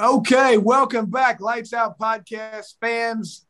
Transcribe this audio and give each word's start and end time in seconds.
Okay, 0.00 0.58
welcome 0.58 1.06
back, 1.06 1.40
Lights 1.40 1.72
Out 1.72 1.98
Podcast 1.98 2.74
fans. 2.80 3.44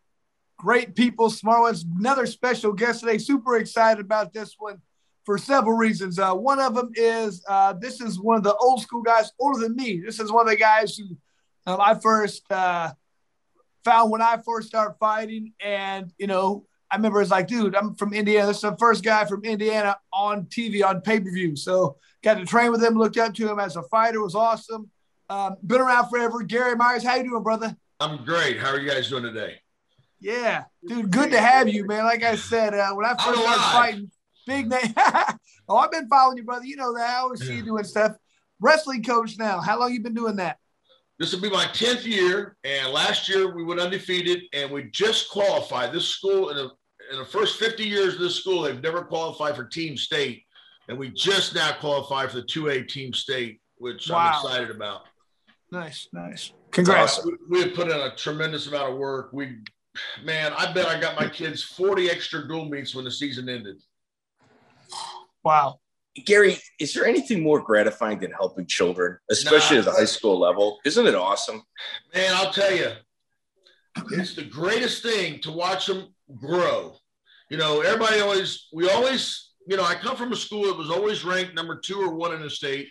Great 0.56 0.94
people, 0.94 1.28
smart 1.28 1.60
ones. 1.60 1.84
Another 1.98 2.24
special 2.24 2.72
guest 2.72 3.00
today. 3.00 3.18
Super 3.18 3.58
excited 3.58 4.00
about 4.02 4.32
this 4.32 4.54
one 4.58 4.80
for 5.26 5.36
several 5.36 5.76
reasons. 5.76 6.18
Uh, 6.18 6.32
one 6.32 6.58
of 6.58 6.74
them 6.74 6.90
is 6.94 7.44
uh, 7.46 7.74
this 7.74 8.00
is 8.00 8.18
one 8.18 8.38
of 8.38 8.44
the 8.44 8.56
old 8.56 8.80
school 8.80 9.02
guys, 9.02 9.30
older 9.38 9.60
than 9.60 9.76
me. 9.76 10.00
This 10.02 10.20
is 10.20 10.32
one 10.32 10.46
of 10.46 10.50
the 10.50 10.56
guys 10.56 10.96
who 10.96 11.18
um, 11.66 11.82
I 11.82 11.92
first 11.92 12.50
uh, 12.50 12.92
found 13.84 14.10
when 14.10 14.22
I 14.22 14.38
first 14.42 14.68
started 14.68 14.94
fighting. 14.98 15.52
And, 15.62 16.10
you 16.16 16.28
know, 16.28 16.64
I 16.90 16.96
remember 16.96 17.20
it's 17.20 17.30
like, 17.30 17.48
dude, 17.48 17.76
I'm 17.76 17.94
from 17.94 18.14
Indiana. 18.14 18.46
This 18.46 18.56
is 18.56 18.62
the 18.62 18.76
first 18.78 19.04
guy 19.04 19.26
from 19.26 19.44
Indiana 19.44 19.98
on 20.14 20.46
TV, 20.46 20.82
on 20.82 21.02
pay 21.02 21.20
per 21.20 21.30
view. 21.30 21.56
So 21.56 21.98
got 22.24 22.38
to 22.38 22.46
train 22.46 22.72
with 22.72 22.82
him, 22.82 22.94
looked 22.94 23.18
up 23.18 23.34
to 23.34 23.50
him 23.50 23.58
as 23.58 23.76
a 23.76 23.82
fighter, 23.82 24.22
was 24.22 24.34
awesome. 24.34 24.90
Um, 25.30 25.56
been 25.64 25.80
around 25.80 26.08
forever. 26.08 26.42
Gary 26.42 26.74
Myers, 26.74 27.04
how 27.04 27.16
you 27.16 27.24
doing, 27.24 27.42
brother? 27.42 27.76
I'm 28.00 28.24
great. 28.24 28.58
How 28.58 28.70
are 28.70 28.80
you 28.80 28.88
guys 28.88 29.08
doing 29.08 29.24
today? 29.24 29.56
Yeah, 30.20 30.64
dude, 30.86 31.10
good 31.10 31.30
to 31.30 31.40
have 31.40 31.68
you, 31.68 31.86
man. 31.86 32.04
Like 32.04 32.24
I 32.24 32.34
said, 32.34 32.74
uh, 32.74 32.92
when 32.92 33.06
I 33.06 33.10
first 33.10 33.40
started 33.40 33.62
fighting, 33.72 34.10
big 34.46 34.68
name. 34.68 34.94
oh, 35.68 35.76
I've 35.76 35.92
been 35.92 36.08
following 36.08 36.38
you, 36.38 36.44
brother. 36.44 36.64
You 36.64 36.76
know 36.76 36.92
that. 36.94 37.08
I 37.08 37.18
always 37.18 37.46
see 37.46 37.56
you 37.56 37.64
doing 37.64 37.84
stuff. 37.84 38.16
Wrestling 38.60 39.04
coach 39.04 39.38
now. 39.38 39.60
How 39.60 39.78
long 39.78 39.92
you 39.92 40.02
been 40.02 40.14
doing 40.14 40.36
that? 40.36 40.58
This 41.18 41.32
will 41.32 41.40
be 41.40 41.50
my 41.50 41.66
10th 41.66 42.04
year. 42.04 42.56
And 42.64 42.92
last 42.92 43.28
year 43.28 43.54
we 43.54 43.64
went 43.64 43.80
undefeated 43.80 44.42
and 44.52 44.70
we 44.70 44.84
just 44.90 45.30
qualified. 45.30 45.92
This 45.92 46.06
school, 46.06 46.50
in, 46.50 46.56
a, 46.56 46.68
in 47.12 47.18
the 47.18 47.24
first 47.24 47.58
50 47.58 47.84
years 47.84 48.14
of 48.14 48.20
this 48.20 48.36
school, 48.36 48.62
they've 48.62 48.82
never 48.82 49.02
qualified 49.02 49.56
for 49.56 49.64
team 49.64 49.96
state. 49.96 50.42
And 50.88 50.98
we 50.98 51.10
just 51.10 51.54
now 51.54 51.72
qualified 51.78 52.30
for 52.30 52.36
the 52.36 52.46
2A 52.46 52.88
team 52.88 53.12
state, 53.12 53.60
which 53.76 54.08
wow. 54.08 54.18
I'm 54.18 54.34
excited 54.34 54.74
about. 54.74 55.02
Nice, 55.70 56.08
nice. 56.12 56.52
Congrats. 56.70 57.18
Uh, 57.18 57.22
we, 57.26 57.32
we 57.50 57.62
have 57.62 57.74
put 57.74 57.88
in 57.88 57.96
a 57.96 58.14
tremendous 58.16 58.66
amount 58.66 58.92
of 58.92 58.98
work. 58.98 59.30
We, 59.32 59.58
man, 60.24 60.52
I 60.56 60.72
bet 60.72 60.86
I 60.86 61.00
got 61.00 61.16
my 61.16 61.28
kids 61.28 61.62
40 61.62 62.10
extra 62.10 62.46
dual 62.46 62.66
meets 62.66 62.94
when 62.94 63.04
the 63.04 63.10
season 63.10 63.48
ended. 63.48 63.76
Wow. 65.44 65.80
Gary, 66.24 66.58
is 66.80 66.94
there 66.94 67.06
anything 67.06 67.42
more 67.42 67.60
gratifying 67.60 68.18
than 68.18 68.32
helping 68.32 68.66
children, 68.66 69.18
especially 69.30 69.76
nah. 69.76 69.80
at 69.80 69.84
the 69.86 69.92
high 69.92 70.04
school 70.04 70.38
level? 70.38 70.78
Isn't 70.84 71.06
it 71.06 71.14
awesome? 71.14 71.62
Man, 72.14 72.32
I'll 72.34 72.52
tell 72.52 72.74
you, 72.74 72.92
it's 74.12 74.34
the 74.34 74.44
greatest 74.44 75.02
thing 75.02 75.40
to 75.42 75.52
watch 75.52 75.86
them 75.86 76.08
grow. 76.36 76.96
You 77.50 77.56
know, 77.56 77.80
everybody 77.82 78.20
always, 78.20 78.66
we 78.72 78.88
always, 78.90 79.52
you 79.66 79.76
know, 79.76 79.84
I 79.84 79.94
come 79.94 80.16
from 80.16 80.32
a 80.32 80.36
school 80.36 80.64
that 80.64 80.76
was 80.76 80.90
always 80.90 81.24
ranked 81.24 81.54
number 81.54 81.78
two 81.78 82.00
or 82.00 82.14
one 82.14 82.34
in 82.34 82.42
the 82.42 82.50
state 82.50 82.88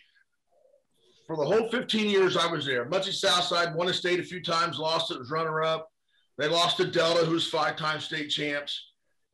for 1.28 1.36
the 1.36 1.46
whole 1.46 1.70
15 1.70 2.10
years 2.10 2.38
I 2.38 2.48
was 2.48 2.66
there. 2.66 2.86
Muncie 2.86 3.12
Southside 3.12 3.76
won 3.76 3.90
a 3.90 3.94
state 3.94 4.20
a 4.20 4.24
few 4.24 4.42
times, 4.42 4.80
lost 4.80 5.12
it, 5.12 5.20
was 5.20 5.30
runner 5.30 5.62
up. 5.62 5.90
They 6.38 6.48
lost 6.48 6.78
to 6.78 6.90
Delta, 6.90 7.26
who's 7.26 7.50
five 7.50 7.76
time 7.76 8.00
state 8.00 8.30
champs. 8.30 8.92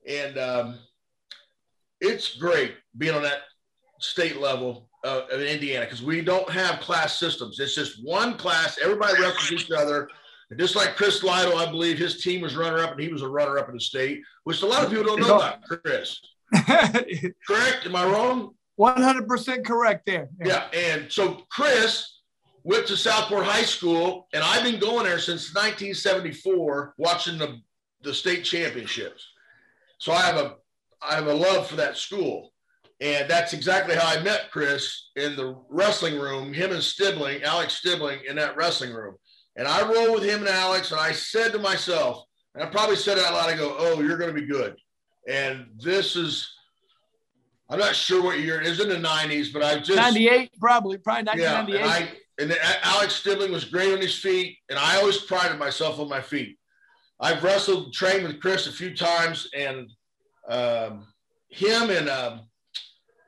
And 0.08 0.38
um, 0.38 0.80
it's 2.02 2.36
great 2.36 2.74
being 2.98 3.14
on 3.14 3.22
that 3.22 3.42
state 4.00 4.42
level 4.42 4.90
uh, 5.06 5.22
of 5.32 5.42
Indiana 5.42 5.86
because 5.86 6.02
we 6.02 6.22
don't 6.22 6.50
have 6.50 6.80
class 6.80 7.20
systems. 7.20 7.60
It's 7.60 7.76
just 7.76 8.04
one 8.04 8.38
class, 8.38 8.80
everybody 8.82 9.22
wrestles 9.22 9.52
each 9.52 9.72
other. 9.72 10.10
And 10.50 10.60
just 10.60 10.76
like 10.76 10.96
Chris 10.96 11.24
Lytle, 11.24 11.58
I 11.58 11.70
believe 11.70 11.98
his 11.98 12.24
team 12.24 12.42
was 12.42 12.56
runner 12.56 12.80
up 12.80 12.92
and 12.92 13.00
he 13.00 13.10
was 13.10 13.22
a 13.22 13.28
runner 13.28 13.60
up 13.60 13.70
in 13.70 13.76
the 13.76 13.82
state, 13.82 14.22
which 14.46 14.62
a 14.62 14.66
lot 14.66 14.84
of 14.84 14.90
people 14.90 15.06
don't 15.06 15.22
know 15.22 15.36
about 15.36 15.62
Chris. 15.64 16.20
Correct? 17.48 17.86
Am 17.86 17.96
I 17.96 18.06
wrong? 18.06 18.56
100% 18.80 19.66
correct 19.66 20.06
there. 20.06 20.30
Yeah. 20.44 20.68
yeah. 20.74 20.80
And 20.80 21.12
so 21.12 21.44
Chris 21.50 22.20
went 22.64 22.88
to 22.88 22.98
Southport 22.98 23.46
High 23.46 23.64
School, 23.64 24.28
and 24.34 24.44
I've 24.44 24.64
been 24.64 24.80
going 24.80 25.06
there 25.06 25.20
since 25.20 25.54
1974, 25.54 26.96
watching 26.98 27.38
the, 27.38 27.60
the 28.02 28.14
state 28.14 28.44
championships. 28.44 29.28
So 30.00 30.12
I 30.12 30.22
have 30.22 30.38
a 30.38 30.56
I 31.06 31.16
have 31.16 31.28
a 31.28 31.34
love 31.34 31.68
for 31.68 31.76
that 31.76 31.98
school. 31.98 32.54
And 33.02 33.30
that's 33.30 33.54
exactly 33.54 33.96
how 33.96 34.08
I 34.08 34.24
met 34.24 34.50
Chris 34.52 35.10
in 35.16 35.36
the 35.36 35.62
wrestling 35.70 36.20
room, 36.20 36.54
him 36.54 36.72
and 36.72 36.80
Stiebling, 36.80 37.44
Alex 37.44 37.82
Stiebling 37.84 38.24
in 38.24 38.38
that 38.38 38.56
wrestling 38.56 38.94
room. 38.94 39.16
And 39.58 39.68
I 39.68 39.82
roll 39.82 40.14
with 40.14 40.24
him 40.24 40.40
and 40.40 40.50
Alex, 40.50 40.92
and 40.92 41.00
I 41.00 41.12
said 41.12 41.52
to 41.52 41.60
myself, 41.60 42.24
and 42.56 42.64
I 42.64 42.68
probably 42.68 42.96
said 42.96 43.18
it 43.18 43.26
out 43.26 43.34
loud, 43.34 43.50
I 43.50 43.58
go, 43.58 43.76
Oh, 43.78 44.02
you're 44.02 44.18
going 44.18 44.34
to 44.34 44.40
be 44.40 44.48
good. 44.48 44.78
And 45.28 45.66
this 45.78 46.16
is 46.16 46.50
I'm 47.74 47.80
not 47.80 47.96
sure 47.96 48.22
what 48.22 48.40
year 48.40 48.62
it 48.62 48.68
is 48.68 48.80
in 48.80 48.88
the 48.88 48.96
90s, 48.96 49.52
but 49.52 49.64
I 49.64 49.80
just 49.80 49.96
98 49.96 50.52
probably, 50.60 51.00
probably 51.00 51.24
1998. 51.24 51.80
Yeah, 51.80 51.86
and, 52.38 52.54
I, 52.54 52.56
and 52.56 52.78
Alex 52.84 53.20
Stiebling 53.20 53.50
was 53.50 53.66
great 53.66 53.92
on 53.92 54.00
his 54.00 54.16
feet, 54.16 54.60
and 54.70 54.78
I 54.78 54.98
always 54.98 55.18
prided 55.18 55.58
myself 55.58 56.00
on 56.00 56.08
my 56.08 56.22
feet. 56.22 56.60
I've 57.20 57.44
wrestled, 57.44 57.92
trained 57.92 58.28
with 58.28 58.40
Chris 58.40 58.68
a 58.68 58.72
few 58.72 58.96
times, 58.96 59.50
and 59.58 59.90
um, 60.48 61.08
him 61.50 61.90
and 61.90 62.10
um, 62.10 62.42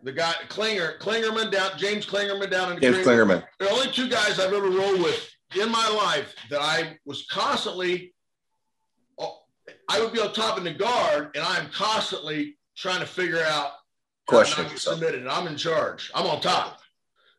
the 0.04 0.12
guy 0.12 0.34
Klinger, 0.50 1.00
Klingerman 1.00 1.52
down, 1.52 1.72
James 1.76 2.06
Klingerman 2.06 2.52
down 2.52 2.74
in 2.74 2.80
James 2.80 2.98
Klingerman. 2.98 3.44
The 3.58 3.72
only 3.72 3.88
two 3.88 4.08
guys 4.08 4.40
I've 4.40 4.54
ever 4.54 4.70
rolled 4.70 5.02
with 5.02 5.28
in 5.60 5.72
my 5.72 5.90
life 5.90 6.36
that 6.52 6.62
I 6.62 7.00
was 7.04 7.26
constantly. 7.32 8.14
I 9.90 10.00
would 10.00 10.14
be 10.14 10.20
on 10.20 10.34
top 10.34 10.60
in 10.60 10.64
the 10.64 10.74
guard, 10.74 11.32
and 11.36 11.44
I 11.44 11.58
am 11.58 11.70
constantly 11.72 12.58
trying 12.76 13.00
to 13.00 13.06
figure 13.08 13.42
out 13.44 13.72
question 14.28 14.66
submitted 14.78 15.22
and 15.22 15.30
I'm 15.30 15.48
in 15.48 15.58
charge. 15.58 16.12
I'm 16.14 16.26
on 16.26 16.42
top. 16.42 16.80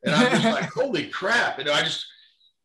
And 0.05 0.15
I'm 0.15 0.31
just 0.31 0.45
like, 0.45 0.71
holy 0.75 1.09
crap. 1.09 1.59
And 1.59 1.69
I 1.69 1.83
just 1.83 2.07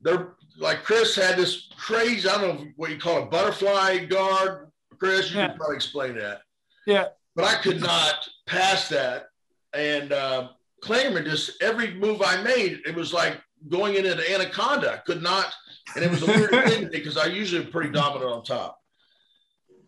they're 0.02 0.34
like 0.58 0.84
Chris 0.84 1.16
had 1.16 1.38
this 1.38 1.70
crazy, 1.78 2.28
I 2.28 2.40
don't 2.40 2.60
know 2.60 2.68
what 2.76 2.92
you 2.92 2.98
call 2.98 3.24
a 3.24 3.26
butterfly 3.26 4.06
guard. 4.06 4.72
Chris, 5.00 5.32
you 5.32 5.40
yeah. 5.40 5.48
can 5.48 5.58
probably 5.58 5.76
explain 5.76 6.16
that. 6.16 6.42
Yeah. 6.86 7.08
But 7.36 7.46
I 7.46 7.56
could 7.62 7.82
not 7.82 8.28
pass 8.48 8.90
that. 8.90 9.28
And 9.74 10.12
uh 10.12 10.50
Klingerman 10.84 11.26
just 11.26 11.62
every 11.62 11.94
move 11.94 12.22
I 12.26 12.42
made, 12.42 12.82
it 12.86 12.96
was 12.96 13.14
like 13.14 13.40
going 13.70 13.96
into 13.96 14.16
the 14.16 14.34
anaconda. 14.34 14.94
I 14.94 14.98
could 14.98 15.22
not, 15.22 15.54
and 15.96 16.04
it 16.04 16.10
was 16.10 16.24
a 16.24 16.26
weird 16.26 16.50
thing 16.68 16.90
because 16.92 17.18
I 17.18 17.26
usually 17.28 17.64
am 17.64 17.72
pretty 17.72 17.92
dominant 17.92 18.32
on 18.32 18.44
top. 18.44 18.80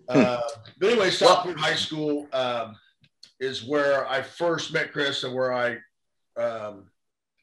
Uh, 0.07 0.41
but 0.79 0.91
anyway, 0.91 1.09
Southport 1.09 1.59
High 1.59 1.75
School, 1.75 2.27
um, 2.33 2.75
is 3.43 3.63
where 3.63 4.07
I 4.07 4.21
first 4.21 4.73
met 4.73 4.91
Chris 4.91 5.23
and 5.23 5.33
where 5.33 5.53
I 5.53 5.77
um, 6.41 6.85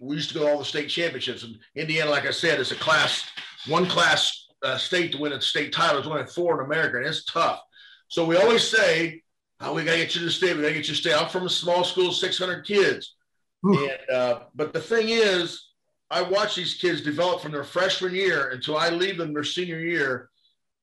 we 0.01 0.17
used 0.17 0.31
to 0.31 0.35
go 0.35 0.47
to 0.47 0.51
all 0.51 0.59
the 0.59 0.65
state 0.65 0.89
championships. 0.89 1.45
And 1.45 1.59
Indiana, 1.77 2.11
like 2.11 2.27
I 2.27 2.31
said, 2.31 2.59
is 2.59 2.73
a 2.73 2.77
class 2.77 3.25
one 3.67 3.87
class 3.87 4.49
uh, 4.63 4.79
state 4.79 5.13
to 5.13 5.19
win 5.19 5.33
a 5.33 5.41
state 5.41 5.73
title. 5.73 5.99
It's 5.99 6.09
only 6.09 6.27
four 6.27 6.59
in 6.59 6.67
America, 6.67 6.97
and 6.97 7.07
it's 7.07 7.25
tough. 7.25 7.61
So 8.09 8.25
we 8.25 8.37
always 8.37 8.67
say, 8.67 9.23
oh, 9.61 9.75
"We 9.75 9.85
got 9.85 9.93
to 9.93 9.99
get 9.99 10.15
you 10.15 10.23
to 10.23 10.31
state. 10.31 10.57
We 10.57 10.63
got 10.63 10.69
to 10.69 10.75
get 10.75 10.89
you 10.89 10.95
to 10.95 11.01
state." 11.01 11.15
I'm 11.15 11.29
from 11.29 11.47
a 11.47 11.51
small 11.51 11.85
school, 11.85 12.13
600 12.13 12.65
kids, 12.65 13.15
and 13.63 13.99
uh, 14.11 14.41
but 14.55 14.73
the 14.73 14.81
thing 14.81 15.11
is, 15.11 15.67
I 16.11 16.23
watch 16.23 16.57
these 16.57 16.75
kids 16.75 17.03
develop 17.03 17.43
from 17.43 17.53
their 17.53 17.65
freshman 17.65 18.15
year 18.15 18.51
until 18.51 18.79
I 18.79 18.89
leave 18.89 19.19
them 19.19 19.35
their 19.35 19.45
senior 19.45 19.79
year. 19.79 20.31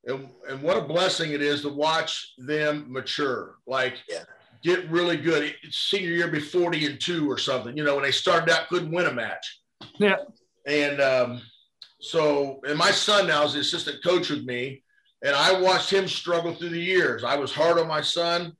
And, 0.05 0.29
and 0.47 0.61
what 0.61 0.77
a 0.77 0.81
blessing 0.81 1.33
it 1.33 1.41
is 1.41 1.63
to 1.63 1.69
watch 1.69 2.33
them 2.37 2.85
mature. 2.87 3.55
Like, 3.65 3.95
yeah 4.07 4.23
get 4.63 4.89
really 4.89 5.17
good. 5.17 5.53
Senior 5.69 6.09
year, 6.09 6.27
be 6.27 6.39
40 6.39 6.85
and 6.85 6.99
two 6.99 7.29
or 7.29 7.37
something. 7.37 7.75
You 7.75 7.83
know, 7.83 7.95
when 7.95 8.03
they 8.03 8.11
started 8.11 8.49
out, 8.49 8.67
couldn't 8.69 8.91
win 8.91 9.07
a 9.07 9.13
match. 9.13 9.61
Yeah. 9.97 10.17
And 10.65 11.01
um, 11.01 11.41
so, 11.99 12.59
and 12.67 12.77
my 12.77 12.91
son 12.91 13.27
now 13.27 13.43
is 13.43 13.53
the 13.53 13.59
assistant 13.59 14.03
coach 14.03 14.29
with 14.29 14.43
me, 14.43 14.83
and 15.23 15.35
I 15.35 15.59
watched 15.59 15.91
him 15.91 16.07
struggle 16.07 16.53
through 16.53 16.69
the 16.69 16.79
years. 16.79 17.23
I 17.23 17.35
was 17.35 17.53
hard 17.53 17.79
on 17.79 17.87
my 17.87 18.01
son, 18.01 18.53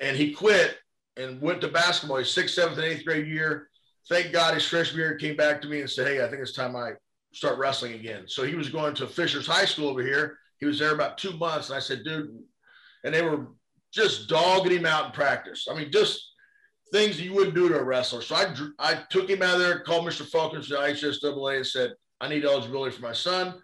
and 0.00 0.16
he 0.16 0.32
quit 0.32 0.78
and 1.16 1.40
went 1.40 1.60
to 1.60 1.68
basketball. 1.68 2.18
His 2.18 2.32
sixth, 2.32 2.54
seventh, 2.54 2.78
and 2.78 2.86
eighth 2.86 3.04
grade 3.04 3.26
year. 3.26 3.68
Thank 4.08 4.32
God 4.32 4.54
his 4.54 4.66
freshman 4.66 5.00
year 5.00 5.16
came 5.16 5.36
back 5.36 5.60
to 5.62 5.68
me 5.68 5.80
and 5.80 5.90
said, 5.90 6.06
Hey, 6.06 6.24
I 6.24 6.28
think 6.28 6.40
it's 6.40 6.52
time 6.52 6.74
I 6.74 6.92
start 7.32 7.58
wrestling 7.58 7.94
again. 7.94 8.24
So 8.26 8.44
he 8.44 8.54
was 8.54 8.68
going 8.68 8.94
to 8.96 9.06
Fishers 9.06 9.46
High 9.46 9.66
School 9.66 9.88
over 9.88 10.02
here. 10.02 10.38
He 10.58 10.66
was 10.66 10.78
there 10.78 10.94
about 10.94 11.18
two 11.18 11.32
months. 11.36 11.68
And 11.68 11.76
I 11.76 11.80
said, 11.80 12.02
Dude, 12.04 12.36
and 13.04 13.14
they 13.14 13.22
were 13.22 13.48
just 13.92 14.28
dogging 14.28 14.78
him 14.78 14.86
out 14.86 15.06
in 15.06 15.12
practice. 15.12 15.66
I 15.70 15.74
mean, 15.74 15.90
just 15.90 16.30
things 16.92 17.20
you 17.20 17.32
wouldn't 17.32 17.54
do 17.54 17.68
to 17.68 17.78
a 17.78 17.82
wrestler. 17.82 18.22
So 18.22 18.34
I, 18.34 18.54
I 18.78 19.02
took 19.10 19.28
him 19.28 19.42
out 19.42 19.54
of 19.54 19.60
there, 19.60 19.80
called 19.80 20.06
Mr. 20.06 20.26
Falkins 20.26 20.68
to 20.68 20.74
IHSAA 20.74 21.56
and 21.56 21.66
said, 21.66 21.92
I 22.20 22.28
need 22.28 22.44
eligibility 22.44 22.94
for 22.94 23.02
my 23.02 23.12
son. 23.12 23.54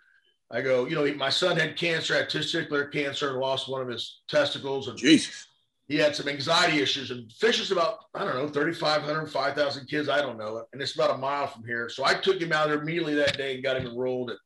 I 0.50 0.61
go, 0.61 0.87
you 0.87 0.94
know, 0.94 1.12
my 1.14 1.31
son 1.31 1.56
had 1.56 1.76
cancer, 1.76 2.14
had 2.14 2.31
testicular 2.31 2.93
cancer, 2.93 3.31
and 3.31 3.40
lost 3.40 3.69
one 3.69 3.82
of 3.82 3.88
his 3.88 4.20
testicles. 4.28 4.88
And 4.88 4.96
Jesus. 4.96 5.49
He 5.88 5.96
had 5.96 6.17
some 6.17 6.28
anxiety 6.28 6.81
issues. 6.81 7.11
And 7.11 7.32
Fishers 7.32 7.70
about, 7.70 7.99
I 8.14 8.25
don't 8.25 8.34
know, 8.34 8.49
3,500, 8.49 9.26
5,000 9.26 9.87
kids. 9.87 10.08
I 10.08 10.20
don't 10.20 10.38
know. 10.38 10.64
And 10.73 10.82
it's 10.82 10.94
about 10.94 11.14
a 11.14 11.19
mile 11.19 11.46
from 11.46 11.64
here. 11.64 11.88
So 11.88 12.05
I 12.05 12.14
took 12.14 12.40
him 12.40 12.52
out 12.52 12.69
there 12.69 12.81
immediately 12.81 13.14
that 13.14 13.37
day 13.37 13.55
and 13.55 13.62
got 13.62 13.76
him 13.76 13.87
enrolled 13.87 14.31
at 14.31 14.38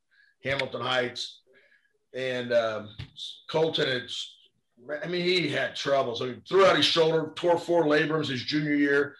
Hamilton 0.43 0.81
Heights. 0.81 1.41
And 2.13 2.51
um, 2.53 2.89
Colton 3.49 3.87
had 3.87 4.09
I 5.03 5.07
mean, 5.07 5.23
he 5.23 5.49
had 5.49 5.75
trouble. 5.75 6.15
So 6.15 6.27
he 6.27 6.35
threw 6.47 6.65
out 6.65 6.75
his 6.75 6.85
shoulder, 6.85 7.31
tore 7.35 7.57
four 7.57 7.85
labrums 7.85 8.29
his 8.29 8.43
junior 8.43 8.73
year. 8.73 9.15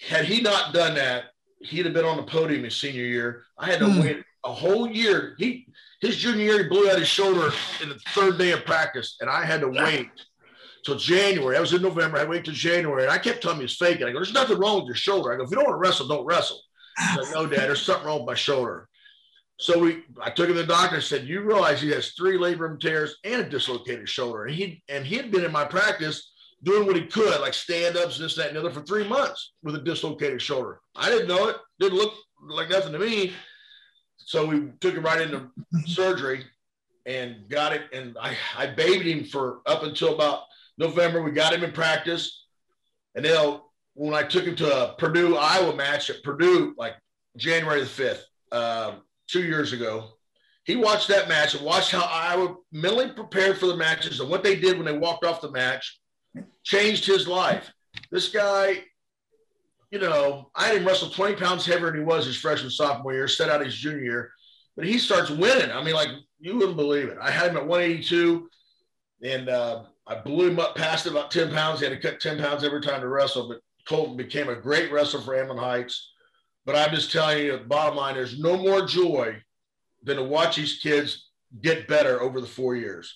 Had 0.00 0.24
he 0.24 0.40
not 0.40 0.74
done 0.74 0.94
that, 0.94 1.26
he'd 1.60 1.86
have 1.86 1.94
been 1.94 2.04
on 2.04 2.16
the 2.16 2.22
podium 2.22 2.64
his 2.64 2.76
senior 2.76 3.04
year. 3.04 3.44
I 3.58 3.66
had 3.66 3.78
to 3.80 3.86
mm. 3.86 4.02
wait 4.02 4.24
a 4.44 4.52
whole 4.52 4.88
year. 4.88 5.34
He 5.38 5.66
his 6.00 6.16
junior 6.16 6.44
year, 6.44 6.62
he 6.62 6.68
blew 6.68 6.90
out 6.90 6.98
his 6.98 7.08
shoulder 7.08 7.50
in 7.82 7.88
the 7.88 7.98
third 8.08 8.38
day 8.38 8.52
of 8.52 8.64
practice, 8.64 9.16
and 9.20 9.30
I 9.30 9.44
had 9.44 9.60
to 9.62 9.68
wait 9.68 10.10
till 10.84 10.96
January. 10.96 11.56
I 11.56 11.60
was 11.60 11.72
in 11.72 11.82
November. 11.82 12.16
I 12.16 12.20
had 12.20 12.26
to 12.26 12.30
wait 12.30 12.44
till 12.44 12.54
January, 12.54 13.04
and 13.04 13.12
I 13.12 13.18
kept 13.18 13.42
telling 13.42 13.56
him 13.56 13.62
he's 13.62 13.76
faking. 13.76 14.06
I 14.06 14.12
go, 14.12 14.18
"There's 14.18 14.32
nothing 14.32 14.58
wrong 14.58 14.80
with 14.80 14.86
your 14.86 14.94
shoulder." 14.94 15.32
I 15.32 15.36
go, 15.36 15.44
"If 15.44 15.50
you 15.50 15.56
don't 15.56 15.64
want 15.64 15.76
to 15.76 15.80
wrestle, 15.80 16.08
don't 16.08 16.26
wrestle." 16.26 16.60
He's 16.98 17.16
like, 17.16 17.34
"No, 17.34 17.46
Dad, 17.46 17.68
there's 17.68 17.82
something 17.82 18.06
wrong 18.06 18.20
with 18.20 18.26
my 18.26 18.34
shoulder." 18.34 18.88
So 19.58 19.78
we, 19.78 20.04
I 20.20 20.30
took 20.30 20.48
him 20.48 20.56
to 20.56 20.62
the 20.62 20.66
doctor 20.66 20.96
and 20.96 21.04
said, 21.04 21.26
"You 21.26 21.40
realize 21.40 21.80
he 21.80 21.90
has 21.90 22.12
three 22.12 22.36
labrum 22.36 22.78
tears 22.78 23.16
and 23.24 23.40
a 23.40 23.48
dislocated 23.48 24.08
shoulder." 24.08 24.44
And 24.44 24.54
he 24.54 24.82
and 24.88 25.06
he 25.06 25.16
had 25.16 25.30
been 25.30 25.44
in 25.44 25.52
my 25.52 25.64
practice 25.64 26.30
doing 26.62 26.86
what 26.86 26.96
he 26.96 27.06
could, 27.06 27.40
like 27.40 27.54
stand 27.54 27.96
ups, 27.96 28.18
this, 28.18 28.34
that, 28.36 28.48
and 28.48 28.56
the 28.56 28.60
other, 28.60 28.70
for 28.70 28.82
three 28.82 29.06
months 29.06 29.52
with 29.62 29.74
a 29.76 29.80
dislocated 29.80 30.42
shoulder. 30.42 30.80
I 30.94 31.08
didn't 31.10 31.28
know 31.28 31.48
it. 31.48 31.56
Didn't 31.78 31.98
look 31.98 32.14
like 32.48 32.70
nothing 32.70 32.92
to 32.92 32.98
me. 32.98 33.32
So 34.16 34.44
we 34.44 34.70
took 34.80 34.94
him 34.94 35.04
right 35.04 35.20
into 35.20 35.48
surgery 35.86 36.44
and 37.06 37.48
got 37.48 37.72
it. 37.72 37.82
And 37.92 38.16
I, 38.20 38.36
I 38.56 38.66
babied 38.66 39.06
him 39.06 39.24
for 39.24 39.60
up 39.66 39.84
until 39.84 40.14
about 40.14 40.42
November. 40.78 41.22
We 41.22 41.30
got 41.30 41.54
him 41.54 41.62
in 41.62 41.72
practice. 41.72 42.44
And 43.14 43.24
then 43.24 43.60
when 43.94 44.14
I 44.14 44.24
took 44.24 44.44
him 44.44 44.56
to 44.56 44.90
a 44.90 44.94
Purdue 44.94 45.36
Iowa 45.36 45.74
match 45.74 46.10
at 46.10 46.22
Purdue, 46.22 46.74
like 46.76 46.94
January 47.36 47.80
the 47.80 47.86
5th, 47.86 48.22
um, 48.52 49.02
two 49.28 49.42
years 49.42 49.72
ago, 49.72 50.10
he 50.64 50.76
watched 50.76 51.08
that 51.08 51.28
match 51.28 51.54
and 51.54 51.64
watched 51.64 51.92
how 51.92 52.04
Iowa 52.04 52.56
mentally 52.72 53.10
prepared 53.10 53.58
for 53.58 53.66
the 53.66 53.76
matches 53.76 54.20
and 54.20 54.28
what 54.28 54.42
they 54.42 54.56
did 54.56 54.76
when 54.76 54.84
they 54.84 54.98
walked 54.98 55.24
off 55.24 55.40
the 55.40 55.50
match 55.50 56.00
changed 56.64 57.06
his 57.06 57.28
life. 57.28 57.72
This 58.10 58.28
guy, 58.28 58.82
you 59.90 60.00
know, 60.00 60.50
I 60.54 60.66
had 60.66 60.76
him 60.76 60.86
wrestle 60.86 61.10
20 61.10 61.36
pounds 61.36 61.64
heavier 61.64 61.86
than 61.92 62.00
he 62.00 62.04
was 62.04 62.26
his 62.26 62.36
freshman 62.36 62.70
sophomore 62.70 63.14
year, 63.14 63.28
set 63.28 63.48
out 63.48 63.64
his 63.64 63.76
junior 63.76 64.02
year, 64.02 64.30
but 64.76 64.86
he 64.86 64.98
starts 64.98 65.30
winning. 65.30 65.70
I 65.70 65.82
mean, 65.82 65.94
like 65.94 66.08
you 66.40 66.56
wouldn't 66.56 66.76
believe 66.76 67.08
it. 67.08 67.18
I 67.20 67.30
had 67.30 67.50
him 67.50 67.56
at 67.56 67.66
182 67.66 68.48
and 69.22 69.48
uh, 69.48 69.84
I 70.06 70.16
blew 70.16 70.50
him 70.50 70.58
up 70.58 70.76
past 70.76 71.06
about 71.06 71.30
10 71.30 71.52
pounds. 71.52 71.80
He 71.80 71.86
had 71.86 72.00
to 72.00 72.10
cut 72.10 72.20
10 72.20 72.38
pounds 72.38 72.64
every 72.64 72.80
time 72.80 73.00
to 73.00 73.08
wrestle, 73.08 73.48
but 73.48 73.60
Colton 73.88 74.16
became 74.16 74.48
a 74.48 74.56
great 74.56 74.90
wrestler 74.92 75.20
for 75.20 75.40
Amon 75.40 75.56
Heights. 75.56 76.12
But 76.66 76.76
I'm 76.76 76.94
just 76.94 77.12
telling 77.12 77.38
you, 77.38 77.52
the 77.52 77.64
bottom 77.64 77.96
line, 77.96 78.14
there's 78.14 78.38
no 78.38 78.56
more 78.56 78.84
joy 78.84 79.36
than 80.02 80.16
to 80.16 80.24
watch 80.24 80.56
these 80.56 80.80
kids 80.80 81.30
get 81.62 81.88
better 81.88 82.20
over 82.20 82.40
the 82.40 82.46
four 82.46 82.76
years. 82.76 83.14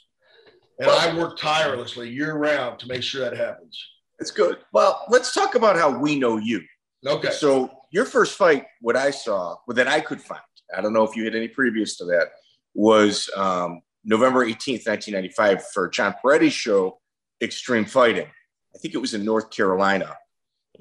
And 0.78 0.88
I 0.88 1.14
work 1.14 1.36
tirelessly 1.36 2.08
year 2.08 2.34
round 2.34 2.78
to 2.78 2.88
make 2.88 3.02
sure 3.02 3.22
that 3.22 3.36
happens. 3.36 3.78
It's 4.18 4.30
good. 4.30 4.58
Well, 4.72 5.04
let's 5.10 5.34
talk 5.34 5.54
about 5.54 5.76
how 5.76 5.90
we 5.90 6.18
know 6.18 6.38
you. 6.38 6.62
Okay. 7.06 7.30
So 7.30 7.70
your 7.90 8.04
first 8.04 8.38
fight, 8.38 8.66
what 8.80 8.96
I 8.96 9.10
saw, 9.10 9.56
well, 9.66 9.74
that 9.74 9.88
I 9.88 10.00
could 10.00 10.22
find, 10.22 10.40
I 10.74 10.80
don't 10.80 10.92
know 10.92 11.04
if 11.04 11.16
you 11.16 11.24
had 11.24 11.34
any 11.34 11.48
previous 11.48 11.96
to 11.98 12.04
that, 12.06 12.28
was 12.74 13.28
um, 13.36 13.82
November 14.04 14.44
18th, 14.44 14.86
1995 14.86 15.66
for 15.72 15.88
John 15.88 16.14
Perretti's 16.22 16.52
show, 16.52 16.98
Extreme 17.42 17.86
Fighting. 17.86 18.26
I 18.74 18.78
think 18.78 18.94
it 18.94 18.98
was 18.98 19.14
in 19.14 19.24
North 19.24 19.50
Carolina. 19.50 20.16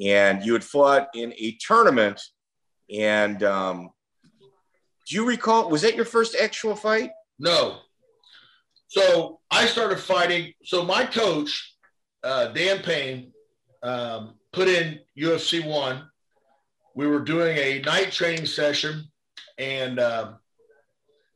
And 0.02 0.46
you 0.46 0.54
had 0.54 0.64
fought 0.64 1.10
in 1.14 1.34
a 1.34 1.58
tournament. 1.60 2.22
And 2.94 3.44
um, 3.44 3.90
do 5.08 5.16
you 5.16 5.26
recall, 5.26 5.70
was 5.70 5.82
that 5.82 5.96
your 5.96 6.06
first 6.06 6.36
actual 6.36 6.76
fight? 6.76 7.12
No. 7.38 7.80
So 8.88 9.40
I 9.52 9.66
started 9.66 10.00
fighting. 10.00 10.54
So 10.64 10.84
my 10.84 11.06
coach, 11.06 11.76
uh, 12.24 12.48
Dan 12.48 12.80
Payne, 12.82 13.32
um, 13.84 14.36
put 14.52 14.68
in 14.68 15.00
UFC 15.18 15.66
one. 15.66 16.10
We 16.96 17.08
were 17.08 17.20
doing 17.20 17.56
a 17.58 17.82
night 17.82 18.12
training 18.12 18.48
session, 18.48 19.06
and 19.58 20.00
um, 20.00 20.40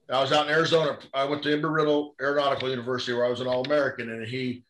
I 0.09 0.19
was 0.19 0.31
out 0.31 0.47
in 0.47 0.53
Arizona. 0.53 0.97
I 1.13 1.25
went 1.25 1.43
to 1.43 1.49
Embry-Riddle 1.49 2.15
Aeronautical 2.21 2.69
University, 2.69 3.13
where 3.13 3.25
I 3.25 3.29
was 3.29 3.39
an 3.39 3.47
All 3.47 3.63
American, 3.63 4.09
and 4.09 4.27
he 4.27 4.63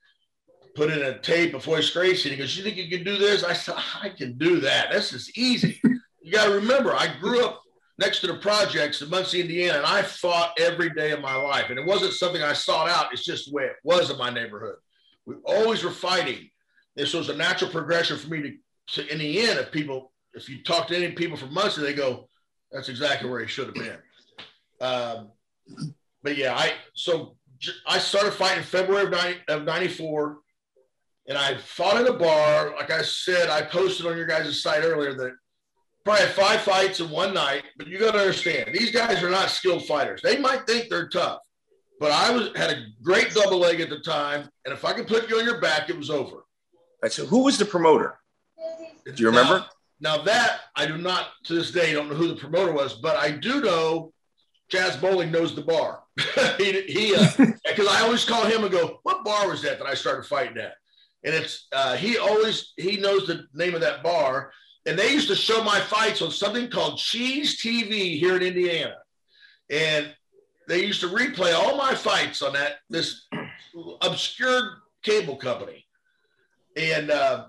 put 0.75 0.91
in 0.91 1.01
a 1.01 1.19
tape 1.19 1.53
of 1.53 1.65
Royce 1.65 1.89
Gracie. 1.89 2.29
He 2.29 2.36
goes, 2.36 2.56
"You 2.56 2.63
think 2.63 2.77
you 2.77 2.89
can 2.89 3.03
do 3.03 3.18
this?" 3.18 3.44
I 3.44 3.53
said, 3.53 3.75
"I 4.01 4.09
can 4.09 4.38
do 4.38 4.59
that. 4.59 4.91
This 4.91 5.13
is 5.13 5.31
easy." 5.38 5.81
You 6.24 6.31
got 6.31 6.48
to 6.48 6.54
remember, 6.54 6.94
I 6.94 7.14
grew 7.20 7.46
up 7.46 7.62
next 8.00 8.22
to 8.22 8.28
the 8.28 8.36
projects 8.36 9.02
in 9.02 9.10
Muncie, 9.10 9.42
Indiana, 9.42 9.80
and 9.80 9.86
I 9.86 10.02
fought 10.02 10.58
every 10.58 10.90
day 10.90 11.12
of 11.12 11.22
my 11.22 11.36
life. 11.36 11.70
And 11.70 11.78
it 11.78 11.86
wasn't 11.86 12.14
something 12.14 12.42
I 12.42 12.54
sought 12.54 12.90
out. 12.90 13.12
It's 13.12 13.25
just 13.25 13.50
the 13.50 13.56
way 13.56 13.66
it 13.66 13.75
was 13.84 14.10
in 14.10 14.18
my 14.18 14.30
neighborhood. 14.30 14.75
We 15.25 15.36
always 15.46 15.84
were 15.84 15.92
fighting. 15.92 16.50
This 16.96 17.14
was 17.14 17.30
a 17.30 17.36
natural 17.36 17.70
progression 17.70 18.18
for 18.18 18.30
me 18.30 18.42
to, 18.42 19.04
to 19.04 19.12
in 19.12 19.20
the 19.20 19.42
end, 19.42 19.60
if 19.60 19.72
people, 19.72 20.12
if 20.34 20.50
you 20.50 20.64
talk 20.64 20.88
to 20.88 20.96
any 20.96 21.12
people 21.12 21.38
from 21.38 21.54
Muncie, 21.54 21.81
they 21.81 21.94
go, 21.94 22.28
that's 22.72 22.90
exactly 22.90 23.30
where 23.30 23.42
he 23.42 23.48
should 23.48 23.68
have 23.68 23.75
been. 23.75 23.98
Um, 24.81 25.31
but 26.24 26.38
yeah, 26.38 26.56
I, 26.56 26.74
so 26.94 27.36
I 27.86 28.00
started 28.00 28.31
fighting 28.31 28.60
in 28.60 28.64
February 28.64 29.06
of, 29.06 29.12
90, 29.12 29.40
of 29.50 29.64
94 29.64 30.38
and 31.28 31.38
I 31.38 31.56
fought 31.58 32.02
in 32.02 32.08
a 32.08 32.18
bar. 32.18 32.74
Like 32.75 32.92
I 32.92 33.02
said, 33.02 33.50
I 33.50 33.62
posted 33.62 34.06
on 34.06 34.18
your 34.18 34.25
guys' 34.25 34.62
site 34.62 34.84
earlier 34.84 35.14
that 35.14 35.34
probably 36.03 36.25
had 36.25 36.33
five 36.33 36.61
fights 36.61 37.00
in 37.00 37.09
one 37.09 37.33
night, 37.33 37.63
but 37.77 37.88
you 37.88 37.97
got 38.00 38.11
to 38.11 38.19
understand 38.19 38.69
these 38.73 38.91
guys 38.91 39.23
are 39.23 39.29
not 39.29 39.50
skilled 39.50 39.85
fighters. 39.85 40.21
They 40.21 40.38
might 40.38 40.67
think 40.67 40.89
they're 40.89 41.09
tough, 41.09 41.39
but 42.00 42.11
I 42.11 42.31
was 42.31 42.50
had 42.55 42.71
a 42.71 42.85
great 43.01 43.33
double 43.33 43.59
leg 43.59 43.79
at 43.79 43.89
the 43.89 44.00
time, 44.00 44.50
and 44.65 44.73
if 44.73 44.85
I 44.85 44.94
could 44.94 45.07
put 45.07 45.29
you 45.29 45.39
on 45.39 45.45
your 45.45 45.61
back, 45.61 45.89
it 45.89 45.97
was 45.97 46.09
over. 46.09 46.45
Right, 47.01 47.11
so 47.11 47.25
who 47.25 47.44
was 47.44 47.57
the 47.57 47.65
promoter? 47.65 48.17
Do 49.05 49.13
you 49.17 49.27
remember? 49.27 49.65
Now, 50.00 50.17
now, 50.17 50.23
that 50.23 50.61
I 50.75 50.85
do 50.85 50.97
not 50.97 51.27
to 51.45 51.53
this 51.53 51.71
day 51.71 51.94
don't 51.94 52.09
know 52.09 52.15
who 52.15 52.27
the 52.27 52.35
promoter 52.35 52.71
was, 52.71 52.95
but 52.95 53.17
I 53.17 53.31
do 53.31 53.61
know 53.61 54.13
Jazz 54.69 54.97
Bowling 54.97 55.31
knows 55.31 55.55
the 55.55 55.61
bar. 55.61 56.01
he 56.57 56.81
he 56.81 57.11
because 57.38 57.88
uh, 57.88 57.91
I 57.91 58.01
always 58.01 58.25
call 58.25 58.45
him 58.45 58.63
and 58.63 58.71
go, 58.71 59.00
"What 59.03 59.23
bar 59.23 59.50
was 59.50 59.61
that 59.63 59.79
that 59.79 59.88
I 59.88 59.94
started 59.94 60.25
fighting 60.25 60.57
at?" 60.57 60.75
And 61.23 61.33
it's 61.33 61.67
uh, 61.71 61.95
he 61.95 62.17
always 62.17 62.73
he 62.77 62.97
knows 62.97 63.27
the 63.27 63.45
name 63.53 63.75
of 63.75 63.81
that 63.81 64.03
bar 64.03 64.51
and 64.85 65.00
they 65.00 65.12
used 65.12 65.30
to 65.30 65.35
show 65.35 65.63
my 65.63 65.80
fights 65.80 66.21
on 66.21 66.31
something 66.31 66.69
called 66.69 66.97
Cheese 66.97 67.62
TV 67.62 68.19
here 68.19 68.35
in 68.35 68.44
Indiana. 68.44 68.97
And 69.69 70.13
they 70.68 70.85
used 70.85 71.01
to 71.01 71.07
replay 71.07 71.53
all 71.53 71.77
my 71.77 71.95
fights 71.95 72.41
on 72.41 72.53
that 72.53 72.77
this 72.89 73.27
obscure 74.01 74.80
cable 75.03 75.38
company. 75.38 75.85
And 76.75 77.12
uh, 77.12 77.45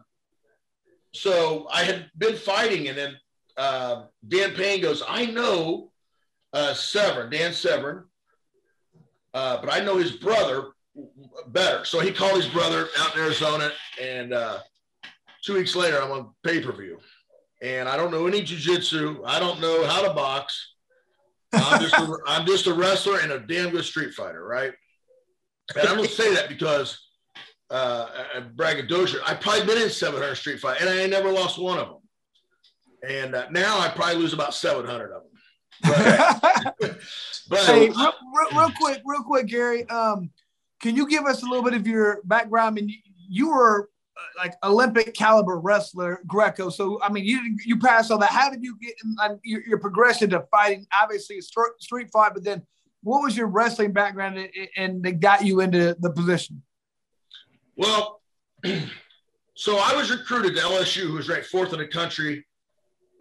so 1.13 1.67
I 1.73 1.85
had 1.85 2.11
been 2.17 2.37
fighting, 2.37 2.89
and 2.89 2.99
then 2.99 3.17
uh, 3.57 4.05
Dan 4.27 4.53
Payne 4.53 4.83
goes, 4.83 5.03
I 5.09 5.27
know 5.27 5.93
uh, 6.53 6.75
Severn, 6.75 7.31
Dan 7.31 7.53
Severn, 7.53 8.05
uh, 9.33 9.61
but 9.61 9.73
I 9.73 9.81
know 9.81 9.97
his 9.97 10.13
brother 10.13 10.69
better. 11.49 11.85
So 11.85 11.99
he 12.01 12.13
called 12.13 12.37
his 12.37 12.49
brother 12.49 12.89
out 12.99 13.17
in 13.17 13.23
Arizona, 13.23 13.71
and 14.01 14.33
uh, 14.33 14.59
two 15.45 15.55
weeks 15.55 15.75
later, 15.75 16.01
I'm 16.01 16.13
on 16.13 16.31
pay 16.45 16.61
per 16.61 16.73
view 16.73 16.99
and 17.65 17.89
I 17.89 17.97
don't 17.97 18.11
know 18.11 18.27
any 18.27 18.43
jujitsu. 18.43 19.23
I 19.25 19.41
don't 19.41 19.61
know 19.61 19.87
how 19.87 20.07
to 20.07 20.13
box. 20.13 20.75
I'm 21.55 21.81
just 21.81 21.95
a, 21.95 22.19
I'm 22.27 22.47
just 22.47 22.67
a 22.67 22.75
wrestler 22.75 23.21
and 23.21 23.33
a 23.33 23.41
damn 23.41 23.71
good 23.71 23.85
street 23.85 24.13
fighter, 24.13 24.45
right? 24.45 24.73
And 25.75 25.89
I'm 25.89 25.97
gonna 25.97 26.09
say 26.09 26.35
that 26.35 26.51
because 26.51 27.01
uh, 27.71 28.07
braggadocio. 28.55 29.21
I've 29.27 29.41
probably 29.41 29.67
been 29.67 29.83
in 29.83 29.89
700 29.89 30.35
street 30.35 30.61
fight, 30.61 30.81
and 30.81 30.91
I 30.91 30.99
ain't 30.99 31.11
never 31.11 31.33
lost 31.33 31.59
one 31.59 31.79
of 31.79 31.89
them. 31.89 31.99
And 33.09 33.35
uh, 33.35 33.47
now 33.51 33.81
I 33.81 33.89
probably 33.89 34.17
lose 34.17 34.35
about 34.35 34.55
700 34.55 35.11
of 35.13 35.23
them. 35.23 35.31
But, 35.83 36.97
but 37.49 37.59
hey, 37.61 37.89
real, 37.89 37.97
real, 37.97 38.61
real, 38.61 38.71
quick, 38.79 39.03
real 39.05 39.23
quick, 39.23 39.47
Gary. 39.47 39.89
Um, 39.89 40.31
can 40.81 40.97
you 40.97 41.09
give 41.09 41.25
us 41.25 41.43
a 41.43 41.47
little 41.47 41.65
bit 41.65 41.75
of 41.75 41.87
your 41.87 42.21
background? 42.25 42.69
I 42.69 42.71
mean, 42.71 42.89
you, 42.91 42.99
you 43.29 43.49
were 43.49 43.89
like 44.37 44.55
Olympic 44.63 45.15
caliber 45.15 45.59
wrestler, 45.59 46.21
Greco. 46.27 46.71
So 46.71 47.01
I 47.03 47.11
mean, 47.11 47.25
you 47.25 47.57
you 47.65 47.79
passed 47.79 48.11
all 48.11 48.19
that. 48.19 48.31
How 48.31 48.51
did 48.51 48.63
you 48.63 48.77
get 48.81 48.95
in, 49.05 49.41
your, 49.43 49.67
your, 49.67 49.79
progression 49.79 50.31
to 50.31 50.45
fighting? 50.51 50.87
Obviously, 51.01 51.41
street 51.41 52.11
fight, 52.13 52.33
but 52.35 52.45
then 52.45 52.63
what 53.03 53.23
was 53.23 53.37
your 53.37 53.49
wrestling 53.49 53.93
background 53.93 54.49
and 54.77 55.03
that 55.03 55.21
got 55.21 55.45
you 55.45 55.61
into 55.61 55.97
the 56.01 56.11
position? 56.11 56.63
Well, 57.77 58.21
so 59.55 59.79
I 59.79 59.95
was 59.95 60.11
recruited 60.11 60.55
to 60.57 60.63
LSU, 60.63 61.09
who 61.09 61.15
was 61.15 61.29
ranked 61.29 61.47
fourth 61.47 61.73
in 61.73 61.79
the 61.79 61.89
country 61.89 62.47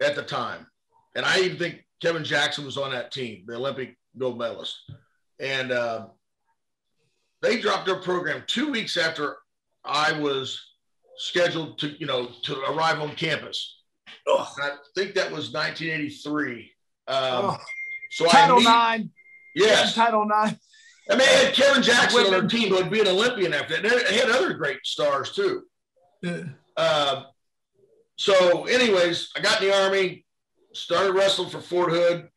at 0.00 0.14
the 0.14 0.22
time, 0.22 0.66
and 1.14 1.24
I 1.24 1.40
even 1.40 1.58
think 1.58 1.84
Kevin 2.00 2.24
Jackson 2.24 2.64
was 2.64 2.76
on 2.76 2.92
that 2.92 3.12
team, 3.12 3.44
the 3.46 3.56
Olympic 3.56 3.96
gold 4.16 4.38
medalist, 4.38 4.76
and 5.40 5.72
uh, 5.72 6.06
they 7.42 7.60
dropped 7.60 7.86
their 7.86 8.00
program 8.00 8.44
two 8.46 8.70
weeks 8.70 8.96
after 8.96 9.36
I 9.84 10.12
was 10.18 10.60
scheduled 11.16 11.78
to, 11.78 11.88
you 11.98 12.06
know, 12.06 12.28
to 12.44 12.60
arrive 12.70 13.00
on 13.00 13.14
campus. 13.14 13.82
I 14.26 14.76
think 14.94 15.14
that 15.14 15.30
was 15.30 15.52
1983. 15.52 16.70
Um, 17.06 17.16
oh. 17.16 17.58
So 18.10 18.26
Title 18.26 18.58
I 18.60 18.62
Nine. 18.62 19.10
Yes. 19.54 19.94
Title 19.94 20.26
Nine. 20.26 20.58
I 21.10 21.16
mean, 21.16 21.26
they 21.26 21.44
had 21.46 21.54
Kevin 21.54 21.82
Jackson 21.82 22.24
on 22.24 22.30
their 22.30 22.46
team 22.46 22.70
who 22.70 22.76
would 22.76 22.90
be 22.90 23.00
an 23.00 23.08
Olympian 23.08 23.52
after 23.52 23.80
that. 23.80 24.06
They 24.08 24.16
had 24.16 24.30
other 24.30 24.54
great 24.54 24.78
stars 24.84 25.32
too. 25.32 25.64
Yeah. 26.22 26.44
Uh, 26.76 27.24
so, 28.16 28.64
anyways, 28.64 29.30
I 29.36 29.40
got 29.40 29.60
in 29.60 29.68
the 29.68 29.76
army, 29.84 30.24
started 30.72 31.12
wrestling 31.12 31.50
for 31.50 31.60
Fort 31.60 31.90
Hood, 31.90 32.28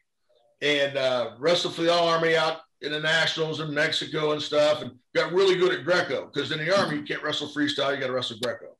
and 0.61 0.97
uh, 0.97 1.31
wrestled 1.39 1.75
for 1.75 1.83
the 1.83 1.93
All 1.93 2.09
Army 2.09 2.35
out 2.35 2.57
in 2.81 2.91
the 2.91 2.99
nationals 2.99 3.59
in 3.59 3.73
Mexico 3.73 4.31
and 4.31 4.41
stuff, 4.41 4.81
and 4.81 4.91
got 5.15 5.33
really 5.33 5.55
good 5.55 5.73
at 5.73 5.85
Greco 5.85 6.29
because 6.31 6.51
in 6.51 6.59
the 6.59 6.77
Army 6.77 6.97
you 6.97 7.03
can't 7.03 7.23
wrestle 7.23 7.47
freestyle, 7.47 7.93
you 7.93 7.99
got 7.99 8.07
to 8.07 8.13
wrestle 8.13 8.37
Greco. 8.41 8.75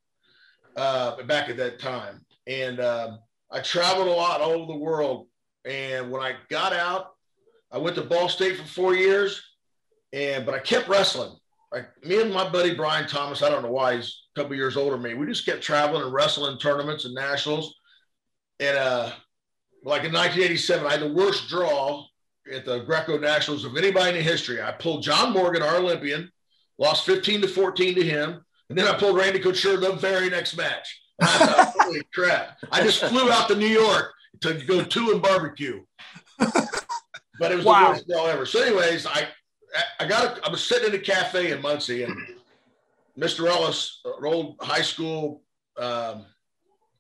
Uh, 0.76 1.24
back 1.24 1.50
at 1.50 1.58
that 1.58 1.80
time, 1.80 2.24
and 2.46 2.80
um, 2.80 3.18
I 3.52 3.62
traveled 3.62 4.08
a 4.08 4.12
lot 4.12 4.42
all 4.42 4.52
over 4.52 4.72
the 4.72 4.78
world. 4.78 5.28
And 5.66 6.12
when 6.12 6.22
I 6.22 6.36
got 6.50 6.72
out, 6.72 7.16
I 7.72 7.80
went 7.80 7.96
to 7.96 8.04
Ball 8.04 8.30
State 8.30 8.58
for 8.58 8.68
four 8.68 8.96
years, 8.96 9.42
and 10.14 10.46
but 10.46 10.54
I 10.54 10.60
kept 10.60 10.88
wrestling. 10.88 11.36
Like 11.72 11.88
me 12.04 12.22
and 12.22 12.34
my 12.34 12.48
buddy 12.48 12.74
Brian 12.74 13.08
Thomas, 13.08 13.44
I 13.44 13.50
don't 13.50 13.64
know 13.64 13.72
why 13.72 13.96
he's 13.96 14.22
a 14.36 14.40
couple 14.40 14.56
years 14.56 14.78
older 14.78 14.96
than 14.96 15.04
me. 15.04 15.14
We 15.16 15.26
just 15.26 15.46
kept 15.46 15.62
traveling 15.62 16.04
and 16.04 16.14
wrestling 16.14 16.58
tournaments 16.60 17.06
and 17.06 17.14
nationals. 17.14 17.76
And 18.60 18.78
uh, 18.78 19.12
like 19.84 20.04
in 20.04 20.14
1987, 20.14 20.86
I 20.86 20.92
had 20.92 21.02
the 21.02 21.14
worst 21.14 21.50
draw 21.50 22.06
at 22.52 22.66
the 22.66 22.80
Greco 22.80 23.18
Nationals 23.18 23.66
of 23.66 23.78
anybody 23.78 24.18
in 24.18 24.24
history. 24.24 24.62
I 24.62 24.72
pulled 24.72 25.04
John 25.04 25.34
Morgan, 25.34 25.62
our 25.62 25.78
Olympian, 25.78 26.32
lost 26.78 27.06
15 27.06 27.42
to 27.42 27.48
14 27.48 27.96
to 27.96 28.04
him. 28.04 28.44
And 28.70 28.78
then 28.78 28.88
I 28.88 28.98
pulled 28.98 29.18
Randy 29.18 29.40
Couture 29.40 29.78
the 29.78 29.94
very 29.94 30.30
next 30.30 30.58
match. 30.58 31.02
I 31.22 31.26
thought, 31.26 31.74
holy 31.80 32.02
crap. 32.14 32.58
I 32.72 32.82
just 32.82 33.04
flew 33.04 33.32
out 33.32 33.48
to 33.48 33.56
New 33.56 33.68
York 33.68 34.14
to 34.42 34.54
go 34.66 34.84
two 34.84 35.12
and 35.12 35.22
barbecue. 35.22 35.84
But 37.40 37.52
it 37.52 37.56
was 37.58 37.66
wow. 37.66 37.84
the 37.84 37.90
worst 37.90 38.08
draw 38.08 38.26
ever. 38.26 38.46
So, 38.46 38.62
anyways, 38.62 39.06
I 39.06 39.28
I 40.00 40.08
got 40.08 40.40
a, 40.40 40.46
I 40.46 40.50
was 40.50 40.64
sitting 40.64 40.90
in 40.90 40.96
a 40.96 41.04
cafe 41.04 41.52
in 41.52 41.62
Muncie 41.62 42.02
and 42.02 42.18
Mr. 43.18 43.48
Ellis, 43.48 44.02
an 44.06 44.26
old 44.26 44.56
high 44.60 44.82
school 44.82 45.44
um, 45.78 46.26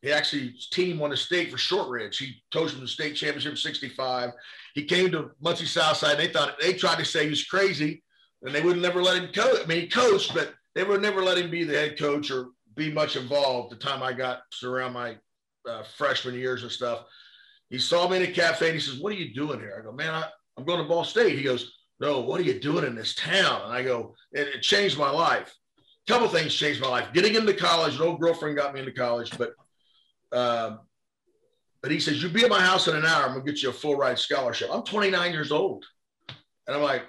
he 0.01 0.11
actually 0.11 0.51
his 0.51 0.69
team 0.69 0.99
won 0.99 1.11
a 1.11 1.17
state 1.17 1.51
for 1.51 1.57
Shortridge. 1.57 2.17
He 2.17 2.41
coached 2.53 2.75
him 2.75 2.81
the 2.81 2.87
state 2.87 3.15
championship 3.15 3.57
65. 3.57 4.31
He 4.77 4.83
came 4.83 5.09
to 5.09 5.31
Muncie 5.41 5.65
Southside. 5.65 6.19
They 6.19 6.27
thought 6.27 6.59
they 6.61 6.71
tried 6.71 6.99
to 6.99 7.05
say 7.05 7.23
he 7.23 7.31
was 7.31 7.45
crazy, 7.45 8.03
and 8.43 8.53
they 8.53 8.61
would 8.61 8.77
never 8.77 9.01
let 9.01 9.17
him 9.17 9.33
coach. 9.33 9.61
I 9.63 9.65
mean, 9.65 9.81
he 9.81 9.87
coached, 9.87 10.35
but 10.35 10.53
they 10.75 10.83
would 10.83 11.01
never 11.01 11.23
let 11.23 11.39
him 11.39 11.49
be 11.49 11.63
the 11.63 11.73
head 11.73 11.97
coach 11.97 12.29
or 12.29 12.49
be 12.75 12.93
much 12.93 13.15
involved. 13.15 13.71
The 13.71 13.77
time 13.77 14.03
I 14.03 14.13
got 14.13 14.41
around 14.63 14.93
my 14.93 15.17
uh, 15.67 15.81
freshman 15.97 16.35
years 16.35 16.61
and 16.61 16.71
stuff, 16.71 17.05
he 17.71 17.79
saw 17.79 18.07
me 18.07 18.17
in 18.17 18.29
a 18.29 18.31
cafe 18.31 18.67
and 18.67 18.75
he 18.75 18.79
says, 18.79 18.99
"What 18.99 19.13
are 19.13 19.15
you 19.15 19.33
doing 19.33 19.59
here?" 19.59 19.77
I 19.79 19.83
go, 19.83 19.91
"Man, 19.91 20.13
I, 20.13 20.29
am 20.59 20.63
going 20.63 20.79
to 20.79 20.87
Ball 20.87 21.03
State." 21.03 21.35
He 21.35 21.43
goes, 21.43 21.71
"No, 21.99 22.19
what 22.19 22.39
are 22.39 22.43
you 22.43 22.59
doing 22.59 22.85
in 22.85 22.93
this 22.93 23.15
town?" 23.15 23.63
And 23.63 23.73
I 23.73 23.81
go, 23.81 24.13
"It, 24.31 24.47
it 24.47 24.61
changed 24.61 24.99
my 24.99 25.09
life." 25.09 25.55
A 26.07 26.11
couple 26.13 26.27
things 26.27 26.53
changed 26.53 26.81
my 26.81 26.87
life. 26.87 27.11
Getting 27.13 27.33
into 27.33 27.55
college, 27.55 27.95
an 27.95 28.03
old 28.03 28.21
girlfriend 28.21 28.55
got 28.55 28.75
me 28.75 28.81
into 28.81 28.91
college, 28.91 29.35
but 29.39 29.53
um, 30.31 30.81
but 31.87 31.93
he 31.93 32.01
says, 32.01 32.21
You'll 32.21 32.33
be 32.33 32.43
at 32.43 32.49
my 32.49 32.59
house 32.59 32.89
in 32.89 32.97
an 32.97 33.05
hour. 33.05 33.23
I'm 33.23 33.31
gonna 33.31 33.45
get 33.45 33.63
you 33.63 33.69
a 33.69 33.71
full 33.71 33.95
ride 33.95 34.19
scholarship." 34.19 34.67
I'm 34.69 34.83
29 34.83 35.31
years 35.31 35.53
old, 35.53 35.85
and 36.27 36.75
I'm 36.75 36.81
like, 36.81 37.03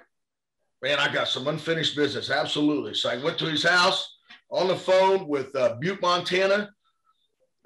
"Man, 0.81 0.97
I 0.99 1.11
got 1.13 1.27
some 1.27 1.49
unfinished 1.49 1.97
business." 1.97 2.29
Absolutely. 2.29 2.93
So 2.93 3.09
I 3.09 3.21
went 3.21 3.37
to 3.39 3.45
his 3.45 3.61
house 3.61 4.09
on 4.49 4.69
the 4.69 4.77
phone 4.77 5.27
with 5.27 5.53
uh, 5.53 5.75
Butte, 5.81 6.01
Montana. 6.01 6.69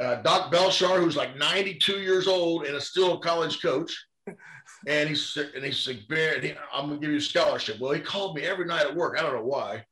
Uh, 0.02 0.24
Doc 0.24 0.52
Belshar, 0.52 1.00
who's 1.00 1.16
like 1.16 1.38
92 1.38 2.00
years 2.00 2.28
old 2.28 2.66
and 2.66 2.76
is 2.76 2.88
still 2.88 3.14
a 3.14 3.20
college 3.20 3.62
coach. 3.62 3.96
And 4.88 5.08
he 5.08 5.16
said, 5.16 5.52
and 5.56 5.64
he 5.64 5.72
said, 5.72 6.08
Bear, 6.10 6.42
I'm 6.74 6.88
gonna 6.88 7.00
give 7.00 7.12
you 7.12 7.18
a 7.18 7.22
scholarship. 7.22 7.80
Well, 7.80 7.92
he 7.92 8.02
called 8.02 8.36
me 8.36 8.42
every 8.42 8.66
night 8.66 8.88
at 8.88 8.96
work. 8.96 9.18
I 9.20 9.22
don't 9.22 9.36
know 9.36 9.46
why. 9.46 9.86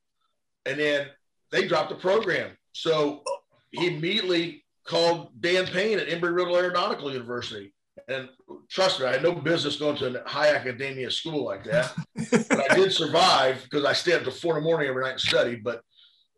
And 0.66 0.80
then 0.80 1.08
they 1.52 1.68
dropped 1.68 1.90
the 1.90 1.96
program. 1.96 2.58
So 2.72 3.22
he 3.70 3.88
immediately 3.96 4.61
called 4.86 5.30
Dan 5.40 5.66
Payne 5.68 6.00
at 6.00 6.08
Embry-Riddle 6.08 6.58
Aeronautical 6.58 7.12
University. 7.12 7.74
And 8.08 8.30
trust 8.70 9.00
me, 9.00 9.06
I 9.06 9.14
had 9.14 9.24
no 9.24 9.34
business 9.34 9.78
going 9.78 9.98
to 9.98 10.24
a 10.24 10.28
high 10.28 10.54
academia 10.54 11.12
school 11.12 11.46
like 11.46 11.64
that. 11.66 11.94
but 12.16 12.72
I 12.72 12.76
did 12.76 12.92
survive 12.92 13.64
because 13.64 13.86
I 13.86 13.94
stayed 13.94 14.16
up 14.16 14.24
to 14.24 14.32
four 14.32 14.58
in 14.58 14.64
the 14.64 14.70
morning 14.70 14.88
every 14.88 15.04
night 15.04 15.12
and 15.12 15.20
studied. 15.20 15.64
But 15.64 15.82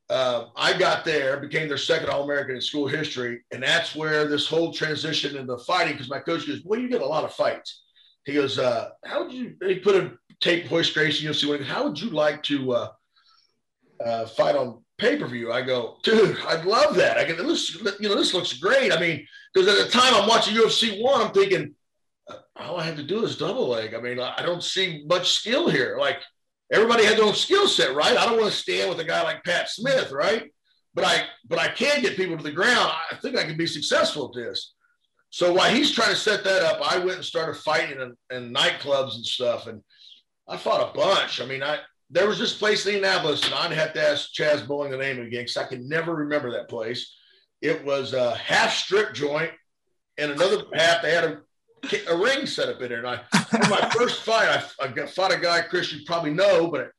uh, 0.10 0.48
I 0.56 0.78
got 0.78 1.06
there, 1.06 1.40
became 1.40 1.68
their 1.68 1.78
second 1.78 2.10
All 2.10 2.24
American 2.24 2.56
in 2.56 2.62
school 2.62 2.88
history. 2.88 3.42
And 3.52 3.64
that's 3.64 3.96
where 3.96 4.28
this 4.28 4.48
whole 4.48 4.74
transition 4.74 5.38
into 5.38 5.58
fighting, 5.60 5.94
because 5.94 6.10
my 6.10 6.20
coach 6.20 6.48
goes, 6.48 6.62
Well, 6.66 6.80
you 6.80 6.90
get 6.90 7.02
a 7.02 7.06
lot 7.06 7.24
of 7.24 7.34
fights. 7.34 7.84
He 8.26 8.34
goes, 8.34 8.60
uh, 8.60 8.90
How 9.06 9.24
would 9.24 9.34
you, 9.34 9.56
he 9.66 9.80
put 9.80 9.96
a 9.96 10.12
tape 10.42 10.70
Royce 10.70 10.92
Gracie 10.92 11.26
in 11.26 11.34
UFC, 11.34 11.64
how 11.64 11.86
would 11.86 12.00
you 12.00 12.10
like 12.10 12.44
to 12.44 12.74
uh, 12.74 12.90
uh, 14.04 14.26
fight 14.26 14.56
on 14.56 14.83
pay 14.98 15.18
per 15.18 15.28
view. 15.28 15.52
I 15.52 15.62
go, 15.62 15.98
dude, 16.04 16.38
I'd 16.48 16.66
love 16.66 16.96
that. 16.96 17.18
I 17.18 17.26
get 17.26 17.38
this, 17.38 17.76
you 18.00 18.10
know, 18.10 18.16
this 18.16 18.34
looks 18.34 18.54
great. 18.54 18.94
I 18.94 19.00
mean, 19.00 19.26
because 19.54 19.68
at 19.68 19.86
the 19.86 19.92
time 19.92 20.14
I'm 20.14 20.28
watching 20.28 20.56
UFC 20.56 21.02
one, 21.02 21.22
I'm 21.22 21.34
thinking, 21.34 21.74
uh, 22.30 22.38
all 22.56 22.80
I 22.80 22.84
have 22.84 22.98
to 22.98 23.04
do 23.04 23.24
is 23.24 23.38
double 23.38 23.68
leg. 23.68 23.94
I 23.94 24.02
mean, 24.02 24.20
I 24.20 24.42
don't 24.42 24.64
see 24.64 25.04
much 25.08 25.32
skill 25.34 25.70
here. 25.70 25.98
Like 26.00 26.20
everybody 26.72 27.06
had 27.06 27.18
their 27.18 27.26
own 27.26 27.36
skill 27.36 27.68
set, 27.68 27.96
right? 27.96 28.18
I 28.18 28.26
don't 28.26 28.40
want 28.40 28.52
to 28.52 28.58
stand 28.58 28.90
with 28.90 29.00
a 29.00 29.04
guy 29.04 29.24
like 29.24 29.44
Pat 29.44 29.70
Smith, 29.70 30.12
right? 30.12 30.52
But 30.96 31.06
I, 31.06 31.24
but 31.48 31.60
I 31.60 31.70
can 31.70 32.02
get 32.02 32.16
people 32.16 32.38
to 32.38 32.44
the 32.44 32.52
ground. 32.52 32.92
I 33.12 33.16
think 33.16 33.38
I 33.38 33.44
can 33.44 33.58
be 33.58 33.68
successful 33.68 34.26
at 34.26 34.36
this. 34.36 34.74
So 35.32 35.52
while 35.52 35.74
he's 35.74 35.92
trying 35.92 36.12
to 36.12 36.16
set 36.16 36.44
that 36.44 36.62
up, 36.62 36.80
I 36.84 37.00
went 37.00 37.16
and 37.16 37.26
started 37.26 37.56
fighting 37.56 38.00
in, 38.00 38.38
in 38.38 38.54
nightclubs 38.54 39.16
and 39.16 39.26
stuff, 39.26 39.66
and 39.66 39.82
I 40.48 40.58
fought 40.58 40.88
a 40.88 40.96
bunch. 40.96 41.42
I 41.42 41.46
mean, 41.46 41.64
I 41.64 41.80
there 42.14 42.28
was 42.28 42.38
this 42.38 42.54
place 42.54 42.86
in 42.86 42.94
Indianapolis, 42.94 43.44
and 43.44 43.56
I'd 43.56 43.72
have 43.72 43.94
to 43.94 44.08
ask 44.08 44.32
Chaz 44.34 44.66
Bowling 44.68 44.92
the 44.92 44.98
name 44.98 45.20
again 45.20 45.42
because 45.42 45.58
I 45.58 45.66
can 45.66 45.90
never 45.90 46.14
remember 46.14 46.52
that 46.52 46.70
place. 46.70 47.16
It 47.62 47.84
was 47.84 48.14
a 48.14 48.36
half 48.36 48.72
strip 48.72 49.14
joint, 49.14 49.52
and 50.20 50.32
another 50.32 50.64
half 50.74 51.02
they 51.02 51.12
had 51.12 51.24
a, 51.24 51.42
a 52.12 52.16
ring 52.16 52.46
set 52.46 52.70
up 52.70 52.82
in 52.82 52.90
there. 52.90 53.04
And 53.04 53.08
I, 53.08 53.22
my 53.68 53.90
first 53.90 54.22
fight, 54.22 54.48
I, 54.48 54.86
I 54.86 55.06
fought 55.08 55.34
a 55.34 55.40
guy, 55.40 55.62
Chris, 55.62 55.92
you 55.92 56.06
probably 56.06 56.34
know, 56.34 56.68
but 56.68 56.92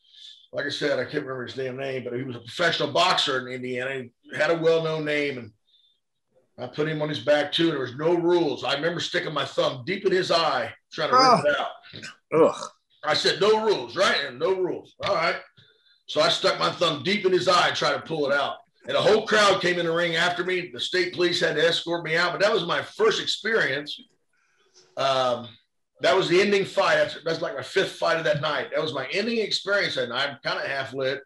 like 0.52 0.66
I 0.66 0.70
said, 0.70 0.98
I 0.98 1.04
can't 1.04 1.24
remember 1.24 1.46
his 1.46 1.54
damn 1.54 1.76
name, 1.76 2.02
but 2.02 2.14
he 2.14 2.24
was 2.24 2.36
a 2.36 2.40
professional 2.40 2.90
boxer 2.90 3.46
in 3.46 3.54
Indiana. 3.54 4.02
He 4.02 4.36
had 4.36 4.50
a 4.50 4.58
well-known 4.58 5.04
name, 5.04 5.38
and 5.38 5.52
I 6.58 6.66
put 6.66 6.88
him 6.88 7.02
on 7.02 7.08
his 7.08 7.20
back 7.20 7.52
too. 7.52 7.64
And 7.64 7.72
there 7.74 7.80
was 7.80 7.96
no 7.96 8.14
rules. 8.14 8.64
I 8.64 8.74
remember 8.74 8.98
sticking 8.98 9.34
my 9.34 9.44
thumb 9.44 9.84
deep 9.86 10.06
in 10.06 10.12
his 10.12 10.32
eye, 10.32 10.72
trying 10.92 11.10
to 11.10 11.16
oh. 11.16 11.36
rip 11.36 11.46
it 11.46 11.56
ah. 11.56 11.70
out. 12.40 12.48
Ugh. 12.48 12.70
I 13.06 13.14
said, 13.14 13.40
no 13.40 13.64
rules, 13.64 13.96
right? 13.96 14.16
And 14.26 14.38
no 14.38 14.54
rules. 14.54 14.94
All 15.04 15.14
right. 15.14 15.36
So 16.06 16.20
I 16.20 16.28
stuck 16.28 16.58
my 16.58 16.70
thumb 16.70 17.02
deep 17.02 17.24
in 17.24 17.32
his 17.32 17.48
eye 17.48 17.68
and 17.68 17.76
tried 17.76 17.94
to 17.94 18.00
pull 18.00 18.30
it 18.30 18.34
out. 18.34 18.56
And 18.86 18.96
a 18.96 19.00
whole 19.00 19.26
crowd 19.26 19.62
came 19.62 19.78
in 19.78 19.86
the 19.86 19.92
ring 19.92 20.16
after 20.16 20.44
me. 20.44 20.70
The 20.72 20.80
state 20.80 21.14
police 21.14 21.40
had 21.40 21.56
to 21.56 21.66
escort 21.66 22.04
me 22.04 22.16
out, 22.16 22.32
but 22.32 22.40
that 22.42 22.52
was 22.52 22.66
my 22.66 22.82
first 22.82 23.22
experience. 23.22 23.98
Um, 24.96 25.48
that 26.00 26.14
was 26.14 26.28
the 26.28 26.40
ending 26.40 26.66
fight. 26.66 26.96
That's, 26.96 27.18
that's 27.24 27.40
like 27.40 27.56
my 27.56 27.62
fifth 27.62 27.92
fight 27.92 28.18
of 28.18 28.24
that 28.24 28.42
night. 28.42 28.68
That 28.72 28.82
was 28.82 28.92
my 28.92 29.06
ending 29.12 29.38
experience 29.38 29.96
night. 29.96 30.10
I'm 30.10 30.38
kind 30.44 30.58
of 30.58 30.66
half 30.66 30.92
lit. 30.92 31.20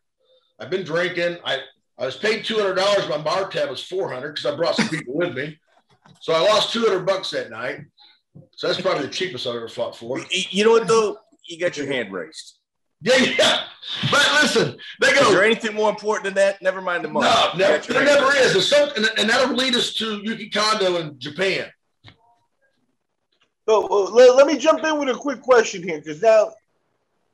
I've 0.60 0.70
been 0.70 0.84
drinking. 0.84 1.38
I, 1.44 1.60
I 1.98 2.06
was 2.06 2.16
paid 2.16 2.44
$200. 2.44 3.08
My 3.08 3.18
bar 3.18 3.48
tab 3.48 3.70
was 3.70 3.82
400 3.82 4.34
because 4.34 4.46
I 4.46 4.56
brought 4.56 4.76
some 4.76 4.88
people 4.88 5.14
with 5.14 5.34
me. 5.34 5.58
So 6.20 6.32
I 6.32 6.40
lost 6.40 6.72
200 6.72 7.04
bucks 7.04 7.30
that 7.30 7.50
night. 7.50 7.80
So 8.52 8.68
that's 8.68 8.80
probably 8.80 9.06
the 9.06 9.12
cheapest 9.12 9.46
I've 9.46 9.56
ever 9.56 9.68
fought 9.68 9.96
for. 9.96 10.20
You 10.30 10.64
know 10.64 10.72
what, 10.72 10.86
though? 10.86 11.18
You 11.48 11.58
got 11.58 11.76
your 11.76 11.86
hand 11.86 12.12
raised. 12.12 12.58
Yeah, 13.00 13.16
yeah. 13.16 13.62
But 14.10 14.28
listen, 14.42 14.76
they 15.00 15.12
go. 15.14 15.20
Is 15.20 15.30
there 15.30 15.44
anything 15.44 15.74
more 15.74 15.88
important 15.88 16.24
than 16.24 16.34
that? 16.34 16.60
Never 16.60 16.80
mind 16.80 17.04
the 17.04 17.08
money. 17.08 17.26
No, 17.26 17.52
never, 17.56 17.92
there 17.92 18.04
never 18.04 18.36
is. 18.36 18.52
There's 18.52 18.68
some, 18.68 18.90
and, 18.96 19.08
and 19.18 19.30
that'll 19.30 19.54
lead 19.54 19.76
us 19.76 19.94
to 19.94 20.20
Yuki 20.24 20.50
Kondo 20.50 20.96
in 20.96 21.18
Japan. 21.18 21.68
So 23.68 23.86
uh, 23.86 24.10
let, 24.10 24.34
let, 24.34 24.46
me 24.46 24.58
jump 24.58 24.82
in 24.82 24.98
with 24.98 25.10
a 25.10 25.14
quick 25.14 25.42
question 25.42 25.82
here, 25.82 25.98
because 25.98 26.22
now 26.22 26.52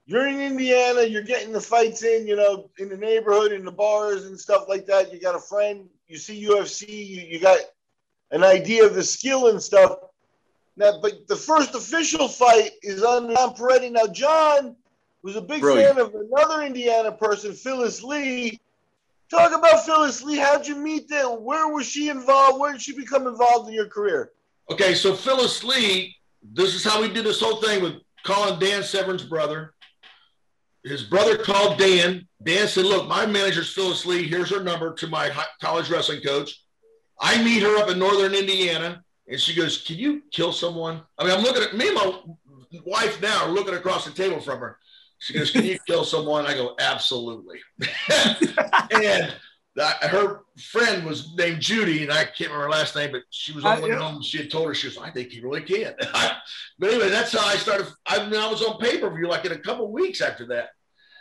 you're 0.04 0.26
in 0.26 0.40
Indiana, 0.40 1.02
you're 1.02 1.22
getting 1.22 1.52
the 1.52 1.60
fights 1.60 2.02
in, 2.02 2.26
you 2.26 2.36
know, 2.36 2.68
in 2.78 2.88
the 2.88 2.96
neighborhood, 2.96 3.52
in 3.52 3.64
the 3.64 3.72
bars 3.72 4.26
and 4.26 4.38
stuff 4.38 4.64
like 4.68 4.84
that. 4.86 5.12
You 5.12 5.20
got 5.20 5.34
a 5.34 5.40
friend, 5.40 5.88
you 6.08 6.18
see 6.18 6.44
UFC, 6.44 6.88
you, 6.88 7.22
you 7.22 7.40
got 7.40 7.60
an 8.32 8.44
idea 8.44 8.84
of 8.84 8.94
the 8.94 9.02
skill 9.02 9.48
and 9.48 9.62
stuff. 9.62 9.96
Now, 10.76 10.98
but 11.00 11.28
the 11.28 11.36
first 11.36 11.74
official 11.74 12.28
fight 12.28 12.72
is 12.82 13.02
on 13.02 13.34
John 13.34 13.54
Perretti. 13.54 13.92
Now, 13.92 14.06
John 14.06 14.76
was 15.22 15.36
a 15.36 15.40
big 15.40 15.60
Brilliant. 15.60 15.96
fan 15.96 16.04
of 16.04 16.14
another 16.14 16.62
Indiana 16.62 17.12
person, 17.12 17.52
Phyllis 17.52 18.02
Lee. 18.02 18.60
Talk 19.30 19.56
about 19.56 19.86
Phyllis 19.86 20.22
Lee. 20.22 20.36
How'd 20.36 20.66
you 20.66 20.76
meet 20.76 21.08
them? 21.08 21.44
Where 21.44 21.68
was 21.68 21.86
she 21.86 22.08
involved? 22.08 22.60
Where 22.60 22.72
did 22.72 22.82
she 22.82 22.94
become 22.94 23.26
involved 23.26 23.68
in 23.68 23.74
your 23.74 23.88
career? 23.88 24.32
Okay, 24.70 24.94
so 24.94 25.14
Phyllis 25.14 25.62
Lee, 25.62 26.16
this 26.42 26.74
is 26.74 26.84
how 26.84 27.00
we 27.00 27.08
did 27.08 27.24
this 27.24 27.40
whole 27.40 27.56
thing 27.56 27.82
with 27.82 27.94
calling 28.24 28.58
Dan 28.58 28.82
Severn's 28.82 29.22
brother. 29.24 29.74
His 30.82 31.02
brother 31.04 31.38
called 31.38 31.78
Dan. 31.78 32.26
Dan 32.42 32.68
said, 32.68 32.84
Look, 32.84 33.08
my 33.08 33.24
manager's 33.24 33.72
Phyllis 33.72 34.04
Lee. 34.04 34.28
Here's 34.28 34.50
her 34.50 34.62
number 34.62 34.92
to 34.94 35.06
my 35.06 35.30
college 35.62 35.88
wrestling 35.88 36.20
coach. 36.20 36.60
I 37.20 37.42
meet 37.42 37.62
her 37.62 37.76
up 37.78 37.88
in 37.88 37.98
northern 37.98 38.34
Indiana. 38.34 39.03
And 39.28 39.40
she 39.40 39.54
goes, 39.54 39.82
Can 39.82 39.96
you 39.96 40.22
kill 40.30 40.52
someone? 40.52 41.02
I 41.18 41.24
mean, 41.24 41.32
I'm 41.32 41.42
looking 41.42 41.62
at 41.62 41.76
me 41.76 41.88
and 41.88 41.96
my 41.96 42.20
wife 42.84 43.20
now 43.20 43.44
are 43.44 43.50
looking 43.50 43.74
across 43.74 44.04
the 44.04 44.12
table 44.12 44.40
from 44.40 44.58
her. 44.60 44.78
She 45.18 45.34
goes, 45.34 45.50
Can 45.50 45.64
you 45.64 45.78
kill 45.86 46.04
someone? 46.04 46.46
I 46.46 46.54
go, 46.54 46.74
Absolutely. 46.78 47.58
and 48.92 49.34
her 49.76 50.40
friend 50.58 51.04
was 51.04 51.34
named 51.36 51.60
Judy, 51.60 52.02
and 52.02 52.12
I 52.12 52.24
can't 52.24 52.50
remember 52.50 52.64
her 52.64 52.70
last 52.70 52.94
name, 52.94 53.10
but 53.12 53.22
she 53.30 53.52
was 53.52 53.64
on 53.64 53.80
the 53.80 53.86
uh, 53.86 53.88
yeah. 53.88 53.98
home. 53.98 54.22
She 54.22 54.38
had 54.38 54.50
told 54.50 54.68
her 54.68 54.74
she 54.74 54.86
was. 54.86 54.98
I 54.98 55.10
think 55.10 55.30
he 55.30 55.40
really 55.40 55.62
can. 55.62 55.94
but 56.78 56.90
anyway, 56.90 57.08
that's 57.08 57.32
how 57.32 57.46
I 57.46 57.56
started. 57.56 57.88
I, 58.06 58.28
mean, 58.28 58.40
I 58.40 58.48
was 58.48 58.62
on 58.62 58.78
pay 58.78 58.98
per 58.98 59.10
view 59.14 59.28
like 59.28 59.44
in 59.44 59.52
a 59.52 59.58
couple 59.58 59.90
weeks 59.90 60.20
after 60.20 60.46
that. 60.48 60.70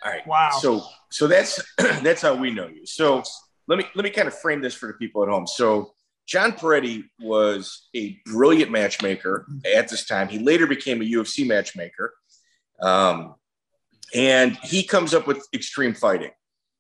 All 0.04 0.12
right. 0.12 0.28
Wow. 0.28 0.52
So 0.60 0.84
so 1.10 1.28
that's 1.28 1.62
that's 1.78 2.22
how 2.22 2.36
we 2.36 2.52
know 2.52 2.68
you. 2.68 2.86
So 2.86 3.24
let 3.68 3.80
me 3.80 3.86
let 3.96 4.04
me 4.04 4.12
kind 4.12 4.28
of 4.28 4.38
frame 4.38 4.62
this 4.62 4.76
for 4.76 4.88
the 4.88 4.94
people 4.94 5.24
at 5.24 5.30
home. 5.30 5.48
So 5.48 5.93
John 6.26 6.54
Perretti 6.54 7.04
was 7.20 7.90
a 7.96 8.18
brilliant 8.26 8.72
matchmaker 8.72 9.46
at 9.76 9.90
this 9.90 10.06
time. 10.06 10.30
He 10.30 10.40
later 10.40 10.68
became 10.68 11.02
a 11.02 11.06
UFC 11.06 11.46
matchmaker. 11.46 12.14
Um, 12.82 13.36
and 14.14 14.58
he 14.64 14.84
comes 14.84 15.14
up 15.14 15.28
with 15.28 15.46
extreme 15.54 15.94
fighting. 15.94 16.32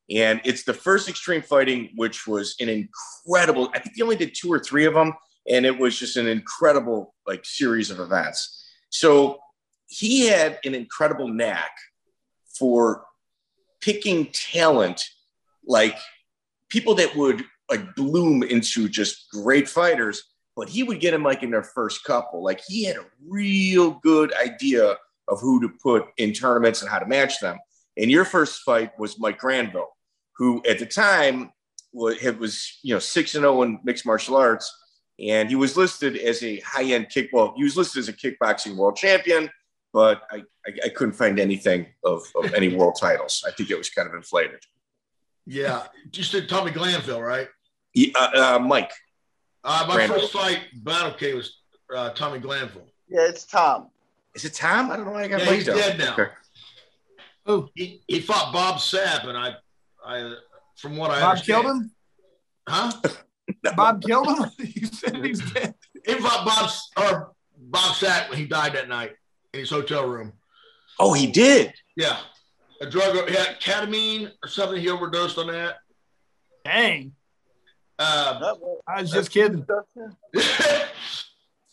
And 0.09 0.41
it's 0.43 0.63
the 0.63 0.73
first 0.73 1.09
extreme 1.09 1.41
fighting, 1.41 1.89
which 1.95 2.27
was 2.27 2.55
an 2.59 2.69
incredible, 2.69 3.69
I 3.73 3.79
think 3.79 3.95
he 3.95 4.01
only 4.01 4.15
did 4.15 4.35
two 4.35 4.51
or 4.51 4.59
three 4.59 4.85
of 4.85 4.93
them. 4.93 5.13
And 5.49 5.65
it 5.65 5.77
was 5.77 5.97
just 5.97 6.17
an 6.17 6.27
incredible 6.27 7.13
like 7.27 7.45
series 7.45 7.89
of 7.89 7.99
events. 7.99 8.65
So 8.89 9.39
he 9.87 10.27
had 10.27 10.59
an 10.65 10.75
incredible 10.75 11.27
knack 11.27 11.71
for 12.57 13.05
picking 13.81 14.27
talent, 14.31 15.03
like 15.65 15.97
people 16.69 16.95
that 16.95 17.15
would 17.15 17.43
like 17.73 17.95
bloom 17.95 18.43
into 18.43 18.87
just 18.87 19.29
great 19.31 19.67
fighters, 19.67 20.23
but 20.55 20.69
he 20.69 20.83
would 20.83 20.99
get 20.99 21.11
them 21.11 21.23
like 21.23 21.41
in 21.41 21.49
their 21.49 21.63
first 21.63 22.03
couple. 22.03 22.43
Like 22.43 22.61
he 22.67 22.83
had 22.83 22.97
a 22.97 23.05
real 23.27 23.99
good 24.03 24.31
idea 24.35 24.95
of 25.27 25.41
who 25.41 25.59
to 25.61 25.69
put 25.81 26.05
in 26.17 26.33
tournaments 26.33 26.81
and 26.81 26.91
how 26.91 26.99
to 26.99 27.07
match 27.07 27.39
them. 27.39 27.57
And 27.97 28.11
your 28.11 28.25
first 28.25 28.61
fight 28.61 28.97
was 28.99 29.19
Mike 29.19 29.39
Granville, 29.39 29.89
who 30.37 30.61
at 30.69 30.77
the 30.77 30.85
time 30.85 31.51
was, 31.93 32.79
you 32.83 32.93
know 32.93 32.99
six 32.99 33.33
and 33.35 33.43
zero 33.43 33.63
in 33.63 33.79
mixed 33.83 34.05
martial 34.05 34.35
arts, 34.35 34.71
and 35.19 35.49
he 35.49 35.55
was 35.55 35.75
listed 35.75 36.17
as 36.17 36.43
a 36.43 36.59
high 36.59 36.85
end 36.85 37.09
kick. 37.09 37.29
Well, 37.33 37.53
he 37.55 37.63
was 37.63 37.75
listed 37.75 37.99
as 37.99 38.09
a 38.09 38.13
kickboxing 38.13 38.75
world 38.75 38.95
champion, 38.95 39.49
but 39.91 40.23
I, 40.31 40.43
I, 40.67 40.71
I 40.85 40.89
couldn't 40.89 41.13
find 41.13 41.39
anything 41.39 41.87
of, 42.03 42.23
of 42.35 42.53
any 42.53 42.75
world 42.75 42.97
titles. 42.99 43.43
I 43.47 43.51
think 43.51 43.69
it 43.71 43.77
was 43.77 43.89
kind 43.89 44.07
of 44.07 44.13
inflated. 44.13 44.59
Yeah, 45.45 45.83
said 46.13 46.47
Tommy 46.47 46.71
Glanville, 46.71 47.21
right? 47.21 47.47
Yeah, 47.93 48.07
uh, 48.15 48.55
uh, 48.55 48.59
Mike. 48.59 48.91
Uh, 49.63 49.85
my 49.87 49.95
Granville. 49.95 50.19
first 50.21 50.33
fight, 50.33 50.59
Battlecade, 50.83 51.35
was 51.35 51.57
uh, 51.95 52.09
Tommy 52.11 52.39
Glanville. 52.39 52.87
Yeah, 53.07 53.27
it's 53.29 53.45
Tom. 53.45 53.89
Is 54.35 54.45
it 54.45 54.53
Tom? 54.53 54.91
I 54.91 54.95
don't 54.97 55.05
know 55.05 55.11
why 55.11 55.23
I 55.23 55.27
got 55.27 55.39
Yeah, 55.41 55.45
Mike 55.45 55.55
he's 55.55 55.65
down. 55.65 55.77
dead 55.77 55.99
now. 55.99 56.13
Okay. 56.13 56.31
Oh, 57.45 57.69
He, 57.75 58.01
he 58.07 58.19
fought 58.19 58.51
Bob 58.53 58.75
Sapp, 58.77 59.27
and 59.27 59.37
I, 59.37 59.55
I, 60.05 60.35
from 60.77 60.97
what 60.97 61.11
I 61.11 61.19
Bob 61.19 61.29
understand, 61.31 61.61
killed 61.63 61.75
him. 61.77 61.91
huh? 62.67 62.91
Bob 63.75 64.01
killed 64.01 64.27
him. 64.27 64.49
you 64.59 64.87
said 64.87 65.23
he's 65.23 65.51
dead. 65.51 65.75
He 66.05 66.13
fought 66.15 66.45
Bob 66.45 66.69
or 66.97 67.31
Bob 67.57 67.95
Sapp 67.95 68.29
when 68.29 68.39
he 68.39 68.45
died 68.45 68.73
that 68.73 68.87
night 68.89 69.11
in 69.53 69.59
his 69.61 69.69
hotel 69.69 70.07
room. 70.07 70.33
Oh, 70.99 71.13
he 71.13 71.27
did. 71.27 71.73
Yeah, 71.95 72.17
a 72.81 72.89
drug, 72.89 73.29
Yeah, 73.29 73.53
ketamine 73.61 74.31
or 74.43 74.47
something. 74.49 74.79
He 74.81 74.89
overdosed 74.89 75.37
on 75.37 75.47
that. 75.47 75.77
Dang. 76.65 77.13
Uh, 77.99 78.55
I 78.87 79.01
was 79.01 79.11
just 79.11 79.31
kidding. 79.31 79.65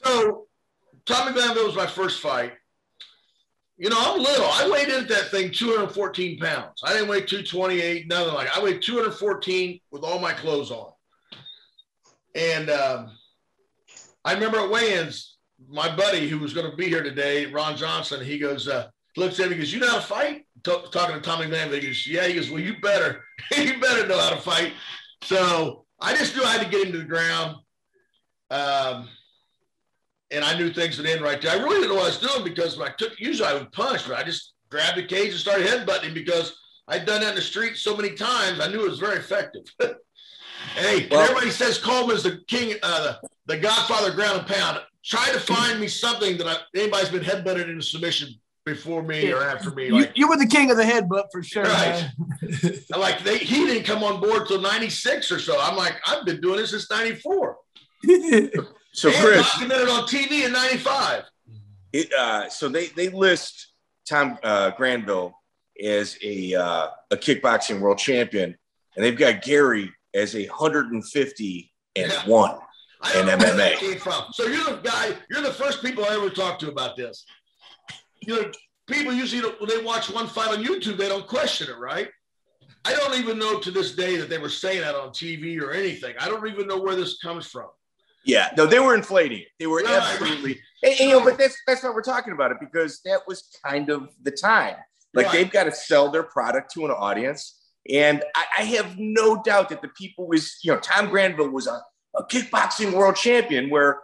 so 0.05 0.47
Tommy 1.07 1.33
Glanville 1.33 1.67
was 1.67 1.77
my 1.77 1.87
first 1.87 2.21
fight. 2.21 2.53
You 3.79 3.89
know, 3.89 3.97
I'm 3.99 4.21
little. 4.21 4.47
I 4.47 4.69
weighed 4.71 4.89
in 4.89 5.05
at 5.05 5.09
that 5.09 5.31
thing 5.31 5.51
214 5.51 6.39
pounds. 6.39 6.83
I 6.85 6.93
didn't 6.93 7.09
weigh 7.09 7.23
228, 7.23 8.07
nothing 8.09 8.35
like. 8.35 8.55
I 8.57 8.63
weighed 8.63 8.83
214 8.83 9.81
with 9.91 10.03
all 10.05 10.19
my 10.19 10.33
clothes 10.33 10.71
on. 10.71 10.93
And 12.35 12.69
um, 12.69 13.17
I 14.25 14.35
remember 14.35 14.59
at 14.59 14.71
weigh-ins, 14.71 15.39
my 15.69 15.95
buddy 15.95 16.29
who 16.29 16.39
was 16.39 16.53
going 16.53 16.71
to 16.71 16.77
be 16.77 16.89
here 16.89 17.03
today, 17.03 17.47
Ron 17.47 17.77
Johnson, 17.77 18.23
he 18.23 18.39
goes, 18.39 18.69
uh, 18.69 18.89
looks 19.17 19.41
at 19.41 19.49
me, 19.49 19.55
he 19.55 19.61
goes, 19.61 19.73
"You 19.73 19.81
know 19.81 19.89
how 19.89 19.97
to 19.97 20.03
fight?" 20.03 20.47
T- 20.63 20.85
talking 20.93 21.17
to 21.17 21.21
Tommy 21.21 21.47
Glanville, 21.47 21.81
he 21.81 21.87
goes, 21.87 22.07
"Yeah." 22.07 22.27
He 22.27 22.35
goes, 22.35 22.51
"Well, 22.51 22.61
you 22.61 22.77
better, 22.81 23.25
you 23.57 23.81
better 23.81 24.07
know 24.07 24.19
how 24.19 24.31
to 24.31 24.41
fight." 24.41 24.73
So 25.23 25.85
I 26.01 26.15
just 26.17 26.35
knew 26.35 26.43
I 26.43 26.53
had 26.53 26.63
to 26.63 26.69
get 26.71 26.87
him 26.87 26.93
to 26.93 26.99
the 26.99 27.05
ground. 27.05 27.57
Um, 28.51 29.09
and 30.31 30.45
I 30.45 30.57
knew 30.57 30.73
things 30.73 30.97
would 30.99 31.07
end 31.07 31.23
right 31.23 31.41
there. 31.41 31.53
I 31.53 31.63
really 31.63 31.81
didn't 31.81 31.89
know 31.91 31.95
what 31.97 32.05
I 32.05 32.07
was 32.07 32.19
doing 32.19 32.45
because 32.45 32.79
when 32.79 32.89
I 32.89 32.93
took, 32.97 33.19
usually 33.19 33.49
I 33.49 33.55
would 33.55 33.73
punch, 33.73 34.07
but 34.07 34.17
I 34.17 34.23
just 34.23 34.55
grabbed 34.71 34.97
the 34.99 35.05
cage 35.07 35.31
and 35.31 35.39
started 35.39 35.67
headbutting 35.67 36.05
him 36.05 36.15
because 36.15 36.57
I'd 36.89 37.05
done 37.07 37.21
that 37.21 37.31
in 37.31 37.35
the 37.35 37.43
street 37.43 37.77
so 37.77 37.97
many 37.97 38.11
times. 38.11 38.61
I 38.61 38.69
knew 38.69 38.85
it 38.85 38.91
was 38.91 38.99
very 38.99 39.19
effective. 39.19 39.63
hey, 40.77 41.09
Well- 41.11 41.21
everybody 41.21 41.51
says 41.51 41.79
Coleman's 41.79 42.23
the 42.23 42.41
king, 42.49 42.77
uh, 42.83 43.03
the, 43.03 43.29
the 43.47 43.59
godfather 43.59 44.13
ground 44.13 44.39
and 44.39 44.47
pound. 44.47 44.81
Try 45.05 45.31
to 45.33 45.41
find 45.41 45.81
me 45.81 45.89
something 45.89 46.37
that 46.39 46.47
I, 46.47 46.57
anybody's 46.79 47.09
been 47.09 47.23
headbutted 47.23 47.69
into 47.69 47.83
submission 47.83 48.35
before 48.75 49.03
me 49.03 49.33
or 49.33 49.43
after 49.43 49.71
me. 49.71 49.87
You, 49.87 49.93
Like, 50.01 50.13
you 50.15 50.29
were 50.29 50.37
the 50.37 50.47
king 50.47 50.71
of 50.71 50.77
the 50.77 50.83
headbutt 50.85 51.25
for 51.33 51.43
sure. 51.43 51.65
Right. 51.65 52.09
like 52.97 53.23
they, 53.25 53.39
he 53.39 53.67
didn't 53.67 53.85
come 53.85 54.03
on 54.05 54.21
board 54.21 54.47
till 54.49 54.61
96 54.61 55.31
or 55.33 55.39
so. 55.39 55.59
I'm 55.61 55.77
like, 55.77 55.95
I've 56.07 56.25
been 56.25 56.41
doing 56.41 56.59
this 56.59 56.71
since 56.71 56.91
94. 56.91 57.57
So 58.93 59.09
and 59.09 59.19
Chris, 59.19 59.53
documented 59.53 59.89
on 59.89 60.03
TV 60.03 60.45
in 60.47 60.53
95. 60.53 61.23
it, 61.93 62.13
uh, 62.13 62.49
so 62.49 62.69
they 62.69 62.89
they 62.89 63.09
list 63.09 63.73
Tom 64.09 64.37
uh, 64.43 64.71
Granville 64.71 65.33
as 65.81 66.19
a 66.25 66.55
uh, 66.57 66.89
a 67.13 67.17
kickboxing 67.17 67.79
world 67.79 67.99
champion, 67.99 68.57
and 68.97 69.05
they've 69.05 69.17
got 69.17 69.43
Gary 69.43 69.93
as 70.13 70.35
a 70.35 70.45
150 70.49 71.73
and 71.95 72.11
Yeah. 72.11 72.27
one. 72.27 72.59
I 73.01 73.13
don't 73.13 73.29
And 73.29 73.41
know 73.41 73.47
where 73.47 73.57
that 73.57 73.79
MMA. 73.79 74.35
So 74.35 74.47
you're 74.47 74.65
the 74.65 74.81
guy, 74.83 75.15
you're 75.31 75.41
the 75.43 75.53
first 75.53 75.83
people 75.83 76.05
I 76.05 76.15
ever 76.15 76.29
talked 76.29 76.61
to 76.63 76.69
about 76.69 76.97
this. 76.97 77.25
You 78.23 78.43
know, 78.43 78.51
people 78.87 79.13
usually 79.13 79.43
don't, 79.43 79.59
when 79.61 79.69
they 79.69 79.83
watch 79.83 80.11
one 80.11 80.27
fight 80.27 80.51
on 80.57 80.65
YouTube, 80.65 80.97
they 80.97 81.09
don't 81.09 81.27
question 81.27 81.69
it, 81.69 81.79
right? 81.79 82.09
I 82.85 82.95
don't 82.95 83.19
even 83.19 83.39
know 83.39 83.59
to 83.61 83.71
this 83.71 83.95
day 83.95 84.17
that 84.17 84.29
they 84.29 84.39
were 84.39 84.49
saying 84.49 84.81
that 84.81 84.95
on 84.95 85.11
TV 85.11 85.61
or 85.61 85.73
anything. 85.73 86.15
I 86.21 86.29
don't 86.29 86.47
even 86.47 86.67
know 86.67 86.79
where 86.81 86.97
this 86.97 87.19
comes 87.19 87.47
from. 87.47 87.67
Yeah, 88.25 88.51
no, 88.57 88.67
they 88.67 88.79
were 88.81 88.95
inflating 88.95 89.41
it. 89.41 89.49
They 89.59 89.67
were 89.67 89.83
Right. 89.83 89.95
absolutely, 89.95 90.61
and, 90.83 90.93
and, 90.93 91.01
you 91.01 91.09
know, 91.09 91.25
but 91.25 91.39
that's 91.39 91.57
that's 91.67 91.83
why 91.83 91.91
we're 91.91 92.03
talking 92.03 92.35
about 92.35 92.51
it 92.51 92.59
because 92.61 93.01
that 93.07 93.21
was 93.27 93.49
kind 93.65 93.89
of 93.91 94.11
the 94.23 94.31
time. 94.31 94.77
Like 95.15 95.27
Right. 95.27 95.33
they've 95.33 95.51
got 95.51 95.65
to 95.65 95.73
sell 95.73 96.11
their 96.11 96.23
product 96.23 96.73
to 96.75 96.85
an 96.85 96.91
audience, 96.91 97.59
and 97.91 98.23
I, 98.37 98.45
I 98.59 98.63
have 98.65 98.99
no 98.99 99.43
doubt 99.43 99.71
that 99.71 99.81
the 99.81 99.89
people 99.89 100.29
was, 100.29 100.59
you 100.63 100.71
know, 100.73 100.79
Tom 100.81 101.09
Granville 101.09 101.49
was 101.49 101.67
a, 101.67 101.83
a 102.15 102.25
kickboxing 102.25 102.93
world 102.93 103.17
champion 103.17 103.71
where 103.71 103.99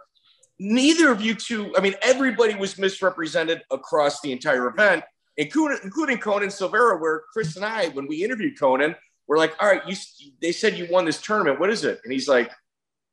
neither 0.59 1.11
of 1.11 1.21
you 1.21 1.35
two, 1.35 1.73
I 1.77 1.81
mean, 1.81 1.95
everybody 2.01 2.55
was 2.55 2.77
misrepresented 2.77 3.63
across 3.71 4.21
the 4.21 4.31
entire 4.31 4.67
event, 4.67 5.03
including 5.37 5.79
including 5.83 6.17
Conan 6.17 6.49
Silveira, 6.49 6.97
where 6.99 7.23
Chris 7.31 7.55
and 7.55 7.65
I, 7.65 7.89
when 7.89 8.07
we 8.07 8.23
interviewed 8.23 8.59
Conan, 8.59 8.95
we're 9.27 9.37
like, 9.37 9.53
all 9.59 9.67
right, 9.67 9.81
you, 9.87 9.95
they 10.41 10.51
said 10.51 10.77
you 10.77 10.87
won 10.89 11.05
this 11.05 11.21
tournament. 11.21 11.59
What 11.59 11.69
is 11.69 11.83
it? 11.83 11.99
And 12.03 12.13
he's 12.13 12.27
like, 12.27 12.51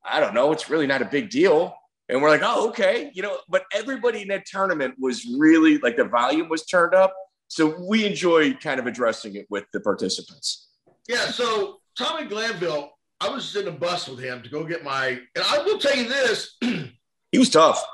I 0.05 0.21
don't 0.21 0.35
know. 0.35 0.53
It's 0.53 0.71
really 0.71 0.87
not 0.87 1.03
a 1.03 1.07
big 1.07 1.31
deal. 1.31 1.75
And 2.09 2.21
we're 2.21 2.29
like, 2.29 2.43
oh, 2.45 2.69
okay. 2.69 3.11
You 3.15 3.23
know, 3.23 3.39
but 3.49 3.65
everybody 3.73 4.23
in 4.23 4.29
that 4.29 4.47
tournament 4.47 4.95
was 4.99 5.27
really 5.39 5.79
like 5.79 5.97
the 5.97 6.05
volume 6.05 6.49
was 6.49 6.67
turned 6.67 6.95
up. 6.95 7.15
So 7.49 7.77
we 7.81 8.05
enjoy 8.05 8.55
kind 8.55 8.79
of 8.79 8.87
addressing 8.87 9.37
it 9.37 9.47
with 9.51 9.65
the 9.73 9.81
participants. 9.81 10.69
Yeah, 11.09 11.27
so 11.27 11.81
Tommy 11.97 12.27
Glanville, 12.27 12.91
I 13.21 13.29
was 13.29 13.55
in 13.57 13.69
a 13.69 13.73
bus 13.73 14.09
with 14.09 14.19
him 14.19 14.43
to 14.43 14.49
go 14.49 14.65
get 14.65 14.85
my, 14.85 15.07
and 15.09 15.45
I 15.45 15.59
will 15.59 15.79
tell 15.79 15.97
you 15.97 16.09
this, 16.09 16.57
He 17.35 17.39
was 17.39 17.51
tough. 17.51 17.85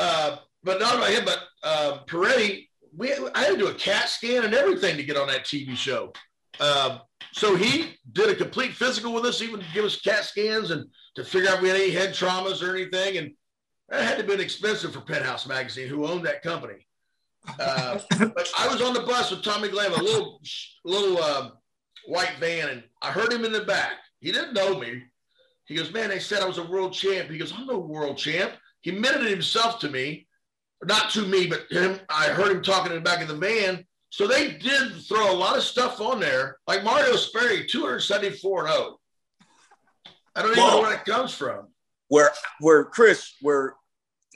uh, 0.00 0.38
but 0.64 0.80
not 0.80 0.96
about 0.96 1.10
him, 1.10 1.24
but 1.24 1.38
uh, 1.62 1.98
Perretti, 2.08 2.66
we, 2.96 3.12
I 3.32 3.38
had 3.38 3.52
to 3.52 3.56
do 3.56 3.68
a 3.68 3.74
CAT 3.74 4.08
scan 4.08 4.44
and 4.44 4.52
everything 4.52 4.96
to 4.96 5.04
get 5.04 5.16
on 5.16 5.28
that 5.28 5.44
TV 5.44 5.76
show. 5.76 6.12
Um, 6.58 6.98
so 7.30 7.54
he 7.54 7.94
did 8.10 8.30
a 8.30 8.34
complete 8.34 8.72
physical 8.72 9.14
with 9.14 9.26
us, 9.26 9.40
even 9.42 9.60
to 9.60 9.66
give 9.72 9.84
us 9.84 10.00
CAT 10.00 10.24
scans 10.24 10.72
and 10.72 10.88
to 11.14 11.22
figure 11.22 11.50
out 11.50 11.58
if 11.58 11.62
we 11.62 11.68
had 11.68 11.80
any 11.80 11.92
head 11.92 12.14
traumas 12.14 12.68
or 12.68 12.74
anything. 12.74 13.18
And 13.18 13.30
that 13.90 14.02
had 14.02 14.10
to 14.14 14.16
have 14.16 14.26
been 14.26 14.40
expensive 14.40 14.92
for 14.92 15.02
Penthouse 15.02 15.46
Magazine, 15.46 15.86
who 15.86 16.08
owned 16.08 16.26
that 16.26 16.42
company. 16.42 16.88
Uh, 17.60 18.00
but 18.18 18.48
I 18.58 18.66
was 18.66 18.82
on 18.82 18.92
the 18.92 19.02
bus 19.02 19.30
with 19.30 19.44
Tommy 19.44 19.68
Glanville, 19.68 20.00
a 20.00 20.02
little, 20.02 20.40
little 20.84 21.22
uh, 21.22 21.50
white 22.08 22.34
van, 22.40 22.70
and 22.70 22.82
I 23.02 23.12
heard 23.12 23.32
him 23.32 23.44
in 23.44 23.52
the 23.52 23.64
back. 23.66 23.92
He 24.18 24.32
didn't 24.32 24.52
know 24.52 24.80
me. 24.80 25.04
He 25.66 25.76
goes, 25.76 25.92
Man, 25.92 26.10
they 26.10 26.18
said 26.18 26.42
I 26.42 26.48
was 26.48 26.58
a 26.58 26.64
world 26.64 26.92
champ. 26.92 27.30
He 27.30 27.38
goes, 27.38 27.52
I'm 27.56 27.66
no 27.66 27.78
world 27.78 28.18
champ. 28.18 28.52
He 28.84 28.90
admitted 28.90 29.22
it 29.22 29.30
himself 29.30 29.78
to 29.78 29.88
me, 29.88 30.26
not 30.84 31.08
to 31.12 31.22
me, 31.26 31.46
but 31.46 31.64
him. 31.70 31.98
I 32.10 32.26
heard 32.26 32.52
him 32.52 32.62
talking 32.62 32.92
in 32.92 32.98
the 32.98 33.02
back 33.02 33.22
of 33.22 33.28
the 33.28 33.34
van. 33.34 33.82
So 34.10 34.26
they 34.26 34.52
did 34.52 34.92
throw 35.08 35.32
a 35.32 35.34
lot 35.34 35.56
of 35.56 35.62
stuff 35.62 36.02
on 36.02 36.20
there, 36.20 36.58
like 36.66 36.84
Mario 36.84 37.16
Sperry, 37.16 37.66
274 37.66 38.66
and 38.66 38.74
0. 38.74 38.98
I 40.36 40.42
don't 40.42 40.50
even 40.50 40.66
know 40.66 40.80
where 40.82 40.90
that 40.90 41.06
comes 41.06 41.32
from. 41.32 41.68
Where 42.08 42.30
where 42.60 42.84
Chris, 42.84 43.32
where 43.40 43.74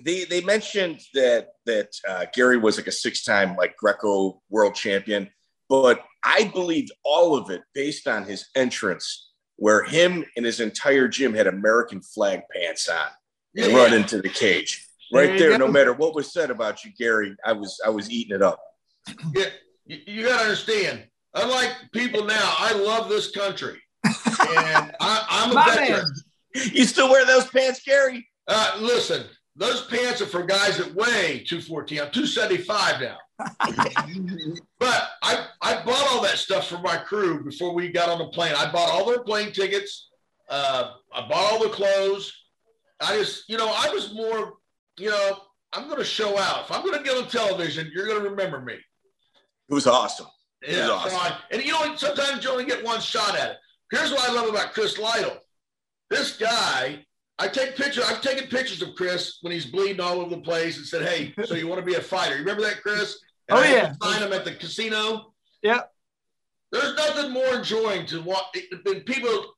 they 0.02 0.24
they 0.24 0.40
mentioned 0.40 1.02
that 1.12 1.48
that 1.66 1.90
uh, 2.08 2.24
Gary 2.32 2.56
was 2.56 2.78
like 2.78 2.86
a 2.86 2.92
six 2.92 3.24
time 3.24 3.54
like 3.54 3.76
Greco 3.76 4.40
world 4.48 4.74
champion, 4.74 5.28
but 5.68 6.02
I 6.24 6.44
believed 6.44 6.90
all 7.04 7.36
of 7.36 7.50
it 7.50 7.60
based 7.74 8.08
on 8.08 8.24
his 8.24 8.48
entrance 8.56 9.30
where 9.56 9.84
him 9.84 10.24
and 10.38 10.46
his 10.46 10.60
entire 10.60 11.06
gym 11.06 11.34
had 11.34 11.46
American 11.46 12.00
flag 12.00 12.40
pants 12.50 12.88
on 12.88 13.08
and 13.56 13.72
Yeah. 13.72 13.76
run 13.76 13.92
into 13.94 14.20
the 14.20 14.28
cage. 14.28 14.84
Right 15.12 15.32
you 15.32 15.38
there, 15.38 15.58
no 15.58 15.68
matter 15.68 15.92
what 15.94 16.14
was 16.14 16.32
said 16.32 16.50
about 16.50 16.84
you, 16.84 16.92
Gary, 16.98 17.34
I 17.44 17.52
was 17.52 17.80
I 17.84 17.88
was 17.88 18.10
eating 18.10 18.34
it 18.36 18.42
up. 18.42 18.60
Yeah, 19.34 19.46
you, 19.86 19.98
you 20.06 20.26
got 20.26 20.38
to 20.38 20.44
understand. 20.44 21.04
Unlike 21.34 21.70
people 21.92 22.24
now, 22.24 22.54
I 22.58 22.72
love 22.74 23.08
this 23.08 23.30
country, 23.30 23.80
and 24.04 24.92
I, 25.00 25.26
I'm 25.30 25.50
a 25.52 25.54
My 25.54 25.64
veteran. 25.74 25.90
man. 26.54 26.64
You 26.72 26.84
still 26.84 27.08
wear 27.10 27.24
those 27.24 27.46
pants, 27.46 27.80
Gary? 27.84 28.26
Uh, 28.48 28.76
listen, 28.80 29.24
those 29.56 29.86
pants 29.86 30.20
are 30.20 30.26
for 30.26 30.42
guys 30.44 30.76
that 30.78 30.94
weigh 30.94 31.44
214. 31.46 32.00
I'm 32.00 32.10
275 32.10 33.00
now. 33.00 33.16
but 34.78 35.08
I, 35.22 35.46
I 35.62 35.82
bought 35.84 36.06
all 36.10 36.22
that 36.22 36.38
stuff 36.38 36.68
for 36.68 36.78
my 36.78 36.96
crew 36.96 37.44
before 37.44 37.74
we 37.74 37.88
got 37.90 38.08
on 38.08 38.18
the 38.18 38.26
plane. 38.28 38.54
I 38.56 38.70
bought 38.70 38.90
all 38.90 39.06
their 39.06 39.22
plane 39.22 39.52
tickets. 39.52 40.08
Uh, 40.48 40.92
I 41.14 41.20
bought 41.28 41.52
all 41.52 41.62
the 41.62 41.68
clothes. 41.68 42.32
I 43.00 43.16
just, 43.18 43.48
you 43.48 43.56
know, 43.56 43.68
I 43.74 43.90
was 43.90 44.12
more, 44.12 44.54
you 44.98 45.10
know, 45.10 45.38
I'm 45.72 45.84
going 45.84 45.98
to 45.98 46.04
show 46.04 46.36
out. 46.38 46.64
If 46.64 46.72
I'm 46.72 46.82
going 46.82 46.96
to 46.98 47.04
get 47.04 47.16
on 47.16 47.28
television, 47.28 47.90
you're 47.94 48.06
going 48.06 48.22
to 48.22 48.30
remember 48.30 48.60
me. 48.60 48.74
It 48.74 49.74
was 49.74 49.86
awesome. 49.86 50.26
It 50.62 50.76
was 50.78 50.88
awesome. 50.90 51.10
so 51.10 51.16
I- 51.18 51.38
and 51.52 51.62
you 51.64 51.72
know, 51.72 51.94
sometimes 51.96 52.42
you 52.42 52.50
only 52.50 52.64
get 52.64 52.84
one 52.84 53.00
shot 53.00 53.36
at 53.36 53.50
it. 53.52 53.56
Here's 53.92 54.10
what 54.10 54.28
I 54.28 54.32
love 54.32 54.48
about 54.48 54.72
Chris 54.72 54.98
Lytle. 54.98 55.36
This 56.10 56.36
guy, 56.36 57.04
I 57.38 57.48
take 57.48 57.76
pictures. 57.76 58.04
I've 58.04 58.20
taken 58.22 58.48
pictures 58.48 58.82
of 58.82 58.94
Chris 58.96 59.38
when 59.42 59.52
he's 59.52 59.66
bleeding 59.66 60.00
all 60.00 60.20
over 60.20 60.34
the 60.34 60.40
place 60.42 60.76
and 60.78 60.86
said, 60.86 61.06
"Hey, 61.06 61.32
so 61.44 61.54
you 61.54 61.68
want 61.68 61.80
to 61.80 61.86
be 61.86 61.94
a 61.94 62.00
fighter? 62.00 62.32
You 62.34 62.40
remember 62.40 62.62
that, 62.62 62.82
Chris?" 62.82 63.18
And 63.48 63.58
Oh, 63.58 63.62
I 63.62 63.68
yeah. 63.72 63.88
to 63.90 63.96
Sign 64.02 64.22
him 64.22 64.32
at 64.32 64.44
the 64.44 64.54
casino. 64.54 65.32
Yep. 65.62 65.92
There's 66.72 66.96
nothing 66.96 67.30
more 67.30 67.54
enjoying 67.54 68.06
to 68.06 68.20
watch 68.22 68.44
than 68.84 69.00
people. 69.02 69.54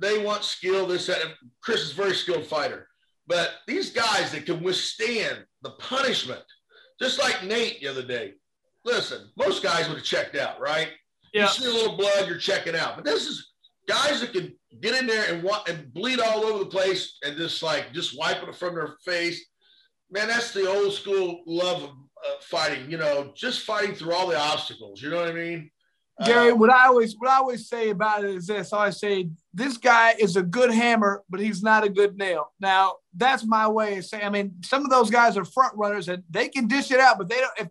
They 0.00 0.18
want 0.24 0.44
skill. 0.44 0.86
This 0.86 1.06
that. 1.06 1.22
and 1.22 1.32
Chris 1.62 1.82
is 1.82 1.92
a 1.92 1.94
very 1.94 2.14
skilled 2.14 2.46
fighter, 2.46 2.88
but 3.26 3.50
these 3.66 3.90
guys 3.90 4.32
that 4.32 4.46
can 4.46 4.62
withstand 4.62 5.44
the 5.62 5.70
punishment, 5.70 6.42
just 7.00 7.18
like 7.18 7.44
Nate 7.44 7.80
the 7.80 7.88
other 7.88 8.04
day. 8.04 8.34
Listen, 8.84 9.30
most 9.36 9.62
guys 9.62 9.88
would 9.88 9.96
have 9.98 10.06
checked 10.06 10.36
out, 10.36 10.60
right? 10.60 10.88
Yeah. 11.32 11.42
You 11.42 11.48
see 11.48 11.66
a 11.66 11.72
little 11.72 11.96
blood, 11.96 12.28
you're 12.28 12.38
checking 12.38 12.76
out. 12.76 12.96
But 12.96 13.04
this 13.04 13.26
is 13.26 13.52
guys 13.88 14.20
that 14.20 14.32
can 14.32 14.54
get 14.80 14.94
in 14.94 15.06
there 15.06 15.32
and 15.32 15.42
wa- 15.42 15.64
and 15.68 15.92
bleed 15.92 16.20
all 16.20 16.44
over 16.44 16.60
the 16.60 16.70
place 16.70 17.16
and 17.24 17.36
just 17.36 17.62
like 17.62 17.92
just 17.92 18.18
wiping 18.18 18.48
it 18.48 18.54
from 18.56 18.74
their 18.74 18.94
face. 19.04 19.44
Man, 20.10 20.28
that's 20.28 20.52
the 20.52 20.70
old 20.70 20.92
school 20.92 21.42
love 21.46 21.82
of 21.82 21.90
uh, 21.90 22.34
fighting. 22.42 22.88
You 22.90 22.98
know, 22.98 23.32
just 23.34 23.62
fighting 23.62 23.94
through 23.94 24.12
all 24.12 24.28
the 24.28 24.38
obstacles. 24.38 25.02
You 25.02 25.10
know 25.10 25.16
what 25.16 25.28
I 25.28 25.32
mean? 25.32 25.70
Gary, 26.24 26.50
Uh, 26.50 26.56
what 26.56 26.70
I 26.70 26.86
always 26.86 27.14
what 27.18 27.30
I 27.30 27.36
always 27.36 27.68
say 27.68 27.90
about 27.90 28.24
it 28.24 28.30
is 28.30 28.46
this: 28.46 28.72
I 28.72 28.78
always 28.78 28.98
say 28.98 29.28
this 29.52 29.76
guy 29.76 30.14
is 30.18 30.36
a 30.36 30.42
good 30.42 30.70
hammer, 30.70 31.22
but 31.28 31.40
he's 31.40 31.62
not 31.62 31.84
a 31.84 31.90
good 31.90 32.16
nail. 32.16 32.52
Now 32.58 32.94
that's 33.14 33.44
my 33.44 33.68
way 33.68 33.98
of 33.98 34.06
saying. 34.06 34.24
I 34.24 34.30
mean, 34.30 34.54
some 34.62 34.84
of 34.84 34.90
those 34.90 35.10
guys 35.10 35.36
are 35.36 35.44
front 35.44 35.74
runners 35.76 36.08
and 36.08 36.22
they 36.30 36.48
can 36.48 36.68
dish 36.68 36.90
it 36.90 37.00
out, 37.00 37.18
but 37.18 37.28
they 37.28 37.36
don't. 37.36 37.52
If 37.58 37.68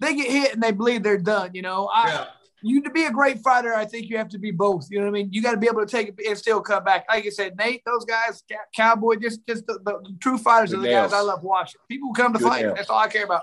they 0.00 0.14
get 0.14 0.30
hit 0.30 0.54
and 0.54 0.62
they 0.62 0.70
bleed, 0.70 1.02
they're 1.02 1.18
done. 1.18 1.50
You 1.54 1.62
know, 1.62 1.90
I, 1.92 2.08
yeah. 2.08 2.26
you 2.62 2.82
to 2.82 2.90
be 2.90 3.04
a 3.06 3.10
great 3.10 3.40
fighter, 3.40 3.74
I 3.74 3.84
think 3.84 4.08
you 4.08 4.16
have 4.16 4.28
to 4.28 4.38
be 4.38 4.52
both. 4.52 4.86
You 4.90 4.98
know 4.98 5.06
what 5.06 5.10
I 5.10 5.12
mean? 5.14 5.30
You 5.32 5.42
got 5.42 5.52
to 5.52 5.56
be 5.56 5.66
able 5.66 5.84
to 5.84 5.86
take 5.86 6.08
it 6.08 6.14
and 6.24 6.38
still 6.38 6.60
come 6.60 6.84
back. 6.84 7.04
Like 7.08 7.26
I 7.26 7.30
said, 7.30 7.56
Nate, 7.56 7.82
those 7.84 8.04
guys, 8.04 8.44
Cowboy, 8.76 9.16
just 9.16 9.44
just 9.48 9.66
the, 9.66 9.80
the 9.84 10.16
true 10.20 10.38
fighters 10.38 10.72
are 10.72 10.76
Good 10.76 10.84
the 10.84 10.90
guys. 10.90 11.12
I 11.12 11.20
love 11.20 11.42
watching. 11.42 11.80
People 11.88 12.10
who 12.10 12.14
come 12.14 12.32
to 12.32 12.38
Good 12.38 12.48
fight. 12.48 12.62
nails. 12.64 12.76
That's 12.76 12.90
all 12.90 13.00
I 13.00 13.08
care 13.08 13.24
about. 13.24 13.42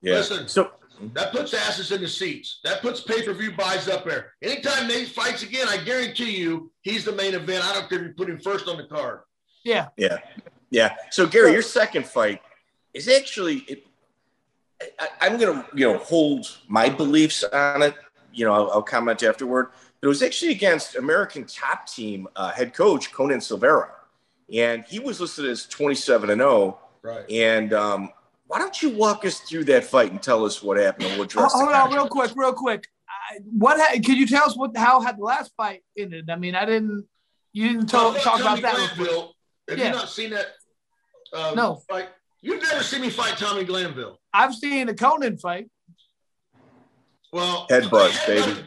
Yeah. 0.00 0.14
Listen. 0.14 0.48
So 0.48 0.70
That 1.14 1.32
puts 1.32 1.54
asses 1.54 1.92
in 1.92 2.00
the 2.00 2.08
seats. 2.08 2.60
That 2.64 2.82
puts 2.82 3.00
pay 3.00 3.22
per 3.22 3.32
view 3.32 3.52
buys 3.52 3.88
up 3.88 4.04
there. 4.04 4.32
Anytime 4.42 4.86
Nate 4.86 5.08
fights 5.08 5.42
again, 5.42 5.66
I 5.68 5.78
guarantee 5.78 6.36
you 6.36 6.70
he's 6.82 7.04
the 7.04 7.12
main 7.12 7.34
event. 7.34 7.64
I 7.64 7.74
don't 7.74 7.88
care 7.88 8.00
if 8.00 8.08
you 8.08 8.14
put 8.14 8.28
him 8.28 8.38
first 8.38 8.68
on 8.68 8.76
the 8.76 8.84
card. 8.84 9.20
Yeah, 9.64 9.88
yeah, 9.96 10.18
yeah. 10.70 10.94
So 11.10 11.26
Gary, 11.26 11.52
your 11.52 11.62
second 11.62 12.06
fight 12.06 12.42
is 12.94 13.08
actually. 13.08 13.58
It, 13.68 13.86
I, 14.98 15.08
I'm 15.22 15.38
gonna 15.38 15.66
you 15.74 15.90
know 15.90 15.98
hold 15.98 16.58
my 16.68 16.88
beliefs 16.88 17.44
on 17.44 17.82
it. 17.82 17.94
You 18.32 18.44
know, 18.46 18.52
I'll, 18.52 18.70
I'll 18.70 18.82
comment 18.82 19.22
afterward. 19.22 19.68
But 20.00 20.06
it 20.06 20.08
was 20.08 20.22
actually 20.22 20.52
against 20.52 20.96
American 20.96 21.44
top 21.44 21.86
team 21.86 22.28
uh, 22.36 22.52
head 22.52 22.74
coach 22.74 23.12
Conan 23.12 23.40
Silveira, 23.40 23.90
and 24.52 24.84
he 24.84 24.98
was 24.98 25.20
listed 25.20 25.46
as 25.46 25.66
27 25.66 26.30
and 26.30 26.40
0. 26.40 26.78
Right. 27.02 27.30
And 27.30 27.72
um, 27.72 28.10
why 28.50 28.58
don't 28.58 28.82
you 28.82 28.90
walk 28.90 29.24
us 29.24 29.38
through 29.40 29.64
that 29.64 29.84
fight 29.84 30.10
and 30.10 30.20
tell 30.20 30.44
us 30.44 30.60
what 30.62 30.76
happened 30.76 31.06
and 31.06 31.14
we'll 31.14 31.24
address 31.24 31.52
Hold 31.52 31.68
on, 31.72 31.92
real 31.92 32.08
quick, 32.08 32.32
real 32.34 32.52
quick. 32.52 32.84
I, 33.08 33.38
what 33.44 33.78
ha- 33.78 33.92
could 33.94 34.16
you 34.18 34.26
tell 34.26 34.44
us 34.44 34.56
what 34.56 34.76
how 34.76 35.00
had 35.00 35.18
the 35.18 35.22
last 35.24 35.52
fight 35.56 35.82
ended? 35.96 36.28
I 36.30 36.36
mean, 36.36 36.54
I 36.56 36.64
didn't. 36.64 37.06
You 37.52 37.68
didn't 37.68 37.86
talk, 37.86 38.14
Well, 38.14 38.22
talk 38.22 38.40
about 38.40 38.60
Tommy 38.60 38.62
that. 38.62 38.76
Real 38.76 38.88
quick. 38.88 38.96
Glanville, 39.08 39.34
have 39.68 39.78
Yeah. 39.78 39.84
you 39.86 39.92
not 39.92 40.08
seen 40.08 40.30
that? 40.30 40.46
Um, 41.32 41.54
No. 41.54 41.76
Fight? 41.88 42.08
You've 42.42 42.62
never 42.62 42.82
seen 42.82 43.02
me 43.02 43.10
fight 43.10 43.36
Tommy 43.38 43.64
Glanville. 43.64 44.18
I've 44.32 44.54
seen 44.54 44.86
the 44.88 44.94
Conan 44.94 45.38
fight. 45.38 45.68
Well, 47.32 47.66
Headbutts, 47.70 48.18
I 48.24 48.26
baby. 48.26 48.60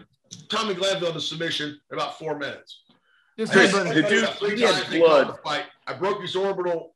Tommy 0.49 0.73
Glanville 0.75 1.09
into 1.09 1.21
submission 1.21 1.79
in 1.91 1.97
about 1.97 2.17
four 2.17 2.37
minutes. 2.37 2.83
Just 3.37 3.51
Chris, 3.51 3.73
headbutted. 3.73 3.93
the 3.95 4.01
dude- 4.03 4.57
he 4.59 4.61
had 4.63 4.75
times 4.75 4.89
they 4.89 4.99
called 4.99 5.25
blood. 5.27 5.39
fight. 5.43 5.65
I 5.87 5.93
broke 5.93 6.21
his 6.21 6.35
orbital 6.35 6.95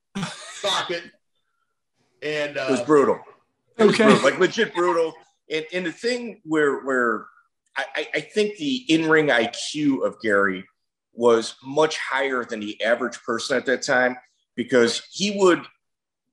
socket, 0.54 1.04
and 2.22 2.58
uh, 2.58 2.66
It 2.70 2.72
was 2.72 2.82
brutal. 2.82 3.20
It 3.78 3.86
was 3.86 3.94
Okay. 3.96 4.06
brutal, 4.06 4.24
like 4.24 4.40
legit 4.40 4.74
brutal. 4.74 5.14
And, 5.52 5.66
and 5.74 5.86
the 5.86 5.92
thing 5.92 6.42
where 6.44 6.80
where 6.84 7.26
I, 7.78 7.86
I- 7.96 8.08
I 8.16 8.20
think 8.22 8.58
the 8.58 8.86
in 8.90 9.10
ring 9.10 9.28
IQ 9.28 10.06
of 10.06 10.20
Gary 10.22 10.66
was 11.14 11.56
much 11.64 11.98
higher 11.98 12.44
than 12.46 12.60
the 12.60 12.82
average 12.84 13.22
person 13.24 13.58
at 13.58 13.66
that 13.66 13.82
time 13.82 14.18
because 14.56 15.02
he 15.12 15.38
would 15.40 15.62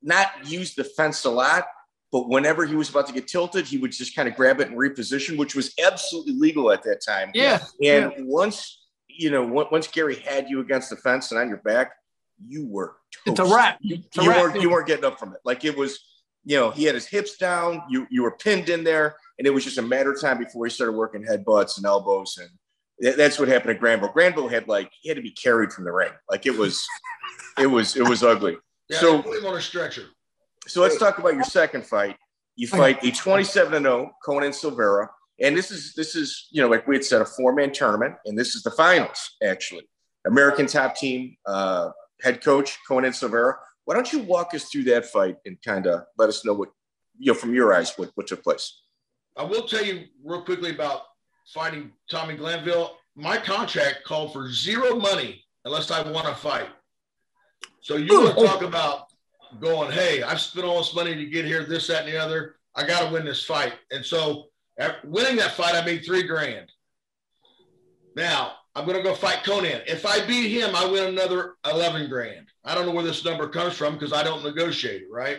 not 0.02 0.28
use 0.46 0.74
the 0.74 0.84
fence 0.84 1.24
a 1.24 1.30
lot, 1.30 1.66
but 2.12 2.28
whenever 2.28 2.66
he 2.66 2.74
was 2.76 2.90
about 2.90 3.06
to 3.06 3.12
get 3.12 3.26
tilted, 3.26 3.66
he 3.66 3.78
would 3.78 3.92
just 3.92 4.14
kind 4.14 4.28
of 4.28 4.34
grab 4.36 4.60
it 4.60 4.68
and 4.68 4.76
reposition, 4.76 5.38
which 5.38 5.54
was 5.54 5.72
absolutely 5.82 6.34
legal 6.34 6.70
at 6.70 6.82
that 6.82 7.00
time. 7.06 7.30
Yeah. 7.34 7.60
And 7.82 8.12
once 8.26 8.80
you 9.08 9.30
know, 9.30 9.44
once 9.46 9.86
Gary 9.86 10.16
had 10.16 10.50
you 10.50 10.58
against 10.60 10.90
the 10.90 10.96
fence 10.96 11.30
and 11.30 11.38
on 11.40 11.48
your 11.48 11.58
back, 11.58 11.92
you 12.46 12.66
were 12.66 12.96
It's 13.26 13.38
a 13.40 13.44
wrap. 13.44 13.78
You, 13.80 13.96
It's 13.96 14.18
a 14.18 14.22
you 14.22 14.30
wrap. 14.30 14.40
weren't 14.42 14.62
you 14.62 14.70
weren't 14.70 14.86
getting 14.86 15.04
up 15.04 15.18
from 15.18 15.32
it. 15.34 15.40
Like 15.44 15.64
it 15.64 15.76
was, 15.76 15.98
you 16.44 16.56
know, 16.56 16.70
he 16.70 16.84
had 16.84 16.94
his 16.94 17.06
hips 17.06 17.36
down. 17.36 17.82
You 17.88 18.06
you 18.10 18.22
were 18.22 18.32
pinned 18.36 18.68
in 18.68 18.84
there, 18.84 19.16
and 19.38 19.46
it 19.46 19.50
was 19.50 19.64
just 19.64 19.78
a 19.78 19.82
matter 19.82 20.12
of 20.12 20.20
time 20.20 20.38
before 20.38 20.66
he 20.66 20.70
started 20.70 20.92
working 20.92 21.22
headbutts 21.24 21.76
and 21.76 21.86
elbows, 21.86 22.36
and 22.38 22.50
that- 23.00 23.16
that's 23.16 23.38
what 23.38 23.48
happened 23.48 23.74
to 23.74 23.78
Granville. 23.80 24.08
Granville 24.12 24.48
had 24.48 24.68
like 24.68 24.90
he 25.00 25.08
had 25.08 25.16
to 25.16 25.22
be 25.22 25.30
carried 25.32 25.72
from 25.72 25.84
the 25.84 25.92
ring. 25.92 26.12
Like 26.30 26.46
it 26.46 26.56
was, 26.56 26.84
it 27.58 27.66
was 27.66 27.96
it 27.96 28.06
was 28.08 28.22
ugly. 28.22 28.56
yeah, 28.88 28.98
So- 29.00 29.22
put 29.22 29.38
him 29.38 29.46
on 29.46 29.56
a 29.56 29.60
stretcher. 29.60 30.04
So 30.66 30.80
let's 30.80 30.98
talk 30.98 31.18
about 31.18 31.34
your 31.34 31.44
second 31.44 31.86
fight. 31.86 32.16
You 32.56 32.66
fight 32.68 33.02
a 33.04 33.10
27 33.10 33.74
and 33.74 33.84
0 33.84 34.12
Conan 34.24 34.52
Silveira, 34.52 35.08
and 35.40 35.56
this 35.56 35.70
is 35.70 35.92
this 35.94 36.14
is 36.14 36.48
you 36.52 36.62
know 36.62 36.68
like 36.68 36.86
we 36.86 36.94
had 36.96 37.04
said 37.04 37.20
a 37.20 37.24
four 37.26 37.52
man 37.54 37.72
tournament, 37.72 38.14
and 38.26 38.38
this 38.38 38.54
is 38.54 38.62
the 38.62 38.70
finals 38.70 39.18
actually. 39.42 39.88
American 40.26 40.66
top 40.66 40.94
team 40.96 41.36
uh, 41.46 41.90
head 42.22 42.42
coach 42.42 42.78
Conan 42.86 43.12
Silveira. 43.12 43.56
Why 43.84 43.94
don't 43.94 44.12
you 44.12 44.20
walk 44.20 44.54
us 44.54 44.64
through 44.64 44.84
that 44.84 45.06
fight 45.06 45.36
and 45.44 45.60
kind 45.62 45.86
of 45.86 46.04
let 46.16 46.28
us 46.28 46.44
know 46.44 46.54
what 46.54 46.70
you 47.18 47.32
know 47.32 47.38
from 47.38 47.54
your 47.54 47.72
eyes 47.74 47.92
what, 47.96 48.10
what 48.14 48.26
took 48.26 48.42
place? 48.42 48.82
I 49.36 49.44
will 49.44 49.66
tell 49.66 49.84
you 49.84 50.04
real 50.24 50.42
quickly 50.42 50.70
about 50.70 51.02
fighting 51.52 51.92
Tommy 52.10 52.36
Glanville. 52.36 52.96
My 53.16 53.36
contract 53.36 54.04
called 54.04 54.32
for 54.32 54.50
zero 54.50 54.96
money 54.96 55.44
unless 55.64 55.90
I 55.90 56.08
want 56.10 56.26
to 56.26 56.34
fight. 56.34 56.68
So 57.80 57.96
you 57.96 58.20
want 58.20 58.36
to 58.36 58.40
oh, 58.40 58.44
oh. 58.44 58.46
talk 58.46 58.62
about 58.62 59.06
going, 59.60 59.92
hey, 59.92 60.22
I've 60.22 60.40
spent 60.40 60.66
all 60.66 60.78
this 60.78 60.94
money 60.94 61.14
to 61.14 61.26
get 61.26 61.44
here, 61.44 61.64
this, 61.64 61.86
that, 61.88 62.04
and 62.04 62.12
the 62.12 62.18
other. 62.18 62.56
I 62.74 62.86
got 62.86 63.06
to 63.06 63.12
win 63.12 63.24
this 63.24 63.44
fight. 63.44 63.74
And 63.90 64.04
so 64.04 64.46
winning 65.04 65.36
that 65.36 65.52
fight, 65.52 65.74
I 65.74 65.84
made 65.84 66.04
three 66.04 66.24
grand. 66.24 66.70
Now 68.16 68.52
I'm 68.76 68.86
going 68.86 68.96
to 68.96 69.02
go 69.02 69.14
fight 69.14 69.44
Conan. 69.44 69.82
If 69.86 70.04
I 70.04 70.26
beat 70.26 70.50
him, 70.50 70.74
I 70.74 70.84
win 70.86 71.04
another 71.04 71.54
11 71.64 72.08
grand. 72.08 72.48
I 72.64 72.74
don't 72.74 72.86
know 72.86 72.92
where 72.92 73.04
this 73.04 73.24
number 73.24 73.48
comes 73.48 73.74
from 73.74 73.94
because 73.94 74.12
I 74.12 74.24
don't 74.24 74.42
negotiate 74.42 75.02
it, 75.02 75.08
right? 75.10 75.38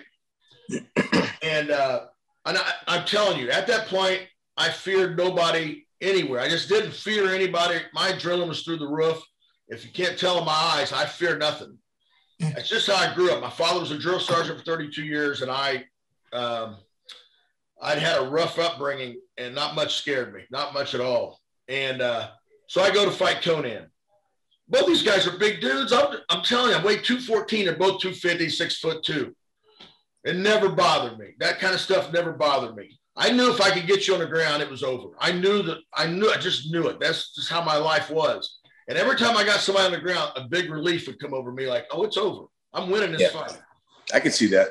and 1.42 1.70
uh, 1.72 2.06
and 2.46 2.58
I, 2.58 2.74
I'm 2.88 3.06
telling 3.06 3.40
you, 3.40 3.50
at 3.50 3.68
that 3.68 3.88
point, 3.88 4.22
I 4.58 4.70
feared 4.70 5.18
nobody 5.18 5.86
anywhere. 6.02 6.40
I 6.40 6.50
just 6.50 6.70
didn't 6.70 6.94
fear 6.94 7.34
anybody. 7.34 7.80
My 7.94 8.12
adrenaline 8.12 8.48
was 8.48 8.62
through 8.62 8.78
the 8.78 8.88
roof. 8.88 9.22
If 9.68 9.84
you 9.84 9.92
can't 9.92 10.18
tell 10.18 10.38
in 10.38 10.46
my 10.46 10.52
eyes, 10.52 10.94
I 10.94 11.06
fear 11.06 11.38
nothing. 11.38 11.78
That's 12.40 12.70
just 12.70 12.88
how 12.88 12.96
I 12.96 13.14
grew 13.16 13.32
up. 13.32 13.42
My 13.42 13.50
father 13.50 13.80
was 13.80 13.92
a 13.92 13.98
drill 13.98 14.20
sergeant 14.20 14.60
for 14.60 14.66
32 14.66 15.04
years, 15.04 15.42
and 15.42 15.50
I, 15.50 15.86
um, 16.34 16.78
I'd 17.82 17.98
had 17.98 18.22
a 18.22 18.30
rough 18.30 18.60
upbringing, 18.60 19.20
and 19.38 19.56
not 19.56 19.74
much 19.74 19.96
scared 19.96 20.34
me, 20.34 20.42
not 20.52 20.74
much 20.74 20.94
at 20.94 21.02
all. 21.02 21.40
And 21.68 22.02
uh, 22.02 22.30
so 22.68 22.82
I 22.82 22.92
go 22.92 23.06
to 23.06 23.12
fight 23.12 23.42
Conan. 23.42 23.88
Both 24.68 24.88
these 24.88 25.04
guys 25.04 25.28
are 25.28 25.38
big 25.38 25.62
dudes. 25.62 25.94
I'm, 25.94 26.18
I'm 26.30 26.42
telling 26.44 26.72
you, 26.72 26.78
I 26.78 26.84
weigh 26.84 26.98
214. 26.98 27.66
They're 27.66 27.76
both 27.76 28.02
250, 28.02 28.50
six 28.50 28.80
foot 28.80 29.04
two. 29.04 29.36
It 30.24 30.38
never 30.38 30.70
bothered 30.70 31.20
me. 31.20 31.36
That 31.40 31.60
kind 31.60 31.76
of 31.76 31.80
stuff 31.80 32.12
never 32.12 32.32
bothered 32.32 32.76
me. 32.76 33.00
I 33.16 33.32
knew 33.32 33.52
if 33.54 33.62
I 33.62 33.70
could 33.70 33.86
get 33.88 34.08
you 34.08 34.16
on 34.16 34.20
the 34.20 34.26
ground, 34.26 34.64
it 34.64 34.70
was 34.70 34.82
over. 34.84 35.10
I 35.20 35.32
knew 35.32 35.62
that 35.64 35.78
I 35.94 36.08
knew 36.08 36.30
I 36.32 36.38
just 36.38 36.72
knew 36.72 36.88
it. 36.88 37.00
That's 37.00 37.34
just 37.36 37.50
how 37.50 37.64
my 37.64 37.78
life 37.78 38.10
was. 38.10 38.58
And 38.88 38.98
every 38.98 39.16
time 39.18 39.38
I 39.38 39.44
got 39.46 39.60
somebody 39.60 39.86
on 39.86 39.92
the 39.92 40.00
ground, 40.00 40.32
a 40.36 40.48
big 40.48 40.70
relief 40.70 41.08
would 41.08 41.20
come 41.20 41.34
over 41.34 41.52
me, 41.52 41.68
like, 41.68 41.86
"Oh, 41.92 42.04
it's 42.04 42.18
over. 42.18 42.48
I'm 42.74 42.90
winning 42.90 43.12
this 43.12 43.22
Yeah. 43.22 43.30
fight." 43.30 43.58
I 44.14 44.20
can 44.20 44.32
see 44.32 44.48
that. 44.48 44.70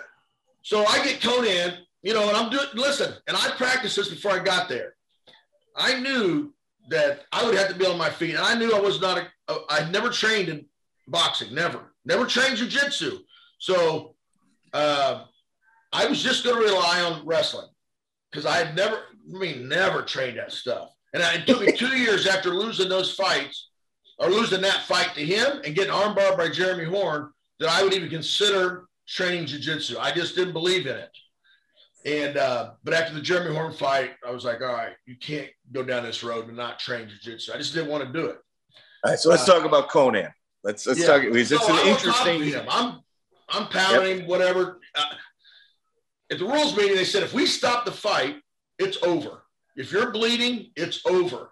So 0.62 0.84
I 0.84 1.02
get 1.04 1.22
Conan, 1.22 1.86
you 2.02 2.14
know, 2.14 2.28
and 2.28 2.36
I'm 2.36 2.50
doing. 2.50 2.66
Listen, 2.74 3.14
and 3.28 3.36
I 3.36 3.50
practiced 3.52 3.96
this 3.96 4.08
before 4.08 4.32
I 4.32 4.40
got 4.40 4.68
there. 4.68 4.94
I 5.76 6.00
knew 6.00 6.52
that 6.88 7.24
I 7.32 7.44
would 7.44 7.56
have 7.56 7.68
to 7.68 7.74
be 7.74 7.86
on 7.86 7.98
my 7.98 8.10
feet, 8.10 8.34
and 8.34 8.44
I 8.44 8.54
knew 8.54 8.74
I 8.74 8.80
was 8.80 9.00
not. 9.00 9.26
A, 9.48 9.56
I'd 9.70 9.92
never 9.92 10.10
trained 10.10 10.48
in 10.48 10.66
boxing, 11.08 11.54
never, 11.54 11.94
never 12.04 12.26
trained 12.26 12.58
jujitsu. 12.58 13.18
So 13.58 14.14
uh, 14.72 15.24
I 15.92 16.06
was 16.06 16.22
just 16.22 16.44
going 16.44 16.56
to 16.56 16.62
rely 16.62 17.00
on 17.02 17.24
wrestling 17.24 17.68
because 18.30 18.46
I 18.46 18.56
had 18.56 18.74
never, 18.74 18.96
I 18.96 19.38
mean, 19.38 19.68
never 19.68 20.02
trained 20.02 20.38
that 20.38 20.52
stuff. 20.52 20.90
And 21.12 21.22
it 21.22 21.46
took 21.46 21.60
me 21.60 21.72
two 21.76 21.96
years 21.96 22.26
after 22.26 22.50
losing 22.50 22.88
those 22.88 23.14
fights 23.14 23.70
or 24.18 24.28
losing 24.28 24.60
that 24.62 24.82
fight 24.82 25.14
to 25.14 25.24
him 25.24 25.60
and 25.64 25.74
getting 25.74 25.92
armbarred 25.92 26.36
by 26.36 26.48
Jeremy 26.48 26.84
Horn 26.84 27.30
that 27.60 27.68
I 27.68 27.82
would 27.82 27.94
even 27.94 28.10
consider 28.10 28.86
training 29.06 29.46
jujitsu. 29.46 29.96
I 29.98 30.10
just 30.10 30.34
didn't 30.34 30.52
believe 30.52 30.86
in 30.86 30.96
it. 30.96 31.10
And 32.04 32.36
uh, 32.36 32.72
but 32.84 32.92
after 32.92 33.14
the 33.14 33.20
Jeremy 33.22 33.54
Horn 33.54 33.72
fight, 33.72 34.12
I 34.26 34.30
was 34.30 34.44
like, 34.44 34.60
all 34.60 34.72
right, 34.72 34.92
you 35.06 35.16
can't 35.16 35.48
go 35.72 35.82
down 35.82 36.02
this 36.02 36.22
road 36.22 36.48
and 36.48 36.56
not 36.56 36.78
train 36.78 37.08
jujitsu. 37.08 37.54
I 37.54 37.58
just 37.58 37.72
didn't 37.72 37.90
want 37.90 38.04
to 38.06 38.12
do 38.12 38.26
it. 38.26 38.36
All 39.04 39.10
right, 39.10 39.18
so 39.18 39.30
let's 39.30 39.44
talk 39.46 39.64
about 39.64 39.88
Conan. 39.88 40.28
Let's 40.62 40.86
let's 40.86 41.00
Yeah. 41.00 41.06
talk 41.06 41.22
because 41.22 41.50
it's 41.52 41.68
an 41.68 41.86
interesting. 41.86 42.54
I'm 42.68 43.00
I'm 43.48 43.68
pounding 43.68 44.20
him, 44.20 44.26
whatever. 44.26 44.80
Uh, 44.94 45.04
at 46.30 46.38
the 46.38 46.44
rules 46.44 46.76
meeting, 46.76 46.96
they 46.96 47.04
said 47.04 47.22
if 47.22 47.32
we 47.32 47.46
stop 47.46 47.84
the 47.84 47.92
fight, 47.92 48.36
it's 48.78 48.98
over. 49.02 49.42
If 49.76 49.90
you're 49.90 50.10
bleeding, 50.10 50.72
it's 50.76 51.04
over. 51.06 51.50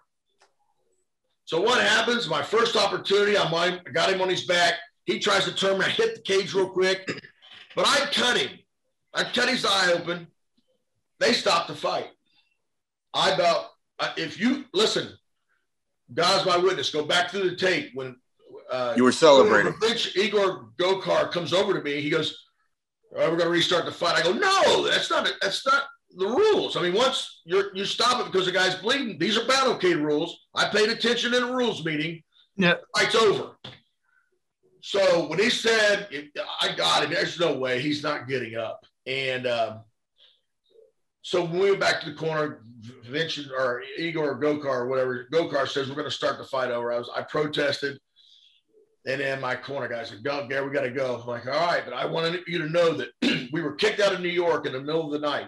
So 1.45 1.61
what 1.61 1.81
happens? 1.81 2.29
My 2.29 2.41
first 2.41 2.75
opportunity, 2.75 3.37
I'm 3.37 3.53
on, 3.53 3.81
I 3.85 3.91
got 3.91 4.09
him 4.11 4.21
on 4.21 4.29
his 4.29 4.45
back. 4.45 4.75
He 5.05 5.19
tries 5.19 5.45
to 5.45 5.53
turn 5.53 5.77
me. 5.77 5.85
I 5.85 5.89
hit 5.89 6.15
the 6.15 6.21
cage 6.21 6.53
real 6.53 6.69
quick, 6.69 7.05
but 7.75 7.85
I 7.87 8.07
cut 8.11 8.37
him. 8.37 8.57
I 9.13 9.23
cut 9.25 9.49
his 9.49 9.65
eye 9.65 9.91
open. 9.93 10.27
They 11.19 11.33
stopped 11.33 11.67
the 11.67 11.75
fight. 11.75 12.09
I 13.13 13.31
about 13.31 13.67
if 14.17 14.39
you 14.39 14.65
listen, 14.73 15.09
God's 16.13 16.45
my 16.45 16.57
witness. 16.57 16.89
Go 16.89 17.05
back 17.05 17.29
through 17.29 17.49
the 17.49 17.55
tape 17.55 17.91
when 17.93 18.15
uh, 18.71 18.93
You 18.97 19.03
were 19.03 19.11
celebrating. 19.11 19.73
Igor, 19.83 19.97
Igor 20.15 20.69
Gokar 20.79 21.31
comes 21.31 21.53
over 21.53 21.73
to 21.73 21.81
me. 21.81 22.01
He 22.01 22.09
goes, 22.09 22.45
"All 23.11 23.19
right, 23.19 23.29
we're 23.31 23.37
going 23.37 23.47
to 23.47 23.53
restart 23.53 23.85
the 23.85 23.91
fight." 23.91 24.15
I 24.15 24.23
go, 24.23 24.33
"No, 24.33 24.87
that's 24.87 25.09
not 25.09 25.27
it. 25.27 25.35
That's 25.41 25.65
not 25.65 25.83
the 26.15 26.27
rules. 26.27 26.75
I 26.75 26.81
mean, 26.81 26.93
once 26.93 27.41
you're 27.45 27.75
you 27.75 27.85
stop 27.85 28.19
it 28.19 28.31
because 28.31 28.45
the 28.45 28.51
guy's 28.51 28.75
bleeding. 28.75 29.17
These 29.17 29.37
are 29.37 29.45
Battlecade 29.45 30.03
rules. 30.03 30.37
I 30.55 30.69
paid 30.69 30.89
attention 30.89 31.33
in 31.33 31.43
a 31.43 31.53
rules 31.53 31.85
meeting. 31.85 32.23
Yeah. 32.57 32.75
fight's 32.95 33.15
over." 33.15 33.51
So 34.81 35.27
when 35.27 35.39
he 35.39 35.49
said, 35.49 36.09
"I 36.61 36.75
got 36.75 37.03
it," 37.03 37.09
there's 37.09 37.39
no 37.39 37.57
way 37.57 37.79
he's 37.79 38.03
not 38.03 38.27
getting 38.27 38.55
up. 38.55 38.85
And 39.05 39.47
um, 39.47 39.81
so 41.23 41.41
when 41.43 41.59
we 41.59 41.69
went 41.69 41.79
back 41.79 42.01
to 42.01 42.09
the 42.09 42.15
corner, 42.15 42.61
Vincent 43.09 43.47
or 43.57 43.81
Igor 43.97 44.31
or 44.31 44.39
Gokar 44.39 44.65
or 44.65 44.87
whatever, 44.87 45.25
Gokar 45.31 45.67
says 45.67 45.87
we're 45.87 45.95
going 45.95 46.05
to 46.05 46.11
start 46.11 46.37
the 46.37 46.43
fight 46.43 46.69
over. 46.69 46.91
I 46.91 46.99
was 46.99 47.09
I 47.15 47.21
protested. 47.21 47.97
And 49.05 49.19
then 49.19 49.41
my 49.41 49.55
corner 49.55 49.87
guy 49.87 50.03
said, 50.03 50.23
Go, 50.23 50.47
Gary, 50.47 50.67
we 50.67 50.73
got 50.73 50.81
to 50.81 50.91
go. 50.91 51.19
I'm 51.19 51.27
like, 51.27 51.47
all 51.47 51.53
right, 51.53 51.83
but 51.83 51.93
I 51.93 52.05
wanted 52.05 52.41
you 52.45 52.59
to 52.59 52.69
know 52.69 52.93
that 52.93 53.49
we 53.53 53.61
were 53.61 53.75
kicked 53.75 54.01
out 54.01 54.13
of 54.13 54.21
New 54.21 54.29
York 54.29 54.65
in 54.65 54.73
the 54.73 54.81
middle 54.81 55.05
of 55.05 55.11
the 55.11 55.25
night. 55.25 55.47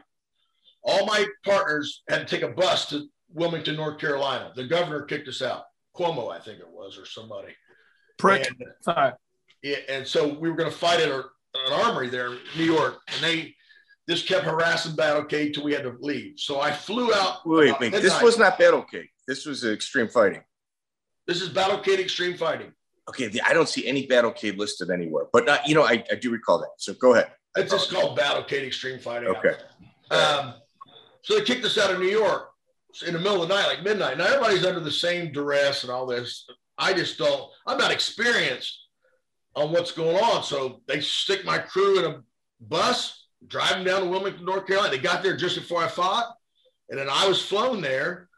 All 0.83 1.05
my 1.05 1.25
partners 1.43 2.03
had 2.09 2.19
to 2.19 2.25
take 2.25 2.43
a 2.43 2.53
bus 2.53 2.89
to 2.89 3.07
Wilmington, 3.33 3.75
North 3.75 3.99
Carolina. 3.99 4.51
The 4.55 4.67
governor 4.67 5.01
kicked 5.03 5.27
us 5.27 5.41
out. 5.41 5.63
Cuomo, 5.95 6.33
I 6.33 6.39
think 6.39 6.59
it 6.59 6.69
was, 6.69 6.97
or 6.97 7.05
somebody. 7.05 7.53
Prick. 8.17 8.47
And, 8.47 9.13
yeah, 9.63 9.77
and 9.89 10.07
so 10.07 10.27
we 10.27 10.49
were 10.49 10.55
going 10.55 10.69
to 10.69 10.77
fight 10.77 10.99
at 10.99 11.09
a, 11.09 11.19
an 11.19 11.73
armory 11.73 12.09
there 12.09 12.33
in 12.33 12.39
New 12.57 12.65
York. 12.65 12.99
And 13.13 13.23
they 13.23 13.55
just 14.09 14.27
kept 14.27 14.45
harassing 14.45 14.93
Battlecade 14.93 15.53
till 15.53 15.63
we 15.63 15.73
had 15.73 15.83
to 15.83 15.95
leave. 15.99 16.39
So 16.39 16.61
I 16.61 16.71
flew 16.71 17.13
out. 17.13 17.45
Wait, 17.45 17.79
wait. 17.79 17.91
This 17.91 18.21
was 18.21 18.37
not 18.37 18.59
Battlecade. 18.59 19.09
This 19.27 19.45
was 19.45 19.63
extreme 19.65 20.07
fighting. 20.07 20.43
This 21.27 21.41
is 21.41 21.49
Battlecade 21.49 21.99
Extreme 21.99 22.37
Fighting. 22.37 22.71
Okay, 23.09 23.31
I 23.45 23.53
don't 23.53 23.69
see 23.69 23.87
any 23.87 24.07
Battlecade 24.07 24.57
listed 24.57 24.89
anywhere, 24.89 25.25
but 25.33 25.47
uh, 25.49 25.57
you 25.65 25.75
know, 25.75 25.83
I, 25.83 26.03
I 26.11 26.15
do 26.15 26.31
recall 26.31 26.59
that. 26.59 26.69
So 26.77 26.93
go 26.93 27.13
ahead. 27.13 27.31
It's 27.55 27.71
just 27.71 27.91
called 27.91 28.17
Battlecade 28.17 28.65
Extreme 28.65 28.99
Fighting. 28.99 29.29
Okay. 29.29 29.55
Um, 30.11 30.55
so 31.23 31.37
they 31.37 31.43
kicked 31.43 31.65
us 31.65 31.77
out 31.77 31.91
of 31.91 31.99
New 31.99 32.07
York 32.09 32.49
in 33.07 33.13
the 33.13 33.19
middle 33.19 33.41
of 33.41 33.49
the 33.49 33.55
night, 33.55 33.67
like 33.67 33.83
midnight. 33.83 34.17
Now 34.17 34.25
everybody's 34.25 34.65
under 34.65 34.79
the 34.79 34.91
same 34.91 35.31
duress 35.31 35.83
and 35.83 35.91
all 35.91 36.05
this. 36.05 36.47
I 36.77 36.93
just 36.93 37.17
don't. 37.17 37.49
I'm 37.65 37.77
not 37.77 37.91
experienced 37.91 38.77
on 39.55 39.71
what's 39.71 39.91
going 39.91 40.17
on. 40.17 40.43
So 40.43 40.81
they 40.87 40.99
stick 40.99 41.45
my 41.45 41.57
crew 41.57 41.99
in 41.99 42.05
a 42.05 42.23
bus, 42.61 43.24
driving 43.47 43.83
down 43.83 44.01
to 44.01 44.09
Wilmington, 44.09 44.45
North 44.45 44.67
Carolina. 44.67 44.91
They 44.91 45.01
got 45.01 45.23
there 45.23 45.35
just 45.35 45.55
before 45.55 45.83
I 45.83 45.87
fought, 45.87 46.35
and 46.89 46.99
then 46.99 47.07
I 47.09 47.27
was 47.27 47.41
flown 47.41 47.81
there. 47.81 48.29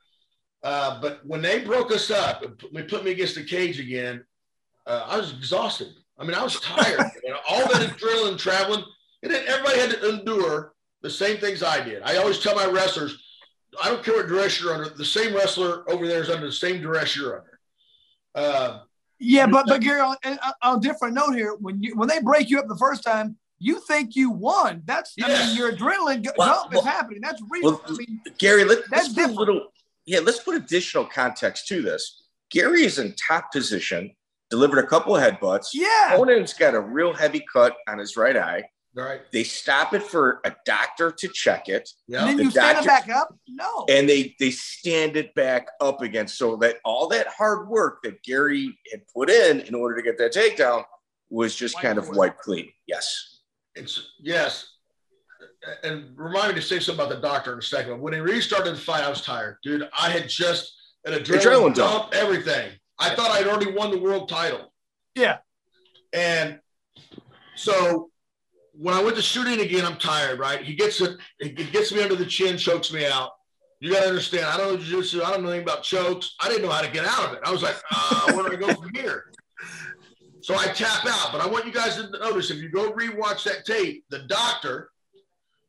Uh, 0.63 0.99
but 1.01 1.25
when 1.25 1.41
they 1.41 1.63
broke 1.63 1.91
us 1.91 2.09
up, 2.11 2.43
and 2.43 2.57
put- 2.57 2.73
they 2.73 2.83
put 2.83 3.03
me 3.03 3.11
against 3.11 3.35
the 3.35 3.43
cage 3.43 3.79
again. 3.79 4.23
Uh, 4.85 5.05
I 5.05 5.17
was 5.17 5.33
exhausted. 5.33 5.89
I 6.17 6.23
mean, 6.23 6.33
I 6.33 6.41
was 6.41 6.59
tired. 6.61 6.99
know, 7.25 7.37
all 7.49 7.59
that 7.59 7.89
adrenaline 7.89 8.37
traveling, 8.37 8.83
and 9.21 9.31
then 9.31 9.43
everybody 9.47 9.79
had 9.79 9.89
to 9.91 10.09
endure 10.09 10.73
the 11.01 11.09
same 11.09 11.37
things 11.37 11.61
I 11.61 11.83
did. 11.83 12.01
I 12.03 12.15
always 12.17 12.39
tell 12.39 12.55
my 12.55 12.65
wrestlers, 12.65 13.21
I 13.83 13.89
don't 13.89 14.03
care 14.03 14.15
what 14.15 14.27
dress 14.27 14.61
you're 14.61 14.73
under. 14.73 14.89
The 14.89 15.05
same 15.05 15.35
wrestler 15.35 15.89
over 15.91 16.07
there 16.07 16.21
is 16.21 16.29
under 16.29 16.45
the 16.45 16.51
same 16.51 16.81
dress 16.81 17.15
you're 17.15 17.39
under. 17.39 17.59
Uh, 18.33 18.79
Yeah, 19.19 19.45
but 19.47 19.65
but 19.67 19.81
Gary, 19.81 19.99
on, 19.99 20.15
on 20.23 20.37
on 20.61 20.77
a 20.77 20.81
different 20.81 21.13
note 21.15 21.33
here, 21.35 21.55
when 21.55 21.81
you 21.83 21.95
when 21.95 22.07
they 22.07 22.21
break 22.21 22.49
you 22.49 22.59
up 22.59 22.67
the 22.67 22.77
first 22.77 23.03
time, 23.03 23.35
you 23.59 23.79
think 23.81 24.15
you 24.15 24.29
won. 24.29 24.81
That's 24.85 25.13
I 25.21 25.27
mean, 25.27 25.57
your 25.57 25.71
adrenaline 25.71 26.23
go- 26.23 26.31
Well, 26.37 26.61
jump 26.61 26.71
well- 26.73 26.81
is 26.81 26.85
happening. 26.87 27.21
That's 27.21 27.41
real. 27.49 27.63
well, 27.71 27.81
I 27.87 27.91
mean, 27.91 28.21
Gary, 28.37 28.63
let, 28.63 28.79
That's 28.89 29.07
let's 29.07 29.13
put 29.13 29.29
a 29.29 29.33
little, 29.33 29.67
yeah, 30.05 30.19
let's 30.19 30.39
put 30.39 30.55
additional 30.55 31.05
context 31.05 31.67
to 31.69 31.81
this. 31.81 32.23
Gary 32.51 32.83
is 32.85 32.99
in 32.99 33.13
top 33.15 33.51
position, 33.51 34.11
delivered 34.49 34.79
a 34.79 34.87
couple 34.87 35.15
of 35.15 35.21
headbutts. 35.21 35.67
yeah. 35.73 36.13
Conan's 36.15 36.53
got 36.53 36.75
a 36.75 36.79
real 36.79 37.13
heavy 37.13 37.43
cut 37.51 37.75
on 37.89 37.97
his 37.97 38.15
right 38.15 38.37
eye. 38.37 38.63
Right. 38.95 39.21
They 39.31 39.43
stop 39.43 39.93
it 39.93 40.01
for 40.01 40.39
a 40.43 40.55
doctor 40.65 41.11
to 41.11 41.27
check 41.27 41.69
it, 41.69 41.87
Yeah. 42.07 42.21
And 42.21 42.29
then 42.29 42.37
the 42.37 42.43
you 42.45 42.51
stand 42.51 42.79
it 42.79 42.85
back 42.87 43.09
up. 43.09 43.35
No. 43.47 43.85
and 43.89 44.09
they 44.09 44.35
they 44.39 44.49
stand 44.49 45.15
it 45.17 45.35
back 45.35 45.67
up 45.79 46.01
again. 46.01 46.27
So 46.27 46.55
that 46.57 46.77
all 46.83 47.07
that 47.09 47.27
hard 47.27 47.67
work 47.69 48.01
that 48.03 48.23
Gary 48.23 48.75
had 48.91 49.01
put 49.13 49.29
in 49.29 49.59
in 49.61 49.75
order 49.75 49.95
to 49.97 50.01
get 50.01 50.17
that 50.17 50.33
takedown 50.33 50.83
was 51.29 51.55
just 51.55 51.75
Wiped 51.75 51.85
kind 51.85 51.97
of 51.99 52.09
wiped 52.15 52.39
clean. 52.41 52.71
Yes. 52.87 53.36
It's 53.77 54.11
yes. 54.19 54.73
And 55.83 56.17
remind 56.17 56.55
me 56.55 56.61
to 56.61 56.65
say 56.65 56.79
something 56.79 57.05
about 57.05 57.15
the 57.15 57.21
doctor 57.21 57.53
in 57.53 57.59
a 57.59 57.61
second. 57.61 57.99
When 58.01 58.13
he 58.13 58.19
restarted 58.19 58.73
the 58.73 58.79
fight, 58.79 59.03
I 59.03 59.09
was 59.09 59.21
tired, 59.21 59.57
dude. 59.63 59.87
I 59.97 60.09
had 60.09 60.29
just 60.29 60.73
an 61.05 61.13
adrenaline, 61.13 61.41
Adrenaline 61.41 61.75
dump, 61.75 62.13
everything. 62.13 62.71
I 62.99 63.15
thought 63.15 63.31
I'd 63.31 63.47
already 63.47 63.71
won 63.71 63.91
the 63.91 63.99
world 63.99 64.29
title. 64.29 64.73
Yeah. 65.15 65.37
And 66.13 66.59
so 67.55 68.09
when 68.73 68.93
I 68.93 69.03
went 69.03 69.15
to 69.15 69.21
shooting 69.21 69.59
again, 69.59 69.85
I'm 69.85 69.97
tired, 69.97 70.39
right? 70.39 70.63
He 70.63 70.75
gets 70.75 71.01
it, 71.01 71.17
he 71.39 71.49
gets 71.49 71.91
me 71.91 72.01
under 72.01 72.15
the 72.15 72.25
chin, 72.25 72.57
chokes 72.57 72.91
me 72.91 73.05
out. 73.05 73.31
You 73.79 73.91
got 73.91 74.01
to 74.01 74.09
understand, 74.09 74.45
I 74.45 74.57
don't 74.57 74.73
know 74.73 74.77
jiu-jitsu. 74.77 75.21
I 75.21 75.31
don't 75.31 75.43
know 75.43 75.49
anything 75.49 75.67
about 75.67 75.83
chokes. 75.83 76.35
I 76.39 76.49
didn't 76.49 76.63
know 76.63 76.71
how 76.71 76.81
to 76.81 76.91
get 76.91 77.05
out 77.05 77.27
of 77.27 77.33
it. 77.33 77.39
I 77.43 77.51
was 77.51 77.61
like, 77.61 77.75
uh, 77.91 78.33
where 78.33 78.49
do 78.49 78.55
I 78.55 78.59
go 78.59 78.73
from 78.73 78.91
here? 78.95 79.25
So 80.47 80.55
I 80.55 80.67
tap 80.67 81.05
out. 81.05 81.33
But 81.33 81.41
I 81.41 81.45
want 81.45 81.65
you 81.65 81.73
guys 81.73 81.97
to 81.97 82.09
notice 82.09 82.51
if 82.51 82.59
you 82.59 82.69
go 82.69 82.93
rewatch 82.93 83.43
that 83.43 83.65
tape, 83.65 84.05
the 84.09 84.19
doctor 84.19 84.91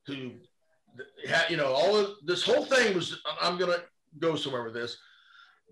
who 0.06 0.30
had, 1.28 1.50
you 1.50 1.56
know, 1.56 1.72
all 1.72 1.96
of 1.96 2.12
this 2.24 2.44
whole 2.44 2.64
thing 2.64 2.94
was, 2.94 3.20
I'm 3.40 3.58
going 3.58 3.72
to 3.72 3.82
go 4.20 4.36
somewhere 4.36 4.62
with 4.62 4.74
this. 4.74 4.96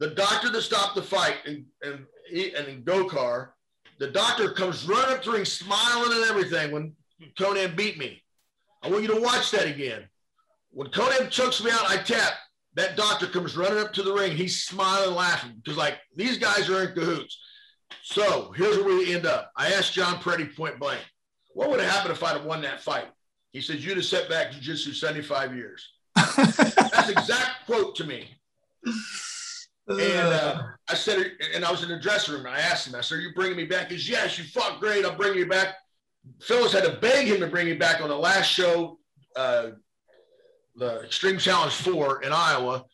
The 0.00 0.10
doctor 0.10 0.48
that 0.48 0.60
stopped 0.60 0.96
the 0.96 1.02
fight 1.02 1.36
and, 1.46 1.64
and, 1.82 2.04
and 2.34 2.66
in 2.66 2.82
the 2.84 4.10
doctor 4.12 4.50
comes 4.50 4.88
running 4.88 5.14
up 5.14 5.22
to 5.22 5.30
the 5.30 5.36
ring, 5.36 5.44
smiling 5.44 6.12
and 6.12 6.28
everything 6.28 6.72
when 6.72 6.92
Conan 7.38 7.76
beat 7.76 7.98
me. 7.98 8.20
I 8.82 8.90
want 8.90 9.02
you 9.02 9.14
to 9.14 9.20
watch 9.20 9.52
that 9.52 9.68
again. 9.68 10.02
When 10.72 10.90
Conan 10.90 11.30
chokes 11.30 11.62
me 11.62 11.70
out, 11.70 11.88
I 11.88 11.98
tap. 11.98 12.32
That 12.74 12.96
doctor 12.96 13.28
comes 13.28 13.56
running 13.56 13.78
up 13.78 13.92
to 13.92 14.02
the 14.02 14.12
ring. 14.12 14.36
He's 14.36 14.64
smiling, 14.64 15.14
laughing 15.14 15.52
because 15.62 15.78
like 15.78 15.94
these 16.16 16.38
guys 16.38 16.68
are 16.68 16.88
in 16.88 16.92
cahoots. 16.92 17.38
So 18.02 18.52
here's 18.52 18.78
where 18.78 18.96
we 18.96 19.14
end 19.14 19.26
up. 19.26 19.52
I 19.56 19.72
asked 19.72 19.92
John 19.92 20.16
Perretti 20.16 20.54
point 20.56 20.78
blank, 20.78 21.00
what 21.54 21.70
would 21.70 21.80
have 21.80 21.90
happened 21.90 22.12
if 22.12 22.22
I'd 22.22 22.36
have 22.36 22.44
won 22.44 22.62
that 22.62 22.80
fight? 22.80 23.06
He 23.52 23.60
said, 23.60 23.78
you'd 23.78 23.96
have 23.96 24.04
set 24.04 24.28
back 24.28 24.52
jiu-jitsu 24.52 24.92
75 24.92 25.54
years. 25.56 25.88
That's 26.14 27.08
exact 27.08 27.66
quote 27.66 27.96
to 27.96 28.04
me. 28.04 28.28
And 29.88 30.00
uh, 30.00 30.62
I 30.88 30.94
said, 30.94 31.32
and 31.54 31.64
I 31.64 31.70
was 31.70 31.82
in 31.82 31.88
the 31.88 31.98
dressing 31.98 32.34
room. 32.34 32.46
And 32.46 32.54
I 32.54 32.58
asked 32.58 32.88
him, 32.88 32.94
I 32.94 33.00
said, 33.00 33.18
Are 33.18 33.20
you 33.20 33.32
bringing 33.34 33.56
me 33.56 33.64
back? 33.64 33.90
He 33.90 33.96
says, 33.96 34.08
Yes, 34.08 34.38
you 34.38 34.44
fought 34.44 34.80
great. 34.80 35.04
I'll 35.04 35.16
bring 35.16 35.38
you 35.38 35.46
back. 35.46 35.76
Phyllis 36.40 36.72
had 36.72 36.84
to 36.84 36.98
beg 37.00 37.28
him 37.28 37.38
to 37.40 37.46
bring 37.46 37.66
me 37.66 37.74
back 37.74 38.00
on 38.00 38.08
the 38.08 38.16
last 38.16 38.46
show, 38.46 38.98
uh, 39.36 39.68
the 40.74 41.02
Extreme 41.02 41.38
Challenge 41.38 41.72
4 41.72 42.22
in 42.22 42.32
Iowa. 42.32 42.84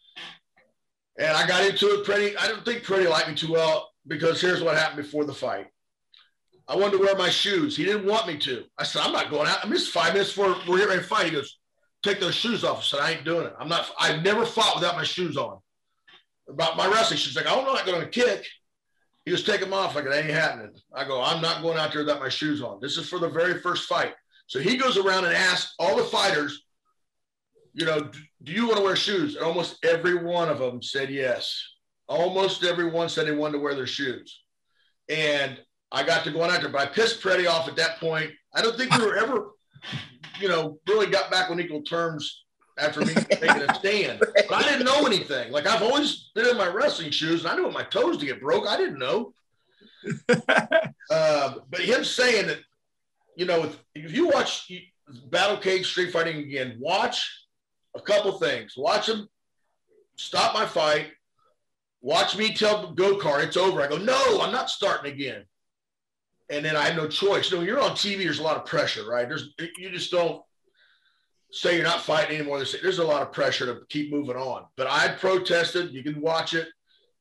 And 1.18 1.34
I 1.34 1.46
got 1.46 1.64
into 1.64 1.86
it 1.86 2.04
pretty, 2.04 2.36
I 2.36 2.46
don't 2.46 2.64
think 2.64 2.84
Perretti 2.84 3.08
liked 3.08 3.28
me 3.28 3.34
too 3.34 3.52
well. 3.52 3.91
Because 4.06 4.40
here's 4.40 4.62
what 4.62 4.76
happened 4.76 5.02
before 5.02 5.24
the 5.24 5.34
fight. 5.34 5.66
I 6.68 6.76
wanted 6.76 6.92
to 6.92 6.98
wear 6.98 7.16
my 7.16 7.30
shoes. 7.30 7.76
He 7.76 7.84
didn't 7.84 8.06
want 8.06 8.26
me 8.26 8.36
to. 8.38 8.64
I 8.78 8.84
said, 8.84 9.02
I'm 9.02 9.12
not 9.12 9.30
going 9.30 9.48
out. 9.48 9.64
I 9.64 9.68
missed 9.68 9.92
five 9.92 10.12
minutes 10.12 10.30
before 10.30 10.56
we're 10.68 10.78
getting 10.78 10.88
ready 10.88 11.02
to 11.02 11.06
fight. 11.06 11.26
He 11.26 11.32
goes, 11.32 11.58
take 12.02 12.20
those 12.20 12.34
shoes 12.34 12.64
off. 12.64 12.78
I 12.78 12.82
said, 12.82 13.00
I 13.00 13.10
ain't 13.12 13.24
doing 13.24 13.46
it. 13.46 13.54
I'm 13.58 13.68
not, 13.68 13.90
I've 13.98 14.22
never 14.22 14.44
fought 14.44 14.76
without 14.76 14.96
my 14.96 15.04
shoes 15.04 15.36
on. 15.36 15.58
About 16.48 16.76
my 16.76 16.86
wrestling 16.86 17.18
she's 17.18 17.36
Like, 17.36 17.46
I'm 17.46 17.64
not 17.64 17.86
going 17.86 18.00
to 18.00 18.08
kick. 18.08 18.46
He 19.24 19.30
was 19.30 19.44
taking 19.44 19.70
them 19.70 19.74
off 19.74 19.94
like 19.94 20.04
it 20.04 20.12
ain't 20.12 20.30
happening. 20.30 20.72
I 20.94 21.04
go, 21.04 21.22
I'm 21.22 21.40
not 21.40 21.62
going 21.62 21.78
out 21.78 21.92
there 21.92 22.02
without 22.02 22.20
my 22.20 22.28
shoes 22.28 22.60
on. 22.60 22.78
This 22.80 22.96
is 22.96 23.08
for 23.08 23.18
the 23.18 23.28
very 23.28 23.60
first 23.60 23.88
fight. 23.88 24.14
So 24.48 24.58
he 24.58 24.76
goes 24.76 24.96
around 24.96 25.24
and 25.24 25.34
asks 25.34 25.74
all 25.78 25.96
the 25.96 26.04
fighters, 26.04 26.64
you 27.72 27.86
know, 27.86 28.10
do 28.42 28.52
you 28.52 28.66
want 28.66 28.78
to 28.78 28.84
wear 28.84 28.96
shoes? 28.96 29.36
And 29.36 29.44
almost 29.44 29.82
every 29.84 30.14
one 30.14 30.48
of 30.48 30.58
them 30.58 30.82
said 30.82 31.08
yes. 31.08 31.62
Almost 32.12 32.64
everyone 32.64 33.08
said 33.08 33.26
they 33.26 33.32
wanted 33.32 33.54
to 33.54 33.58
wear 33.58 33.74
their 33.74 33.86
shoes. 33.86 34.42
And 35.08 35.58
I 35.90 36.02
got 36.02 36.24
to 36.24 36.30
go 36.30 36.42
on 36.42 36.50
out 36.50 36.60
there, 36.60 36.70
but 36.70 36.80
I 36.80 36.86
pissed 36.86 37.22
Perretti 37.22 37.48
off 37.48 37.68
at 37.68 37.76
that 37.76 37.98
point. 37.98 38.30
I 38.54 38.62
don't 38.62 38.76
think 38.76 38.96
we 38.96 39.04
were 39.04 39.16
ever, 39.16 39.50
you 40.40 40.48
know, 40.48 40.78
really 40.88 41.06
got 41.06 41.30
back 41.30 41.50
on 41.50 41.60
equal 41.60 41.82
terms 41.82 42.44
after 42.78 43.00
me 43.00 43.14
taking 43.30 43.62
a 43.62 43.74
stand. 43.74 44.18
But 44.20 44.52
I 44.52 44.62
didn't 44.62 44.84
know 44.84 45.06
anything. 45.06 45.52
Like 45.52 45.66
I've 45.66 45.82
always 45.82 46.30
been 46.34 46.46
in 46.46 46.56
my 46.56 46.68
wrestling 46.68 47.10
shoes, 47.10 47.40
and 47.40 47.50
I 47.50 47.56
knew 47.56 47.64
what 47.64 47.72
my 47.72 47.84
toes 47.84 48.18
to 48.18 48.26
get 48.26 48.40
broke. 48.40 48.66
I 48.66 48.76
didn't 48.76 48.98
know. 48.98 49.32
uh, 51.10 51.54
but 51.70 51.80
him 51.80 52.04
saying 52.04 52.48
that, 52.48 52.58
you 53.36 53.46
know, 53.46 53.64
if, 53.64 53.78
if 53.94 54.12
you 54.12 54.28
watch 54.28 54.70
Battlecade 55.30 55.84
Street 55.84 56.12
Fighting 56.12 56.38
again, 56.38 56.76
watch 56.78 57.46
a 57.96 58.00
couple 58.00 58.32
things. 58.38 58.74
Watch 58.76 59.08
him 59.08 59.28
stop 60.16 60.54
my 60.54 60.66
fight. 60.66 61.08
Watch 62.02 62.36
me 62.36 62.52
tell 62.52 62.92
go 62.92 63.16
kart 63.16 63.44
it's 63.44 63.56
over. 63.56 63.80
I 63.80 63.88
go, 63.88 63.96
no, 63.96 64.40
I'm 64.40 64.52
not 64.52 64.68
starting 64.68 65.12
again. 65.12 65.44
And 66.50 66.64
then 66.64 66.76
I 66.76 66.82
have 66.82 66.96
no 66.96 67.08
choice. 67.08 67.50
You 67.50 67.58
know, 67.58 67.62
you're 67.62 67.80
on 67.80 67.92
TV, 67.92 68.24
there's 68.24 68.40
a 68.40 68.42
lot 68.42 68.56
of 68.56 68.66
pressure, 68.66 69.08
right? 69.08 69.28
There's 69.28 69.54
you 69.78 69.90
just 69.90 70.10
don't 70.10 70.42
say 71.52 71.76
you're 71.76 71.84
not 71.84 72.00
fighting 72.00 72.36
anymore. 72.36 72.58
There's, 72.58 72.80
there's 72.82 72.98
a 72.98 73.04
lot 73.04 73.22
of 73.22 73.32
pressure 73.32 73.66
to 73.66 73.86
keep 73.88 74.10
moving 74.10 74.36
on. 74.36 74.64
But 74.76 74.88
I 74.88 75.08
protested. 75.08 75.92
You 75.92 76.02
can 76.02 76.20
watch 76.20 76.54
it. 76.54 76.68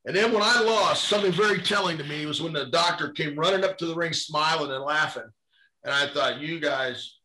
And 0.04 0.16
then 0.16 0.32
when 0.32 0.42
I 0.42 0.60
lost, 0.62 1.08
something 1.08 1.30
very 1.30 1.60
telling 1.60 1.96
to 1.98 2.04
me 2.04 2.26
was 2.26 2.42
when 2.42 2.52
the 2.52 2.66
doctor 2.66 3.10
came 3.10 3.36
running 3.36 3.64
up 3.64 3.78
to 3.78 3.86
the 3.86 3.94
ring, 3.94 4.12
smiling 4.12 4.72
and 4.72 4.82
laughing. 4.82 5.30
And 5.84 5.94
I 5.94 6.08
thought, 6.08 6.40
you 6.40 6.58
guys, 6.58 7.18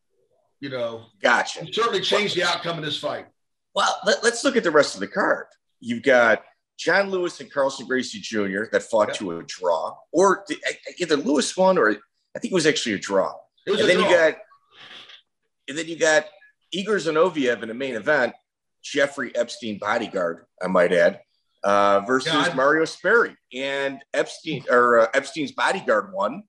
you 0.60 0.68
know, 0.68 1.06
gotcha. 1.20 1.66
certainly 1.72 2.00
changed 2.00 2.36
the 2.36 2.44
outcome 2.44 2.78
of 2.78 2.84
this 2.84 2.98
fight. 2.98 3.26
Well, 3.74 3.96
let, 4.04 4.24
us 4.24 4.44
look 4.44 4.56
at 4.56 4.62
the 4.62 4.70
rest 4.70 4.94
of 4.94 5.00
the 5.00 5.08
card. 5.08 5.46
You've 5.80 6.02
got 6.02 6.42
John 6.78 7.10
Lewis 7.10 7.40
and 7.40 7.50
Carlson 7.50 7.86
Gracie 7.86 8.20
Jr. 8.20 8.64
that 8.70 8.84
fought 8.84 9.12
to 9.14 9.38
a 9.38 9.42
draw, 9.42 9.96
or 10.12 10.44
either 10.98 11.16
Lewis 11.16 11.54
won, 11.56 11.76
or 11.76 11.90
I 11.90 12.38
think 12.38 12.52
it 12.52 12.54
was 12.54 12.66
actually 12.66 12.94
a 12.94 12.98
draw. 12.98 13.34
and 13.66 13.78
then 13.78 13.98
draw. 13.98 14.08
you 14.08 14.16
got, 14.16 14.34
and 15.68 15.76
then 15.76 15.88
you 15.88 15.96
got 15.96 16.26
Igor 16.70 16.96
Zinoviev 16.96 17.62
in 17.62 17.68
the 17.68 17.74
main 17.74 17.96
event, 17.96 18.32
Jeffrey 18.82 19.34
Epstein 19.34 19.78
bodyguard, 19.78 20.46
I 20.62 20.68
might 20.68 20.92
add, 20.92 21.20
uh, 21.64 22.00
versus 22.06 22.32
God. 22.32 22.54
Mario 22.54 22.84
Sperry, 22.84 23.34
and 23.52 24.00
Epstein 24.14 24.64
or 24.70 25.00
uh, 25.00 25.06
Epstein's 25.14 25.52
bodyguard 25.52 26.12
won, 26.12 26.44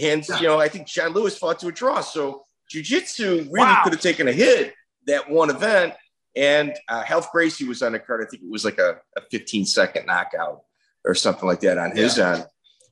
and 0.00 0.26
yeah. 0.26 0.40
you 0.40 0.46
know 0.46 0.58
I 0.58 0.68
think 0.68 0.86
John 0.86 1.12
Lewis 1.12 1.36
fought 1.36 1.58
to 1.60 1.68
a 1.68 1.72
draw. 1.72 2.00
So 2.00 2.42
Jiu-Jitsu 2.70 3.48
really 3.50 3.50
wow. 3.52 3.82
could 3.84 3.92
have 3.92 4.02
taken 4.02 4.28
a 4.28 4.32
hit 4.32 4.72
that 5.06 5.28
one 5.28 5.50
event 5.50 5.92
and 6.36 6.74
uh, 6.88 7.04
Ralph 7.08 7.30
Gracie 7.32 7.66
was 7.66 7.82
on 7.82 7.92
the 7.92 7.98
card. 7.98 8.22
I 8.22 8.28
think 8.28 8.42
it 8.42 8.50
was 8.50 8.64
like 8.64 8.78
a, 8.78 8.98
a 9.16 9.20
15 9.30 9.66
second 9.66 10.06
knockout 10.06 10.62
or 11.04 11.14
something 11.14 11.46
like 11.48 11.60
that 11.60 11.78
on 11.78 11.96
his 11.96 12.18
yeah. 12.18 12.34
end. 12.34 12.46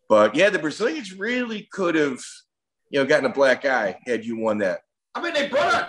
But 0.09 0.35
yeah, 0.35 0.51
the 0.51 0.59
Brazilians 0.59 1.15
really 1.15 1.69
could 1.73 1.95
have, 1.95 2.21
you 2.91 3.01
know, 3.01 3.07
gotten 3.07 3.27
a 3.27 3.33
black 3.33 3.65
eye 3.65 3.99
had 4.07 4.25
you 4.25 4.37
won 4.37 4.59
that. 4.59 4.83
I 5.15 5.23
mean, 5.23 5.35
they 5.35 5.49
brought 5.49 5.75
out 5.75 5.89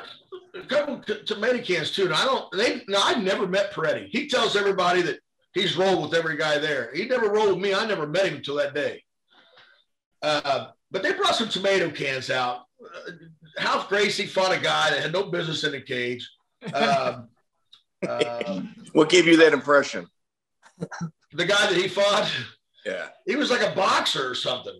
a 0.56 0.66
couple 0.66 1.02
tomato 1.26 1.62
cans 1.62 1.92
too. 1.92 2.06
And 2.06 2.14
I 2.14 2.26
don't, 2.26 2.52
they, 2.54 2.82
no, 2.88 3.00
I've 3.02 3.24
never 3.24 3.48
met 3.48 3.74
Perretti. 3.74 4.08
He 4.10 4.28
tells 4.28 4.56
everybody 4.56 5.02
that 5.04 5.20
he's 5.54 5.78
rolled 5.78 6.10
with 6.10 6.18
every 6.18 6.38
guy 6.38 6.58
there. 6.58 6.92
He 6.94 7.06
never 7.06 7.30
rolled 7.30 7.50
with 7.50 7.60
me. 7.60 7.74
I 7.74 7.86
never 7.86 8.08
met 8.08 8.26
him 8.26 8.36
until 8.36 8.56
that 8.56 8.74
day. 8.74 9.04
Uh, 10.22 10.68
but 10.90 11.04
they 11.04 11.14
brought 11.14 11.36
some 11.36 11.50
tomato 11.50 11.90
cans 11.90 12.30
out. 12.30 12.62
Uh, 13.60 13.86
Gracie 13.88 14.26
fought 14.26 14.58
a 14.58 14.60
guy 14.60 14.90
that 14.90 15.02
had 15.02 15.14
no 15.14 15.24
business 15.24 15.64
in 15.64 15.74
the 15.74 15.82
cage. 15.82 16.30
Um, 16.74 17.28
um, 18.08 18.74
what 18.94 19.10
gave 19.10 19.26
you 19.26 19.38
that 19.38 19.54
impression? 19.54 20.08
The 21.34 21.46
guy 21.46 21.68
that 21.68 21.76
he 21.76 21.88
fought. 21.88 22.32
Yeah. 22.86 23.08
He 23.26 23.36
was 23.36 23.50
like 23.50 23.62
a 23.62 23.76
boxer 23.76 24.30
or 24.30 24.36
something. 24.36 24.80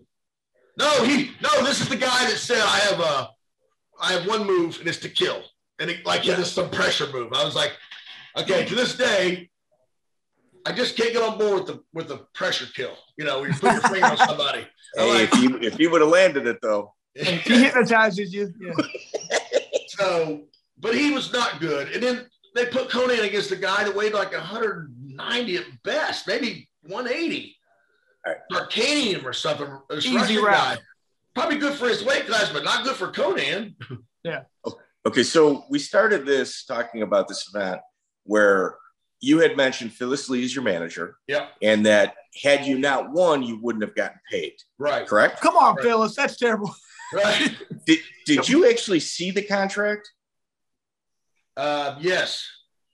No, 0.78 1.04
he 1.04 1.32
no. 1.42 1.64
This 1.64 1.82
is 1.82 1.90
the 1.90 1.96
guy 1.96 2.26
that 2.26 2.38
said 2.38 2.62
I 2.62 2.80
have 2.80 3.00
a, 3.00 3.30
I 4.02 4.14
have 4.14 4.28
one 4.28 4.46
move 4.46 4.80
and 4.80 4.88
it's 4.88 4.98
to 5.00 5.10
kill, 5.10 5.44
and 5.80 5.90
it, 5.90 6.06
like 6.06 6.26
yeah. 6.26 6.42
some 6.44 6.70
pressure 6.70 7.08
move. 7.12 7.32
I 7.34 7.44
was 7.44 7.56
like, 7.56 7.74
okay. 8.38 8.66
To 8.66 8.76
this 8.76 8.96
day, 8.98 9.50
I 10.66 10.72
just 10.72 10.98
can't 10.98 11.14
get 11.14 11.22
on 11.22 11.38
board 11.38 11.60
with 11.60 11.68
the 11.68 11.84
with 11.94 12.08
the 12.08 12.26
pressure 12.34 12.66
kill. 12.76 12.98
You 13.18 13.26
know, 13.26 13.44
you 13.44 13.54
put 13.54 13.72
your 13.72 13.82
finger 13.82 14.06
on 14.06 14.18
somebody. 14.18 14.68
Hey, 14.96 15.22
like, 15.22 15.34
if 15.34 15.42
you 15.42 15.58
if 15.58 15.80
you 15.80 15.90
would 15.90 16.02
have 16.02 16.12
landed 16.12 16.46
it 16.46 16.60
though, 16.62 16.94
if 17.16 17.28
he 17.46 17.64
hypnotizes 17.64 18.32
you. 18.32 18.54
Yeah. 18.60 18.74
so, 19.88 20.44
but 20.78 20.94
he 20.94 21.10
was 21.10 21.34
not 21.34 21.60
good. 21.60 21.92
And 21.94 22.04
then 22.04 22.28
they 22.56 22.66
put 22.68 22.90
Conan 22.90 23.20
against 23.20 23.52
a 23.52 23.56
guy 23.56 23.84
that 23.84 23.96
weighed 23.96 24.14
like 24.14 24.32
190 24.32 25.58
at 25.58 25.64
best, 25.84 26.28
maybe 26.28 26.70
180. 26.84 27.56
Right. 28.26 28.38
Darkanium 28.52 29.26
or 29.26 29.34
something. 29.34 29.68
Easy 29.98 30.36
guy. 30.36 30.78
Probably 31.36 31.58
good 31.58 31.74
for 31.74 31.90
his 31.90 32.04
weight 32.04 32.28
class, 32.28 32.52
but 32.52 32.64
not 32.64 32.84
good 32.84 32.96
for 32.96 33.12
Conan. 33.12 33.76
yeah. 34.24 34.44
Okay, 35.06 35.24
so 35.24 35.66
we 35.70 35.80
started 35.80 36.26
this 36.26 36.64
talking 36.64 37.02
about 37.02 37.28
this 37.28 37.50
event 37.54 37.82
where 38.24 38.78
you 39.20 39.40
had 39.40 39.58
mentioned 39.58 39.92
Phyllis 39.92 40.30
Lee 40.30 40.44
as 40.44 40.56
your 40.56 40.64
manager. 40.64 41.18
Yeah. 41.28 41.48
And 41.62 41.86
that 41.86 42.16
had 42.42 42.66
you 42.66 42.78
not 42.78 43.12
won, 43.12 43.44
you 43.44 43.60
wouldn't 43.62 43.84
have 43.84 43.96
gotten 43.96 44.20
paid. 44.32 44.54
Right. 44.78 45.08
Correct? 45.08 45.42
Come 45.42 45.58
on, 45.58 45.76
right. 45.76 45.84
Phyllis. 45.84 46.16
That's 46.16 46.38
terrible. 46.38 46.74
Right. 47.14 47.56
did, 47.86 48.00
did 48.26 48.50
you 48.50 48.70
actually 48.70 49.00
see 49.00 49.32
the 49.32 49.44
contract? 49.44 50.10
Uh, 51.56 51.96
yes. 52.00 52.48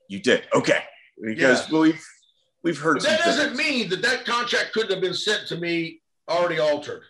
You 0.07 0.19
did. 0.19 0.43
Okay. 0.53 0.83
Because 1.21 1.69
well, 1.69 1.81
we've 1.81 2.05
we've 2.63 2.79
heard. 2.79 3.01
That 3.01 3.19
doesn't 3.19 3.55
things. 3.55 3.57
mean 3.57 3.89
that 3.89 4.01
that 4.01 4.25
contract 4.25 4.73
couldn't 4.73 4.91
have 4.91 5.01
been 5.01 5.13
sent 5.13 5.47
to 5.47 5.57
me 5.57 6.01
already 6.29 6.59
altered. 6.59 7.03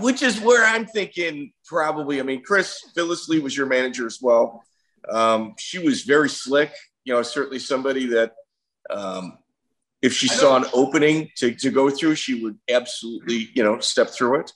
Which 0.00 0.22
is 0.22 0.40
where 0.40 0.64
I'm 0.66 0.86
thinking 0.86 1.52
probably. 1.64 2.20
I 2.20 2.22
mean, 2.22 2.42
Chris 2.42 2.90
Phyllis 2.94 3.28
Lee 3.28 3.40
was 3.40 3.56
your 3.56 3.66
manager 3.66 4.06
as 4.06 4.18
well. 4.20 4.62
Um, 5.10 5.54
she 5.58 5.78
was 5.78 6.02
very 6.02 6.28
slick. 6.28 6.72
You 7.04 7.14
know, 7.14 7.22
certainly 7.22 7.58
somebody 7.58 8.06
that 8.06 8.34
um, 8.90 9.38
if 10.02 10.12
she 10.12 10.28
saw 10.28 10.56
an 10.56 10.66
opening 10.72 11.30
to, 11.36 11.54
to 11.54 11.70
go 11.70 11.90
through, 11.90 12.14
she 12.14 12.42
would 12.42 12.58
absolutely, 12.70 13.50
you 13.54 13.64
know, 13.64 13.80
step 13.80 14.10
through 14.10 14.40
it. 14.40 14.52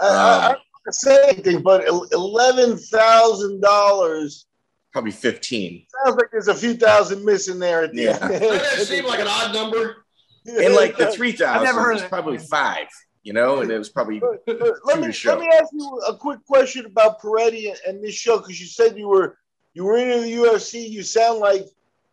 Um, 0.00 0.10
I, 0.10 0.14
I, 0.14 0.52
I 0.52 0.90
say 0.90 1.28
anything, 1.30 1.62
but 1.62 1.86
eleven 2.12 2.76
thousand 2.76 3.60
dollars 3.60 4.46
probably 4.94 5.10
15. 5.10 5.86
Sounds 6.04 6.16
like 6.16 6.30
there's 6.30 6.46
a 6.46 6.54
few 6.54 6.74
thousand 6.74 7.24
missing 7.24 7.58
there 7.58 7.82
at 7.82 7.92
the 7.92 8.02
yeah. 8.04 8.18
end. 8.22 8.40
Doesn't 8.40 8.40
that 8.40 8.86
seem 8.86 9.04
like 9.04 9.18
an 9.18 9.26
odd 9.28 9.52
number? 9.52 10.06
And 10.46 10.74
like 10.74 10.96
the 10.96 11.10
3,000 11.10 11.46
I've 11.46 11.64
never 11.64 11.80
heard 11.80 11.94
was 11.94 12.04
probably 12.04 12.38
five, 12.38 12.86
you 13.24 13.32
know, 13.32 13.60
and 13.60 13.70
it 13.70 13.76
was 13.76 13.88
probably 13.88 14.20
but, 14.20 14.46
but 14.46 14.74
let 14.84 15.00
me 15.00 15.12
let 15.24 15.40
me 15.40 15.48
ask 15.48 15.72
you 15.72 16.00
a 16.06 16.16
quick 16.16 16.44
question 16.46 16.86
about 16.86 17.20
Perretti 17.20 17.74
and 17.88 18.04
this 18.04 18.14
show 18.14 18.38
because 18.38 18.60
you 18.60 18.66
said 18.66 18.96
you 18.96 19.08
were 19.08 19.38
you 19.72 19.84
were 19.84 19.96
into 19.96 20.20
the 20.20 20.32
UFC. 20.32 20.88
You 20.88 21.02
sound 21.02 21.40
like 21.40 21.66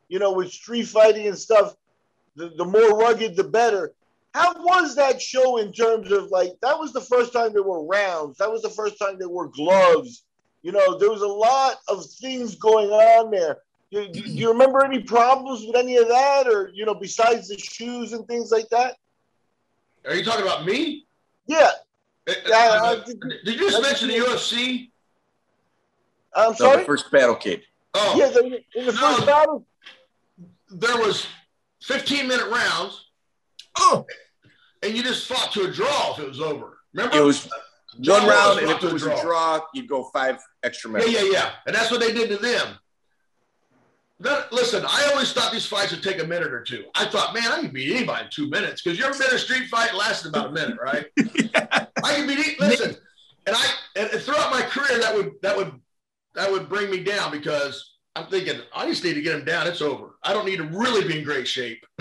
you 0.08 0.18
know 0.18 0.32
with 0.32 0.52
street 0.52 0.88
fighting 0.88 1.28
and 1.28 1.38
stuff. 1.38 1.76
The, 2.38 2.54
the 2.58 2.66
more 2.66 2.98
rugged, 2.98 3.36
the 3.36 3.44
better. 3.44 3.92
How 4.34 4.54
was 4.54 4.96
that 4.96 5.22
show 5.22 5.58
in 5.58 5.74
terms 5.74 6.10
of 6.12 6.32
like 6.32 6.54
that 6.62 6.80
was 6.80 6.94
the 6.94 7.02
first 7.02 7.34
time 7.34 7.52
there 7.52 7.64
were 7.64 7.86
rounds. 7.86 8.38
That 8.38 8.50
was 8.50 8.62
the 8.62 8.70
first 8.70 8.98
time 8.98 9.20
there 9.20 9.30
were 9.30 9.50
gloves 9.50 10.24
you 10.64 10.72
know, 10.72 10.98
there 10.98 11.10
was 11.10 11.22
a 11.22 11.28
lot 11.28 11.78
of 11.88 12.06
things 12.06 12.56
going 12.56 12.90
on 12.90 13.32
there. 13.32 13.58
Do, 13.92 14.08
do, 14.08 14.22
you 14.22 14.50
remember 14.50 14.86
any 14.86 15.00
problems 15.00 15.66
with 15.66 15.76
any 15.76 15.98
of 15.98 16.08
that, 16.08 16.48
or 16.48 16.72
you 16.74 16.86
know, 16.86 16.94
besides 16.94 17.50
the 17.50 17.58
shoes 17.58 18.14
and 18.14 18.26
things 18.28 18.52
like 18.52 18.70
that? 18.70 18.96
Are 20.08 20.16
you 20.16 20.24
talking 20.24 20.46
about 20.46 20.66
me? 20.66 21.06
Yeah. 21.46 21.72
Uh, 22.28 22.34
uh, 22.54 23.04
did, 23.04 23.20
did, 23.44 23.60
you 23.60 23.70
just 23.70 23.82
mention 23.82 24.08
the 24.08 24.16
UFC? 24.16 24.90
I'm 26.34 26.56
sorry. 26.56 26.78
No, 26.78 26.80
the 26.80 26.86
first 26.86 27.12
Battlecade. 27.12 27.64
Oh, 27.94 28.16
yeah. 28.18 28.30
The, 28.30 28.62
in 28.76 28.86
the 28.86 28.94
no, 28.94 28.98
first 28.98 29.26
battle, 29.26 29.66
there 30.70 30.98
was 30.98 31.28
15 31.84 32.28
minute 32.28 32.50
rounds. 32.50 33.08
Oh, 33.78 34.06
and 34.84 34.96
you 34.96 35.04
just 35.04 35.28
fought 35.28 35.52
to 35.54 35.64
a 35.64 35.72
draw 35.72 36.14
if 36.14 36.20
it 36.20 36.28
was 36.28 36.40
over. 36.40 36.78
Remember? 36.94 37.18
It 37.18 37.22
was 37.22 37.50
one 37.98 38.28
round, 38.28 38.60
and 38.60 38.72
if 38.72 38.84
it 38.84 38.92
was 38.92 39.04
draw. 39.04 39.20
a 39.20 39.22
draw, 39.22 39.60
you'd 39.74 39.88
go 39.88 40.06
five 40.14 40.40
extra 40.64 40.90
minutes. 40.90 41.12
Yeah, 41.12 41.22
yeah, 41.24 41.32
yeah. 41.32 41.50
And 41.66 41.76
that's 41.76 41.92
what 41.92 42.00
they 42.00 42.14
did 42.14 42.30
to 42.30 42.38
them. 42.38 42.78
Listen, 44.52 44.86
I 44.88 45.10
always 45.12 45.34
thought 45.34 45.52
these 45.52 45.66
fights 45.66 45.92
would 45.92 46.04
take 46.04 46.22
a 46.22 46.28
minute 46.28 46.54
or 46.54 46.62
two. 46.62 46.86
I 46.94 47.06
thought, 47.06 47.34
man, 47.34 47.52
I 47.52 47.62
can 47.62 47.72
beat 47.72 47.96
anybody 47.96 48.26
in 48.26 48.30
two 48.30 48.50
minutes 48.50 48.82
because 48.82 49.00
you 49.00 49.06
ever 49.06 49.18
been 49.18 49.30
in 49.30 49.36
a 49.36 49.40
street 49.40 49.68
fight 49.68 49.96
lasted 49.96 50.30
about 50.30 50.50
a 50.50 50.52
minute, 50.52 50.78
right? 50.82 51.08
yeah. 51.18 51.86
I 52.04 52.14
can 52.14 52.28
beat. 52.28 52.60
Listen, 52.60 52.96
and 53.48 53.56
I 53.56 53.66
and 53.96 54.10
throughout 54.22 54.52
my 54.52 54.62
career 54.62 55.00
that 55.00 55.16
would 55.16 55.32
that 55.42 55.58
would 55.58 55.74
that 56.36 56.52
would 56.52 56.70
bring 56.70 56.92
me 56.92 57.04
down 57.04 57.32
because 57.32 57.98
I'm 58.16 58.28
thinking 58.28 58.62
I 58.76 58.86
just 58.86 59.04
need 59.04 59.14
to 59.14 59.22
get 59.22 59.36
him 59.36 59.46
down. 59.46 59.66
It's 59.68 59.82
over. 59.82 60.18
I 60.24 60.34
don't 60.34 60.46
need 60.46 60.58
to 60.58 60.66
really 60.66 61.08
be 61.08 61.18
in 61.18 61.24
great 61.24 61.48
shape. 61.48 61.84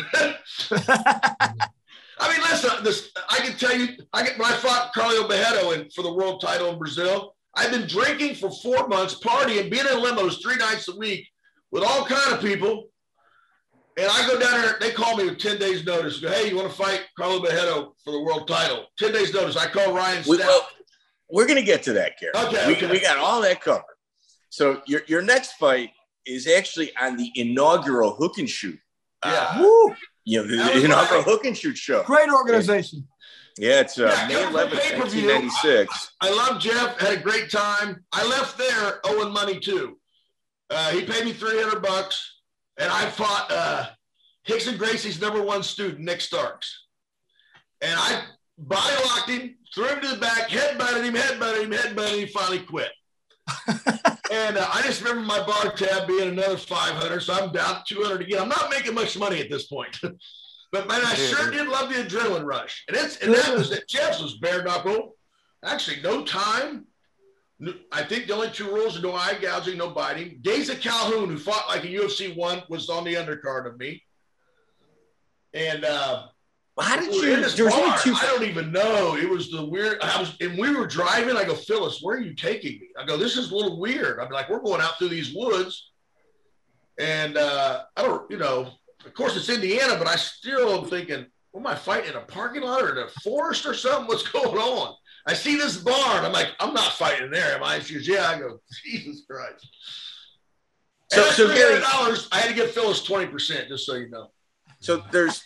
I 2.21 2.29
mean, 2.29 2.41
listen, 2.43 2.85
this 2.85 3.13
I 3.31 3.39
can 3.39 3.57
tell 3.57 3.75
you, 3.75 3.89
I 4.13 4.25
get 4.25 4.39
when 4.39 4.51
I 4.51 4.57
fought 4.57 4.93
Carlão 4.95 5.27
Barreto 5.27 5.71
in, 5.71 5.89
for 5.91 6.03
the 6.03 6.13
world 6.13 6.43
title 6.43 6.71
in 6.71 6.79
Brazil. 6.79 7.35
I've 7.55 7.71
been 7.71 7.87
drinking 7.87 8.37
for 8.37 8.51
four 8.51 8.87
months, 8.89 9.19
partying, 9.19 9.71
being 9.71 9.87
in 9.87 9.99
limos 9.99 10.43
three 10.43 10.57
nights 10.57 10.89
a 10.89 10.97
week 10.97 11.29
with 11.71 11.83
all 11.83 12.05
kind 12.05 12.33
of 12.33 12.41
people. 12.41 12.89
And 13.97 14.09
I 14.11 14.27
go 14.27 14.39
down 14.39 14.63
there, 14.63 14.77
they 14.81 14.93
call 14.93 15.17
me 15.17 15.25
with 15.25 15.39
10 15.39 15.59
days 15.59 15.85
notice. 15.85 16.21
Go, 16.21 16.31
hey, 16.31 16.49
you 16.49 16.57
want 16.57 16.71
to 16.71 16.75
fight 16.75 17.03
Carlo 17.19 17.43
Barreto 17.43 17.95
for 18.05 18.13
the 18.13 18.23
world 18.23 18.47
title? 18.47 18.87
10 18.99 19.13
days 19.13 19.35
notice. 19.35 19.57
I 19.57 19.67
call 19.67 19.93
Ryan 19.93 20.25
we, 20.29 20.39
well, 20.39 20.67
we're 21.29 21.47
going 21.47 21.59
to 21.59 21.65
get 21.65 21.83
to 21.85 21.93
that, 21.95 22.13
Gary. 22.19 22.33
Okay 22.47 22.67
we, 22.69 22.77
okay 22.77 22.91
we, 22.91 23.01
got 23.01 23.19
all 23.19 23.43
that 23.43 23.61
covered. 23.61 23.85
So 24.49 24.81
your, 24.87 25.03
your 25.07 25.23
next 25.23 25.55
fight 25.55 25.91
is 26.25 26.47
actually 26.47 26.93
on 26.97 27.17
the 27.17 27.31
inaugural 27.35 28.15
hook 28.15 28.39
and 28.39 28.49
shoot. 28.49 28.79
Yeah. 29.25 29.33
Uh, 29.33 29.63
woo, 29.63 29.95
you 30.25 30.41
know, 30.41 30.47
the, 30.49 30.81
the 30.81 30.85
inaugural 30.85 31.23
hook 31.23 31.45
and 31.45 31.57
shoot 31.57 31.77
show. 31.77 32.03
Great 32.05 32.31
organization. 32.31 33.07
Yeah, 33.61 33.81
it's 33.81 33.99
uh, 33.99 34.07
yeah, 34.07 34.27
May 34.27 34.35
11th, 34.37 34.99
1996. 34.99 36.13
I 36.23 36.31
love 36.31 36.63
Jeff. 36.63 36.99
Had 36.99 37.19
a 37.19 37.21
great 37.21 37.51
time. 37.51 38.03
I 38.11 38.27
left 38.27 38.57
there 38.57 39.01
owing 39.05 39.35
money 39.35 39.61
too. 39.61 39.99
Uh, 40.71 40.91
he 40.93 41.05
paid 41.05 41.27
me 41.27 41.35
300 41.35 41.83
bucks, 41.83 42.39
and 42.79 42.91
I 42.91 43.05
fought 43.11 43.49
uh, 43.51 43.89
Rickson 44.49 44.79
Gracie's 44.79 45.21
number 45.21 45.43
one 45.43 45.63
student, 45.63 46.01
Nick 46.01 46.23
Starks. 46.23 46.87
And 47.83 47.93
I 48.01 48.23
body 48.57 48.95
locked 49.05 49.29
him, 49.29 49.57
threw 49.75 49.89
him 49.89 50.01
to 50.01 50.09
the 50.09 50.17
back, 50.17 50.49
headbutted 50.49 51.05
him, 51.05 51.15
headbutted 51.15 51.65
him, 51.65 51.73
headbutted 51.73 52.15
him, 52.15 52.19
he 52.21 52.27
finally 52.27 52.61
quit. 52.61 52.93
and 54.33 54.57
uh, 54.57 54.71
I 54.73 54.81
just 54.85 55.03
remember 55.03 55.27
my 55.27 55.45
bar 55.45 55.71
tab 55.73 56.09
being 56.09 56.31
another 56.31 56.57
500, 56.57 57.21
so 57.21 57.35
I'm 57.35 57.53
down 57.53 57.83
200 57.87 58.23
again. 58.23 58.41
I'm 58.41 58.49
not 58.49 58.71
making 58.71 58.95
much 58.95 59.19
money 59.19 59.39
at 59.39 59.51
this 59.51 59.67
point. 59.67 60.01
but 60.73 60.87
man, 60.87 61.01
I 61.05 61.15
sure 61.15 61.51
did 61.51 61.69
love 61.69 61.89
the 61.89 61.97
adrenaline 61.97 62.45
rush. 62.45 62.85
And 62.89 62.97
it's 62.97 63.17
and 63.19 63.35
that 63.35 63.57
was 63.57 63.71
that 63.71 63.89
Jeff's 63.89 64.23
was 64.23 64.39
bare 64.39 64.63
knuckle. 64.63 65.17
Actually, 65.65 66.01
no 66.03 66.25
time, 66.25 66.87
I 67.93 68.03
think 68.03 68.27
the 68.27 68.35
only 68.35 68.51
two 68.51 68.67
rules 68.67 68.99
are 68.99 69.03
no 69.03 69.15
eye 69.15 69.37
gouging, 69.41 69.77
no 69.77 69.91
biting. 69.91 70.39
Geza 70.41 70.77
Calhoun, 70.77 71.29
who 71.29 71.37
fought 71.37 71.69
like 71.69 71.85
a 71.85 71.89
UFC 71.89 72.35
one, 72.35 72.63
was 72.69 72.89
on 72.89 73.05
the 73.05 73.15
undercard 73.15 73.67
of 73.67 73.79
me. 73.79 74.03
And 75.53 75.85
uh, 75.85 76.29
how 76.79 76.97
did 76.99 77.15
you? 77.15 77.35
In 77.35 77.43
this 77.43 77.59
bar, 77.59 77.71
I 77.73 78.27
don't 78.27 78.45
even 78.45 78.73
know. 78.73 79.17
It 79.17 79.29
was 79.29 79.51
the 79.51 79.65
weird. 79.65 80.01
I 80.01 80.19
was, 80.21 80.35
and 80.41 80.57
we 80.57 80.75
were 80.75 80.87
driving. 80.87 81.37
I 81.37 81.45
go, 81.45 81.55
Phyllis, 81.55 82.01
where 82.01 82.17
are 82.17 82.21
you 82.21 82.35
taking 82.35 82.81
me? 82.81 82.89
I 82.99 83.05
go, 83.05 83.17
this 83.17 83.37
is 83.37 83.51
a 83.51 83.55
little 83.55 83.79
weird. 83.79 84.21
I'm 84.21 84.31
like, 84.31 84.49
we're 84.49 84.63
going 84.63 84.81
out 84.81 84.99
through 84.99 85.09
these 85.09 85.35
woods, 85.35 85.91
and 86.99 87.37
uh, 87.37 87.83
I 87.97 88.03
don't, 88.03 88.31
you 88.31 88.39
know, 88.39 88.71
of 89.05 89.15
course 89.15 89.37
it's 89.37 89.49
Indiana, 89.49 89.97
but 89.99 90.07
I 90.07 90.17
still 90.17 90.83
am 90.83 90.89
thinking, 90.89 91.27
what 91.53 91.61
am 91.61 91.67
I 91.67 91.75
fighting 91.75 92.11
in 92.11 92.17
a 92.17 92.21
parking 92.21 92.63
lot 92.63 92.83
or 92.83 92.97
in 92.97 93.05
a 93.05 93.09
forest 93.23 93.67
or 93.67 93.75
something? 93.75 94.07
What's 94.07 94.27
going 94.29 94.57
on? 94.57 94.95
I 95.27 95.35
see 95.35 95.57
this 95.57 95.77
barn. 95.77 96.25
I'm 96.25 96.33
like, 96.33 96.49
I'm 96.61 96.73
not 96.73 96.93
fighting 96.93 97.25
in 97.25 97.31
there, 97.31 97.57
am 97.57 97.63
I? 97.63 97.81
She 97.81 97.95
goes, 97.95 98.09
Yeah. 98.09 98.29
I 98.29 98.39
go, 98.39 98.61
Jesus 98.85 99.25
Christ. 99.29 99.69
So, 101.13 101.23
so 101.31 101.49
Gary, 101.49 101.81
dollars. 101.81 102.29
I 102.31 102.39
had 102.39 102.49
to 102.49 102.55
give 102.55 102.71
Phyllis 102.71 103.03
twenty 103.03 103.27
percent, 103.27 103.69
just 103.69 103.85
so 103.85 103.95
you 103.95 104.09
know. 104.11 104.31
So 104.79 105.03
there's, 105.11 105.43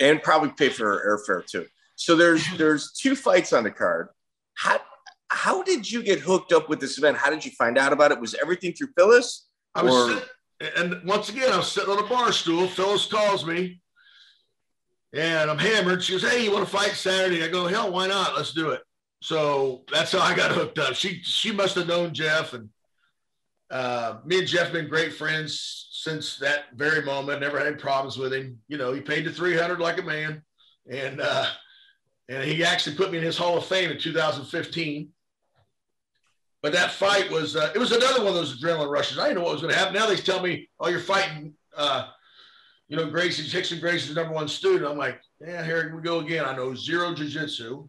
and 0.00 0.22
probably 0.22 0.50
pay 0.50 0.70
for 0.70 0.84
her 0.84 1.18
airfare 1.18 1.46
too. 1.46 1.66
So 1.96 2.16
there's 2.16 2.44
there's 2.56 2.92
two 2.92 3.14
fights 3.14 3.52
on 3.52 3.62
the 3.64 3.70
card. 3.70 4.08
How 4.54 4.80
how 5.28 5.62
did 5.62 5.90
you 5.90 6.02
get 6.02 6.20
hooked 6.20 6.52
up 6.52 6.68
with 6.70 6.80
this 6.80 6.96
event? 6.96 7.18
How 7.18 7.28
did 7.28 7.44
you 7.44 7.50
find 7.52 7.76
out 7.76 7.92
about 7.92 8.10
it? 8.10 8.20
Was 8.20 8.34
everything 8.34 8.72
through 8.72 8.88
Phyllis? 8.96 9.46
I 9.74 9.82
was, 9.82 10.08
sitting, 10.08 10.28
and 10.76 11.04
once 11.04 11.28
again, 11.28 11.52
I'm 11.52 11.62
sitting 11.62 11.90
on 11.90 12.04
a 12.04 12.08
bar 12.08 12.32
stool. 12.32 12.66
Phyllis 12.66 13.06
calls 13.06 13.44
me, 13.44 13.80
and 15.12 15.50
I'm 15.50 15.58
hammered. 15.58 16.02
She 16.02 16.12
goes, 16.12 16.22
"Hey, 16.22 16.44
you 16.44 16.52
want 16.52 16.64
to 16.64 16.70
fight 16.70 16.92
Saturday?" 16.92 17.44
I 17.44 17.48
go, 17.48 17.66
"Hell, 17.66 17.92
why 17.92 18.06
not? 18.06 18.36
Let's 18.36 18.52
do 18.52 18.70
it." 18.70 18.82
So 19.20 19.84
that's 19.92 20.12
how 20.12 20.20
I 20.20 20.34
got 20.34 20.50
hooked 20.50 20.78
up. 20.78 20.94
She 20.94 21.20
she 21.22 21.52
must 21.52 21.74
have 21.76 21.86
known 21.86 22.12
Jeff, 22.12 22.52
and 22.54 22.68
uh, 23.70 24.18
me 24.24 24.40
and 24.40 24.48
Jeff 24.48 24.72
been 24.72 24.88
great 24.88 25.14
friends 25.14 25.88
since 25.92 26.36
that 26.38 26.64
very 26.74 27.02
moment. 27.02 27.40
Never 27.40 27.58
had 27.58 27.68
any 27.68 27.76
problems 27.76 28.18
with 28.18 28.32
him. 28.32 28.58
You 28.68 28.78
know, 28.78 28.92
he 28.92 29.00
paid 29.00 29.24
the 29.24 29.32
three 29.32 29.56
hundred 29.56 29.80
like 29.80 29.98
a 29.98 30.02
man, 30.02 30.42
and 30.90 31.20
uh, 31.20 31.46
and 32.28 32.44
he 32.44 32.64
actually 32.64 32.96
put 32.96 33.10
me 33.10 33.18
in 33.18 33.24
his 33.24 33.36
Hall 33.36 33.56
of 33.56 33.66
Fame 33.66 33.90
in 33.90 33.98
2015. 33.98 35.08
But 36.62 36.72
that 36.72 36.92
fight 36.92 37.30
was 37.30 37.56
uh, 37.56 37.72
it 37.74 37.78
was 37.78 37.92
another 37.92 38.20
one 38.20 38.28
of 38.28 38.34
those 38.34 38.60
adrenaline 38.60 38.90
rushes. 38.90 39.18
I 39.18 39.24
didn't 39.24 39.38
know 39.38 39.44
what 39.44 39.54
was 39.54 39.62
going 39.62 39.74
to 39.74 39.78
happen. 39.78 39.94
Now 39.94 40.06
they 40.06 40.16
tell 40.16 40.40
me, 40.40 40.68
"Oh, 40.78 40.88
you're 40.88 41.00
fighting." 41.00 41.54
Uh, 41.76 42.08
you 42.88 42.98
know, 42.98 43.08
Gracie 43.08 43.42
Rickson 43.42 43.80
Gracie's 43.80 44.14
number 44.14 44.34
one 44.34 44.46
student. 44.46 44.90
I'm 44.90 44.98
like, 44.98 45.18
yeah, 45.40 45.64
here 45.64 45.94
we 45.96 46.02
go 46.02 46.18
again. 46.20 46.44
I 46.44 46.54
know 46.54 46.74
zero 46.74 47.14
jujitsu. 47.14 47.88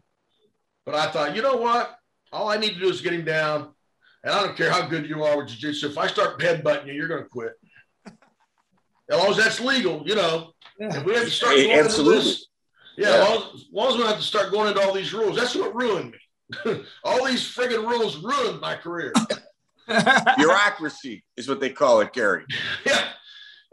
But 0.85 0.95
I 0.95 1.11
thought, 1.11 1.35
you 1.35 1.41
know 1.41 1.57
what? 1.57 1.97
All 2.31 2.49
I 2.49 2.55
need 2.55 2.75
to 2.75 2.79
do 2.79 2.89
is 2.89 3.01
get 3.01 3.11
him 3.11 3.25
down. 3.25 3.73
And 4.23 4.33
I 4.33 4.41
don't 4.41 4.55
care 4.55 4.71
how 4.71 4.87
good 4.87 5.07
you 5.07 5.23
are 5.23 5.37
with 5.37 5.47
jiu-jitsu. 5.49 5.89
If 5.89 5.97
I 5.97 6.07
start 6.07 6.39
headbutting 6.39 6.87
you, 6.87 6.93
you're 6.93 7.09
going 7.09 7.23
to 7.23 7.29
quit. 7.29 7.51
As 9.11 9.19
long 9.19 9.31
as 9.31 9.37
that's 9.37 9.59
legal, 9.59 10.03
you 10.05 10.15
know. 10.15 10.53
Yeah. 10.79 11.03
We 11.03 11.13
have 11.13 11.25
to 11.25 11.29
start 11.29 11.55
going 11.55 11.71
Absolutely. 11.71 12.15
into 12.15 12.25
this, 12.25 12.47
yeah, 12.97 13.09
yeah. 13.09 13.15
As, 13.15 13.29
long 13.29 13.37
as, 13.37 13.53
as 13.53 13.65
long 13.73 13.91
as 13.91 13.97
we 13.97 14.03
have 14.03 14.15
to 14.17 14.23
start 14.23 14.51
going 14.51 14.69
into 14.69 14.81
all 14.81 14.93
these 14.93 15.13
rules, 15.13 15.35
that's 15.35 15.55
what 15.55 15.75
ruined 15.75 16.11
me. 16.11 16.17
all 17.03 17.25
these 17.25 17.43
friggin' 17.43 17.87
rules 17.87 18.17
ruined 18.17 18.61
my 18.61 18.75
career. 18.75 19.13
Bureaucracy 20.37 21.23
is 21.35 21.47
what 21.47 21.59
they 21.59 21.69
call 21.69 22.01
it, 22.01 22.13
Gary. 22.13 22.45
Yeah. 22.85 23.07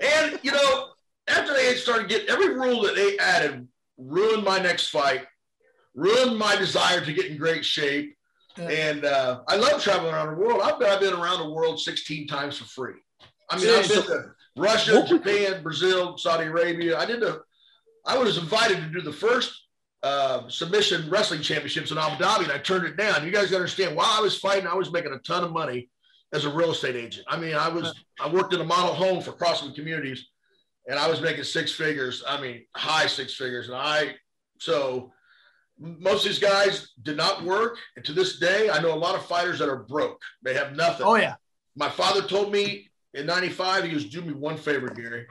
And, 0.03 0.41
you 0.43 0.51
know, 0.51 0.87
after 1.29 1.53
they 1.53 1.75
started 1.75 2.09
getting 2.09 2.31
every 2.31 2.55
rule 2.55 2.83
that 2.83 2.95
they 2.95 3.19
added 3.19 3.69
ruined 3.99 4.45
my 4.45 4.59
next 4.59 4.89
fight 4.89 5.27
ruined 5.95 6.39
my 6.39 6.57
desire 6.57 7.05
to 7.05 7.13
get 7.13 7.27
in 7.27 7.37
great 7.37 7.65
shape. 7.65 8.17
Yeah. 8.57 8.69
And 8.69 9.05
uh, 9.05 9.41
I 9.47 9.57
love 9.57 9.83
traveling 9.83 10.15
around 10.15 10.35
the 10.35 10.41
world. 10.41 10.63
I've 10.63 10.79
been, 10.79 10.89
I've 10.89 11.01
been 11.01 11.13
around 11.13 11.41
the 11.41 11.51
world 11.51 11.81
16 11.81 12.27
times 12.27 12.59
for 12.59 12.65
free. 12.65 12.95
I 13.51 13.59
mean, 13.59 13.69
I've 13.69 13.89
been 13.89 14.03
to 14.05 14.31
Russia, 14.57 15.05
Japan, 15.07 15.63
Brazil, 15.63 16.17
Saudi 16.17 16.47
Arabia. 16.47 16.99
I 16.99 17.05
did 17.05 17.21
the, 17.21 17.43
I 18.07 18.17
was 18.17 18.39
invited 18.39 18.79
to 18.79 18.91
do 18.91 19.01
the 19.03 19.13
first 19.13 19.60
uh, 20.03 20.49
submission 20.49 21.09
wrestling 21.11 21.43
championships 21.43 21.91
in 21.91 21.99
Abu 21.99 22.23
Dhabi, 22.23 22.45
and 22.45 22.53
I 22.53 22.59
turned 22.59 22.87
it 22.87 22.97
down. 22.97 23.25
You 23.25 23.31
guys 23.31 23.53
understand? 23.53 23.97
While 23.97 24.11
I 24.11 24.21
was 24.21 24.39
fighting, 24.39 24.67
I 24.67 24.75
was 24.75 24.93
making 24.93 25.13
a 25.13 25.19
ton 25.19 25.45
of 25.45 25.53
money 25.53 25.89
as 26.33 26.45
a 26.45 26.51
real 26.51 26.71
estate 26.71 26.97
agent. 26.97 27.27
I 27.29 27.37
mean, 27.37 27.55
I 27.55 27.69
was 27.69 27.95
I 28.21 28.29
worked 28.29 28.55
in 28.55 28.61
a 28.61 28.65
model 28.65 28.95
home 28.95 29.21
for 29.21 29.33
Crossland 29.33 29.75
Communities, 29.75 30.27
and 30.89 30.99
I 30.99 31.09
was 31.09 31.21
making 31.21 31.45
six 31.45 31.73
figures. 31.73 32.23
I 32.27 32.41
mean, 32.41 32.65
high 32.75 33.07
six 33.07 33.35
figures, 33.35 33.69
and 33.69 33.77
I 33.77 34.15
so 34.59 35.13
most 35.79 36.25
of 36.25 36.31
these 36.31 36.39
guys 36.39 36.91
did 37.03 37.17
not 37.17 37.43
work. 37.43 37.79
And 37.97 38.05
to 38.05 38.13
this 38.13 38.39
day, 38.39 38.69
I 38.71 38.81
know 38.81 38.95
a 38.95 38.97
lot 38.97 39.15
of 39.15 39.25
fighters 39.25 39.59
that 39.59 39.69
are 39.69 39.85
broke. 39.85 40.21
They 40.43 40.53
have 40.53 40.77
nothing. 40.77 41.07
Oh, 41.07 41.15
yeah. 41.15 41.37
My 41.75 41.89
father 41.89 42.21
told 42.21 42.53
me 42.53 42.91
in 43.15 43.25
95, 43.25 43.85
he 43.85 43.91
goes, 43.91 44.05
Do 44.05 44.21
me 44.21 44.35
one 44.35 44.59
favor, 44.59 44.89
Gary. 44.89 45.27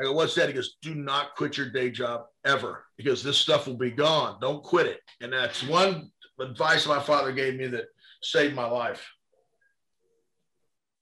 I 0.00 0.04
go, 0.04 0.12
What's 0.12 0.34
that? 0.36 0.48
He 0.48 0.54
goes, 0.54 0.76
Do 0.80 0.94
not 0.94 1.34
quit 1.36 1.58
your 1.58 1.68
day 1.68 1.90
job 1.90 2.24
ever 2.44 2.84
because 2.96 3.22
this 3.22 3.38
stuff 3.38 3.66
will 3.66 3.76
be 3.76 3.90
gone. 3.90 4.38
Don't 4.40 4.62
quit 4.62 4.86
it. 4.86 5.00
And 5.20 5.32
that's 5.32 5.62
one 5.62 6.10
advice 6.40 6.86
my 6.86 7.00
father 7.00 7.32
gave 7.32 7.56
me 7.56 7.66
that 7.68 7.86
saved 8.22 8.54
my 8.54 8.66
life. 8.66 9.10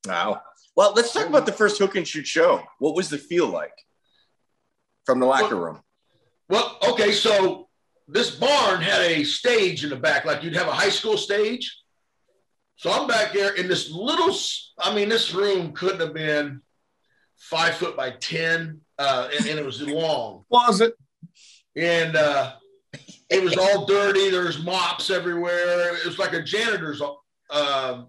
Wow. 0.06 0.40
Well, 0.76 0.92
let's 0.94 1.12
talk 1.12 1.26
about 1.26 1.46
the 1.46 1.52
first 1.52 1.78
hook 1.78 1.96
and 1.96 2.06
shoot 2.06 2.26
show. 2.26 2.62
What 2.78 2.94
was 2.94 3.08
the 3.08 3.18
feel 3.18 3.48
like 3.48 3.74
from 5.04 5.20
the 5.20 5.26
locker 5.26 5.56
well, 5.56 5.64
room? 5.64 5.80
Well, 6.48 6.78
okay. 6.88 7.12
So 7.12 7.68
this 8.08 8.34
barn 8.34 8.80
had 8.80 9.00
a 9.02 9.24
stage 9.24 9.84
in 9.84 9.90
the 9.90 9.96
back, 9.96 10.24
like 10.24 10.42
you'd 10.42 10.56
have 10.56 10.68
a 10.68 10.72
high 10.72 10.88
school 10.88 11.16
stage. 11.16 11.78
So 12.76 12.90
I'm 12.90 13.06
back 13.06 13.32
there 13.32 13.54
in 13.54 13.68
this 13.68 13.90
little, 13.90 14.34
I 14.80 14.94
mean, 14.94 15.08
this 15.08 15.32
room 15.32 15.72
couldn't 15.72 16.00
have 16.00 16.14
been 16.14 16.60
five 17.36 17.74
foot 17.74 17.96
by 17.96 18.10
10, 18.10 18.80
uh, 18.98 19.28
and, 19.36 19.46
and, 19.46 19.58
it 19.58 19.64
was 19.64 19.80
long. 19.82 20.44
Was 20.48 20.80
it? 20.80 20.94
And 21.76 22.16
uh, 22.16 22.54
it 23.30 23.42
was 23.42 23.56
all 23.56 23.86
dirty. 23.86 24.30
There's 24.30 24.62
mops 24.62 25.10
everywhere. 25.10 25.96
It 25.96 26.04
was 26.04 26.18
like 26.18 26.34
a 26.34 26.42
janitor's 26.42 27.02
uh, 27.50 28.02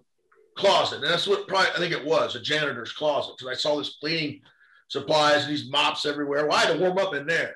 closet. 0.56 1.02
And 1.02 1.10
that's 1.10 1.26
what 1.26 1.48
probably, 1.48 1.70
I 1.70 1.78
think 1.78 1.92
it 1.92 2.04
was 2.04 2.34
a 2.34 2.40
janitor's 2.40 2.92
closet 2.92 3.34
because 3.38 3.56
I 3.56 3.58
saw 3.58 3.76
this 3.76 3.96
cleaning 4.00 4.40
supplies 4.88 5.44
and 5.44 5.52
these 5.52 5.70
mops 5.70 6.04
everywhere. 6.06 6.46
Well, 6.46 6.72
to 6.72 6.78
warm 6.78 6.98
up 6.98 7.14
in 7.14 7.26
there. 7.26 7.54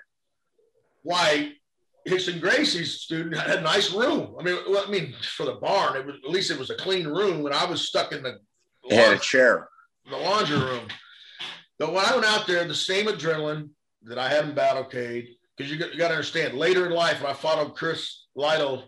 Why? 1.02 1.52
Rickson 2.08 2.40
Gracie's 2.40 3.02
student 3.02 3.36
had 3.36 3.58
a 3.58 3.60
nice 3.60 3.92
room. 3.92 4.34
I 4.40 4.42
mean, 4.42 4.56
well, 4.68 4.84
I 4.86 4.90
mean, 4.90 5.14
for 5.20 5.44
the 5.44 5.56
barn, 5.56 5.96
it 5.96 6.06
was 6.06 6.16
at 6.24 6.30
least 6.30 6.50
it 6.50 6.58
was 6.58 6.70
a 6.70 6.74
clean 6.76 7.06
room. 7.06 7.42
When 7.42 7.52
I 7.52 7.66
was 7.66 7.86
stuck 7.86 8.12
in 8.12 8.22
the, 8.22 8.38
it 8.84 8.96
had 8.96 9.12
a 9.12 9.18
chair, 9.18 9.68
the 10.08 10.16
laundry 10.16 10.58
room, 10.58 10.88
But 11.78 11.92
when 11.92 12.04
I 12.04 12.14
went 12.14 12.26
out 12.26 12.46
there, 12.46 12.64
the 12.64 12.74
same 12.74 13.06
adrenaline 13.06 13.70
that 14.02 14.18
I 14.18 14.28
had 14.28 14.46
in 14.46 14.54
Battlecade, 14.54 15.28
because 15.58 15.72
you, 15.72 15.78
got, 15.78 15.92
you 15.92 15.98
got 15.98 16.08
to 16.08 16.14
understand, 16.14 16.54
later 16.54 16.86
in 16.86 16.92
life, 16.92 17.20
when 17.20 17.30
I 17.30 17.34
fought 17.34 17.58
on 17.58 17.72
Chris 17.72 18.26
Lytle, 18.36 18.84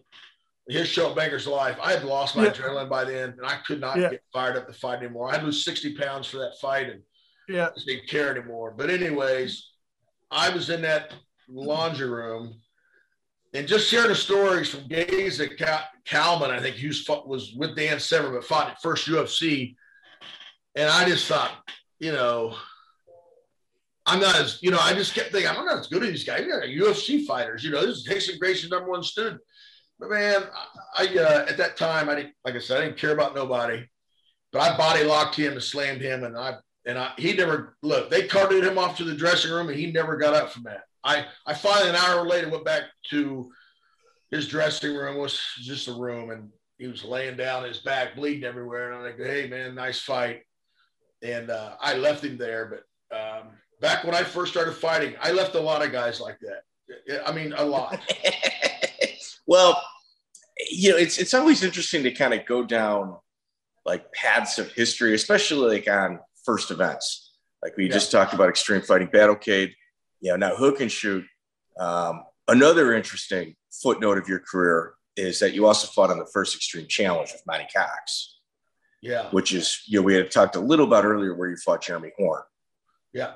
his 0.69 0.87
show 0.87 1.13
Banger's 1.13 1.49
Life, 1.49 1.77
I 1.83 1.93
had 1.93 2.05
lost 2.05 2.37
my 2.37 2.45
yeah. 2.45 2.51
adrenaline 2.53 2.89
by 2.89 3.05
then, 3.05 3.31
and 3.31 3.45
I 3.45 3.57
could 3.67 3.81
not 3.81 3.99
yeah. 3.99 4.11
get 4.11 4.23
fired 4.33 4.57
up 4.57 4.69
to 4.69 4.73
fight 4.73 4.99
anymore. 4.99 5.35
I'd 5.35 5.43
lose 5.43 5.65
60 5.65 5.97
pounds 5.97 6.29
for 6.29 6.39
that 6.39 6.53
fight, 6.61 6.89
and 6.89 7.03
yeah, 7.49 7.71
I 7.77 7.81
didn't 7.85 8.09
care 8.09 8.31
anymore. 8.31 8.73
But 8.77 8.89
anyways, 8.89 9.69
I 10.31 10.51
was 10.51 10.71
in 10.71 10.83
that 10.83 11.13
laundry 11.49 12.09
room 12.09 12.61
and 13.53 13.67
just 13.67 13.91
hearing 13.91 14.09
the 14.09 14.15
stories 14.15 14.69
from 14.69 14.87
Geza 14.87 15.49
Cal- 15.49 15.89
Kalman, 16.05 16.51
I 16.51 16.61
think 16.61 16.77
he 16.77 16.87
was, 16.87 17.05
was 17.27 17.53
with 17.57 17.75
Dan 17.75 17.99
Severn, 17.99 18.35
but 18.35 18.45
fought 18.45 18.71
at 18.71 18.81
first 18.81 19.09
UFC. 19.09 19.75
And 20.77 20.89
I 20.89 21.09
just 21.09 21.27
thought, 21.27 21.51
you 21.99 22.13
know, 22.13 22.55
I'm 24.11 24.21
not 24.21 24.37
as, 24.37 24.59
you 24.61 24.73
know, 24.73 24.79
I 24.81 24.93
just 24.93 25.15
kept 25.15 25.31
thinking, 25.31 25.49
I'm 25.49 25.65
not 25.65 25.79
as 25.79 25.87
good 25.87 26.03
as 26.03 26.11
these 26.11 26.25
guys. 26.25 26.45
They're 26.45 26.63
UFC 26.63 27.25
fighters, 27.25 27.63
you 27.63 27.71
know, 27.71 27.87
this 27.87 27.99
is 27.99 28.09
Rickson 28.09 28.41
Gracie's 28.41 28.71
number 28.71 28.91
one 28.91 29.05
student. 29.05 29.41
But 30.01 30.11
man, 30.11 30.43
I, 30.97 31.07
uh, 31.17 31.47
at 31.49 31.57
that 31.59 31.77
time, 31.77 32.09
I 32.09 32.17
didn't, 32.17 32.35
like 32.45 32.57
I 32.57 32.59
said, 32.59 32.79
I 32.79 32.87
didn't 32.87 32.99
care 32.99 33.13
about 33.13 33.37
nobody, 33.37 33.87
but 34.53 34.63
I 34.63 34.77
body 34.77 35.05
locked 35.05 35.37
him 35.37 35.53
and 35.53 35.63
slammed 35.63 36.01
him. 36.01 36.25
And 36.25 36.37
I, 36.37 36.57
and 36.87 36.99
I, 36.99 37.13
he 37.19 37.35
never, 37.35 37.77
look, 37.83 38.11
they 38.11 38.27
carted 38.27 38.65
him 38.65 38.79
off 38.79 38.97
to 38.97 39.05
the 39.05 39.15
dressing 39.15 39.53
room 39.53 39.69
and 39.69 39.79
he 39.79 39.93
never 39.93 40.17
got 40.17 40.35
up 40.35 40.51
from 40.51 40.65
that. 40.65 40.83
I, 41.05 41.27
I 41.47 41.55
finally, 41.55 41.91
an 41.91 41.97
hour 41.97 42.27
later, 42.27 42.51
went 42.51 42.65
back 42.65 42.85
to 43.11 43.53
his 44.31 44.49
dressing 44.49 44.95
room 44.95 45.19
was 45.19 45.41
just 45.61 45.89
a 45.89 45.93
room 45.93 46.31
and 46.31 46.51
he 46.79 46.87
was 46.87 47.05
laying 47.05 47.37
down 47.37 47.65
his 47.65 47.79
back 47.79 48.17
bleeding 48.17 48.45
everywhere. 48.45 48.91
And 48.91 48.97
I'm 48.97 49.05
like, 49.05 49.19
hey, 49.19 49.49
man, 49.49 49.75
nice 49.75 50.01
fight. 50.01 50.41
And 51.23 51.51
uh, 51.51 51.77
I 51.81 51.95
left 51.95 52.25
him 52.25 52.39
there. 52.39 52.83
But 53.11 53.17
um, 53.17 53.49
back 53.81 54.05
when 54.05 54.15
I 54.15 54.23
first 54.23 54.53
started 54.53 54.73
fighting, 54.73 55.15
I 55.21 55.33
left 55.33 55.55
a 55.55 55.61
lot 55.61 55.85
of 55.85 55.93
guys 55.93 56.21
like 56.21 56.39
that. 56.41 57.27
I 57.27 57.33
mean, 57.33 57.53
a 57.57 57.65
lot. 57.65 58.01
well, 59.47 59.81
you 60.71 60.91
know, 60.91 60.97
it's, 60.97 61.19
it's 61.19 61.35
always 61.35 61.63
interesting 61.63 62.03
to 62.03 62.11
kind 62.11 62.35
of 62.35 62.45
go 62.47 62.65
down 62.65 63.17
like 63.87 64.13
paths 64.13 64.59
of 64.59 64.71
history, 64.73 65.15
especially 65.15 65.77
like 65.79 65.89
on 65.89 66.21
first 66.45 66.71
events. 66.71 67.33
Like 67.63 67.77
we 67.77 67.87
yeah. 67.87 67.93
just 67.93 68.11
talked 68.11 68.35
about 68.35 68.49
Extreme 68.49 68.83
Fighting 68.83 69.09
Battlecade 69.09 69.73
you 70.21 70.31
know, 70.31 70.37
now 70.37 70.55
hook 70.55 70.81
and 70.81 70.93
shoot. 70.93 71.25
Um, 71.79 72.23
another 72.49 72.95
interesting 72.95 73.57
footnote 73.83 74.19
of 74.19 74.29
your 74.29 74.41
career 74.41 74.95
is 75.17 75.41
that 75.41 75.55
you 75.55 75.67
also 75.67 75.89
fought 75.89 76.11
on 76.11 76.19
the 76.19 76.29
first 76.33 76.55
Extreme 76.55 76.87
Challenge 76.89 77.33
with 77.33 77.43
Monty 77.47 77.67
Cox. 77.75 78.39
Yeah. 79.03 79.29
Which 79.31 79.53
is, 79.53 79.83
you 79.87 79.99
know, 79.99 80.05
we 80.05 80.15
had 80.15 80.31
talked 80.31 80.57
a 80.57 80.61
little 80.61 80.87
about 80.87 81.05
earlier 81.05 81.35
where 81.35 81.49
you 81.49 81.57
fought 81.57 81.83
Jeremy 81.83 82.11
Horn. 82.19 82.43
Yeah. 83.13 83.35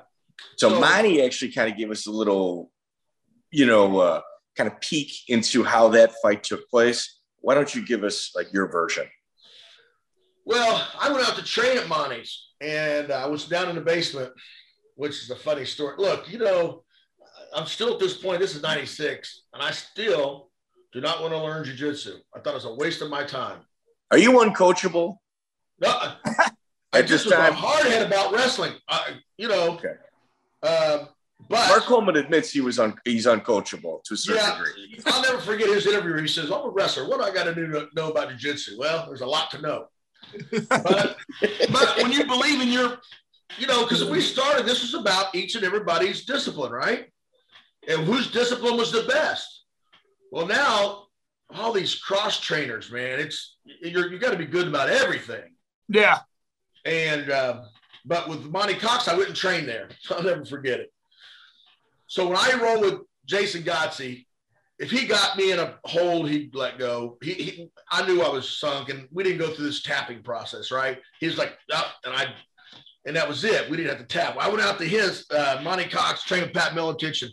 So, 0.57 0.69
so 0.69 0.79
Monty 0.79 1.23
actually 1.23 1.51
kind 1.51 1.71
of 1.71 1.77
gave 1.77 1.91
us 1.91 2.07
a 2.07 2.11
little, 2.11 2.71
you 3.51 3.65
know, 3.65 3.99
uh, 3.99 4.21
kind 4.57 4.69
of 4.69 4.79
peek 4.81 5.11
into 5.27 5.63
how 5.63 5.89
that 5.89 6.13
fight 6.21 6.43
took 6.43 6.69
place. 6.69 7.19
Why 7.39 7.55
don't 7.55 7.73
you 7.73 7.85
give 7.85 8.03
us 8.03 8.31
like 8.35 8.51
your 8.53 8.67
version? 8.67 9.05
Well, 10.45 10.87
I 10.99 11.11
went 11.11 11.27
out 11.27 11.35
to 11.35 11.43
train 11.43 11.77
at 11.77 11.87
Monty's 11.87 12.49
and 12.61 13.11
I 13.11 13.25
was 13.25 13.45
down 13.45 13.69
in 13.69 13.75
the 13.75 13.81
basement 13.81 14.31
which 14.95 15.21
is 15.21 15.29
a 15.29 15.35
funny 15.35 15.65
story. 15.65 15.95
Look, 15.97 16.31
you 16.31 16.39
know, 16.39 16.83
I'm 17.53 17.67
still 17.67 17.93
at 17.93 17.99
this 17.99 18.17
point, 18.17 18.39
this 18.39 18.55
is 18.55 18.61
96, 18.61 19.43
and 19.53 19.61
I 19.61 19.71
still 19.71 20.49
do 20.93 21.01
not 21.01 21.21
want 21.21 21.33
to 21.33 21.39
learn 21.39 21.65
jujitsu. 21.65 22.15
I 22.33 22.39
thought 22.39 22.51
it 22.51 22.55
was 22.55 22.65
a 22.65 22.73
waste 22.73 23.01
of 23.01 23.09
my 23.09 23.23
time. 23.23 23.59
Are 24.11 24.17
you 24.17 24.31
uncoachable? 24.31 25.17
No, 25.79 25.89
I 26.93 27.01
just 27.01 27.25
was 27.25 27.33
a 27.33 27.51
hard 27.51 27.85
head 27.85 28.05
about 28.05 28.33
wrestling. 28.33 28.73
I, 28.89 29.17
you 29.37 29.49
know, 29.49 29.73
okay. 29.73 29.93
Um, 30.65 31.07
but 31.49 31.67
Mark 31.67 31.83
Coleman 31.83 32.15
admits 32.15 32.51
he 32.51 32.61
was 32.61 32.79
un, 32.79 32.95
he's 33.03 33.25
uncoachable 33.25 34.03
to 34.03 34.13
a 34.13 34.17
certain 34.17 34.41
yeah, 34.41 34.57
degree. 34.57 34.99
I'll 35.05 35.21
never 35.21 35.39
forget 35.39 35.67
his 35.67 35.85
interview. 35.85 36.19
He 36.21 36.27
says, 36.27 36.51
"I'm 36.51 36.65
a 36.65 36.69
wrestler. 36.69 37.07
What 37.07 37.19
do 37.19 37.25
I 37.25 37.33
got 37.33 37.43
to 37.43 37.53
do 37.53 37.67
to 37.67 37.87
know 37.95 38.09
about 38.09 38.29
jiu-jitsu?" 38.29 38.77
Well, 38.79 39.05
there's 39.07 39.21
a 39.21 39.27
lot 39.27 39.51
to 39.51 39.61
know. 39.61 39.87
but, 40.69 41.17
but 41.71 41.97
when 41.97 42.11
you 42.11 42.25
believe 42.25 42.61
in 42.61 42.69
your 42.69 42.99
you 43.57 43.67
know, 43.67 43.83
because 43.83 44.03
we 44.03 44.21
started, 44.21 44.65
this 44.65 44.81
was 44.81 44.93
about 44.93 45.33
each 45.35 45.55
and 45.55 45.63
everybody's 45.63 46.25
discipline, 46.25 46.71
right? 46.71 47.07
And 47.87 48.03
whose 48.03 48.31
discipline 48.31 48.77
was 48.77 48.91
the 48.91 49.03
best? 49.03 49.65
Well, 50.31 50.47
now 50.47 51.03
all 51.53 51.71
these 51.71 51.95
cross 51.95 52.39
trainers, 52.39 52.91
man, 52.91 53.19
it's 53.19 53.57
you're 53.63 54.11
you 54.11 54.19
got 54.19 54.31
to 54.31 54.37
be 54.37 54.45
good 54.45 54.67
about 54.67 54.89
everything. 54.89 55.53
Yeah. 55.87 56.19
And 56.83 57.29
uh, 57.29 57.61
but 58.05 58.27
with 58.27 58.45
Monty 58.51 58.75
Cox, 58.75 59.07
I 59.07 59.15
wouldn't 59.15 59.35
train 59.35 59.65
there. 59.65 59.89
I'll 60.09 60.23
never 60.23 60.45
forget 60.45 60.79
it. 60.79 60.91
So 62.07 62.27
when 62.27 62.37
I 62.37 62.59
roll 62.61 62.81
with 62.81 63.01
Jason 63.25 63.63
Godsey, 63.63 64.25
if 64.77 64.91
he 64.91 65.07
got 65.07 65.37
me 65.37 65.51
in 65.51 65.59
a 65.59 65.75
hold, 65.85 66.29
he'd 66.29 66.53
let 66.53 66.77
go. 66.77 67.17
He, 67.21 67.33
he, 67.33 67.69
I 67.89 68.05
knew 68.05 68.21
I 68.21 68.29
was 68.29 68.57
sunk, 68.59 68.89
and 68.89 69.07
we 69.11 69.23
didn't 69.23 69.39
go 69.39 69.53
through 69.53 69.65
this 69.65 69.81
tapping 69.81 70.21
process, 70.21 70.69
right? 70.69 70.99
He's 71.19 71.37
like, 71.37 71.57
oh, 71.71 71.91
and 72.03 72.13
I 72.13 72.27
and 73.05 73.15
that 73.15 73.27
was 73.27 73.43
it. 73.43 73.69
We 73.69 73.77
didn't 73.77 73.97
have 73.97 74.07
to 74.07 74.17
tap. 74.17 74.35
I 74.39 74.49
went 74.49 74.61
out 74.61 74.79
to 74.79 74.85
his 74.85 75.25
uh, 75.31 75.61
Monty 75.63 75.85
Cox, 75.85 76.23
trained 76.23 76.53
Pat 76.53 76.73
Miletich, 76.73 77.21
and 77.21 77.31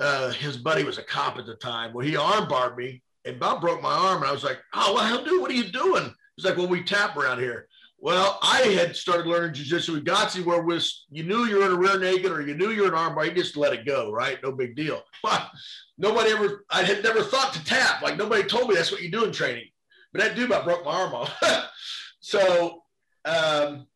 uh, 0.00 0.30
his 0.32 0.56
buddy 0.56 0.84
was 0.84 0.98
a 0.98 1.02
cop 1.02 1.38
at 1.38 1.46
the 1.46 1.54
time. 1.54 1.92
Well, 1.94 2.04
he 2.04 2.14
armbarred 2.14 2.76
me 2.76 3.00
and 3.24 3.38
Bob 3.38 3.60
broke 3.60 3.82
my 3.82 3.92
arm, 3.92 4.22
and 4.22 4.26
I 4.26 4.32
was 4.32 4.44
like, 4.44 4.58
"Oh, 4.74 4.94
well, 4.94 5.24
dude, 5.24 5.40
what 5.40 5.50
are 5.50 5.54
you 5.54 5.70
doing?" 5.70 6.12
He's 6.36 6.44
like, 6.44 6.56
"Well, 6.56 6.68
we 6.68 6.82
tap 6.82 7.16
around 7.16 7.38
here." 7.38 7.68
Well, 8.02 8.38
I 8.40 8.60
had 8.60 8.96
started 8.96 9.26
learning 9.26 9.52
jujitsu 9.52 9.90
with 9.90 10.06
Godsey, 10.06 10.42
where 10.42 10.62
was 10.62 11.04
you 11.10 11.22
knew 11.22 11.44
you 11.44 11.58
were 11.58 11.66
in 11.66 11.72
a 11.72 11.76
rear 11.76 11.98
naked 11.98 12.32
or 12.32 12.40
you 12.40 12.54
knew 12.54 12.70
you 12.70 12.82
were 12.82 12.88
an 12.88 12.94
armbar, 12.94 13.26
you 13.26 13.32
just 13.32 13.58
let 13.58 13.74
it 13.74 13.84
go, 13.84 14.10
right? 14.10 14.42
No 14.42 14.52
big 14.52 14.74
deal. 14.74 15.02
But 15.22 15.50
nobody 15.98 16.30
ever, 16.30 16.64
I 16.70 16.82
had 16.82 17.04
never 17.04 17.22
thought 17.22 17.52
to 17.52 17.64
tap. 17.64 18.00
Like 18.00 18.16
nobody 18.16 18.42
told 18.44 18.68
me 18.68 18.74
that's 18.74 18.90
what 18.90 19.02
you 19.02 19.10
do 19.10 19.24
in 19.24 19.32
training. 19.32 19.66
But 20.12 20.22
that 20.22 20.34
dude 20.34 20.46
about 20.46 20.64
broke 20.64 20.84
my 20.84 20.92
arm 20.92 21.14
off. 21.14 21.38
so 22.20 22.82
um, 23.26 23.86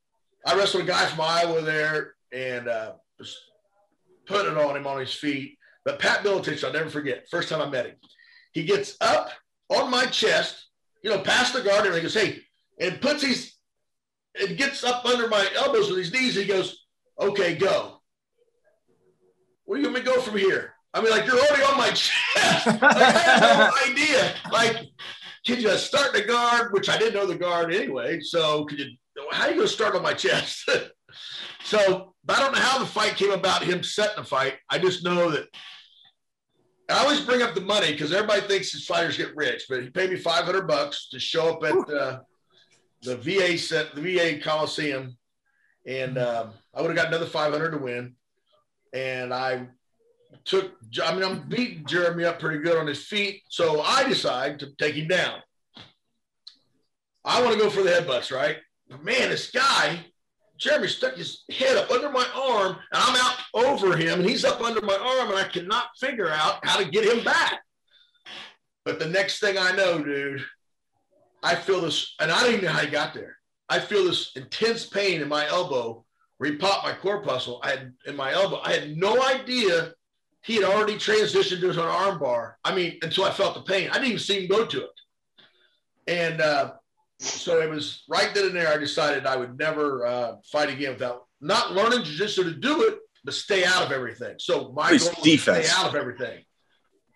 I 0.46 0.55
wrestled 0.55 0.82
a 0.82 0.86
guy 0.86 1.07
from 1.07 1.22
Iowa 1.22 1.62
there 1.62 2.14
and 2.30 2.68
uh, 2.68 2.92
was 3.18 3.34
putting 4.26 4.52
it 4.52 4.59
on 4.59 4.76
him 4.76 4.86
on 4.86 5.00
his 5.00 5.14
feet. 5.14 5.57
But 5.84 5.98
Pat 5.98 6.22
Miletich, 6.22 6.62
I'll 6.62 6.72
never 6.72 6.90
forget, 6.90 7.28
first 7.30 7.48
time 7.48 7.62
I 7.62 7.70
met 7.70 7.86
him. 7.86 7.96
He 8.52 8.64
gets 8.64 8.96
up 9.00 9.30
on 9.70 9.90
my 9.90 10.07
chest, 10.07 10.66
you 11.02 11.11
know, 11.11 11.20
past 11.20 11.55
the 11.55 11.62
guard, 11.62 11.86
and 11.86 11.94
he 11.94 12.00
goes, 12.02 12.14
hey, 12.14 12.40
and 12.78 13.00
puts 13.00 13.22
his, 13.22 13.53
and 14.41 14.57
gets 14.57 14.85
up 14.85 15.05
under 15.05 15.28
my 15.28 15.47
elbows 15.57 15.89
with 15.89 15.99
his 15.99 16.12
knees. 16.12 16.35
He 16.35 16.45
goes, 16.45 16.87
okay, 17.20 17.55
go. 17.55 18.01
Where 19.64 19.80
do 19.80 19.87
you 19.87 19.95
me 19.95 20.01
to 20.01 20.07
go 20.07 20.20
from 20.20 20.37
here? 20.37 20.74
I 20.93 21.01
mean, 21.01 21.11
like, 21.11 21.26
you're 21.26 21.39
already 21.39 21.62
on 21.62 21.76
my 21.76 21.89
chest. 21.95 22.66
like, 22.66 22.82
I 22.82 23.11
had 23.11 23.59
no 23.59 23.93
idea. 23.93 24.35
Like, 24.53 24.76
could 25.47 25.62
you 25.62 25.70
start 25.76 26.12
the 26.12 26.22
guard, 26.22 26.72
which 26.72 26.89
I 26.89 26.99
didn't 26.99 27.14
know 27.14 27.26
the 27.26 27.37
guard 27.37 27.74
anyway. 27.74 28.20
So 28.20 28.64
could 28.64 28.78
you 28.78 28.91
how 29.30 29.45
are 29.45 29.51
you 29.51 29.57
going 29.57 29.66
to 29.66 29.72
start 29.72 29.95
on 29.95 30.03
my 30.03 30.14
chest? 30.14 30.68
so 31.64 32.14
I 32.28 32.41
don't 32.41 32.53
know 32.53 32.61
how 32.61 32.78
the 32.78 32.87
fight 32.87 33.16
came 33.16 33.30
about, 33.30 33.62
him 33.62 33.82
setting 33.82 34.16
the 34.16 34.24
fight. 34.24 34.55
I 34.70 34.78
just 34.78 35.05
know 35.05 35.30
that 35.30 35.47
I 36.91 37.03
always 37.03 37.20
bring 37.20 37.43
up 37.43 37.55
the 37.55 37.61
money 37.61 37.93
because 37.93 38.12
everybody 38.12 38.43
thinks 38.43 38.72
his 38.72 38.87
fighters 38.87 39.16
get 39.16 39.35
rich, 39.37 39.64
but 39.68 39.82
he 39.82 39.91
paid 39.91 40.11
me 40.11 40.16
500 40.16 40.66
bucks 40.66 41.09
to 41.11 41.18
show 41.18 41.51
up 41.51 41.64
at 41.64 41.95
uh, 41.95 42.20
the 43.05 43.16
VA 43.16 43.57
set, 43.59 43.94
the 43.94 44.00
VA 44.00 44.40
Coliseum. 44.42 45.16
And 45.86 46.18
um, 46.18 46.52
I 46.74 46.80
would 46.80 46.88
have 46.88 46.96
got 46.96 47.09
another 47.09 47.26
500 47.26 47.70
to 47.70 47.78
win. 47.78 48.14
And 48.92 49.32
I 49.32 49.68
took, 50.44 50.72
I 51.02 51.14
mean, 51.14 51.22
I'm 51.22 51.48
beating 51.48 51.84
Jeremy 51.86 52.24
up 52.24 52.40
pretty 52.40 52.59
good 52.59 52.76
on 52.76 52.86
his 52.86 53.07
feet. 53.07 53.42
So 53.48 53.80
I 53.82 54.09
decide 54.09 54.59
to 54.61 54.74
take 54.76 54.94
him 54.94 55.09
down. 55.09 55.40
I 57.24 57.42
want 57.42 57.55
to 57.55 57.62
go 57.62 57.70
for 57.70 57.82
the 57.82 57.90
headbutts, 57.90 58.34
right? 58.34 58.57
man, 59.02 59.30
this 59.30 59.50
guy, 59.50 59.98
Jeremy 60.59 60.88
stuck 60.88 61.16
his 61.16 61.44
head 61.50 61.76
up 61.76 61.90
under 61.90 62.11
my 62.11 62.26
arm, 62.34 62.76
and 62.92 63.02
I'm 63.02 63.16
out 63.16 63.36
over 63.55 63.96
him, 63.96 64.20
and 64.20 64.28
he's 64.28 64.44
up 64.44 64.61
under 64.61 64.82
my 64.82 64.94
arm, 64.94 65.30
and 65.30 65.38
I 65.38 65.48
cannot 65.48 65.86
figure 65.98 66.30
out 66.30 66.64
how 66.64 66.78
to 66.78 66.84
get 66.84 67.05
him 67.05 67.24
back. 67.24 67.61
But 68.84 68.98
the 68.98 69.09
next 69.09 69.40
thing 69.40 69.57
I 69.59 69.72
know, 69.72 70.02
dude, 70.02 70.44
I 71.45 71.55
feel 71.55 71.82
this, 71.82 72.14
and 72.20 72.32
I 72.32 72.42
don't 72.42 72.55
even 72.55 72.64
know 72.64 72.72
how 72.72 72.80
he 72.80 72.90
got 72.90 73.12
there. 73.12 73.36
I 73.68 73.78
feel 73.78 74.05
this 74.05 74.32
intense 74.34 74.86
pain 74.86 75.20
in 75.20 75.28
my 75.28 75.47
elbow 75.47 76.05
where 76.38 76.51
he 76.51 76.57
popped 76.57 76.84
my 76.84 76.95
corpuscle. 76.95 77.61
I 77.62 77.70
had 77.70 77.92
in 78.07 78.16
my 78.16 78.32
elbow. 78.32 78.61
I 78.64 78.72
had 78.72 78.97
no 78.97 79.22
idea 79.22 79.92
he 80.42 80.57
had 80.57 80.64
already 80.64 80.95
transitioned 80.95 81.61
to 81.61 81.70
an 81.70 81.78
arm 81.78 82.18
bar. 82.18 82.59
I 82.64 82.74
mean, 82.74 82.99
until 83.03 83.24
I 83.24 83.30
felt 83.30 83.55
the 83.55 83.62
pain. 83.62 83.88
I 83.90 83.95
didn't 83.95 84.09
even 84.09 84.18
see 84.18 84.42
him 84.42 84.49
go 84.49 84.66
to 84.66 84.84
it. 84.84 85.01
And 86.07 86.40
uh, 86.40 86.72
so 87.18 87.61
it 87.61 87.70
was 87.70 88.05
right 88.09 88.34
then 88.34 88.47
and 88.47 88.57
there. 88.57 88.68
I 88.68 88.76
decided 88.76 89.26
I 89.26 89.36
would 89.36 89.59
never 89.59 90.07
uh, 90.07 90.36
fight 90.51 90.70
again 90.70 90.92
without 90.92 91.26
not 91.40 91.72
learning 91.72 92.05
jiu-jitsu 92.05 92.45
to 92.45 92.55
do 92.55 92.82
it, 92.88 92.99
but 93.24 93.34
stay 93.34 93.64
out 93.64 93.84
of 93.84 93.92
everything. 93.92 94.34
So 94.38 94.72
my 94.72 94.90
goal 94.90 95.11
defense. 95.22 95.68
stay 95.68 95.80
out 95.80 95.88
of 95.88 95.95
everything. 95.95 96.42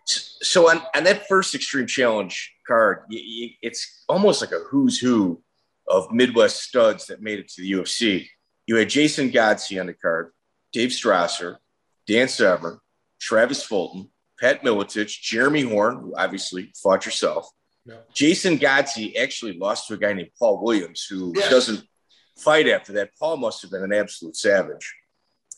So 0.05 0.69
on, 0.71 0.81
on 0.95 1.03
that 1.03 1.27
first 1.27 1.53
extreme 1.53 1.85
challenge 1.85 2.51
card, 2.69 2.99
it's 3.09 4.03
almost 4.07 4.39
like 4.41 4.51
a 4.51 4.59
who's 4.69 4.97
who 4.99 5.41
of 5.87 6.11
Midwest 6.11 6.61
studs 6.63 7.07
that 7.07 7.21
made 7.21 7.39
it 7.39 7.47
to 7.49 7.61
the 7.61 7.71
UFC. 7.71 8.27
you 8.67 8.75
had 8.77 8.89
Jason 8.89 9.31
Godsey 9.31 9.79
on 9.81 9.87
the 9.87 9.93
card, 9.93 10.31
Dave 10.71 10.91
Strasser, 10.91 11.57
Dan 12.07 12.27
Severn, 12.27 12.79
Travis 13.19 13.63
Fulton, 13.63 14.09
Pat 14.39 14.63
Miletich, 14.63 15.19
Jeremy 15.21 15.61
Horn, 15.63 15.97
who 15.99 16.13
obviously 16.15 16.71
fought 16.81 17.05
yourself. 17.05 17.49
Yeah. 17.85 17.95
Jason 18.13 18.59
Godsey 18.59 19.17
actually 19.17 19.57
lost 19.57 19.87
to 19.87 19.95
a 19.95 19.97
guy 19.97 20.13
named 20.13 20.29
Paul 20.37 20.63
Williams, 20.63 21.07
who 21.09 21.33
Yes. 21.35 21.49
doesn't 21.49 21.81
fight 22.37 22.67
after 22.67 22.93
that. 22.93 23.09
Paul 23.19 23.37
must 23.37 23.61
have 23.63 23.71
been 23.71 23.83
an 23.83 23.93
absolute 23.93 24.35
savage. 24.35 24.93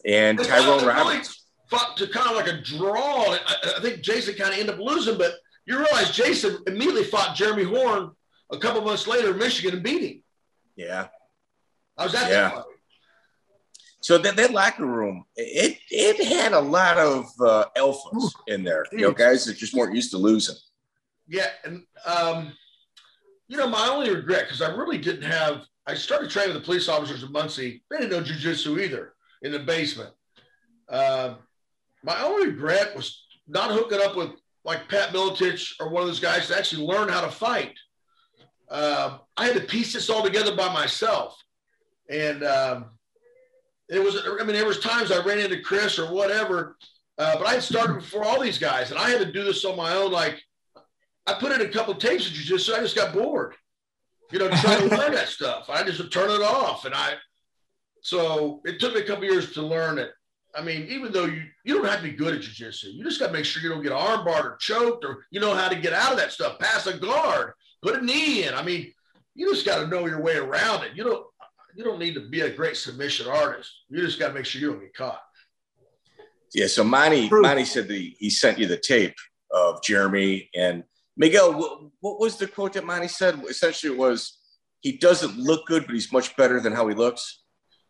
And 0.05 0.39
It's 0.39 0.47
Tyrone 0.47 0.83
not 0.85 0.95
really 0.95 1.15
Roberts. 1.17 1.45
fought 1.69 1.97
to 1.97 2.07
kind 2.07 2.29
of 2.29 2.35
like 2.37 2.47
a 2.47 2.61
draw. 2.61 3.33
I, 3.35 3.39
I 3.77 3.81
think 3.81 4.01
Jason 4.01 4.35
kind 4.35 4.53
of 4.53 4.59
ended 4.59 4.75
up 4.75 4.79
losing, 4.81 5.17
but 5.17 5.33
you 5.71 5.77
realize 5.79 6.11
Jason 6.11 6.57
immediately 6.67 7.05
fought 7.05 7.35
Jeremy 7.35 7.63
Horn 7.63 8.11
a 8.51 8.57
couple 8.57 8.81
months 8.81 9.07
later 9.07 9.31
in 9.31 9.37
Michigan 9.37 9.75
and 9.75 9.83
beat 9.83 10.01
him. 10.03 10.23
Yeah. 10.75 11.07
I 11.97 12.03
was 12.03 12.13
at 12.15 12.29
Yeah. 12.29 12.41
that 12.41 12.53
fight. 12.55 12.63
So 14.01 14.17
that, 14.17 14.35
that 14.35 14.51
locker 14.51 14.85
room, 14.85 15.23
it 15.35 15.77
it 15.91 16.25
had 16.25 16.53
a 16.53 16.59
lot 16.59 16.97
of 16.97 17.25
uh, 17.39 17.65
alphas 17.77 18.31
in 18.47 18.63
there. 18.63 18.83
You 18.91 19.01
know, 19.01 19.11
guys 19.11 19.45
that 19.45 19.57
just 19.57 19.75
weren't 19.75 19.93
used 19.93 20.09
to 20.11 20.17
losing. 20.17 20.55
Yeah, 21.27 21.45
and 21.63 21.83
um, 22.05 22.51
you 23.47 23.57
know, 23.57 23.67
my 23.69 23.87
only 23.87 24.09
regret 24.09 24.45
because 24.45 24.63
I 24.63 24.71
really 24.75 24.97
didn't 24.97 25.29
have. 25.29 25.61
I 25.85 25.93
started 25.93 26.31
training 26.31 26.55
with 26.55 26.63
the 26.63 26.65
police 26.65 26.89
officers 26.89 27.21
in 27.21 27.31
Muncie. 27.31 27.83
They 27.91 27.97
didn't 27.97 28.11
know 28.11 28.23
jujitsu 28.23 28.81
either 28.81 29.13
in 29.43 29.51
the 29.51 29.59
basement. 29.59 30.09
Um, 30.89 31.37
my 32.03 32.23
only 32.23 32.47
regret 32.47 32.95
was 32.95 33.23
not 33.47 33.69
hooking 33.69 34.01
up 34.01 34.15
with 34.15 34.31
like 34.63 34.87
Pat 34.87 35.09
Miletich 35.09 35.73
or 35.79 35.89
one 35.89 36.03
of 36.03 36.07
those 36.07 36.19
guys 36.19 36.47
to 36.47 36.57
actually 36.57 36.85
learn 36.85 37.09
how 37.09 37.21
to 37.21 37.31
fight. 37.31 37.73
Um, 38.69 39.19
I 39.35 39.47
had 39.47 39.55
to 39.55 39.61
piece 39.61 39.93
this 39.93 40.09
all 40.09 40.23
together 40.23 40.55
by 40.55 40.71
myself, 40.71 41.37
and 42.09 42.43
um, 42.43 42.85
it 43.89 43.99
was. 43.99 44.21
I 44.25 44.43
mean, 44.43 44.55
there 44.55 44.65
was 44.65 44.79
times 44.79 45.11
I 45.11 45.23
ran 45.23 45.39
into 45.39 45.61
Chris 45.61 45.99
or 45.99 46.13
whatever, 46.13 46.77
uh, 47.17 47.37
but 47.37 47.47
I 47.47 47.53
had 47.53 47.63
started 47.63 47.95
before 47.95 48.23
all 48.23 48.39
these 48.39 48.57
guys, 48.57 48.91
and 48.91 48.99
I 48.99 49.09
had 49.09 49.19
to 49.19 49.31
do 49.31 49.43
this 49.43 49.65
on 49.65 49.75
my 49.75 49.93
own. 49.93 50.11
Like 50.11 50.41
I 51.27 51.33
put 51.33 51.51
in 51.51 51.61
a 51.61 51.67
couple 51.67 51.93
tapes 51.95 52.27
of 52.27 52.33
jujitsu. 52.33 52.73
I 52.73 52.79
just 52.79 52.95
got 52.95 53.13
bored, 53.13 53.55
you 54.31 54.39
know, 54.39 54.49
trying 54.49 54.87
to 54.87 54.95
learn 54.95 55.13
that 55.13 55.27
stuff. 55.37 55.69
I 55.69 55.83
just 55.83 55.99
would 55.99 56.11
turn 56.11 56.29
it 56.29 56.41
off, 56.41 56.85
and 56.85 56.95
I. 56.95 57.15
So 58.03 58.61
it 58.63 58.79
took 58.79 58.95
me 58.95 59.01
a 59.01 59.05
couple 59.05 59.25
years 59.25 59.53
to 59.53 59.61
learn 59.61 59.99
it. 59.99 60.11
I 60.55 60.61
mean, 60.61 60.87
even 60.89 61.11
though 61.11 61.25
you 61.25 61.43
you 61.63 61.75
don't 61.75 61.85
have 61.85 61.97
to 61.97 62.03
be 62.03 62.11
good 62.11 62.35
at 62.35 62.41
jujitsu, 62.41 62.93
you 62.93 63.03
just 63.03 63.19
got 63.19 63.27
to 63.27 63.33
make 63.33 63.45
sure 63.45 63.61
you 63.61 63.69
don't 63.69 63.83
get 63.83 63.91
armbarred 63.91 64.43
or 64.43 64.57
choked, 64.59 65.05
or 65.05 65.25
you 65.31 65.39
know 65.39 65.53
how 65.53 65.69
to 65.69 65.75
get 65.75 65.93
out 65.93 66.11
of 66.11 66.17
that 66.17 66.31
stuff. 66.31 66.59
Pass 66.59 66.87
a 66.87 66.97
guard, 66.97 67.53
put 67.81 67.95
a 67.95 68.03
knee 68.03 68.43
in. 68.43 68.53
I 68.53 68.63
mean, 68.63 68.93
you 69.35 69.51
just 69.51 69.65
got 69.65 69.79
to 69.79 69.87
know 69.87 70.05
your 70.07 70.21
way 70.21 70.35
around 70.35 70.83
it. 70.83 70.91
You 70.95 71.03
don't 71.03 71.25
you 71.75 71.83
don't 71.83 71.99
need 71.99 72.15
to 72.15 72.21
be 72.29 72.41
a 72.41 72.49
great 72.49 72.77
submission 72.77 73.27
artist. 73.27 73.71
You 73.89 74.01
just 74.01 74.19
got 74.19 74.29
to 74.29 74.33
make 74.33 74.45
sure 74.45 74.61
you 74.61 74.71
don't 74.71 74.81
get 74.81 74.93
caught. 74.93 75.21
Yeah. 76.53 76.67
So 76.67 76.83
Monty 76.83 77.29
True. 77.29 77.41
Monty 77.41 77.65
said 77.65 77.87
that 77.87 77.93
he, 77.93 78.15
he 78.19 78.29
sent 78.29 78.59
you 78.59 78.67
the 78.67 78.77
tape 78.77 79.15
of 79.51 79.81
Jeremy 79.83 80.49
and 80.53 80.83
Miguel. 81.15 81.53
What, 81.53 81.79
what 82.01 82.19
was 82.19 82.37
the 82.37 82.47
quote 82.47 82.73
that 82.73 82.85
Monty 82.85 83.07
said? 83.07 83.41
Essentially, 83.49 83.93
it 83.93 83.97
was 83.97 84.37
he 84.81 84.97
doesn't 84.97 85.37
look 85.37 85.65
good, 85.67 85.85
but 85.85 85.93
he's 85.93 86.11
much 86.11 86.35
better 86.35 86.59
than 86.59 86.73
how 86.73 86.87
he 86.87 86.95
looks. 86.95 87.40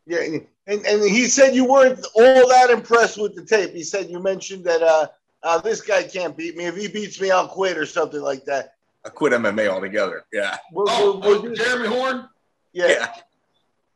Yeah, 0.07 0.19
and, 0.67 0.85
and 0.85 1.01
he 1.03 1.25
said 1.27 1.53
you 1.55 1.65
weren't 1.65 2.05
all 2.15 2.47
that 2.49 2.69
impressed 2.69 3.21
with 3.21 3.35
the 3.35 3.45
tape. 3.45 3.71
He 3.73 3.83
said 3.83 4.09
you 4.09 4.19
mentioned 4.21 4.63
that 4.65 4.81
uh, 4.81 5.07
uh, 5.43 5.59
this 5.59 5.81
guy 5.81 6.03
can't 6.03 6.35
beat 6.35 6.55
me. 6.57 6.65
If 6.65 6.75
he 6.75 6.87
beats 6.87 7.19
me, 7.21 7.31
I'll 7.31 7.47
quit 7.47 7.77
or 7.77 7.85
something 7.85 8.21
like 8.21 8.45
that. 8.45 8.75
I 9.05 9.09
quit 9.09 9.33
MMA 9.33 9.67
altogether. 9.67 10.25
Yeah. 10.33 10.57
We're- 10.71 10.87
Oh, 10.91 11.19
we're- 11.19 11.37
oh, 11.37 11.41
we're- 11.41 11.55
Jeremy 11.55 11.87
Horn. 11.87 12.29
yeah. 12.73 12.87
Yeah. 12.87 13.13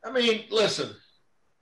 I 0.04 0.12
mean, 0.12 0.46
listen. 0.50 0.96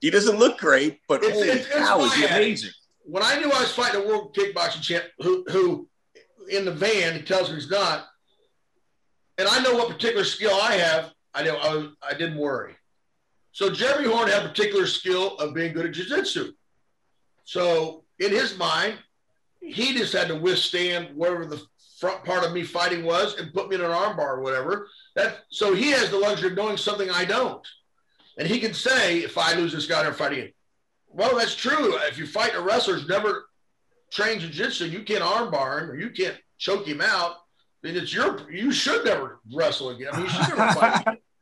He 0.00 0.10
doesn't 0.10 0.38
look 0.38 0.58
great, 0.58 1.00
but 1.08 1.22
It's- 1.22 1.34
holy 1.34 1.48
it's- 1.48 1.66
it's 1.66 1.74
cow, 1.76 2.00
is 2.04 2.14
he 2.14 2.24
amazing? 2.26 2.70
when 3.04 3.22
I 3.22 3.38
knew 3.38 3.50
I 3.50 3.60
was 3.60 3.72
fighting 3.72 4.02
a 4.02 4.06
world 4.06 4.34
kickboxing 4.34 4.82
champ 4.82 5.04
who, 5.20 5.44
who 5.50 5.88
in 6.50 6.64
the 6.64 6.70
van, 6.72 7.14
he 7.16 7.22
tells 7.22 7.48
me 7.50 7.56
he's 7.56 7.70
not, 7.70 8.06
and 9.38 9.48
I 9.48 9.60
know 9.62 9.74
what 9.74 9.88
particular 9.88 10.24
skill 10.24 10.54
I 10.54 10.74
have, 10.74 11.12
I 11.34 11.42
know 11.42 11.56
I, 12.02 12.10
I 12.10 12.14
didn't 12.14 12.36
worry. 12.38 12.76
So 13.54 13.70
Jeremy 13.70 14.08
Horn 14.08 14.28
had 14.28 14.44
a 14.44 14.48
particular 14.48 14.84
skill 14.84 15.36
of 15.36 15.54
being 15.54 15.72
good 15.72 15.86
at 15.86 15.92
jiu-jitsu. 15.92 16.52
So 17.44 18.02
in 18.18 18.32
his 18.32 18.58
mind, 18.58 18.98
he 19.60 19.94
just 19.94 20.12
had 20.12 20.26
to 20.26 20.34
withstand 20.34 21.14
whatever 21.14 21.46
the 21.46 21.62
front 22.00 22.24
part 22.24 22.44
of 22.44 22.52
me 22.52 22.64
fighting 22.64 23.04
was 23.04 23.38
and 23.38 23.54
put 23.54 23.68
me 23.68 23.76
in 23.76 23.80
an 23.80 23.92
armbar 23.92 24.18
or 24.18 24.40
whatever. 24.40 24.88
That 25.14 25.44
so 25.50 25.72
he 25.72 25.92
has 25.92 26.10
the 26.10 26.18
luxury 26.18 26.50
of 26.50 26.56
knowing 26.56 26.76
something 26.76 27.08
I 27.10 27.24
don't. 27.24 27.64
And 28.38 28.48
he 28.48 28.58
can 28.58 28.74
say, 28.74 29.18
if 29.18 29.38
I 29.38 29.54
lose 29.54 29.72
this 29.72 29.86
guy, 29.86 30.04
I'm 30.04 30.14
fighting 30.14 30.40
him. 30.40 30.52
Well, 31.06 31.36
that's 31.36 31.54
true. 31.54 31.96
If 32.08 32.18
you 32.18 32.26
fight 32.26 32.56
a 32.56 32.60
wrestler 32.60 32.94
who's 32.94 33.08
never 33.08 33.46
trained 34.10 34.40
jiu-jitsu, 34.40 34.86
you 34.86 35.04
can't 35.04 35.22
armbar 35.22 35.80
him 35.80 35.90
or 35.92 35.96
you 35.96 36.10
can't 36.10 36.36
choke 36.58 36.88
him 36.88 37.00
out. 37.00 37.36
Then 37.82 37.94
it's 37.94 38.12
your 38.12 38.50
you 38.50 38.72
should 38.72 39.04
never 39.04 39.38
wrestle 39.54 39.90
again. 39.90 40.08
I 40.12 40.16
mean, 40.16 40.26
you 40.26 40.32
should 40.32 40.56
never 40.56 40.72
fight 40.72 41.00
again. 41.02 41.18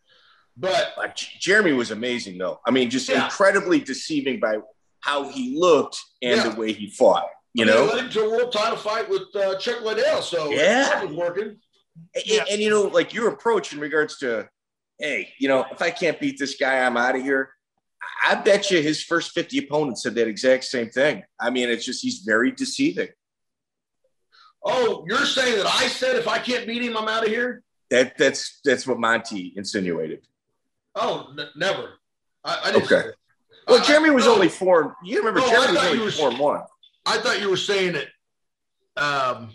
But 0.57 0.93
Uh, 0.99 1.09
Jeremy 1.39 1.73
was 1.73 1.91
amazing, 1.91 2.39
though. 2.39 2.61
I 2.67 2.71
mean, 2.71 2.91
just 2.91 3.09
Yeah. 3.09 3.25
incredibly 3.25 3.81
deceiving 3.81 4.39
by 4.41 4.59
how 5.01 5.29
he 5.29 5.57
looked 5.59 5.99
and 6.23 6.37
Yeah. 6.37 6.49
the 6.49 6.61
way 6.61 6.73
he 6.73 6.91
fought. 6.91 7.27
You 7.55 7.65
know, 7.67 7.85
led 7.85 8.05
him 8.05 8.11
to 8.11 8.21
a 8.25 8.31
world 8.31 8.53
title 8.53 8.79
fight 8.79 9.09
with 9.11 9.35
uh, 9.37 9.59
Chuck 9.59 9.83
Liddell. 9.83 10.23
So 10.23 10.51
Yeah. 10.51 10.85
that 10.85 11.07
was 11.07 11.15
working. 11.17 11.61
And, 12.15 12.25
Yeah. 12.27 12.45
and, 12.51 12.61
you 12.63 12.71
know, 12.71 12.83
like 12.83 13.13
your 13.13 13.29
approach 13.29 13.73
in 13.73 13.81
regards 13.81 14.19
to, 14.21 14.49
hey, 14.99 15.35
you 15.39 15.49
know, 15.49 15.67
if 15.71 15.83
I 15.83 15.91
can't 15.91 16.19
beat 16.21 16.39
this 16.39 16.55
guy, 16.57 16.79
I'm 16.85 16.97
out 16.97 17.17
of 17.17 17.23
here. 17.23 17.55
I 18.25 18.35
bet 18.37 18.71
you 18.71 18.81
his 18.83 19.03
first 19.03 19.33
50 19.33 19.59
opponents 19.59 20.03
said 20.03 20.15
that 20.17 20.29
exact 20.29 20.65
same 20.65 20.91
thing. 20.91 21.25
I 21.41 21.51
mean, 21.51 21.69
it's 21.69 21.85
just 21.85 22.03
he's 22.03 22.19
very 22.21 22.51
deceiving. 22.51 23.09
Oh, 24.65 25.05
you're 25.09 25.27
saying 25.27 25.57
that 25.57 25.67
I 25.67 25.89
said 25.89 26.17
if 26.17 26.29
I 26.29 26.39
can't 26.39 26.67
beat 26.67 26.83
him, 26.83 26.97
I'm 26.97 27.09
out 27.09 27.25
of 27.25 27.29
here? 27.31 27.63
That 27.91 28.17
that's 28.17 28.61
that's 28.65 28.87
what 28.87 28.99
Monty 28.99 29.53
insinuated. 29.57 30.27
Oh, 30.95 31.33
n- 31.39 31.49
never. 31.57 31.95
I, 32.45 32.61
I 32.65 32.73
Okay. 32.75 33.03
Well, 33.69 33.81
I- 33.81 33.85
Jeremy 33.85 34.11
was 34.11 34.27
no, 34.27 34.35
only 34.35 34.49
four. 34.49 34.97
You 35.05 35.19
remember 35.19 35.41
No, 35.41 35.49
Jeremy 35.49 35.73
was 35.73 35.85
only 35.87 36.05
were- 36.05 36.11
four 36.11 36.31
and 36.31 36.39
one. 36.39 36.63
I 37.07 37.19
thought 37.19 37.41
you 37.41 37.51
were 37.51 37.57
saying 37.57 37.95
that. 37.95 38.09
Um, 38.97 39.51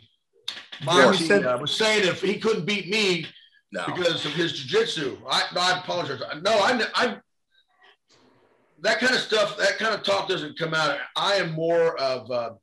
Monty 0.84 1.26
said- 1.26 1.46
uh, 1.46 1.58
was 1.60 1.76
saying 1.76 2.08
if 2.08 2.22
he 2.22 2.40
couldn't 2.40 2.66
beat 2.66 2.90
me 2.90 3.28
No, 3.72 3.86
because 3.86 4.26
of 4.26 4.34
his 4.34 4.54
jujitsu. 4.54 5.18
I, 5.30 5.44
I 5.56 5.80
apologize. 5.80 6.22
No, 6.42 6.52
I, 6.52 6.86
I, 6.96 7.18
that 8.82 9.00
kind 9.00 9.14
of 9.14 9.20
stuff, 9.22 9.58
that 9.58 9.78
kind 9.78 9.94
of 9.94 10.04
talk 10.04 10.28
doesn't 10.28 10.58
come 10.58 10.74
out. 10.74 10.98
I 11.16 11.36
am 11.36 11.52
more 11.54 11.98
of 12.00 12.30
a 12.32 12.56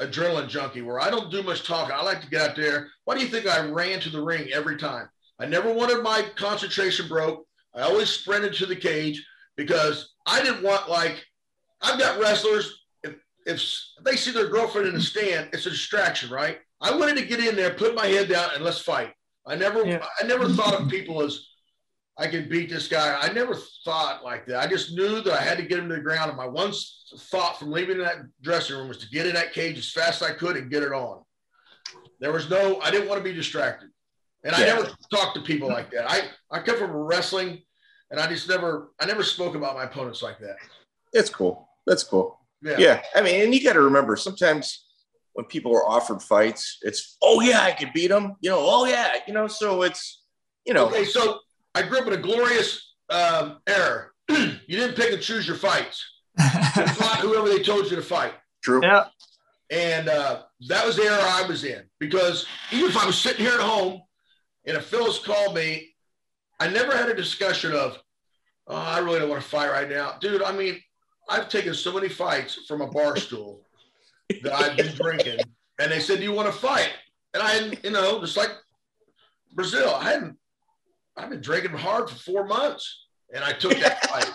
adrenaline 0.00 0.48
junkie 0.48 0.82
where 0.82 1.00
I 1.00 1.10
don't 1.10 1.30
do 1.30 1.42
much 1.42 1.66
talking. 1.66 1.94
I 1.94 2.02
like 2.02 2.20
to 2.22 2.28
get 2.28 2.50
out 2.50 2.56
there. 2.56 2.88
Why 3.04 3.16
do 3.16 3.22
you 3.22 3.28
think 3.28 3.46
I 3.46 3.66
ran 3.66 4.00
to 4.00 4.10
the 4.10 4.22
ring 4.22 4.48
every 4.52 4.76
time? 4.76 5.08
I 5.38 5.46
never 5.46 5.72
wanted 5.72 6.02
my 6.02 6.24
concentration 6.36 7.08
broke. 7.08 7.46
I 7.74 7.82
always 7.82 8.10
sprinted 8.10 8.54
to 8.54 8.66
the 8.66 8.76
cage 8.76 9.24
because 9.56 10.14
I 10.26 10.42
didn't 10.42 10.62
want 10.62 10.88
like 10.88 11.24
I've 11.80 11.98
got 11.98 12.20
wrestlers. 12.20 12.84
If 13.02 13.14
if 13.46 13.62
they 14.04 14.16
see 14.16 14.30
their 14.30 14.48
girlfriend 14.48 14.88
in 14.88 14.94
the 14.94 15.00
stand, 15.00 15.50
it's 15.52 15.66
a 15.66 15.70
distraction, 15.70 16.30
right? 16.30 16.58
I 16.80 16.94
wanted 16.96 17.16
to 17.18 17.24
get 17.26 17.40
in 17.40 17.56
there, 17.56 17.74
put 17.74 17.94
my 17.94 18.06
head 18.06 18.28
down, 18.28 18.50
and 18.54 18.64
let's 18.64 18.80
fight. 18.80 19.12
I 19.46 19.54
never, 19.54 19.84
Yeah. 19.84 20.04
I 20.20 20.26
never 20.26 20.48
thought 20.48 20.80
of 20.80 20.88
people 20.88 21.22
as 21.22 21.46
I 22.18 22.26
can 22.26 22.48
beat 22.48 22.68
this 22.68 22.88
guy. 22.88 23.18
I 23.20 23.32
never 23.32 23.56
thought 23.84 24.24
like 24.24 24.46
that. 24.46 24.60
I 24.60 24.66
just 24.66 24.92
knew 24.92 25.20
that 25.22 25.32
I 25.32 25.40
had 25.40 25.58
to 25.58 25.64
get 25.64 25.78
him 25.78 25.88
to 25.88 25.94
the 25.94 26.00
ground. 26.00 26.28
And 26.30 26.36
my 26.36 26.46
one 26.46 26.72
thought 27.16 27.58
from 27.58 27.70
leaving 27.70 27.98
that 27.98 28.18
dressing 28.42 28.76
room 28.76 28.88
was 28.88 28.98
to 28.98 29.08
get 29.08 29.26
in 29.26 29.34
that 29.34 29.52
cage 29.52 29.78
as 29.78 29.90
fast 29.90 30.22
as 30.22 30.30
I 30.30 30.34
could 30.34 30.56
and 30.56 30.70
get 30.70 30.82
it 30.82 30.92
on. 30.92 31.22
There 32.20 32.32
was 32.32 32.50
no, 32.50 32.80
I 32.80 32.90
didn't 32.90 33.08
want 33.08 33.18
to 33.18 33.24
be 33.24 33.34
distracted. 33.34 33.90
And 34.44 34.54
I 34.54 34.60
never 34.60 34.90
talked 35.12 35.36
to 35.36 35.42
people 35.42 35.68
like 35.68 35.90
that. 35.92 36.10
I, 36.10 36.22
I 36.50 36.60
come 36.60 36.78
from 36.78 36.90
wrestling 36.90 37.62
and 38.10 38.18
I 38.20 38.26
just 38.26 38.48
never, 38.48 38.92
I 39.00 39.06
never 39.06 39.22
spoke 39.22 39.54
about 39.54 39.76
my 39.76 39.84
opponents 39.84 40.22
like 40.22 40.38
that. 40.40 40.56
that's 41.12 41.30
cool. 41.30 41.68
That's 41.86 42.04
cool. 42.04 42.38
Yeah. 42.62 42.76
Yeah, 42.78 43.02
I 43.14 43.22
mean, 43.22 43.42
and 43.42 43.54
you 43.54 43.62
got 43.62 43.72
to 43.72 43.80
remember 43.80 44.16
sometimes 44.16 44.84
when 45.32 45.46
people 45.46 45.74
are 45.74 45.88
offered 45.88 46.22
fights, 46.22 46.78
it's 46.82 47.16
oh 47.22 47.40
yeah, 47.40 47.60
I 47.60 47.72
could 47.72 47.92
beat 47.92 48.08
them. 48.08 48.36
You 48.40 48.50
know, 48.50 48.58
oh 48.60 48.84
yeah, 48.84 49.14
you 49.26 49.34
know. 49.34 49.48
So 49.48 49.82
it's 49.82 50.22
you 50.64 50.74
know, 50.74 50.86
Okay. 50.86 51.04
So 51.04 51.40
I 51.74 51.82
grew 51.82 51.98
up 51.98 52.06
in 52.06 52.12
a 52.12 52.18
glorious 52.18 52.94
um, 53.10 53.58
era. 53.66 54.10
you 54.28 54.58
didn't 54.68 54.94
pick 54.94 55.12
and 55.12 55.20
choose 55.20 55.46
your 55.46 55.56
fights. 55.56 56.04
You 56.38 56.44
fought 56.86 57.18
whoever 57.18 57.48
they 57.48 57.62
told 57.62 57.90
you 57.90 57.96
to 57.96 58.02
fight. 58.02 58.34
true. 58.62 58.80
yeah. 58.82 59.06
And 59.70 60.08
uh, 60.08 60.42
that 60.68 60.86
was 60.86 60.96
the 60.96 61.02
era 61.02 61.22
I 61.22 61.46
was 61.48 61.64
in 61.64 61.82
because 61.98 62.46
even 62.70 62.90
if 62.90 62.96
I 62.96 63.06
was 63.06 63.18
sitting 63.18 63.44
here 63.44 63.54
at 63.54 63.60
home 63.60 64.02
and 64.66 64.76
if 64.76 64.86
Phyllis 64.86 65.18
called 65.18 65.54
me, 65.54 65.94
I 66.60 66.68
never 66.68 66.96
had 66.96 67.08
a 67.08 67.14
discussion 67.14 67.72
of, 67.72 67.98
oh, 68.68 68.76
I 68.76 68.98
really 68.98 69.18
don't 69.18 69.28
want 69.28 69.42
to 69.42 69.48
fight 69.48 69.70
right 69.70 69.88
now. 69.88 70.16
Dude, 70.20 70.42
I 70.42 70.52
mean, 70.52 70.80
I've 71.28 71.48
taken 71.48 71.74
so 71.74 71.92
many 71.92 72.08
fights 72.08 72.60
from 72.68 72.80
a 72.80 72.86
bar 72.86 73.16
stool 73.16 73.62
that 74.42 74.52
I've 74.52 74.76
been 74.76 74.94
drinking. 74.94 75.40
And 75.78 75.90
they 75.90 76.00
said, 76.00 76.18
Do 76.18 76.24
you 76.24 76.32
want 76.32 76.52
to 76.52 76.58
fight? 76.58 76.90
And 77.34 77.42
I 77.42 77.50
hadn't, 77.50 77.84
you 77.84 77.90
know, 77.90 78.20
just 78.20 78.36
like 78.36 78.50
Brazil, 79.54 79.94
I 79.94 80.04
hadn't, 80.04 80.36
I've 81.16 81.30
been 81.30 81.40
drinking 81.40 81.72
hard 81.72 82.08
for 82.08 82.16
four 82.16 82.46
months 82.46 83.06
and 83.32 83.42
I 83.42 83.52
took 83.52 83.72
that 83.78 84.04
fight. 84.06 84.30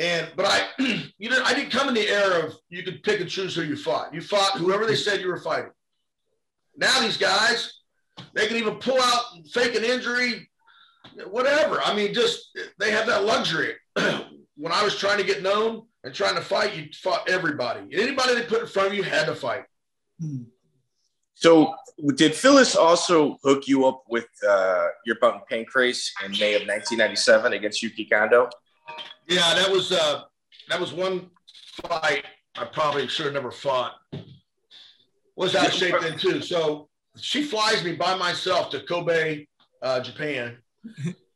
And 0.00 0.30
but 0.36 0.46
I, 0.46 0.66
you 1.18 1.28
know, 1.28 1.42
I 1.44 1.54
didn't 1.54 1.70
come 1.70 1.88
in 1.88 1.94
the 1.94 2.08
era 2.08 2.46
of 2.46 2.54
you 2.68 2.82
could 2.82 3.02
pick 3.02 3.20
and 3.20 3.28
choose 3.28 3.54
who 3.54 3.62
you 3.62 3.76
fought. 3.76 4.14
You 4.14 4.20
fought 4.20 4.58
whoever 4.58 4.86
they 4.86 4.94
said 4.94 5.20
you 5.20 5.28
were 5.28 5.40
fighting. 5.40 5.70
Now 6.76 7.00
these 7.00 7.16
guys, 7.16 7.77
they 8.34 8.46
can 8.46 8.56
even 8.56 8.74
pull 8.76 9.00
out, 9.00 9.22
fake 9.52 9.74
an 9.74 9.84
injury, 9.84 10.48
whatever. 11.30 11.80
I 11.82 11.94
mean, 11.94 12.14
just 12.14 12.56
they 12.78 12.90
have 12.90 13.06
that 13.06 13.24
luxury. 13.24 13.74
when 14.56 14.72
I 14.72 14.82
was 14.82 14.96
trying 14.96 15.18
to 15.18 15.24
get 15.24 15.42
known 15.42 15.86
and 16.04 16.14
trying 16.14 16.34
to 16.34 16.40
fight, 16.40 16.76
you 16.76 16.88
fought 16.92 17.28
everybody. 17.28 17.80
Anybody 17.92 18.34
they 18.34 18.42
put 18.42 18.60
in 18.60 18.66
front 18.66 18.88
of 18.88 18.94
you 18.94 19.02
had 19.02 19.26
to 19.26 19.34
fight. 19.34 19.64
So, 21.34 21.74
did 22.16 22.34
Phyllis 22.34 22.74
also 22.74 23.38
hook 23.44 23.68
you 23.68 23.86
up 23.86 24.02
with 24.08 24.26
uh, 24.46 24.88
your 25.06 25.16
bout 25.20 25.40
in 25.50 25.64
Pancrase 25.64 26.10
in 26.24 26.32
May 26.32 26.54
of 26.54 26.62
1997 26.62 27.52
against 27.52 27.82
Yuki 27.82 28.04
Kondo? 28.04 28.50
Yeah, 29.28 29.54
that 29.54 29.70
was 29.70 29.92
uh, 29.92 30.22
that 30.68 30.80
was 30.80 30.92
one 30.92 31.30
fight 31.86 32.24
I 32.56 32.64
probably 32.64 33.06
should 33.06 33.26
have 33.26 33.34
never 33.34 33.50
fought. 33.50 33.94
Was 35.36 35.54
out 35.54 35.68
of 35.68 35.72
shape 35.72 35.94
then 36.00 36.18
too. 36.18 36.42
So 36.42 36.87
she 37.20 37.42
flies 37.42 37.84
me 37.84 37.94
by 37.94 38.16
myself 38.16 38.70
to 38.70 38.80
Kobe, 38.80 39.46
uh, 39.82 40.00
Japan. 40.00 40.56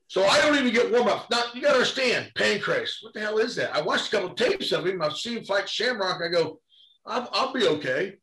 So 0.08 0.24
I 0.26 0.40
don't 0.40 0.56
even 0.56 0.72
get 0.72 0.92
warm 0.92 1.08
up. 1.08 1.30
Now 1.30 1.44
you 1.54 1.62
gotta 1.62 1.74
understand, 1.74 2.30
Pancrase. 2.36 2.96
What 3.00 3.14
the 3.14 3.20
hell 3.20 3.38
is 3.38 3.56
that? 3.56 3.74
I 3.74 3.80
watched 3.80 4.08
a 4.08 4.10
couple 4.10 4.30
of 4.30 4.36
tapes 4.36 4.72
of 4.72 4.86
him. 4.86 5.00
I've 5.00 5.16
seen 5.16 5.38
him 5.38 5.44
fight 5.44 5.68
Shamrock. 5.68 6.20
I 6.22 6.28
go, 6.28 6.60
I'll, 7.06 7.28
I'll 7.32 7.52
be 7.52 7.66
okay. 7.66 8.16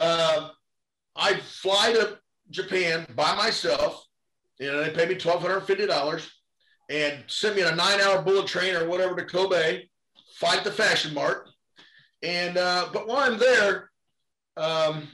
Uh, 0.00 0.50
I 1.14 1.34
fly 1.36 1.92
to 1.92 2.18
Japan 2.50 3.06
by 3.14 3.34
myself. 3.36 4.04
You 4.58 4.72
know, 4.72 4.82
they 4.82 4.90
pay 4.90 5.06
me 5.06 5.14
twelve 5.14 5.40
hundred 5.40 5.60
fifty 5.60 5.86
dollars 5.86 6.30
and 6.90 7.24
send 7.28 7.56
me 7.56 7.62
on 7.62 7.72
a 7.72 7.76
nine-hour 7.76 8.22
bullet 8.22 8.46
train 8.46 8.74
or 8.74 8.88
whatever 8.88 9.14
to 9.16 9.24
Kobe, 9.24 9.84
fight 10.36 10.64
the 10.64 10.70
Fashion 10.72 11.14
Mart. 11.14 11.48
And 12.22 12.58
uh, 12.58 12.88
but 12.92 13.06
while 13.06 13.18
I'm 13.18 13.38
there, 13.38 13.90
um, 14.56 15.08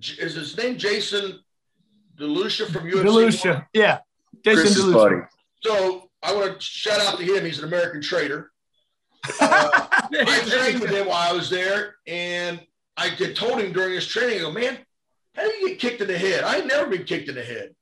is 0.00 0.34
his 0.34 0.56
name 0.56 0.76
Jason 0.78 1.40
DeLucia 2.16 2.66
from 2.72 2.90
UFC? 2.90 3.04
DeLucia, 3.04 3.66
yeah, 3.72 3.98
Jason 4.44 4.62
Chris's 4.62 4.84
DeLucia. 4.84 4.92
buddy. 4.92 5.16
So 5.62 6.10
I 6.22 6.34
want 6.34 6.60
to 6.60 6.60
shout 6.60 7.00
out 7.00 7.18
to 7.18 7.24
him. 7.24 7.44
He's 7.44 7.58
an 7.58 7.64
American 7.64 8.00
trader. 8.00 8.50
Uh, 9.40 9.70
I 10.12 10.44
trained 10.46 10.80
with 10.80 10.90
him 10.90 11.06
while 11.06 11.30
I 11.30 11.32
was 11.32 11.48
there, 11.48 11.96
and 12.06 12.60
I 12.96 13.08
had 13.08 13.34
told 13.34 13.58
him 13.58 13.72
during 13.72 13.94
his 13.94 14.06
training, 14.06 14.38
I 14.38 14.42
go, 14.42 14.52
man, 14.52 14.78
how 15.34 15.42
do 15.42 15.48
you 15.48 15.68
get 15.70 15.78
kicked 15.78 16.00
in 16.02 16.08
the 16.08 16.18
head? 16.18 16.44
I 16.44 16.58
ain't 16.58 16.66
never 16.66 16.90
been 16.90 17.04
kicked 17.04 17.30
in 17.30 17.34
the 17.34 17.42
head. 17.42 17.74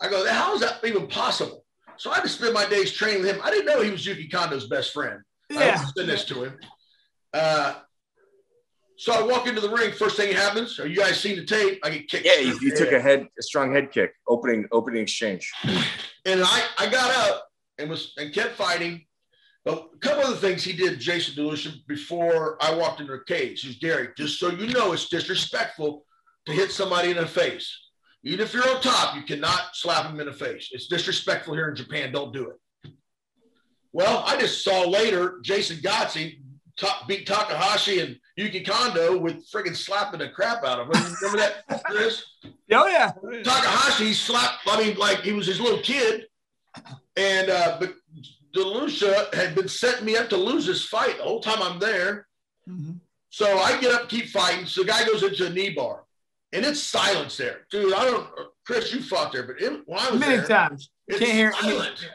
I 0.00 0.08
go, 0.08 0.30
how 0.30 0.54
is 0.54 0.60
that 0.60 0.84
even 0.84 1.06
possible? 1.06 1.64
So 1.96 2.10
I 2.10 2.16
had 2.16 2.24
to 2.24 2.28
spend 2.28 2.52
my 2.52 2.68
days 2.68 2.92
training 2.92 3.22
with 3.22 3.30
him. 3.34 3.40
I 3.42 3.50
didn't 3.50 3.66
know 3.66 3.82
he 3.82 3.90
was 3.90 4.04
Yuki 4.04 4.28
Kondo's 4.28 4.68
best 4.68 4.92
friend. 4.92 5.20
Yeah. 5.50 5.58
I 5.58 5.64
yeah, 5.64 5.84
send 5.96 6.08
this 6.08 6.24
to 6.26 6.44
him. 6.44 6.58
Uh, 7.32 7.80
so 8.98 9.12
I 9.12 9.22
walk 9.22 9.46
into 9.46 9.60
the 9.60 9.68
ring. 9.68 9.92
First 9.92 10.16
thing 10.16 10.34
happens. 10.34 10.78
Are 10.80 10.86
you 10.86 10.96
guys 10.96 11.20
seen 11.20 11.36
the 11.36 11.44
tape? 11.44 11.80
I 11.84 11.90
get 11.90 12.08
kicked. 12.08 12.26
Yeah, 12.26 12.38
you, 12.38 12.58
you 12.60 12.76
took 12.76 12.92
a 12.92 13.00
head, 13.00 13.26
a 13.38 13.42
strong 13.42 13.72
head 13.72 13.92
kick, 13.92 14.12
opening 14.26 14.66
opening 14.72 15.02
exchange. 15.02 15.52
and 16.24 16.42
I, 16.42 16.64
I 16.78 16.88
got 16.88 17.10
up 17.28 17.46
and 17.78 17.90
was 17.90 18.12
and 18.16 18.32
kept 18.32 18.56
fighting. 18.56 19.04
But 19.64 19.90
a 19.94 19.98
couple 19.98 20.22
of 20.22 20.30
the 20.30 20.46
things 20.48 20.62
he 20.62 20.72
did, 20.72 21.00
Jason 21.00 21.34
DeLucia, 21.34 21.84
before 21.88 22.56
I 22.60 22.72
walked 22.72 23.00
into 23.00 23.12
the 23.14 23.24
cage. 23.26 23.62
He's 23.62 23.78
Gary, 23.78 24.10
just 24.16 24.38
so 24.38 24.50
you 24.50 24.68
know, 24.68 24.92
it's 24.92 25.08
disrespectful 25.08 26.04
to 26.46 26.52
hit 26.52 26.70
somebody 26.70 27.10
in 27.10 27.16
the 27.16 27.26
face. 27.26 27.76
Even 28.22 28.40
if 28.46 28.54
you're 28.54 28.68
on 28.68 28.80
top, 28.80 29.16
you 29.16 29.22
cannot 29.22 29.74
slap 29.74 30.06
him 30.06 30.20
in 30.20 30.26
the 30.26 30.32
face. 30.32 30.68
It's 30.70 30.86
disrespectful 30.86 31.54
here 31.54 31.68
in 31.68 31.74
Japan. 31.74 32.12
Don't 32.12 32.32
do 32.32 32.50
it. 32.50 32.92
Well, 33.92 34.22
I 34.26 34.36
just 34.36 34.62
saw 34.62 34.82
later 34.82 35.40
Jason 35.42 35.78
Godsey 35.78 36.40
ta- 36.76 37.04
beat 37.08 37.26
Takahashi 37.26 38.00
and 38.00 38.18
Yuki 38.36 38.60
Kondo 38.62 39.16
with 39.16 39.50
friggin' 39.50 39.74
slapping 39.74 40.20
the 40.20 40.28
crap 40.28 40.62
out 40.64 40.78
of 40.80 40.86
him. 40.94 41.16
Remember 41.22 41.38
that, 41.68 41.82
Chris? 41.84 42.22
oh 42.72 42.86
yeah, 42.86 43.12
Takahashi 43.42 44.12
slapped, 44.12 44.58
I 44.66 44.78
mean, 44.82 44.96
like 44.98 45.20
he 45.20 45.32
was 45.32 45.46
his 45.46 45.60
little 45.60 45.80
kid. 45.80 46.26
And, 47.16 47.48
uh, 47.48 47.78
but 47.80 47.94
DeLucia 48.54 49.32
had 49.34 49.54
been 49.54 49.68
setting 49.68 50.04
me 50.04 50.16
up 50.16 50.28
to 50.28 50.36
lose 50.36 50.66
this 50.66 50.84
fight 50.84 51.16
the 51.16 51.22
whole 51.24 51.40
time 51.40 51.62
I'm 51.62 51.78
there. 51.78 52.26
Mhm. 52.68 53.00
So 53.30 53.58
I 53.58 53.78
get 53.80 53.92
up, 53.94 54.08
keep 54.10 54.28
fighting. 54.28 54.66
So 54.66 54.82
the 54.82 54.88
guy 54.88 55.04
goes 55.06 55.22
into 55.22 55.46
a 55.46 55.50
knee 55.50 55.70
bar 55.70 56.04
and 56.52 56.64
it's 56.64 56.82
silence 56.82 57.36
there. 57.38 57.66
Dude, 57.70 57.94
I 57.94 58.04
don't, 58.04 58.28
Chris, 58.66 58.92
you 58.92 59.00
fought 59.02 59.32
there, 59.32 59.44
but 59.44 59.60
it, 59.60 59.82
when 59.86 59.98
I 59.98 60.10
was 60.10 60.20
many 60.20 60.36
there, 60.36 60.46
times. 60.46 60.90
it's 61.08 61.18
Can't 61.18 61.32
hear. 61.32 61.52
I 61.56 61.66
mean, 61.66 61.78
silent. 61.78 62.10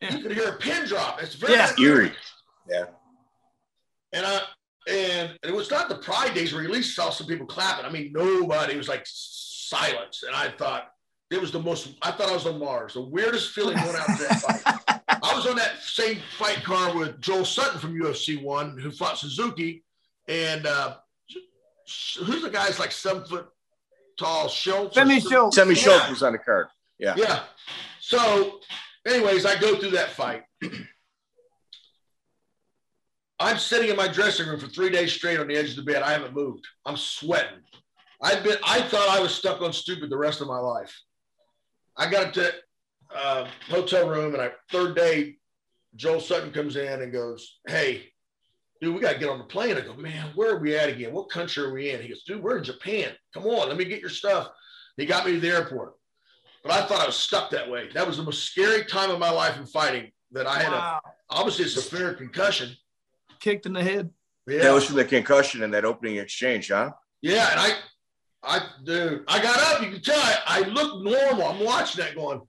Yeah. 0.00 0.14
You 0.16 0.22
could 0.22 0.32
hear 0.32 0.48
a 0.50 0.56
pin 0.56 0.86
drop. 0.86 1.20
It's 1.22 1.34
very 1.34 1.54
scary. 1.66 2.12
Yeah. 2.68 2.76
Eerie. 2.78 2.86
And 4.12 4.24
I 4.26 4.40
and 4.88 5.38
it 5.42 5.54
was 5.54 5.70
not 5.70 5.88
the 5.88 5.96
Pride 5.96 6.34
days 6.34 6.52
where 6.52 6.62
you 6.62 6.68
at 6.68 6.74
least 6.74 6.94
saw 6.96 7.10
some 7.10 7.26
people 7.26 7.46
clapping. 7.46 7.84
I 7.84 7.90
mean, 7.90 8.12
nobody. 8.12 8.74
It 8.74 8.78
was 8.78 8.88
like 8.88 9.02
silence. 9.04 10.22
And 10.26 10.34
I 10.34 10.48
thought 10.50 10.90
it 11.30 11.40
was 11.40 11.52
the 11.52 11.60
most. 11.60 11.94
I 12.02 12.10
thought 12.12 12.28
I 12.30 12.34
was 12.34 12.46
on 12.46 12.58
Mars. 12.58 12.94
The 12.94 13.02
weirdest 13.02 13.50
feeling 13.52 13.76
going 13.76 13.96
out 13.96 14.06
to 14.06 14.22
that 14.24 14.40
fight. 14.40 15.02
I 15.22 15.34
was 15.34 15.46
on 15.46 15.56
that 15.56 15.82
same 15.82 16.18
fight 16.38 16.62
car 16.64 16.96
with 16.96 17.20
Joel 17.20 17.44
Sutton 17.44 17.78
from 17.80 17.98
UFC 17.98 18.42
One, 18.42 18.78
who 18.78 18.90
fought 18.90 19.18
Suzuki, 19.18 19.84
and 20.28 20.66
uh, 20.66 20.96
who's 22.24 22.42
the 22.42 22.50
guy's 22.50 22.78
like 22.78 22.92
seven 22.92 23.24
foot 23.24 23.48
tall 24.18 24.48
Schultz? 24.48 24.96
or 24.96 25.00
Femi 25.02 25.20
some- 25.20 25.30
Schultz. 25.30 25.56
Semi 25.56 25.74
Yeah. 25.74 25.80
Schultz 25.82 26.08
was 26.10 26.22
on 26.22 26.32
the 26.32 26.38
card. 26.38 26.68
Yeah. 26.98 27.14
Yeah. 27.16 27.40
So, 28.00 28.60
anyways, 29.06 29.44
I 29.44 29.58
go 29.60 29.76
through 29.76 29.90
that 29.90 30.10
fight. 30.10 30.44
I'm 33.40 33.58
sitting 33.58 33.90
in 33.90 33.96
my 33.96 34.08
dressing 34.08 34.48
room 34.48 34.58
for 34.58 34.66
three 34.66 34.90
days 34.90 35.12
straight 35.12 35.38
on 35.38 35.46
the 35.46 35.56
edge 35.56 35.70
of 35.70 35.76
the 35.76 35.82
bed. 35.82 36.02
I 36.02 36.10
haven't 36.12 36.34
moved. 36.34 36.66
I'm 36.84 36.96
sweating. 36.96 37.60
I've 38.20 38.42
been. 38.42 38.56
I 38.64 38.82
thought 38.82 39.08
I 39.08 39.20
was 39.20 39.32
stuck 39.32 39.62
on 39.62 39.72
stupid 39.72 40.10
the 40.10 40.18
rest 40.18 40.40
of 40.40 40.48
my 40.48 40.58
life. 40.58 40.92
I 41.96 42.10
got 42.10 42.34
to 42.34 42.52
uh, 43.14 43.46
hotel 43.68 44.08
room, 44.08 44.34
and 44.34 44.42
I 44.42 44.50
third 44.72 44.96
day, 44.96 45.36
Joel 45.94 46.20
Sutton 46.20 46.50
comes 46.50 46.74
in 46.74 47.00
and 47.00 47.12
goes, 47.12 47.60
"Hey, 47.68 48.08
dude, 48.80 48.94
we 48.94 49.00
got 49.00 49.12
to 49.12 49.18
get 49.20 49.28
on 49.28 49.38
the 49.38 49.44
plane." 49.44 49.76
I 49.76 49.82
go, 49.82 49.94
"Man, 49.94 50.32
where 50.34 50.56
are 50.56 50.58
we 50.58 50.76
at 50.76 50.88
again? 50.88 51.12
What 51.12 51.30
country 51.30 51.64
are 51.64 51.72
we 51.72 51.90
in?" 51.90 52.02
He 52.02 52.08
goes, 52.08 52.24
"Dude, 52.24 52.42
we're 52.42 52.58
in 52.58 52.64
Japan. 52.64 53.12
Come 53.32 53.44
on, 53.44 53.68
let 53.68 53.76
me 53.76 53.84
get 53.84 54.00
your 54.00 54.10
stuff." 54.10 54.48
He 54.96 55.06
got 55.06 55.24
me 55.24 55.32
to 55.34 55.40
the 55.40 55.50
airport, 55.50 55.94
but 56.64 56.72
I 56.72 56.84
thought 56.86 57.02
I 57.02 57.06
was 57.06 57.14
stuck 57.16 57.50
that 57.50 57.70
way. 57.70 57.88
That 57.94 58.04
was 58.04 58.16
the 58.16 58.24
most 58.24 58.42
scary 58.50 58.84
time 58.84 59.10
of 59.10 59.20
my 59.20 59.30
life 59.30 59.56
in 59.56 59.66
fighting. 59.66 60.10
That 60.32 60.48
I 60.48 60.58
had 60.58 60.72
a 60.72 60.76
Wow. 60.76 61.00
obviously 61.30 61.66
a 61.66 61.68
severe 61.68 62.14
concussion. 62.14 62.76
Kicked 63.40 63.66
in 63.66 63.72
the 63.72 63.82
head. 63.82 64.10
Yeah, 64.46 64.62
That 64.62 64.74
was 64.74 64.84
from 64.86 64.96
the 64.96 65.04
concussion 65.04 65.62
in 65.62 65.70
that 65.72 65.84
opening 65.84 66.16
exchange, 66.16 66.68
huh? 66.68 66.92
yeah, 67.20 67.50
and 67.50 67.60
I, 67.60 67.72
I, 68.42 68.60
dude, 68.84 69.24
I 69.28 69.42
got 69.42 69.58
up. 69.58 69.82
You 69.82 69.90
can 69.90 70.00
tell 70.00 70.18
I, 70.18 70.38
I 70.46 70.60
look 70.68 71.02
normal. 71.02 71.46
I'm 71.48 71.62
watching 71.64 72.02
that 72.04 72.14
going, 72.14 72.40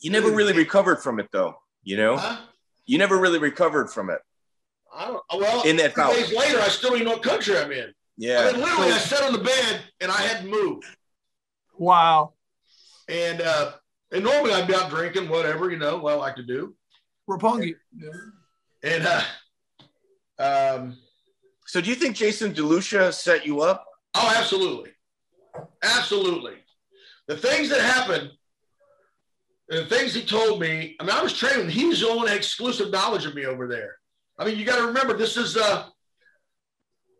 You 0.00 0.10
never 0.10 0.30
really 0.30 0.52
recovered 0.52 1.02
from 1.02 1.18
it, 1.18 1.28
though. 1.32 1.56
You 1.82 1.96
know, 1.96 2.16
huh? 2.16 2.38
you 2.84 2.98
never 2.98 3.16
really 3.18 3.38
recovered 3.38 3.90
from 3.90 4.10
it. 4.10 4.18
I 4.94 5.06
don't. 5.06 5.22
Well, 5.40 5.62
In 5.66 5.76
that 5.78 5.94
three 5.94 6.02
bout. 6.04 6.12
days 6.14 6.32
later, 6.34 6.58
I 6.60 6.68
still 6.68 6.90
don't 6.90 7.04
know 7.04 7.12
what 7.12 7.22
country 7.22 7.58
I'm 7.58 7.70
in. 7.72 7.92
Yeah. 8.16 8.38
I 8.40 8.44
Yeah. 8.46 8.52
mean, 8.52 8.60
literally, 8.62 8.92
I 8.92 8.98
sat 8.98 9.22
on 9.24 9.32
the 9.32 9.38
bed 9.38 9.80
and 10.00 10.10
I 10.10 10.20
hadn't 10.22 10.48
moved. 10.50 10.84
Wow. 11.76 12.32
And 13.08 13.40
uh, 13.40 13.72
and 14.12 14.24
normally 14.24 14.52
I'd 14.54 14.66
be 14.68 14.74
out 14.74 14.90
drinking, 14.90 15.28
whatever, 15.28 15.70
you 15.70 15.76
know, 15.78 15.98
what 15.98 16.12
I 16.14 16.16
like 16.16 16.36
to 16.36 16.42
do. 16.44 16.74
Roppongi. 17.28 17.74
And 18.82 19.06
uh, 19.06 19.22
um, 20.38 20.96
So, 21.66 21.80
do 21.80 21.88
you 21.88 21.96
think 21.96 22.16
Jason 22.16 22.52
DeLucia 22.54 23.12
set 23.12 23.46
you 23.46 23.60
up? 23.60 23.84
oh, 24.14 24.34
absolutely, 24.36 24.90
absolutely. 25.82 26.54
The 27.28 27.36
things 27.36 27.68
that 27.68 27.80
happened, 27.80 28.30
the 29.68 29.84
things 29.86 30.14
he 30.14 30.22
told 30.24 30.60
me. 30.60 30.96
I 31.00 31.02
mean, 31.04 31.14
I 31.14 31.22
was 31.22 31.32
training. 31.32 31.68
He 31.68 31.84
was 31.86 32.00
the 32.00 32.08
only 32.08 32.32
exclusive 32.32 32.90
knowledge 32.90 33.26
of 33.26 33.34
me 33.34 33.44
over 33.46 33.66
there. 33.66 33.96
I 34.38 34.44
mean, 34.44 34.58
you 34.58 34.64
got 34.64 34.78
to 34.78 34.86
remember, 34.86 35.16
this 35.16 35.36
is 35.36 35.56
uh, 35.56 35.86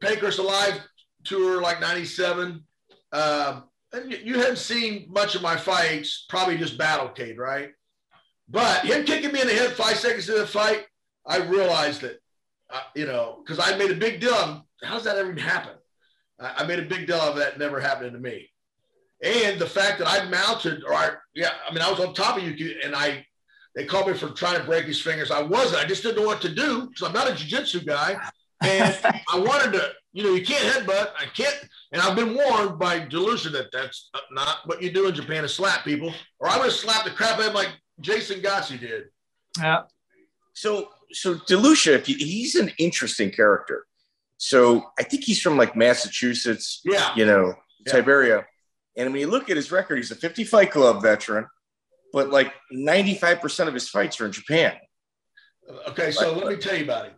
Pancrase 0.03 0.39
Alive 0.39 0.81
tour, 1.25 1.61
like 1.61 1.81
'97. 1.81 2.63
Um, 3.13 3.65
and 3.93 4.11
you, 4.13 4.19
you 4.25 4.35
hadn't 4.39 4.59
seen 4.59 5.07
much 5.11 5.35
of 5.35 5.43
my 5.43 5.57
fights, 5.57 6.27
probably 6.29 6.57
just 6.57 6.79
Battlecade, 6.79 7.39
right? 7.39 7.71
But 8.49 8.85
him 8.85 9.05
kicking 9.05 9.33
me 9.33 9.41
in 9.41 9.49
the 9.49 9.55
head 9.55 9.73
five 9.73 9.97
seconds 9.99 10.29
into 10.29 10.41
the 10.41 10.47
fight, 10.47 10.87
I 11.27 11.39
realized 11.39 12.03
that, 12.03 12.21
uh, 12.71 12.81
you 12.95 13.07
know, 13.07 13.43
because 13.45 13.59
I 13.59 13.77
made 13.77 13.91
a 13.91 13.95
big 13.95 14.21
deal. 14.21 14.35
of, 14.35 14.63
How's 14.83 15.05
that 15.05 15.17
ever 15.17 15.31
even 15.31 15.43
happen? 15.43 15.73
I, 16.41 16.55
I 16.59 16.67
made 16.67 16.79
a 16.79 16.83
big 16.83 17.07
deal 17.07 17.21
of 17.21 17.37
that 17.37 17.59
never 17.59 17.81
happening 17.81 18.13
to 18.13 18.19
me. 18.19 18.51
And 19.23 19.59
the 19.59 19.67
fact 19.67 19.99
that 19.99 20.09
I 20.09 20.29
mounted, 20.29 20.85
or 20.85 20.93
I, 20.93 21.11
yeah, 21.35 21.51
I 21.69 21.73
mean, 21.73 21.83
I 21.83 21.91
was 21.91 22.01
on 22.01 22.13
top 22.13 22.37
of 22.37 22.43
you, 22.43 22.75
and 22.85 22.95
I, 22.95 23.25
they 23.75 23.85
called 23.85 24.09
me 24.09 24.15
for 24.15 24.29
trying 24.31 24.59
to 24.59 24.65
break 24.65 24.85
his 24.85 25.01
fingers. 25.01 25.31
I 25.31 25.43
wasn't. 25.43 25.83
I 25.83 25.87
just 25.87 26.03
didn't 26.03 26.23
know 26.23 26.27
what 26.27 26.43
to 26.43 26.55
do 26.55 26.87
because 26.87 27.07
I'm 27.07 27.15
not 27.15 27.31
a 27.31 27.35
jiu-jitsu 27.35 27.85
guy, 27.85 28.17
and 28.63 28.99
I 29.33 29.39
wanted 29.39 29.73
to, 29.73 29.91
you 30.13 30.23
know, 30.23 30.35
you 30.35 30.45
can't 30.45 30.63
headbutt. 30.65 31.13
I 31.19 31.27
can't, 31.35 31.57
and 31.93 32.03
I've 32.03 32.17
been 32.17 32.35
warned 32.35 32.79
by 32.79 33.01
DeLucia 33.01 33.53
that 33.53 33.73
that's 33.73 34.11
not 34.33 34.59
what 34.67 34.83
you 34.83 34.91
do 34.91 35.09
in 35.09 35.15
Japan 35.15 35.43
to 35.43 35.49
slap 35.49 35.85
people, 35.85 36.13
or 36.39 36.49
I 36.49 36.57
would 36.59 36.65
have 36.65 36.73
slapped 36.75 37.07
the 37.07 37.11
crap 37.11 37.35
out 37.35 37.41
of 37.41 37.47
him 37.47 37.55
like 37.55 37.71
Jason 38.01 38.41
Godsey 38.41 38.79
did. 38.79 39.05
Yeah. 39.59 39.83
So, 40.53 40.91
so 41.13 41.35
Delucia, 41.37 42.05
he's 42.05 42.55
an 42.55 42.71
interesting 42.79 43.31
character. 43.31 43.87
So 44.39 44.85
I 44.99 45.03
think 45.03 45.25
he's 45.25 45.41
from 45.41 45.57
like 45.57 45.75
Massachusetts, 45.77 46.81
yeah, 46.85 47.13
you 47.17 47.25
know, 47.27 47.55
Yeah. 47.87 47.93
type 47.93 48.07
area. 48.09 48.45
And 48.97 49.13
when 49.13 49.21
you 49.21 49.27
look 49.29 49.49
at 49.51 49.57
his 49.57 49.71
record, 49.71 49.97
he's 49.97 50.11
a 50.11 50.15
50 50.17 50.45
fight 50.45 50.71
club 50.71 51.03
veteran, 51.03 51.47
but 52.13 52.31
like 52.31 52.53
95% 52.73 53.69
of 53.69 53.75
his 53.75 53.89
fights 53.89 54.21
are 54.21 54.27
in 54.27 54.33
Japan. 54.33 54.75
Okay, 55.89 56.11
so 56.13 56.33
let 56.35 56.47
me 56.47 56.57
tell 56.57 56.77
you 56.77 56.85
about 56.85 57.07
him. 57.07 57.15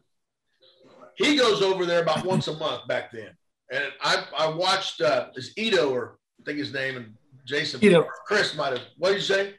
He 1.17 1.37
goes 1.37 1.63
over 1.63 1.85
there 1.85 2.03
about 2.03 2.25
once 2.25 2.47
a 2.49 2.57
month 2.57 2.87
back 2.87 3.11
then, 3.11 3.31
and 3.73 3.85
I 4.01 4.25
I 4.39 4.49
watched 4.49 5.01
uh, 5.01 5.29
this 5.35 5.51
Ito 5.57 5.91
or 5.91 6.19
I 6.41 6.45
think 6.45 6.59
his 6.59 6.73
name 6.73 6.97
and 6.97 7.15
Jason 7.45 7.83
Ito. 7.85 8.07
Chris 8.27 8.55
might 8.57 8.73
have. 8.75 8.83
What 8.97 9.09
did 9.11 9.17
you 9.17 9.23
say? 9.23 9.55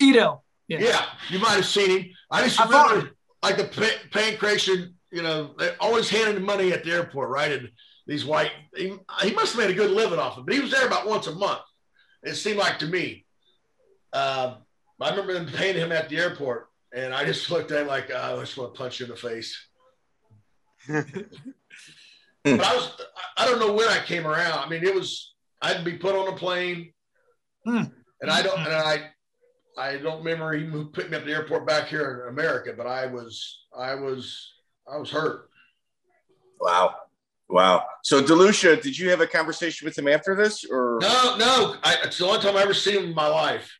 Ito. 0.00 0.42
Yeah. 0.68 0.78
Yeah, 0.80 1.04
you 1.28 1.38
might 1.40 1.56
have 1.56 1.66
seen 1.66 1.90
him. 1.90 2.10
I 2.30 2.44
just 2.44 2.60
I 2.60 2.66
thought- 2.66 2.90
remember 2.90 3.13
like 3.44 3.56
the 3.56 3.64
pa- 3.64 4.08
pancreation. 4.18 4.94
You 5.12 5.22
know, 5.22 5.54
they 5.58 5.70
always 5.78 6.08
handing 6.10 6.42
money 6.44 6.72
at 6.72 6.82
the 6.82 6.90
airport, 6.90 7.30
right? 7.30 7.52
And 7.52 7.70
these 8.06 8.24
white, 8.24 8.50
he, 8.76 8.94
he 9.22 9.32
must 9.32 9.54
have 9.54 9.64
made 9.64 9.70
a 9.70 9.78
good 9.78 9.90
living 9.92 10.18
off 10.18 10.36
it, 10.38 10.44
but 10.44 10.54
he 10.54 10.60
was 10.60 10.70
there 10.72 10.86
about 10.86 11.06
once 11.06 11.26
a 11.28 11.34
month. 11.34 11.60
It 12.24 12.34
seemed 12.34 12.58
like 12.58 12.78
to 12.80 12.86
me. 12.86 13.24
Um, 14.12 14.56
I 15.00 15.10
remember 15.10 15.32
them 15.34 15.46
paying 15.46 15.76
him 15.76 15.92
at 15.92 16.08
the 16.08 16.16
airport, 16.18 16.68
and 16.94 17.14
I 17.14 17.24
just 17.24 17.48
looked 17.50 17.70
at 17.70 17.82
him 17.82 17.86
like, 17.86 18.10
oh, 18.12 18.36
I 18.38 18.40
just 18.40 18.56
want 18.56 18.74
to 18.74 18.78
punch 18.78 18.98
you 19.00 19.06
in 19.06 19.10
the 19.10 19.16
face. 19.16 19.56
but 20.88 22.60
I 22.60 22.74
was, 22.74 22.90
I- 23.36 23.42
I 23.42 23.46
don't 23.46 23.58
know 23.58 23.72
when 23.72 23.88
I 23.88 23.98
came 24.04 24.26
around. 24.26 24.58
I 24.58 24.68
mean, 24.68 24.84
it 24.84 24.94
was, 24.94 25.34
I'd 25.62 25.84
be 25.84 25.94
put 25.98 26.14
on 26.14 26.32
a 26.32 26.36
plane, 26.36 26.92
Hmm. 27.64 27.84
and 28.20 28.30
I 28.30 28.42
don't, 28.42 28.58
and 28.58 28.68
I, 28.74 29.10
I 29.76 29.96
don't 29.96 30.18
remember 30.18 30.52
him 30.54 30.70
who 30.70 30.86
picked 30.86 31.10
me 31.10 31.16
up 31.16 31.22
at 31.22 31.26
the 31.26 31.32
airport 31.32 31.66
back 31.66 31.88
here 31.88 32.24
in 32.26 32.32
America, 32.32 32.72
but 32.76 32.86
I 32.86 33.06
was, 33.06 33.64
I 33.76 33.94
was, 33.94 34.52
I 34.90 34.96
was 34.96 35.10
hurt. 35.10 35.50
Wow. 36.60 36.94
Wow. 37.48 37.84
So 38.02 38.22
Delucia, 38.22 38.80
did 38.80 38.98
you 38.98 39.10
have 39.10 39.20
a 39.20 39.26
conversation 39.26 39.84
with 39.84 39.98
him 39.98 40.08
after 40.08 40.34
this 40.34 40.64
or 40.64 40.98
No, 41.02 41.36
no, 41.36 41.76
I, 41.82 41.96
it's 42.04 42.18
the 42.18 42.26
only 42.26 42.40
time 42.40 42.56
I 42.56 42.62
ever 42.62 42.74
seen 42.74 42.96
him 42.96 43.04
in 43.04 43.14
my 43.14 43.26
life 43.26 43.70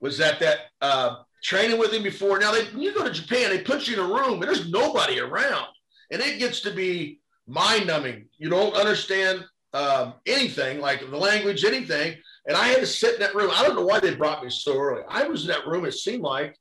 was 0.00 0.18
that 0.18 0.38
that 0.40 0.58
uh, 0.82 1.16
training 1.42 1.78
with 1.78 1.92
him 1.92 2.02
before. 2.02 2.38
Now, 2.38 2.52
they, 2.52 2.64
when 2.66 2.82
you 2.82 2.92
go 2.92 3.04
to 3.04 3.10
Japan, 3.10 3.50
they 3.50 3.62
put 3.62 3.88
you 3.88 3.94
in 3.94 4.10
a 4.10 4.14
room 4.14 4.34
and 4.34 4.42
there's 4.42 4.70
nobody 4.70 5.20
around, 5.20 5.66
and 6.10 6.20
it 6.20 6.38
gets 6.38 6.60
to 6.62 6.70
be 6.70 7.20
mind 7.46 7.86
numbing. 7.86 8.26
You 8.36 8.50
don't 8.50 8.74
understand 8.74 9.44
um, 9.72 10.14
anything, 10.26 10.80
like 10.80 11.00
the 11.00 11.16
language, 11.16 11.64
anything. 11.64 12.16
And 12.48 12.56
I 12.56 12.68
had 12.68 12.80
to 12.80 12.86
sit 12.86 13.14
in 13.14 13.20
that 13.20 13.34
room. 13.34 13.50
I 13.52 13.64
don't 13.64 13.74
know 13.76 13.84
why 13.84 13.98
they 14.00 14.14
brought 14.14 14.42
me 14.44 14.50
so 14.50 14.78
early. 14.78 15.02
I 15.08 15.24
was 15.24 15.42
in 15.42 15.48
that 15.48 15.66
room. 15.66 15.84
It 15.84 15.92
seemed 15.94 16.22
like 16.22 16.56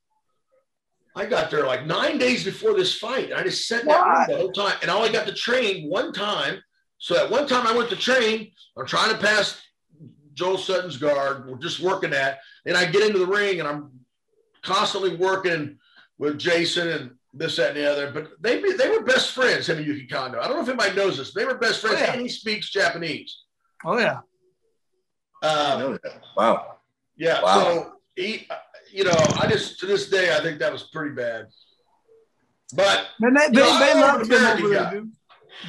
I 1.15 1.25
got 1.25 1.49
there 1.51 1.65
like 1.65 1.85
nine 1.85 2.17
days 2.17 2.43
before 2.43 2.73
this 2.73 2.97
fight. 2.97 3.25
And 3.25 3.35
I 3.35 3.43
just 3.43 3.67
sat 3.67 3.81
in 3.81 3.87
that 3.87 4.03
room 4.03 4.25
the 4.27 4.37
whole 4.37 4.51
time. 4.51 4.77
And 4.81 4.89
I 4.89 4.95
only 4.95 5.11
got 5.11 5.27
to 5.27 5.33
train 5.33 5.87
one 5.89 6.11
time. 6.11 6.59
So 6.97 7.15
at 7.23 7.29
one 7.29 7.47
time 7.47 7.67
I 7.67 7.75
went 7.75 7.89
to 7.91 7.95
train. 7.95 8.51
I'm 8.77 8.85
trying 8.87 9.11
to 9.11 9.17
pass 9.17 9.61
Joel 10.33 10.57
Sutton's 10.57 10.97
guard. 10.97 11.47
We're 11.47 11.57
just 11.57 11.79
working 11.79 12.09
that. 12.11 12.39
And 12.65 12.75
I 12.75 12.85
get 12.85 13.03
into 13.05 13.19
the 13.19 13.27
ring 13.27 13.59
and 13.59 13.67
I'm 13.67 13.91
constantly 14.63 15.15
working 15.15 15.77
with 16.17 16.39
Jason 16.39 16.87
and 16.89 17.11
this, 17.33 17.57
that, 17.57 17.69
and 17.69 17.77
the 17.77 17.89
other. 17.91 18.11
But 18.11 18.31
they 18.41 18.59
they 18.61 18.89
were 18.89 19.03
best 19.03 19.31
friends, 19.31 19.67
him 19.69 19.77
and 19.77 19.85
Yuki 19.85 20.07
Kondo. 20.07 20.39
I 20.39 20.47
don't 20.47 20.55
know 20.57 20.63
if 20.63 20.69
anybody 20.69 20.95
knows 20.95 21.17
this. 21.17 21.33
They 21.33 21.45
were 21.45 21.55
best 21.57 21.81
friends, 21.81 21.97
Oh, 21.99 22.03
yeah. 22.05 22.13
and 22.13 22.21
he 22.21 22.29
speaks 22.29 22.69
Japanese. 22.71 23.43
Oh 23.85 23.97
yeah. 23.99 24.19
I 25.41 25.47
Uh, 25.73 25.77
know 25.79 25.93
that. 26.03 26.21
Wow. 26.35 26.77
yeah. 27.17 27.41
Wow. 27.41 27.63
So 27.63 27.91
he, 28.15 28.47
you 28.91 29.03
know, 29.03 29.15
I 29.39 29.47
just 29.47 29.79
to 29.79 29.85
this 29.85 30.09
day 30.09 30.35
I 30.35 30.41
think 30.41 30.59
that 30.59 30.71
was 30.71 30.83
pretty 30.83 31.13
bad. 31.15 31.47
But 32.73 33.07
And 33.21 33.35
they, 33.37 33.47
they, 33.47 33.51
No, 33.61 33.79
they 33.79 33.93
loved 33.93 34.31
him 34.31 34.43
over 34.45 34.67
there, 34.67 34.83
guy. 34.83 34.91
dude. 34.91 35.11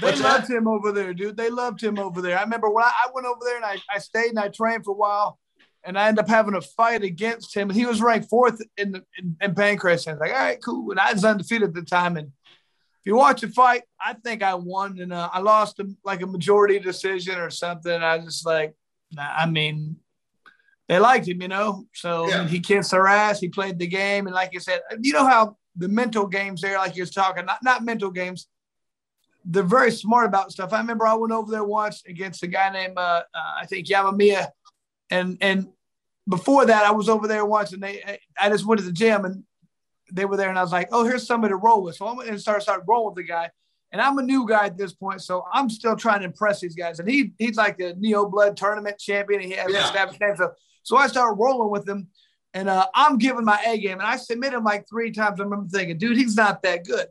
They 0.01 0.07
What's 0.07 0.21
loved 0.21 0.51
him 0.51 0.67
over 0.69 0.93
there, 0.93 1.14
dude. 1.14 1.37
They 1.37 1.51
loved 1.51 1.83
him 1.83 1.99
over 1.99 2.21
there. 2.21 2.39
I 2.39 2.43
remember 2.43 2.69
when 2.71 2.85
I, 2.85 2.91
I 3.05 3.09
went 3.14 3.27
over 3.27 3.39
there 3.45 3.57
and 3.57 3.64
I, 3.64 3.77
I 3.93 3.99
stayed 3.99 4.31
and 4.31 4.39
I 4.39 4.49
trained 4.49 4.85
for 4.85 4.91
a 4.91 4.95
while, 4.95 5.39
and 5.85 5.97
I 5.97 6.09
ended 6.09 6.25
up 6.25 6.29
having 6.29 6.55
a 6.57 6.61
fight 6.61 7.05
against 7.05 7.55
him. 7.57 7.69
And 7.71 7.79
he 7.79 7.87
was 7.87 8.01
ranked 8.03 8.29
fourth 8.29 8.61
in 8.77 8.93
the 8.93 9.05
in, 9.17 9.37
in 9.41 9.55
Pancrase. 9.55 10.07
And 10.07 10.11
I 10.11 10.12
was 10.14 10.21
like, 10.21 10.33
all 10.33 10.39
right, 10.45 10.62
cool. 10.64 10.91
And 10.91 10.99
I 10.99 11.12
was 11.12 11.25
undefeated 11.25 11.69
at 11.69 11.75
the 11.75 11.83
time. 11.83 12.17
And 12.17 12.29
if 12.29 13.05
you 13.05 13.14
watch 13.17 13.43
the 13.43 13.49
fight, 13.49 13.83
I 14.05 14.14
think 14.14 14.43
I 14.43 14.55
won, 14.57 14.99
and 15.01 15.12
uh, 15.12 15.29
I 15.33 15.39
lost 15.39 15.79
him 15.79 15.97
like 16.05 16.21
a 16.23 16.27
majority 16.27 16.81
decision 16.81 17.39
or 17.39 17.51
something. 17.51 17.93
I 18.03 18.17
was 18.17 18.25
just 18.27 18.45
like, 18.45 18.71
nah, 18.71 18.75
I 19.19 19.47
mean, 19.47 19.97
they 20.89 20.99
liked 20.99 21.27
him, 21.29 21.43
you 21.43 21.49
know. 21.49 21.87
So 21.95 22.29
Yeah. 22.29 22.47
he 22.47 22.61
kissed 22.61 22.91
their 22.91 23.07
ass. 23.07 23.41
He 23.41 23.49
played 23.49 23.79
the 23.79 23.87
game, 23.87 24.27
and 24.27 24.35
like 24.35 24.53
you 24.53 24.61
said, 24.61 24.81
you 25.01 25.13
know 25.13 25.27
how 25.27 25.57
the 25.77 25.89
mental 25.89 26.27
games 26.27 26.61
there, 26.61 26.79
like 26.79 26.97
you're 26.97 27.07
talking, 27.07 27.45
not 27.47 27.63
not 27.63 27.85
mental 27.85 28.11
games. 28.11 28.49
They're 29.45 29.63
very 29.63 29.93
smart 29.93 30.27
about 30.27 30.51
stuff. 30.51 30.73
I 30.73 30.79
remember 30.79 31.07
I 31.07 31.15
went 31.15 31.33
over 31.33 31.51
there 31.51 31.65
once 31.65 32.03
against 32.07 32.43
a 32.43 32.47
guy 32.49 32.71
named 32.71 32.99
uh, 32.99 33.23
uh, 33.35 33.53
I 33.61 33.67
think 33.67 33.87
Yamamiya, 33.87 34.49
and 35.11 35.39
and 35.41 35.69
before 36.29 36.67
that 36.67 36.85
I 36.85 36.91
was 36.91 37.09
over 37.09 37.29
there 37.29 37.45
once, 37.45 37.73
and 37.73 37.83
they 37.83 38.19
I 38.41 38.49
just 38.49 38.65
went 38.67 38.81
to 38.81 38.87
the 38.87 38.93
gym 38.93 39.25
and 39.25 39.45
they 40.13 40.25
were 40.25 40.37
there, 40.37 40.49
and 40.49 40.59
I 40.59 40.63
was 40.63 40.73
like, 40.73 40.89
oh, 40.93 41.05
here's 41.05 41.27
somebody 41.27 41.53
to 41.53 41.57
roll 41.57 41.83
with. 41.83 41.97
So 41.97 42.07
I 42.07 42.13
went 42.15 42.29
and 42.29 42.41
started 42.41 42.63
started 42.63 42.85
rolling 42.89 43.15
with 43.15 43.25
the 43.25 43.29
guy. 43.33 43.51
And 43.97 44.03
I'm 44.03 44.18
a 44.18 44.22
new 44.22 44.47
guy 44.47 44.66
at 44.66 44.76
this 44.76 44.92
point, 44.92 45.22
so 45.22 45.47
I'm 45.51 45.70
still 45.70 45.97
trying 45.97 46.18
to 46.18 46.26
impress 46.26 46.61
these 46.61 46.74
guys. 46.74 47.01
And 47.01 47.09
he 47.09 47.32
he's 47.38 47.57
like 47.57 47.78
the 47.78 47.94
Neo 47.97 48.28
Blood 48.28 48.55
tournament 48.55 48.99
champion. 48.99 49.40
And 49.40 49.51
he 49.51 49.57
has 49.57 49.72
Yeah. 49.72 49.86
established 49.86 50.20
name. 50.20 50.36
So, 50.36 50.53
so 50.82 50.99
I 50.99 51.07
started 51.07 51.40
rolling 51.40 51.70
with 51.70 51.88
him, 51.88 52.09
and 52.53 52.68
uh, 52.68 52.88
I'm 52.94 53.16
giving 53.16 53.47
my 53.47 53.59
A 53.66 53.78
game. 53.78 53.92
And 53.99 54.03
I 54.07 54.16
submit 54.16 54.53
him 54.53 54.64
like 54.64 54.86
three 54.86 55.12
times. 55.12 55.40
I 55.40 55.44
remember 55.44 55.66
thinking, 55.70 55.97
dude, 55.97 56.18
he's 56.18 56.36
not 56.36 56.61
that 56.61 56.84
good. 56.84 57.07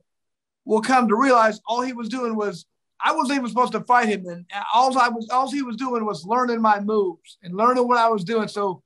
Well, 0.63 0.81
come 0.81 1.07
to 1.07 1.15
realize, 1.15 1.59
all 1.65 1.81
he 1.81 1.93
was 1.93 2.07
doing 2.07 2.35
was 2.35 2.67
I 3.03 3.15
wasn't 3.15 3.37
even 3.37 3.49
supposed 3.49 3.71
to 3.71 3.81
fight 3.81 4.07
him. 4.07 4.27
And 4.27 4.45
all 4.71 4.95
I 4.99 5.09
was, 5.09 5.27
all 5.31 5.49
he 5.51 5.63
was 5.63 5.77
doing 5.77 6.05
was 6.05 6.23
learning 6.23 6.61
my 6.61 6.79
moves 6.79 7.39
and 7.41 7.55
learning 7.57 7.87
what 7.87 7.97
I 7.97 8.09
was 8.09 8.23
doing. 8.23 8.47
So 8.47 8.83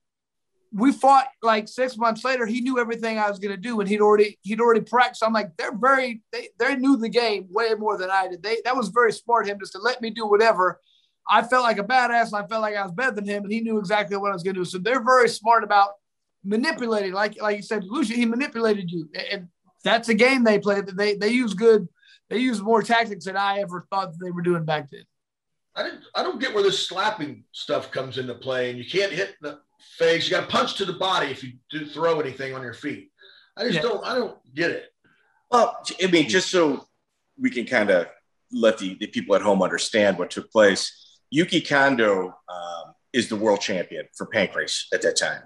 we 0.71 0.91
fought 0.91 1.27
like 1.41 1.67
six 1.67 1.97
months 1.97 2.23
later. 2.23 2.45
He 2.45 2.61
knew 2.61 2.79
everything 2.79 3.17
I 3.17 3.29
was 3.29 3.39
going 3.39 3.55
to 3.55 3.61
do, 3.61 3.79
and 3.79 3.89
he'd 3.89 4.01
already 4.01 4.37
he'd 4.41 4.61
already 4.61 4.81
practiced. 4.81 5.23
I'm 5.23 5.33
like, 5.33 5.55
they're 5.57 5.75
very 5.75 6.21
they 6.31 6.49
they 6.59 6.75
knew 6.75 6.97
the 6.97 7.09
game 7.09 7.47
way 7.49 7.73
more 7.73 7.97
than 7.97 8.09
I 8.11 8.27
did. 8.27 8.43
They 8.43 8.57
that 8.65 8.75
was 8.75 8.89
very 8.89 9.11
smart 9.11 9.47
him 9.47 9.59
just 9.59 9.71
to 9.73 9.79
let 9.79 10.01
me 10.01 10.09
do 10.11 10.27
whatever. 10.27 10.79
I 11.27 11.43
felt 11.43 11.63
like 11.63 11.77
a 11.77 11.83
badass, 11.83 12.27
and 12.27 12.43
I 12.43 12.47
felt 12.47 12.61
like 12.61 12.75
I 12.75 12.83
was 12.83 12.91
better 12.91 13.15
than 13.15 13.25
him, 13.25 13.43
and 13.43 13.51
he 13.51 13.61
knew 13.61 13.77
exactly 13.77 14.17
what 14.17 14.31
I 14.31 14.33
was 14.33 14.43
going 14.43 14.55
to 14.55 14.61
do. 14.61 14.65
So 14.65 14.77
they're 14.77 15.03
very 15.03 15.29
smart 15.29 15.63
about 15.63 15.91
manipulating, 16.43 17.13
like 17.13 17.41
like 17.41 17.57
you 17.57 17.63
said, 17.63 17.83
Lucia. 17.83 18.13
He 18.13 18.25
manipulated 18.25 18.91
you, 18.91 19.09
and 19.31 19.47
that's 19.83 20.09
a 20.09 20.13
game 20.13 20.43
they 20.43 20.59
play. 20.59 20.81
They 20.81 21.15
they 21.15 21.29
use 21.29 21.53
good. 21.53 21.87
They 22.29 22.37
use 22.37 22.61
more 22.61 22.83
tactics 22.83 23.25
than 23.25 23.37
I 23.37 23.59
ever 23.59 23.87
thought 23.89 24.13
they 24.19 24.29
were 24.29 24.43
doing 24.43 24.65
back 24.65 24.89
then. 24.91 25.03
I. 25.75 25.91
I 26.13 26.23
don't 26.23 26.39
get 26.39 26.53
where 26.53 26.63
this 26.63 26.87
slapping 26.87 27.43
stuff 27.53 27.89
comes 27.89 28.19
into 28.19 28.35
play, 28.35 28.69
and 28.69 28.77
you 28.77 28.85
can't 28.87 29.11
hit 29.11 29.35
the 29.41 29.59
face. 29.97 30.25
You 30.25 30.31
got 30.31 30.41
to 30.41 30.47
punch 30.47 30.75
to 30.75 30.85
the 30.85 30.93
body 30.93 31.27
if 31.27 31.43
you 31.43 31.53
do 31.69 31.85
throw 31.85 32.19
anything 32.19 32.53
on 32.53 32.61
your 32.61 32.73
feet. 32.73 33.11
I 33.57 33.63
just 33.63 33.75
Yeah. 33.75 33.81
don't. 33.81 34.05
I 34.05 34.15
don't 34.15 34.37
get 34.53 34.71
it. 34.71 34.85
Well, 35.51 35.77
I 36.01 36.07
mean, 36.07 36.29
just 36.29 36.49
so 36.51 36.85
we 37.39 37.49
can 37.49 37.65
kind 37.65 37.89
of 37.89 38.07
let 38.51 38.77
the, 38.77 38.95
the 38.95 39.07
people 39.07 39.35
at 39.35 39.41
home 39.41 39.61
understand 39.61 40.17
what 40.17 40.29
took 40.31 40.51
place, 40.51 41.19
Yuki 41.29 41.61
Kondo 41.61 42.27
um, 42.27 42.93
is 43.13 43.29
the 43.29 43.35
world 43.35 43.61
champion 43.61 44.05
for 44.15 44.27
pancrase 44.27 44.83
at 44.93 45.01
that 45.01 45.17
time. 45.17 45.41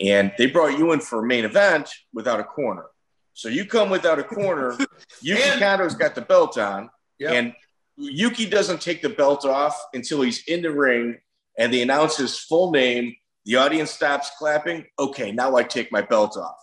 And 0.00 0.32
they 0.38 0.46
brought 0.46 0.76
you 0.78 0.92
in 0.92 1.00
for 1.00 1.24
a 1.24 1.26
main 1.26 1.44
event 1.44 1.88
without 2.12 2.40
a 2.40 2.44
corner. 2.44 2.86
So 3.32 3.48
you 3.48 3.64
come 3.64 3.90
without 3.90 4.18
a 4.18 4.24
corner. 4.24 4.76
Yuki 5.22 5.42
And- 5.42 5.60
Kondo's 5.60 5.94
got 5.94 6.14
the 6.14 6.20
belt 6.20 6.58
on. 6.58 6.90
Yeah. 7.18 7.32
And 7.32 7.54
Yuki 7.96 8.46
doesn't 8.46 8.80
take 8.80 9.02
the 9.02 9.08
belt 9.08 9.44
off 9.44 9.80
until 9.92 10.22
he's 10.22 10.42
in 10.48 10.62
the 10.62 10.72
ring 10.72 11.18
and 11.58 11.72
they 11.72 11.82
announce 11.82 12.16
his 12.16 12.38
full 12.38 12.72
name. 12.72 13.14
The 13.44 13.56
audience 13.56 13.90
stops 13.90 14.30
clapping. 14.38 14.86
Okay, 14.98 15.32
now 15.32 15.56
I 15.56 15.62
take 15.62 15.92
my 15.92 16.02
belt 16.02 16.36
off. 16.36 16.56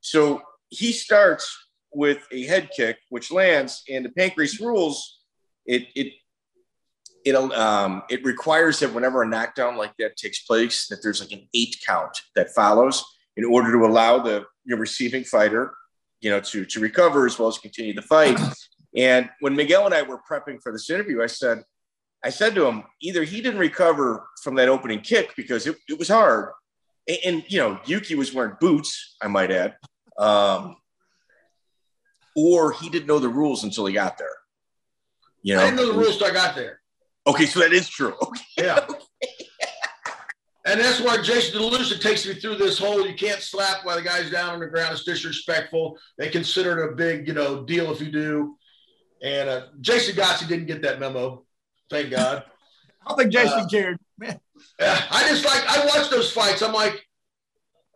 So 0.00 0.42
he 0.68 0.92
starts 0.92 1.56
with 1.92 2.18
a 2.30 2.44
head 2.44 2.70
kick, 2.76 2.98
which 3.08 3.32
lands, 3.32 3.82
and 3.88 4.04
the 4.04 4.10
Pancrase 4.10 4.60
rules. 4.60 5.20
It 5.66 5.88
it 5.94 6.12
it 7.24 7.34
um 7.34 8.02
it 8.08 8.24
requires 8.24 8.78
that 8.80 8.94
whenever 8.94 9.22
a 9.22 9.28
knockdown 9.28 9.76
like 9.76 9.92
that 9.98 10.16
takes 10.16 10.42
place, 10.42 10.86
that 10.88 11.00
there's 11.02 11.20
like 11.20 11.32
an 11.32 11.48
eight 11.54 11.76
count 11.86 12.16
that 12.36 12.50
follows 12.54 13.04
in 13.36 13.44
order 13.44 13.72
to 13.72 13.84
allow 13.84 14.18
the 14.18 14.44
your 14.64 14.78
receiving 14.78 15.24
fighter, 15.24 15.74
you 16.20 16.30
know, 16.30 16.40
to 16.40 16.64
to 16.64 16.80
recover 16.80 17.26
as 17.26 17.38
well 17.38 17.48
as 17.48 17.58
continue 17.58 17.94
the 17.94 18.02
fight. 18.02 18.38
And 18.96 19.28
when 19.40 19.54
Miguel 19.54 19.86
and 19.86 19.94
I 19.94 20.02
were 20.02 20.20
prepping 20.30 20.62
for 20.62 20.72
this 20.72 20.88
interview, 20.88 21.22
I 21.22 21.26
said, 21.26 21.62
I 22.24 22.30
said 22.30 22.54
to 22.56 22.66
him, 22.66 22.84
either 23.00 23.22
he 23.24 23.40
didn't 23.40 23.60
recover 23.60 24.26
from 24.42 24.56
that 24.56 24.68
opening 24.68 25.00
kick 25.00 25.34
because 25.36 25.66
it, 25.66 25.76
it 25.88 25.98
was 25.98 26.08
hard, 26.08 26.52
and, 27.06 27.18
and 27.24 27.44
you 27.48 27.58
know 27.58 27.78
Yuki 27.86 28.14
was 28.14 28.34
wearing 28.34 28.56
boots, 28.60 29.16
I 29.22 29.28
might 29.28 29.50
add, 29.50 29.76
um, 30.18 30.76
or 32.36 32.72
he 32.72 32.88
didn't 32.88 33.06
know 33.06 33.18
the 33.18 33.28
rules 33.28 33.64
until 33.64 33.86
he 33.86 33.94
got 33.94 34.18
there. 34.18 34.28
You 35.42 35.54
know, 35.54 35.62
I 35.62 35.64
didn't 35.66 35.76
know 35.76 35.92
the 35.92 35.98
rules 35.98 36.18
till 36.18 36.26
I 36.26 36.32
got 36.32 36.56
there. 36.56 36.80
Okay, 37.26 37.46
so 37.46 37.60
that 37.60 37.72
is 37.72 37.88
true. 37.88 38.14
Okay. 38.22 38.44
Yeah. 38.58 38.86
And 40.68 40.78
that's 40.78 41.00
why 41.00 41.22
Jason 41.22 41.58
DeLucia 41.58 41.98
takes 41.98 42.26
me 42.26 42.34
through 42.34 42.56
this 42.56 42.78
whole 42.78 43.06
you 43.06 43.14
can't 43.14 43.40
slap 43.40 43.86
while 43.86 43.96
the 43.96 44.02
guy's 44.02 44.30
down 44.30 44.50
on 44.50 44.60
the 44.60 44.66
ground. 44.66 44.92
It's 44.92 45.02
disrespectful. 45.02 45.98
They 46.18 46.28
consider 46.28 46.78
it 46.78 46.92
a 46.92 46.94
big, 46.94 47.26
you 47.26 47.32
know, 47.32 47.64
deal 47.64 47.90
if 47.90 48.02
you 48.02 48.12
do. 48.12 48.56
And 49.22 49.48
uh, 49.48 49.66
Jason 49.80 50.14
Godsey 50.14 50.46
didn't 50.46 50.66
get 50.66 50.82
that 50.82 51.00
memo. 51.00 51.46
Thank 51.90 52.10
God. 52.10 52.44
I 53.04 53.08
don't 53.08 53.18
think 53.18 53.32
Jason 53.32 53.60
uh, 53.60 53.66
cared. 53.68 53.98
Man. 54.18 54.38
I 54.80 55.24
just 55.28 55.44
like 55.44 55.64
I 55.66 55.86
watched 55.86 56.10
those 56.10 56.30
fights. 56.30 56.62
I'm 56.62 56.72
like, 56.72 57.04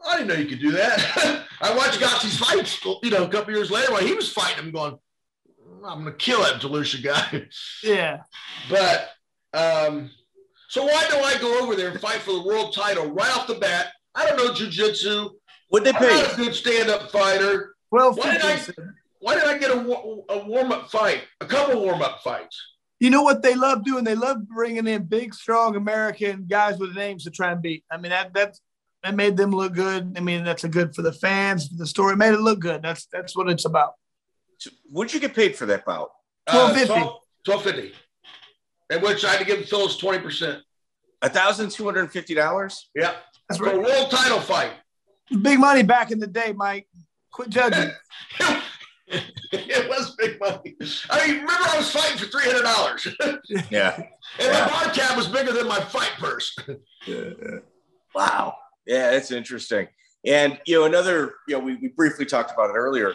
I 0.07 0.17
didn't 0.17 0.29
know 0.29 0.35
you 0.35 0.47
could 0.47 0.61
do 0.61 0.73
that. 0.73 1.45
I 1.61 1.77
watched 1.77 2.01
Godsey's 2.01 2.39
fights, 2.39 2.81
you 3.03 3.11
know, 3.11 3.25
a 3.25 3.29
couple 3.29 3.55
years 3.55 3.71
later 3.71 3.93
while 3.93 4.05
he 4.05 4.15
was 4.15 4.33
fighting 4.33 4.59
I'm 4.65 4.73
going, 4.73 4.99
I'm 5.85 6.05
gonna 6.05 6.13
kill 6.13 6.41
that 6.43 6.61
DeLucia 6.61 7.03
guy. 7.03 7.47
Yeah. 7.85 8.23
But 8.69 9.11
um, 9.53 10.11
so 10.69 10.85
why 10.85 11.07
do 11.11 11.17
I 11.19 11.37
go 11.41 11.63
over 11.63 11.77
there 11.77 11.91
and 11.91 12.01
fight 12.01 12.21
for 12.21 12.33
the 12.33 12.43
world 12.43 12.75
title 12.75 13.11
right 13.11 13.37
off 13.37 13.47
the 13.47 13.55
bat? 13.55 13.89
I 14.15 14.27
don't 14.27 14.37
know 14.37 14.53
jujitsu. 14.53 15.31
Would 15.71 15.85
they 15.85 15.93
pay? 15.93 16.11
I'm 16.11 16.23
not 16.23 16.33
a 16.35 16.37
good 16.37 16.55
stand-up 16.55 17.11
fighter. 17.11 17.75
Well, 17.91 18.15
why 18.15 18.33
did 18.33 18.43
I? 18.43 18.61
Why 19.21 19.35
did 19.35 19.45
I 19.45 19.57
get 19.57 19.71
a, 19.71 19.79
a 20.31 20.45
warm-up 20.47 20.91
fight? 20.91 21.23
A 21.41 21.47
couple 21.47 21.81
warm-up 21.81 22.23
fights. 22.23 22.61
You 23.03 23.11
know 23.11 23.23
what 23.23 23.43
they 23.43 23.57
love 23.57 23.85
doing? 23.85 24.05
They 24.05 24.15
love 24.15 24.47
bringing 24.47 24.87
in 24.87 25.03
big, 25.03 25.35
strong 25.35 25.75
American 25.75 26.47
guys 26.49 26.79
with 26.79 26.95
names 26.95 27.25
to 27.25 27.33
try 27.33 27.51
and 27.51 27.61
beat. 27.61 27.83
I 27.91 27.97
mean, 27.97 28.11
that 28.11 28.33
that's 28.33 28.61
that 29.03 29.17
made 29.17 29.37
them 29.37 29.51
look 29.51 29.75
good. 29.75 30.15
I 30.17 30.21
mean, 30.21 30.45
that's 30.45 30.63
a 30.63 30.69
good 30.69 30.95
for 30.95 31.03
the 31.03 31.13
fans, 31.13 31.67
for 31.67 31.75
the 31.75 31.87
story. 31.89 32.13
It 32.13 32.19
made 32.19 32.33
it 32.33 32.39
look 32.39 32.61
good. 32.61 32.81
That's 32.81 33.07
that's 33.07 33.37
what 33.37 33.51
it's 33.51 33.65
about. 33.65 33.95
So 34.59 34.71
what'd 34.89 35.13
you 35.13 35.19
get 35.19 35.35
paid 35.35 35.57
for 35.57 35.67
that 35.67 35.85
bout? 35.85 36.13
Twelve 36.49 36.77
fifty. 36.77 36.93
Uh, 36.93 37.09
Twelve 37.45 37.65
fifty. 37.65 37.93
In 38.89 39.01
which 39.03 39.25
I 39.25 39.31
had 39.31 39.41
to 39.41 39.45
give 39.47 39.69
Phyllis 39.69 39.97
twenty 39.97 40.21
percent. 40.21 40.63
A 41.23 41.29
thousand 41.29 41.73
two 41.73 41.85
hundred 41.85 42.03
and 42.03 42.13
fifty 42.13 42.35
dollars. 42.35 42.89
Yeah, 42.95 43.15
that's 43.49 43.61
right. 43.61 43.75
A 43.75 43.81
world 43.81 44.13
title 44.13 44.39
fight. 44.39 44.75
Big 45.41 45.59
money 45.59 45.83
back 45.83 46.13
in 46.13 46.21
the 46.21 46.29
day, 46.29 46.53
Mike. 46.57 46.87
Quit 47.33 47.49
judging. 47.49 47.91
it 49.55 49.87
was 49.89 50.17
big 50.17 50.41
money. 50.41 50.77
I 51.11 51.27
mean, 51.27 51.37
remember 51.41 51.69
I 51.69 51.77
was 51.77 51.91
fighting 51.91 52.17
for 52.17 52.25
three 52.27 52.45
hundred 52.45 52.63
dollars. 52.63 53.07
yeah. 53.71 53.95
And 53.97 54.07
yeah. 54.41 54.67
my 54.67 54.85
bar 54.85 54.95
tab 54.95 55.17
was 55.17 55.29
bigger 55.29 55.53
than 55.53 55.69
my 55.69 55.81
fight 55.81 56.13
purse. 56.19 56.57
wow. 58.15 58.57
Yeah, 58.87 59.11
that's 59.11 59.31
interesting. 59.31 59.89
And 60.25 60.59
you 60.67 60.81
know, 60.81 60.87
another, 60.87 61.35
you 61.47 61.59
know, 61.59 61.61
we, 61.61 61.77
we 61.77 61.89
briefly 61.89 62.25
talked 62.25 62.51
about 62.51 62.71
it 62.71 62.77
earlier. 62.77 63.15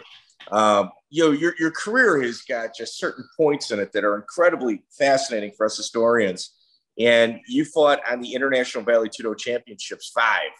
Um, 0.52 0.90
you 1.10 1.24
know, 1.24 1.32
your, 1.32 1.54
your 1.58 1.72
career 1.72 2.22
has 2.22 2.42
got 2.42 2.70
just 2.76 2.98
certain 2.98 3.24
points 3.36 3.72
in 3.72 3.80
it 3.80 3.92
that 3.92 4.04
are 4.04 4.14
incredibly 4.14 4.84
fascinating 4.96 5.52
for 5.56 5.66
us 5.66 5.76
historians. 5.76 6.54
And 7.00 7.40
you 7.48 7.64
fought 7.64 8.00
on 8.08 8.20
the 8.20 8.32
International 8.32 8.84
Vale 8.84 9.06
Tudo 9.06 9.36
Championships 9.36 10.10
five, 10.14 10.50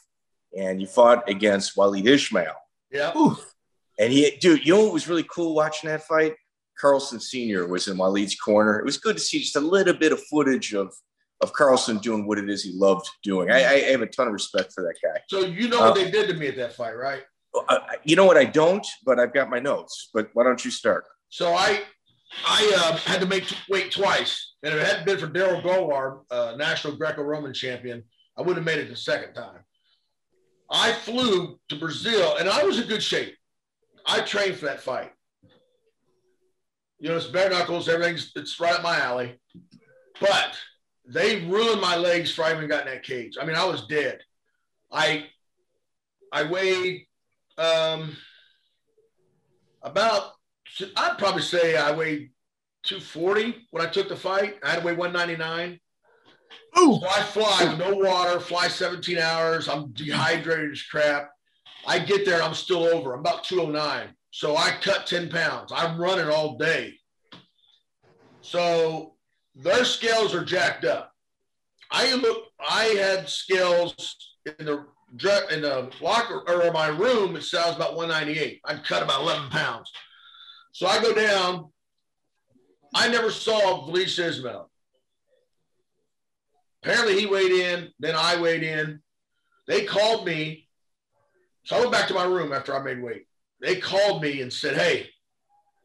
and 0.56 0.80
you 0.80 0.88
fought 0.88 1.28
against 1.28 1.76
Waleed 1.76 2.06
Ismail. 2.06 2.54
Yeah. 2.90 3.12
And 3.98 4.12
he, 4.12 4.36
dude, 4.40 4.64
you 4.66 4.74
know 4.74 4.84
what 4.84 4.92
was 4.92 5.08
really 5.08 5.26
cool 5.28 5.54
watching 5.54 5.90
that 5.90 6.04
fight? 6.04 6.34
Carlson 6.78 7.18
Sr. 7.18 7.66
was 7.66 7.88
in 7.88 7.96
Waleed's 7.96 8.36
corner. 8.36 8.78
It 8.78 8.84
was 8.84 8.98
good 8.98 9.16
to 9.16 9.22
see 9.22 9.40
just 9.40 9.56
a 9.56 9.60
little 9.60 9.94
bit 9.94 10.12
of 10.12 10.22
footage 10.24 10.74
of 10.74 10.94
of 11.40 11.52
Carlson 11.52 11.98
doing 11.98 12.26
what 12.26 12.38
it 12.38 12.50
is 12.50 12.64
he 12.64 12.72
loved 12.72 13.08
doing. 13.22 13.48
I, 13.48 13.58
I 13.58 13.78
have 13.90 14.02
a 14.02 14.06
ton 14.06 14.26
of 14.26 14.32
respect 14.32 14.72
for 14.72 14.82
that 14.82 14.96
guy. 15.02 15.20
So 15.28 15.46
you 15.46 15.68
know 15.68 15.78
what 15.78 15.92
uh, 15.92 15.94
they 15.94 16.10
did 16.10 16.28
to 16.28 16.34
me 16.34 16.48
at 16.48 16.56
that 16.56 16.74
fight, 16.74 16.96
right? 16.96 17.22
You 18.04 18.16
know 18.16 18.24
what? 18.24 18.36
I 18.36 18.44
don't, 18.44 18.86
but 19.04 19.20
I've 19.20 19.32
got 19.32 19.48
my 19.48 19.60
notes. 19.60 20.10
But 20.12 20.30
why 20.32 20.44
don't 20.44 20.64
you 20.64 20.70
start? 20.70 21.04
So 21.28 21.54
I 21.54 21.82
I 22.46 22.72
uh, 22.76 22.96
had 22.98 23.20
to 23.20 23.26
make 23.26 23.44
wait 23.68 23.92
twice, 23.92 24.54
and 24.62 24.74
if 24.74 24.80
it 24.80 24.86
hadn't 24.86 25.06
been 25.06 25.18
for 25.18 25.26
Darrell 25.26 25.62
Gholar, 25.62 26.22
uh, 26.30 26.56
national 26.56 26.96
Greco-Roman 26.96 27.54
champion, 27.54 28.04
I 28.36 28.42
would 28.42 28.56
have 28.56 28.66
made 28.66 28.78
it 28.78 28.88
the 28.88 28.96
second 28.96 29.34
time. 29.34 29.60
I 30.70 30.92
flew 30.92 31.58
to 31.70 31.76
Brazil, 31.76 32.36
and 32.36 32.48
I 32.48 32.64
was 32.64 32.78
in 32.78 32.86
good 32.86 33.02
shape. 33.02 33.34
I 34.08 34.20
trained 34.20 34.56
for 34.56 34.66
that 34.66 34.80
fight. 34.80 35.12
You 36.98 37.10
know, 37.10 37.16
it's 37.16 37.26
bare 37.26 37.50
knuckles, 37.50 37.88
everything's 37.88 38.32
it's 38.34 38.58
right 38.58 38.74
up 38.74 38.82
my 38.82 38.98
alley. 38.98 39.38
But 40.20 40.58
they 41.06 41.44
ruined 41.44 41.80
my 41.80 41.96
legs 41.96 42.32
for 42.34 42.44
I 42.44 42.52
even 42.52 42.68
got 42.68 42.86
in 42.86 42.92
that 42.92 43.04
cage. 43.04 43.36
I 43.40 43.44
mean, 43.44 43.54
I 43.54 43.64
was 43.64 43.86
dead. 43.86 44.20
I 44.90 45.26
I 46.32 46.42
weighed 46.44 47.06
um, 47.56 48.16
about 49.82 50.32
I'd 50.96 51.18
probably 51.18 51.42
say 51.42 51.76
I 51.76 51.92
weighed 51.92 52.30
240 52.84 53.68
when 53.70 53.86
I 53.86 53.90
took 53.90 54.08
the 54.08 54.16
fight. 54.16 54.56
I 54.62 54.70
had 54.70 54.80
to 54.80 54.86
weigh 54.86 54.94
199. 54.94 55.78
Ooh. 56.78 56.98
So 57.00 57.08
I 57.08 57.22
fly 57.22 57.64
with 57.64 57.78
no 57.78 57.94
water, 57.94 58.40
fly 58.40 58.68
17 58.68 59.18
hours. 59.18 59.68
I'm 59.68 59.92
dehydrated 59.92 60.72
as 60.72 60.82
crap. 60.82 61.30
I 61.86 61.98
get 61.98 62.24
there, 62.24 62.42
I'm 62.42 62.54
still 62.54 62.84
over. 62.84 63.14
I'm 63.14 63.20
about 63.20 63.44
209. 63.44 64.08
So 64.30 64.56
I 64.56 64.72
cut 64.82 65.06
10 65.06 65.30
pounds. 65.30 65.72
I'm 65.74 66.00
running 66.00 66.28
all 66.28 66.58
day. 66.58 66.94
So 68.40 69.14
their 69.54 69.84
scales 69.84 70.34
are 70.34 70.44
jacked 70.44 70.84
up. 70.84 71.12
I 71.90 72.12
look, 72.14 72.44
I 72.60 72.84
had 72.84 73.28
scales 73.28 73.94
in 74.58 74.66
the 74.66 74.86
in 75.50 75.62
the 75.62 75.90
locker 76.02 76.42
or 76.46 76.62
in 76.64 76.72
my 76.72 76.88
room. 76.88 77.34
It 77.34 77.42
says 77.42 77.74
about 77.74 77.96
198. 77.96 78.60
I'd 78.66 78.84
cut 78.84 79.02
about 79.02 79.22
11 79.22 79.48
pounds. 79.48 79.90
So 80.72 80.86
I 80.86 81.00
go 81.00 81.14
down. 81.14 81.70
I 82.94 83.08
never 83.08 83.30
saw 83.30 83.86
Felice 83.86 84.18
Ismail. 84.18 84.70
Apparently 86.82 87.18
he 87.18 87.26
weighed 87.26 87.52
in, 87.52 87.88
then 87.98 88.14
I 88.14 88.40
weighed 88.40 88.62
in. 88.62 89.00
They 89.66 89.84
called 89.84 90.26
me. 90.26 90.67
So 91.68 91.76
I 91.76 91.80
went 91.80 91.92
back 91.92 92.08
to 92.08 92.14
my 92.14 92.24
room 92.24 92.54
after 92.54 92.74
I 92.74 92.82
made 92.82 93.02
weight. 93.02 93.26
They 93.60 93.76
called 93.76 94.22
me 94.22 94.40
and 94.40 94.50
said, 94.50 94.74
Hey, 94.74 95.10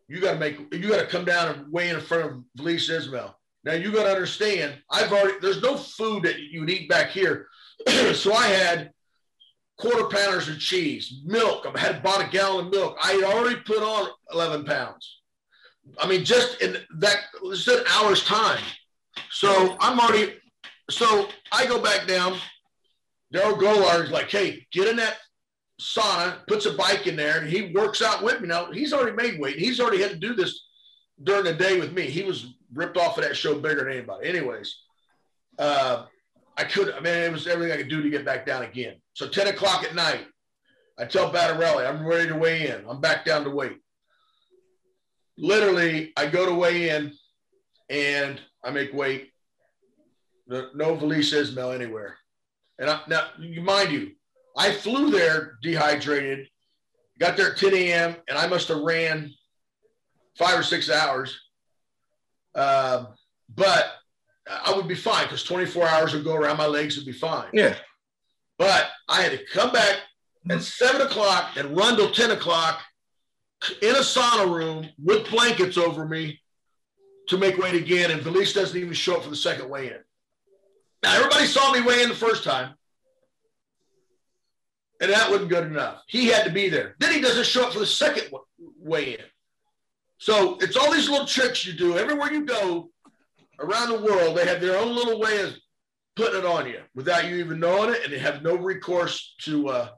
you 0.07 0.21
got 0.21 0.35
to 0.35 0.39
make, 0.39 0.57
you 0.73 0.87
got 0.87 1.01
to 1.01 1.07
come 1.07 1.25
down 1.25 1.53
and 1.53 1.73
weigh 1.73 1.89
in 1.89 1.99
front 1.99 2.23
of 2.23 2.43
Felice 2.55 2.89
Ismail. 2.89 3.37
Now 3.65 3.73
you 3.73 3.91
got 3.91 4.03
to 4.03 4.11
understand, 4.11 4.75
I've 4.89 5.11
already 5.11 5.39
there's 5.41 5.61
no 5.61 5.75
food 5.75 6.23
that 6.23 6.39
you 6.39 6.61
would 6.61 6.69
eat 6.69 6.87
back 6.87 7.09
here, 7.09 7.47
so 8.13 8.33
I 8.33 8.47
had 8.47 8.91
quarter 9.77 10.05
pounders 10.05 10.47
of 10.47 10.57
cheese, 10.57 11.21
milk. 11.25 11.67
I 11.75 11.77
had 11.77 12.01
bought 12.01 12.25
a 12.25 12.29
gallon 12.29 12.67
of 12.67 12.71
milk. 12.71 12.97
I 13.03 13.11
had 13.11 13.23
already 13.25 13.57
put 13.57 13.79
on 13.79 14.07
11 14.31 14.63
pounds. 14.63 15.19
I 15.99 16.07
mean, 16.07 16.23
just 16.23 16.61
in 16.61 16.77
that, 16.99 17.17
just 17.49 17.67
an 17.67 17.83
hour's 17.89 18.23
time. 18.23 18.63
So 19.31 19.75
I'm 19.81 19.99
already. 19.99 20.35
So 20.89 21.27
I 21.51 21.65
go 21.65 21.81
back 21.81 22.07
down. 22.07 22.37
Darrell 23.33 23.57
Gholar 23.57 24.03
is 24.03 24.11
like, 24.11 24.29
"Hey, 24.29 24.65
get 24.71 24.87
in 24.87 24.95
that 24.97 25.17
sauna." 25.83 26.45
Puts 26.47 26.65
a 26.65 26.73
bike 26.73 27.07
in 27.07 27.15
there, 27.15 27.39
and 27.39 27.49
he 27.49 27.73
works 27.73 28.01
out 28.01 28.23
with 28.23 28.41
me. 28.41 28.47
Now 28.47 28.71
he's 28.71 28.93
already 28.93 29.15
made 29.15 29.39
weight. 29.39 29.57
He's 29.57 29.79
already 29.79 30.01
had 30.01 30.11
to 30.11 30.17
do 30.17 30.33
this 30.33 30.67
during 31.21 31.43
the 31.43 31.53
day 31.53 31.79
with 31.79 31.93
me. 31.93 32.03
He 32.03 32.23
was 32.23 32.53
ripped 32.73 32.97
off 32.97 33.17
of 33.17 33.23
that 33.23 33.37
show 33.37 33.55
bigger 33.59 33.83
than 33.83 33.93
anybody. 33.93 34.27
Anyways, 34.27 34.75
uh, 35.59 36.05
I 36.57 36.63
could, 36.63 36.91
I 36.91 36.99
mean, 36.99 37.13
it 37.13 37.31
was 37.31 37.47
everything 37.47 37.73
I 37.73 37.77
could 37.77 37.89
do 37.89 38.01
to 38.01 38.09
get 38.09 38.25
back 38.25 38.45
down 38.45 38.63
again. 38.63 38.95
So 39.13 39.27
10 39.27 39.47
o'clock 39.47 39.83
at 39.83 39.95
night, 39.95 40.25
I 40.99 41.05
tell 41.05 41.31
Batarelli, 41.31 41.87
I'm 41.87 42.05
ready 42.05 42.27
to 42.29 42.35
weigh 42.35 42.69
in. 42.69 42.85
I'm 42.87 43.01
back 43.01 43.25
down 43.25 43.43
to 43.43 43.49
weight. 43.49 43.77
Literally, 45.37 46.13
I 46.15 46.27
go 46.27 46.45
to 46.45 46.53
weigh 46.53 46.89
in 46.89 47.13
and 47.89 48.39
I 48.63 48.69
make 48.69 48.93
weight. 48.93 49.29
No 50.47 50.97
Felice 50.97 51.33
Ismail 51.33 51.71
anywhere. 51.71 52.17
And 52.77 52.89
I, 52.89 53.01
now, 53.07 53.27
you 53.39 53.61
mind 53.61 53.91
you, 53.91 54.11
I 54.55 54.71
flew 54.71 55.09
there 55.09 55.57
dehydrated, 55.61 56.47
got 57.19 57.37
there 57.37 57.51
at 57.51 57.57
10 57.57 57.73
a.m., 57.73 58.15
and 58.27 58.37
I 58.37 58.47
must 58.47 58.67
have 58.67 58.79
ran 58.79 59.31
five 60.37 60.59
or 60.59 60.63
six 60.63 60.89
hours. 60.89 61.39
Uh, 62.53 63.05
but 63.55 63.91
I 64.47 64.73
would 64.75 64.87
be 64.87 64.95
fine 64.95 65.25
because 65.25 65.43
24 65.43 65.87
hours 65.87 66.13
would 66.13 66.23
go 66.23 66.35
around 66.35 66.57
my 66.57 66.65
legs 66.65 66.97
would 66.97 67.05
be 67.05 67.11
fine. 67.11 67.47
Yeah. 67.53 67.75
But 68.57 68.89
I 69.09 69.21
had 69.21 69.31
to 69.31 69.45
come 69.51 69.71
back 69.71 69.97
at 70.49 70.61
seven 70.61 71.01
o'clock 71.01 71.51
and 71.55 71.75
run 71.75 71.95
till 71.95 72.11
10 72.11 72.31
o'clock 72.31 72.81
in 73.81 73.95
a 73.95 73.99
sauna 73.99 74.53
room 74.53 74.89
with 75.01 75.29
blankets 75.29 75.77
over 75.77 76.05
me 76.05 76.39
to 77.29 77.37
make 77.37 77.57
weight 77.57 77.75
again. 77.75 78.11
And 78.11 78.21
Felice 78.21 78.53
doesn't 78.53 78.79
even 78.79 78.93
show 78.93 79.15
up 79.15 79.23
for 79.23 79.29
the 79.29 79.35
second 79.35 79.69
weigh 79.69 79.87
in. 79.87 79.99
Now, 81.01 81.15
everybody 81.15 81.45
saw 81.45 81.71
me 81.71 81.81
weigh 81.81 82.03
in 82.03 82.09
the 82.09 82.15
first 82.15 82.43
time. 82.43 82.75
And 85.03 85.11
that 85.11 85.29
wasn't 85.29 85.49
good 85.49 85.67
enough. 85.67 86.01
He 86.07 86.27
had 86.27 86.45
to 86.45 86.49
be 86.49 86.69
there. 86.69 86.95
Then 86.97 87.11
he 87.11 87.19
doesn't 87.19 87.45
show 87.45 87.65
up 87.65 87.73
for 87.73 87.79
the 87.79 87.85
second 87.85 88.31
weigh 88.79 89.15
in. 89.15 89.25
So 90.17 90.57
it's 90.61 90.77
all 90.77 90.93
these 90.93 91.09
little 91.09 91.27
tricks 91.27 91.65
you 91.65 91.73
do. 91.73 91.97
Everywhere 91.97 92.31
you 92.31 92.45
go 92.45 92.89
around 93.59 93.89
the 93.89 93.99
world, 93.99 94.37
they 94.37 94.45
have 94.45 94.61
their 94.61 94.77
own 94.77 94.95
little 94.95 95.19
way 95.19 95.41
of 95.41 95.55
putting 96.15 96.39
it 96.39 96.45
on 96.45 96.67
you 96.67 96.79
without 96.95 97.27
you 97.27 97.35
even 97.35 97.59
knowing 97.59 97.93
it, 97.93 98.05
and 98.05 98.13
they 98.13 98.19
have 98.19 98.43
no 98.43 98.55
recourse 98.55 99.35
to 99.41 99.67
uh, 99.67 99.89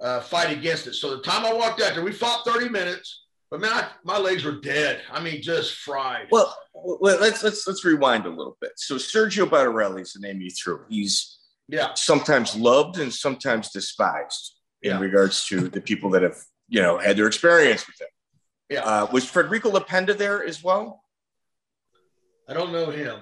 uh, 0.00 0.20
fight 0.22 0.50
against 0.50 0.88
it. 0.88 0.94
So 0.94 1.14
the 1.14 1.22
time 1.22 1.46
I 1.46 1.52
walked 1.52 1.80
out 1.80 1.94
there, 1.94 2.02
we 2.02 2.10
fought 2.10 2.44
30 2.44 2.70
minutes, 2.70 3.26
but 3.52 3.60
man, 3.60 3.70
I, 3.70 3.88
my 4.02 4.18
legs 4.18 4.42
were 4.42 4.60
dead. 4.60 5.02
I 5.12 5.22
mean, 5.22 5.42
just 5.42 5.76
fried. 5.76 6.26
Well, 6.32 6.56
let's 7.00 7.44
let's 7.44 7.68
let's 7.68 7.84
rewind 7.84 8.26
a 8.26 8.30
little 8.30 8.56
bit. 8.60 8.72
So 8.74 8.96
Sergio 8.96 9.46
Batarelli 9.46 10.00
is 10.00 10.14
the 10.14 10.26
name 10.26 10.40
you 10.40 10.50
threw. 10.50 10.80
He's 10.88 11.38
Yeah. 11.68 11.94
sometimes 11.94 12.54
loved 12.56 12.98
and 12.98 13.12
sometimes 13.12 13.70
despised 13.70 14.58
in 14.82 14.90
Yeah. 14.92 15.00
regards 15.00 15.46
to 15.46 15.68
the 15.68 15.80
people 15.80 16.10
that 16.10 16.22
have 16.22 16.36
you 16.68 16.80
know 16.82 16.98
had 16.98 17.16
their 17.16 17.26
experience 17.26 17.86
with 17.86 18.00
him. 18.00 18.08
Yeah. 18.70 18.84
Uh, 18.84 19.06
was 19.12 19.24
Federico 19.28 19.70
Lapenda 19.70 20.16
there 20.16 20.44
as 20.44 20.62
well? 20.62 21.02
I 22.48 22.54
don't 22.54 22.72
know 22.72 22.90
him. 22.90 23.20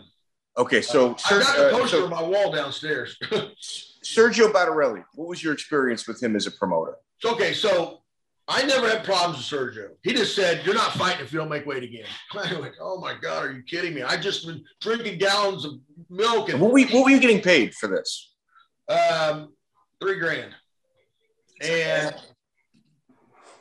Okay, 0.58 0.82
so, 0.82 1.14
I 1.14 1.16
Ser- 1.16 1.40
got 1.40 1.58
a 1.58 1.68
uh, 1.68 1.70
poster 1.70 1.96
so 1.98 2.04
on 2.04 2.10
my 2.10 2.22
wall 2.22 2.52
downstairs. 2.52 3.16
Sergio 4.04 4.52
Batarelli, 4.52 5.02
what 5.14 5.28
was 5.28 5.42
your 5.42 5.52
experience 5.54 6.06
with 6.06 6.22
him 6.22 6.36
as 6.36 6.46
a 6.46 6.50
promoter? 6.50 6.96
Okay, 7.24 7.54
so 7.54 8.02
I 8.48 8.62
never 8.66 8.88
had 8.88 9.02
problems 9.04 9.38
with 9.38 9.60
Sergio. 9.60 9.90
He 10.02 10.12
just 10.12 10.34
said, 10.34 10.66
"You're 10.66 10.74
not 10.74 10.92
fighting 10.92 11.24
if 11.24 11.32
you 11.32 11.38
don't 11.38 11.48
make 11.48 11.64
weight 11.64 11.84
again." 11.84 12.04
I'm 12.32 12.60
like, 12.60 12.74
"Oh 12.80 13.00
my 13.00 13.14
god, 13.14 13.46
are 13.46 13.52
you 13.52 13.62
kidding 13.62 13.94
me?" 13.94 14.02
I 14.02 14.16
just 14.16 14.46
been 14.46 14.62
drinking 14.80 15.18
gallons 15.18 15.64
of 15.64 15.74
milk 16.10 16.46
And 16.48 16.54
and 16.54 16.60
what 16.62 16.72
were 16.72 16.78
you, 16.80 16.88
what 16.88 17.04
were 17.04 17.10
you 17.10 17.20
getting 17.20 17.40
paid 17.40 17.74
for 17.74 17.86
this? 17.88 18.31
Um, 18.92 19.52
three 20.00 20.18
grand. 20.18 20.54
And 21.60 22.14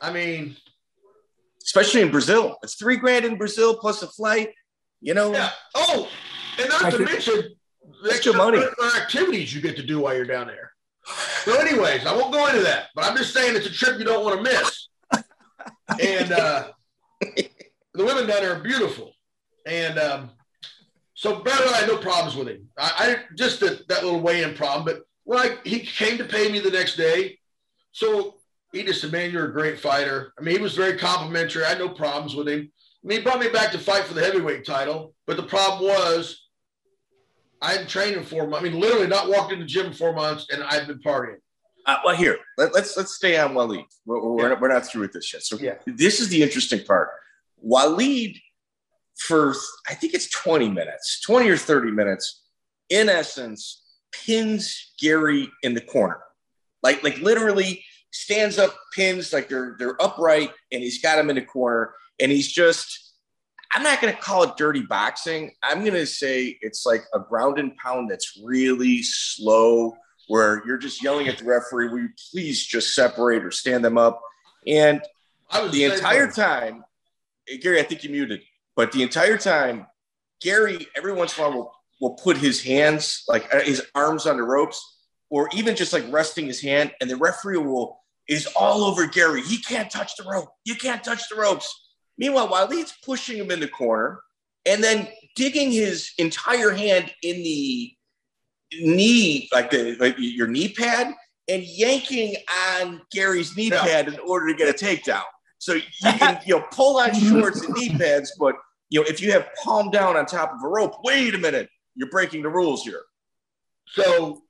I 0.00 0.12
mean, 0.12 0.56
Especially 1.64 2.02
in 2.02 2.10
Brazil, 2.10 2.56
it's 2.62 2.74
three 2.74 2.96
grand 2.96 3.24
in 3.24 3.36
Brazil 3.36 3.76
plus 3.76 4.02
a 4.02 4.08
flight. 4.08 4.50
You 5.00 5.14
know, 5.14 5.32
yeah. 5.32 5.50
Oh, 5.74 6.08
and 6.58 6.68
not 6.68 6.84
I 6.84 6.90
to 6.90 6.98
mention 6.98 7.54
the 8.02 8.10
Extra 8.10 8.32
money. 8.34 8.58
extracurricular 8.58 9.00
activities 9.00 9.54
you 9.54 9.60
get 9.60 9.76
to 9.76 9.82
do 9.82 10.00
while 10.00 10.14
you're 10.14 10.24
down 10.24 10.48
there. 10.48 10.72
So, 11.44 11.54
anyways, 11.58 12.04
I 12.06 12.16
won't 12.16 12.32
go 12.32 12.46
into 12.48 12.62
that, 12.62 12.88
but 12.94 13.04
I'm 13.04 13.16
just 13.16 13.32
saying 13.32 13.56
it's 13.56 13.66
a 13.66 13.72
trip 13.72 13.98
you 13.98 14.04
don't 14.04 14.24
want 14.24 14.36
to 14.36 14.42
miss. 14.42 14.88
And 16.00 16.32
uh, 16.32 16.68
the 17.20 18.04
women 18.04 18.26
down 18.26 18.42
there 18.42 18.56
are 18.56 18.60
beautiful, 18.60 19.12
and 19.66 19.98
um, 19.98 20.30
so 21.14 21.40
better. 21.40 21.64
I 21.68 21.78
had 21.78 21.88
no 21.88 21.98
problems 21.98 22.36
with 22.36 22.48
him. 22.48 22.68
I, 22.78 22.92
I 22.98 23.34
just 23.36 23.60
that, 23.60 23.86
that 23.88 24.04
little 24.04 24.20
weigh-in 24.20 24.54
problem, 24.54 24.84
but 24.84 25.02
I, 25.30 25.58
he 25.64 25.80
came 25.80 26.18
to 26.18 26.24
pay 26.24 26.50
me 26.50 26.58
the 26.60 26.70
next 26.70 26.96
day, 26.96 27.38
so 27.92 28.36
he 28.72 28.82
just 28.82 29.00
said, 29.00 29.12
"Man, 29.12 29.30
you're 29.30 29.46
a 29.46 29.52
great 29.52 29.78
fighter." 29.78 30.32
I 30.38 30.42
mean, 30.42 30.56
he 30.56 30.62
was 30.62 30.74
very 30.74 30.96
complimentary. 30.98 31.64
I 31.64 31.70
had 31.70 31.78
no 31.78 31.88
problems 31.88 32.34
with 32.34 32.48
him. 32.48 32.70
I 33.04 33.06
mean, 33.06 33.18
he 33.18 33.24
brought 33.24 33.40
me 33.40 33.48
back 33.48 33.72
to 33.72 33.78
fight 33.78 34.04
for 34.04 34.14
the 34.14 34.22
heavyweight 34.24 34.64
title, 34.64 35.14
but 35.26 35.36
the 35.36 35.42
problem 35.44 35.88
was 35.88 36.48
I 37.60 37.72
hadn't 37.72 37.88
trained 37.88 38.16
in 38.16 38.24
four 38.24 38.46
months. 38.46 38.66
I 38.66 38.70
mean, 38.70 38.80
literally 38.80 39.06
not 39.06 39.28
walked 39.28 39.52
in 39.52 39.60
the 39.60 39.64
gym 39.66 39.86
in 39.86 39.92
four 39.92 40.12
months, 40.12 40.46
and 40.50 40.62
I'd 40.64 40.86
been 40.86 41.00
partying. 41.00 41.36
Uh, 41.86 41.96
well, 42.04 42.14
here 42.16 42.38
let, 42.58 42.72
let's 42.74 42.96
let's 42.96 43.14
stay 43.14 43.36
on 43.38 43.54
Waleed. 43.54 43.84
We're, 44.06 44.20
we're, 44.20 44.42
Yeah. 44.42 44.48
not, 44.50 44.60
we're 44.60 44.68
not 44.72 44.86
through 44.86 45.02
with 45.02 45.12
this 45.12 45.32
yet. 45.32 45.42
So 45.42 45.56
Yeah. 45.60 45.74
this 45.86 46.20
is 46.20 46.28
the 46.28 46.42
interesting 46.42 46.84
part. 46.84 47.08
Waleed, 47.64 48.40
for 49.18 49.54
I 49.88 49.94
think 49.94 50.14
it's 50.14 50.28
20 50.30 50.68
minutes, 50.68 51.20
20 51.22 51.48
or 51.48 51.56
30 51.56 51.90
minutes, 51.90 52.42
in 52.88 53.08
essence, 53.08 53.81
pins 54.12 54.92
Gary 54.98 55.50
in 55.62 55.74
the 55.74 55.80
corner, 55.80 56.20
like 56.82 57.02
like 57.02 57.18
literally 57.18 57.84
stands 58.10 58.58
up, 58.58 58.74
pins 58.94 59.32
like 59.32 59.48
they're 59.48 59.76
they're 59.78 60.00
upright, 60.02 60.50
and 60.70 60.82
he's 60.82 61.00
got 61.00 61.18
him 61.18 61.30
in 61.30 61.36
the 61.36 61.42
corner, 61.42 61.94
and 62.20 62.30
he's 62.30 62.50
just. 62.50 63.00
I'm 63.74 63.82
not 63.82 64.02
going 64.02 64.14
to 64.14 64.20
call 64.20 64.42
it 64.42 64.58
dirty 64.58 64.82
boxing. 64.82 65.52
I'm 65.62 65.80
going 65.80 65.94
to 65.94 66.04
say 66.04 66.58
it's 66.60 66.84
like 66.84 67.04
a 67.14 67.18
ground 67.18 67.58
and 67.58 67.74
pound 67.78 68.10
that's 68.10 68.38
really 68.44 69.02
slow, 69.02 69.96
where 70.28 70.62
you're 70.66 70.78
just 70.78 71.02
yelling 71.02 71.28
at 71.28 71.38
the 71.38 71.44
referee, 71.44 71.88
will 71.88 72.00
you 72.00 72.08
please 72.30 72.64
just 72.64 72.94
separate 72.94 73.44
or 73.44 73.50
stand 73.50 73.84
them 73.84 73.98
up? 73.98 74.20
And 74.66 75.02
the 75.70 75.84
entire 75.84 76.26
way. 76.26 76.32
time, 76.32 76.84
Gary, 77.60 77.80
I 77.80 77.82
think 77.82 78.04
you 78.04 78.10
muted, 78.10 78.42
but 78.76 78.92
the 78.92 79.02
entire 79.02 79.36
time, 79.36 79.86
Gary, 80.40 80.86
every 80.96 81.12
once 81.12 81.36
in 81.36 81.44
a 81.44 81.48
while, 81.48 81.56
will, 81.56 81.74
will 82.02 82.14
put 82.14 82.36
his 82.36 82.60
hands, 82.60 83.22
like 83.28 83.48
uh, 83.54 83.60
his 83.60 83.80
arms 83.94 84.26
on 84.26 84.36
the 84.36 84.42
ropes, 84.42 84.98
or 85.30 85.48
even 85.54 85.76
just 85.76 85.92
like 85.92 86.04
resting 86.10 86.46
his 86.46 86.60
hand, 86.60 86.92
and 87.00 87.08
the 87.08 87.16
referee 87.16 87.58
will 87.58 88.00
is 88.28 88.46
all 88.56 88.82
over 88.82 89.06
Gary. 89.06 89.40
He 89.40 89.58
can't 89.58 89.90
touch 89.90 90.16
the 90.16 90.24
rope. 90.24 90.48
You 90.64 90.74
can't 90.74 91.02
touch 91.02 91.28
the 91.28 91.36
ropes. 91.36 91.90
Meanwhile, 92.18 92.48
Waleed's 92.48 92.92
pushing 93.04 93.38
him 93.38 93.52
in 93.52 93.60
the 93.60 93.68
corner 93.68 94.20
and 94.66 94.82
then 94.82 95.08
digging 95.36 95.70
his 95.70 96.10
entire 96.18 96.72
hand 96.72 97.12
in 97.22 97.36
the 97.36 97.92
knee, 98.80 99.48
like 99.52 99.70
the 99.70 99.96
like 100.00 100.16
your 100.18 100.48
knee 100.48 100.74
pad, 100.74 101.14
and 101.48 101.62
yanking 101.62 102.34
on 102.76 103.00
Gary's 103.12 103.56
knee 103.56 103.70
pad 103.70 104.08
in 104.08 104.18
order 104.18 104.48
to 104.48 104.54
get 104.54 104.68
a 104.68 104.72
takedown. 104.72 105.22
So 105.58 105.74
you 105.74 105.82
can 106.00 106.40
you 106.44 106.58
know 106.58 106.66
pull 106.72 106.98
on 106.98 107.14
shorts 107.14 107.64
and 107.64 107.74
knee 107.74 107.96
pads, 107.96 108.34
but 108.40 108.56
you 108.90 109.00
know 109.00 109.06
if 109.08 109.22
you 109.22 109.30
have 109.30 109.48
palm 109.62 109.90
down 109.92 110.16
on 110.16 110.26
top 110.26 110.52
of 110.52 110.64
a 110.64 110.68
rope, 110.68 110.96
wait 111.04 111.36
a 111.36 111.38
minute, 111.38 111.68
you're 111.94 112.10
breaking 112.10 112.42
the 112.42 112.48
rules 112.48 112.84
here. 112.84 113.02
So 113.86 114.42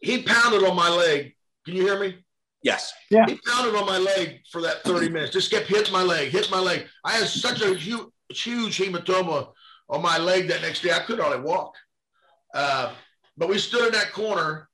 he 0.00 0.22
pounded 0.22 0.64
on 0.64 0.76
my 0.76 0.88
leg. 0.88 1.34
Can 1.64 1.76
you 1.76 1.82
hear 1.82 1.98
me? 1.98 2.24
Yes. 2.62 2.92
Yeah. 3.10 3.26
He 3.26 3.38
pounded 3.46 3.74
on 3.74 3.86
my 3.86 3.98
leg 3.98 4.40
for 4.50 4.62
that 4.62 4.82
30 4.84 5.10
minutes. 5.10 5.32
Just 5.32 5.50
kept 5.50 5.66
hitting 5.66 5.92
my 5.92 6.02
leg, 6.02 6.30
hitting 6.30 6.50
my 6.50 6.60
leg. 6.60 6.86
I 7.04 7.12
had 7.12 7.26
such 7.26 7.60
a 7.62 7.74
huge, 7.74 8.08
huge 8.30 8.78
hematoma 8.78 9.48
on 9.88 10.02
my 10.02 10.18
leg 10.18 10.48
that 10.48 10.62
next 10.62 10.82
day. 10.82 10.90
I 10.92 11.00
could 11.00 11.20
hardly 11.20 11.42
walk. 11.42 11.74
Uh, 12.54 12.92
but 13.36 13.48
we 13.48 13.58
stood 13.58 13.86
in 13.86 13.92
that 13.92 14.12
corner, 14.12 14.68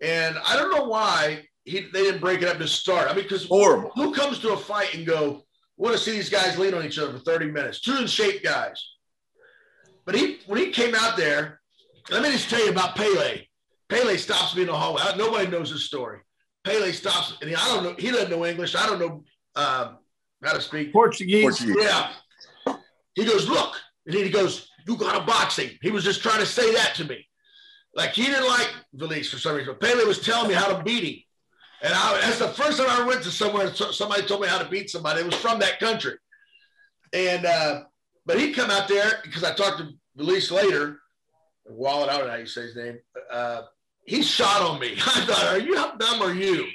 and 0.00 0.36
I 0.46 0.56
don't 0.56 0.70
know 0.70 0.84
why 0.84 1.46
he, 1.64 1.80
they 1.92 2.02
didn't 2.02 2.20
break 2.20 2.42
it 2.42 2.48
up 2.48 2.58
to 2.58 2.68
start. 2.68 3.10
I 3.10 3.14
mean, 3.14 3.24
because 3.24 3.46
Horrible. 3.46 3.90
who 3.94 4.14
comes 4.14 4.38
to 4.40 4.52
a 4.52 4.56
fight 4.56 4.94
and 4.94 5.06
go, 5.06 5.42
want 5.76 5.96
to 5.96 6.00
see 6.00 6.12
these 6.12 6.30
guys 6.30 6.58
lean 6.58 6.74
on 6.74 6.84
each 6.84 6.98
other 6.98 7.12
for 7.12 7.18
30 7.18 7.50
minutes? 7.50 7.80
Two 7.80 7.96
in 7.96 8.06
shape 8.06 8.44
guys. 8.44 8.80
But 10.04 10.14
he 10.14 10.38
when 10.46 10.58
he 10.58 10.70
came 10.70 10.94
out 10.94 11.16
there, 11.16 11.60
let 12.10 12.22
me 12.22 12.30
just 12.30 12.50
tell 12.50 12.62
you 12.64 12.70
about 12.70 12.96
Pele. 12.96 13.46
Pele 13.88 14.16
stops 14.16 14.54
me 14.54 14.62
in 14.62 14.68
the 14.68 14.74
hallway. 14.74 15.02
I- 15.02 15.16
Nobody 15.16 15.50
knows 15.50 15.70
this 15.70 15.84
story. 15.84 16.20
Pele 16.64 16.92
stops, 16.92 17.36
and 17.40 17.50
he, 17.50 17.56
I 17.56 17.66
don't 17.68 17.84
know. 17.84 17.94
He 17.98 18.10
doesn't 18.10 18.30
know 18.30 18.44
English. 18.46 18.74
I 18.74 18.86
don't 18.86 18.98
know 18.98 19.24
um, 19.56 19.98
how 20.42 20.54
to 20.54 20.60
speak. 20.60 20.92
Portuguese. 20.92 21.42
Portuguese. 21.42 21.76
Yeah. 21.78 22.10
He 23.14 23.24
goes, 23.24 23.48
look, 23.48 23.76
and 24.06 24.14
then 24.16 24.24
he 24.24 24.30
goes, 24.30 24.68
you 24.86 24.96
got 24.96 25.22
a 25.22 25.24
boxing. 25.24 25.70
He 25.82 25.90
was 25.90 26.04
just 26.04 26.22
trying 26.22 26.40
to 26.40 26.46
say 26.46 26.72
that 26.72 26.94
to 26.96 27.04
me. 27.04 27.26
Like 27.94 28.10
he 28.10 28.24
didn't 28.24 28.48
like 28.48 28.70
Valise 28.94 29.30
for 29.30 29.38
some 29.38 29.54
reason. 29.56 29.76
But 29.78 29.88
Pele 29.88 30.04
was 30.04 30.20
telling 30.20 30.48
me 30.48 30.54
how 30.54 30.74
to 30.74 30.82
beat 30.82 31.04
him. 31.04 31.22
And 31.82 31.92
I, 31.94 32.20
that's 32.22 32.38
the 32.38 32.48
first 32.48 32.78
time 32.78 32.88
I 32.88 33.06
went 33.06 33.22
to 33.22 33.30
somewhere 33.30 33.66
and 33.66 33.76
somebody 33.76 34.22
told 34.22 34.40
me 34.40 34.48
how 34.48 34.58
to 34.58 34.68
beat 34.68 34.90
somebody. 34.90 35.20
It 35.20 35.26
was 35.26 35.36
from 35.36 35.58
that 35.60 35.78
country. 35.78 36.14
And, 37.12 37.46
uh, 37.46 37.82
but 38.26 38.38
he 38.38 38.52
come 38.52 38.70
out 38.70 38.88
there 38.88 39.20
because 39.22 39.44
I 39.44 39.54
talked 39.54 39.78
to 39.78 39.90
Valise 40.16 40.50
later. 40.50 40.98
Wallet, 41.66 42.10
I 42.10 42.16
don't 42.18 42.26
know 42.26 42.32
how 42.32 42.38
you 42.38 42.46
say 42.46 42.62
his 42.62 42.76
name. 42.76 42.98
Uh, 43.30 43.62
he 44.04 44.22
shot 44.22 44.60
on 44.62 44.78
me. 44.80 44.92
I 44.98 45.24
thought, 45.26 45.44
are 45.46 45.58
you 45.58 45.76
how 45.76 45.94
dumb 45.96 46.20
are 46.22 46.34
you? 46.34 46.66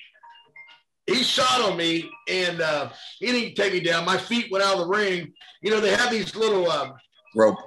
He 1.05 1.23
shot 1.23 1.61
on 1.61 1.75
me 1.77 2.09
and 2.27 2.61
uh, 2.61 2.89
he 3.19 3.27
didn't 3.27 3.55
take 3.55 3.73
me 3.73 3.79
down. 3.79 4.05
My 4.05 4.17
feet 4.17 4.51
went 4.51 4.63
out 4.63 4.73
of 4.73 4.79
the 4.81 4.87
ring. 4.87 5.31
You 5.61 5.71
know, 5.71 5.79
they 5.79 5.95
have 5.95 6.11
these 6.11 6.35
little 6.35 6.69
um, 6.69 6.93
Rope. 7.35 7.57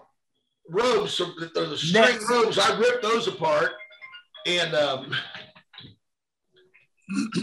ropes, 0.69 1.15
so 1.15 1.27
the, 1.39 1.51
the 1.55 1.77
string 1.77 2.03
Nets. 2.05 2.27
ropes. 2.31 2.59
I 2.59 2.79
ripped 2.79 3.03
those 3.03 3.27
apart, 3.29 3.73
and 4.47 4.75
um, 4.75 5.13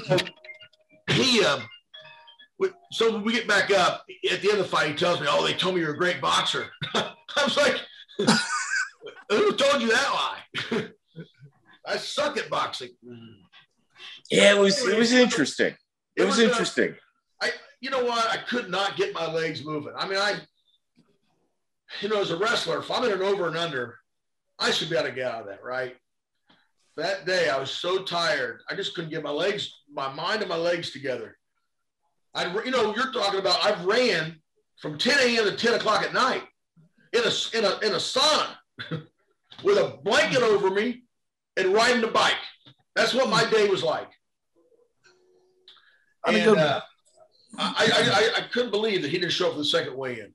he. 1.10 1.44
Um, 1.44 1.60
we- 1.62 1.68
so 2.92 3.14
when 3.14 3.24
we 3.24 3.34
get 3.34 3.48
back 3.48 3.72
up 3.72 4.06
at 4.32 4.42
the 4.42 4.50
end 4.50 4.60
of 4.60 4.66
the 4.66 4.72
fight, 4.72 4.90
he 4.90 4.96
tells 4.96 5.22
me, 5.22 5.28
"Oh, 5.30 5.46
they 5.46 5.54
told 5.54 5.76
me 5.76 5.82
you're 5.82 5.94
a 5.94 5.98
great 5.98 6.20
boxer." 6.20 6.68
I 6.94 7.14
was 7.44 7.58
like, 7.58 7.76
"Who 9.30 9.56
told 9.56 9.82
you 9.82 9.90
that 9.90 10.38
lie?" 10.74 10.90
I 11.88 11.98
suck 11.98 12.38
at 12.38 12.50
boxing. 12.50 12.90
Yeah, 14.30 14.56
it 14.56 14.60
was 14.60 14.86
it 14.86 14.98
was 14.98 15.14
interesting. 15.14 15.76
It 16.16 16.26
was 16.26 16.40
uh, 16.40 16.44
interesting. 16.44 16.96
I, 17.42 17.52
you 17.80 17.90
know 17.90 18.04
what? 18.04 18.30
I 18.30 18.38
could 18.38 18.70
not 18.70 18.98
get 18.98 19.14
my 19.14 19.32
legs 19.32 19.64
moving. 19.64 19.94
I 19.98 20.08
mean, 20.08 20.18
I, 20.18 20.36
you 22.02 22.10
know, 22.10 22.20
as 22.20 22.32
a 22.32 22.38
wrestler, 22.38 22.80
if 22.80 22.92
I'm 22.92 23.06
in 23.06 23.14
an 23.14 23.22
over 23.22 23.48
and 23.48 23.58
under, 23.58 23.96
I 24.60 24.72
should 24.72 24.90
be 24.90 24.98
able 24.98 25.08
to 25.08 25.16
get 25.16 25.32
out 25.32 25.42
of 25.42 25.48
that, 25.48 25.64
right? 25.64 25.96
That 26.98 27.26
day, 27.26 27.48
I 27.48 27.58
was 27.58 27.72
so 27.72 28.04
tired, 28.04 28.62
I 28.70 28.76
just 28.76 28.94
couldn't 28.94 29.12
get 29.12 29.24
my 29.24 29.30
legs, 29.30 29.74
my 29.92 30.14
mind 30.14 30.42
and 30.42 30.50
my 30.50 30.58
legs 30.58 30.92
together. 30.92 31.38
I, 32.36 32.54
you 32.64 32.72
know, 32.72 32.94
you're 32.96 33.12
talking 33.12 33.40
about. 33.40 33.64
I've 33.66 33.84
ran 33.86 34.40
from 34.82 34.98
10 34.98 35.18
a.m. 35.20 35.46
to 35.46 35.56
10 35.56 35.74
o'clock 35.76 36.04
at 36.04 36.14
night 36.14 36.44
in 37.14 37.22
a 37.24 37.58
in 37.58 37.66
a 37.66 37.80
in 37.86 37.94
a 37.94 37.98
sauna 37.98 38.56
with 39.64 39.78
a 39.78 40.00
blanket 40.04 40.42
over 40.42 40.70
me 40.70 41.04
and 41.58 41.74
riding 41.74 42.02
the 42.02 42.08
bike. 42.08 42.36
That's 42.96 43.14
what 43.14 43.30
my 43.30 43.50
day 43.50 43.68
was 43.68 43.84
like. 43.84 44.10
I'm 46.26 46.36
a 46.36 46.38
And, 46.38 46.46
good- 46.48 46.58
uh, 46.58 46.82
I, 47.58 48.32
I, 48.36 48.40
I, 48.40 48.44
I 48.44 48.48
couldn't 48.52 48.72
believe 48.72 49.02
that 49.02 49.10
he 49.10 49.18
didn't 49.18 49.32
show 49.32 49.48
up 49.48 49.54
for 49.54 49.60
the 49.60 49.66
second 49.66 49.96
weigh-in. 49.98 50.34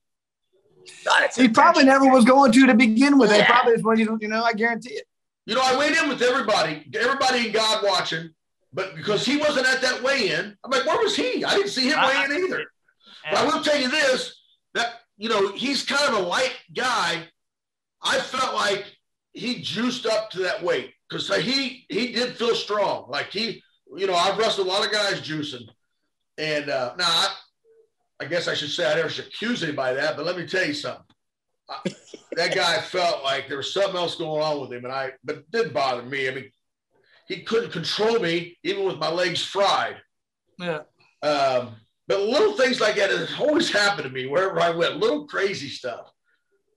God, 1.05 1.31
He 1.37 1.49
probably 1.49 1.85
never 1.85 2.07
was 2.11 2.25
going 2.25 2.51
to 2.53 2.67
to 2.67 2.75
begin 2.75 3.19
with. 3.19 3.31
They 3.31 3.39
Yeah. 3.39 3.47
probably 3.47 3.75
just 3.75 3.85
wanted, 3.85 4.09
you 4.21 4.29
know, 4.29 4.43
I 4.43 4.53
guarantee 4.53 4.95
it. 4.95 5.07
You 5.47 5.55
know, 5.55 5.61
I 5.63 5.79
weighed 5.79 5.97
in 5.97 6.09
with 6.09 6.21
everybody, 6.23 6.85
everybody 6.95 7.47
in 7.47 7.53
God 7.53 7.85
watching, 7.85 8.31
but 8.75 8.97
because 8.97 9.25
he 9.25 9.37
wasn't 9.37 9.69
at 9.69 9.81
that 9.83 10.03
weigh-in, 10.03 10.57
I'm 10.65 10.71
like, 10.71 10.85
where 10.85 10.99
was 10.99 11.15
he? 11.15 11.45
I 11.45 11.55
didn't 11.55 11.71
see 11.71 11.89
him 11.89 11.99
weigh 12.03 12.25
in 12.25 12.45
either. 12.45 12.65
But 13.31 13.39
I 13.39 13.45
will 13.45 13.63
tell 13.63 13.81
you 13.81 13.89
this: 13.89 14.35
that 14.75 15.01
you 15.17 15.29
know, 15.29 15.53
he's 15.53 15.85
kind 15.85 16.13
of 16.13 16.25
a 16.25 16.27
light 16.27 16.57
guy. 16.75 17.29
I 18.03 18.19
felt 18.19 18.55
like 18.55 18.85
he 19.33 19.63
juiced 19.63 20.07
up 20.07 20.31
to 20.31 20.41
that 20.41 20.63
weight 20.63 20.93
because 21.09 21.29
he 21.37 21.87
he 21.89 22.13
did 22.13 22.37
feel 22.37 22.55
strong. 22.55 23.09
Like 23.09 23.31
he, 23.31 23.63
you 23.97 24.07
know, 24.09 24.15
I've 24.15 24.37
wrestled 24.39 24.67
a 24.67 24.71
lot 24.71 24.85
of 24.85 24.93
guys 24.93 25.21
juicing, 25.21 25.69
and 26.37 26.69
uh, 26.69 26.95
now 26.99 27.07
I, 27.07 27.35
I 28.21 28.25
guess 28.25 28.49
I 28.49 28.55
should 28.55 28.71
say 28.71 28.91
I 28.91 28.97
never 28.97 29.09
should 29.09 29.27
accuse 29.27 29.63
anybody 29.63 29.97
of 29.97 30.03
that, 30.03 30.17
but 30.17 30.27
let 30.27 30.37
me 30.37 30.47
tell 30.47 30.67
you 30.67 30.75
something. 30.75 31.05
I, 31.71 31.79
that 32.33 32.55
guy 32.55 32.81
felt 32.81 33.23
like 33.23 33.49
there 33.49 33.57
was 33.57 33.73
something 33.73 33.97
else 33.97 34.17
going 34.17 34.43
on 34.43 34.61
with 34.61 34.73
him, 34.73 34.85
and 34.85 34.93
I, 34.93 35.13
but 35.23 35.37
it 35.37 35.51
didn't 35.53 35.73
bother 35.73 36.03
me. 36.03 36.29
I 36.29 36.35
mean, 36.35 36.51
he 37.27 37.43
couldn't 37.43 37.73
control 37.73 38.19
me 38.19 38.59
even 38.63 38.85
with 38.85 38.99
my 38.99 39.11
legs 39.11 39.43
fried. 39.43 39.97
Yeah. 40.59 40.83
Um, 41.23 41.77
but 42.07 42.21
little 42.21 42.57
things 42.57 42.81
like 42.81 42.97
that 42.97 43.11
has 43.11 43.33
always 43.41 43.71
happened 43.71 44.05
to 44.05 44.11
me 44.11 44.27
wherever 44.27 44.61
I 44.61 44.71
went, 44.71 44.99
little 44.99 45.27
crazy 45.27 45.69
stuff. 45.69 46.11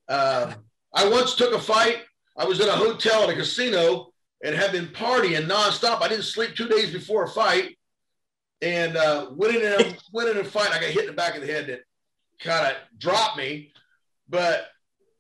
Um, 0.08 0.56
I 0.94 1.08
once 1.10 1.36
took 1.36 1.54
a 1.54 1.60
fight. 1.60 1.98
I 2.38 2.46
was 2.46 2.62
in 2.62 2.70
a 2.70 2.76
hotel 2.76 3.24
at 3.24 3.30
a 3.30 3.36
casino 3.36 4.14
and 4.44 4.56
had 4.56 4.72
been 4.72 4.88
partying 4.88 5.48
nonstop. 5.48 6.02
I 6.02 6.08
didn't 6.08 6.24
sleep 6.24 6.56
two 6.56 6.68
days 6.68 6.92
before 6.92 7.26
a 7.26 7.30
fight. 7.30 7.78
And 8.62 8.98
uh, 8.98 9.28
went 9.32 9.56
in 9.56 9.66
and 9.66 9.98
went 10.14 10.30
in 10.30 10.38
a 10.38 10.44
fight. 10.44 10.72
I 10.72 10.80
got 10.80 10.90
hit 10.90 11.02
in 11.02 11.08
the 11.08 11.14
back 11.14 11.36
of 11.36 11.42
the 11.42 11.52
head 11.52 11.68
that 11.68 11.82
kind 12.40 12.68
of 12.68 12.74
dropped 12.98 13.38
me. 13.38 13.72
But 14.30 14.68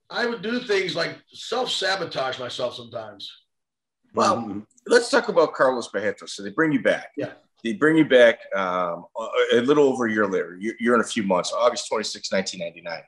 I 0.09 0.25
would 0.25 0.41
do 0.41 0.59
things 0.59 0.95
like 0.95 1.17
self 1.33 1.69
sabotage 1.69 2.39
myself 2.39 2.75
sometimes. 2.75 3.29
Well, 4.13 4.37
mm-hmm. 4.37 4.59
Let's 4.87 5.09
talk 5.09 5.27
about 5.27 5.53
Carlos 5.53 5.89
Barreto. 5.89 6.25
So 6.25 6.43
they 6.43 6.49
bring 6.49 6.71
you 6.71 6.81
back. 6.81 7.11
Yeah. 7.17 7.33
They 7.63 7.73
bring 7.73 7.97
you 7.97 8.05
back 8.05 8.39
um, 8.55 9.05
a 9.53 9.61
little 9.61 9.85
over 9.85 10.05
a 10.05 10.11
year 10.11 10.27
later. 10.27 10.57
You're, 10.59 10.75
you're 10.79 10.95
in 10.95 11.01
a 11.01 11.07
few 11.07 11.23
months, 11.23 11.51
August 11.51 11.87
26, 11.89 12.31
1999, 12.31 13.03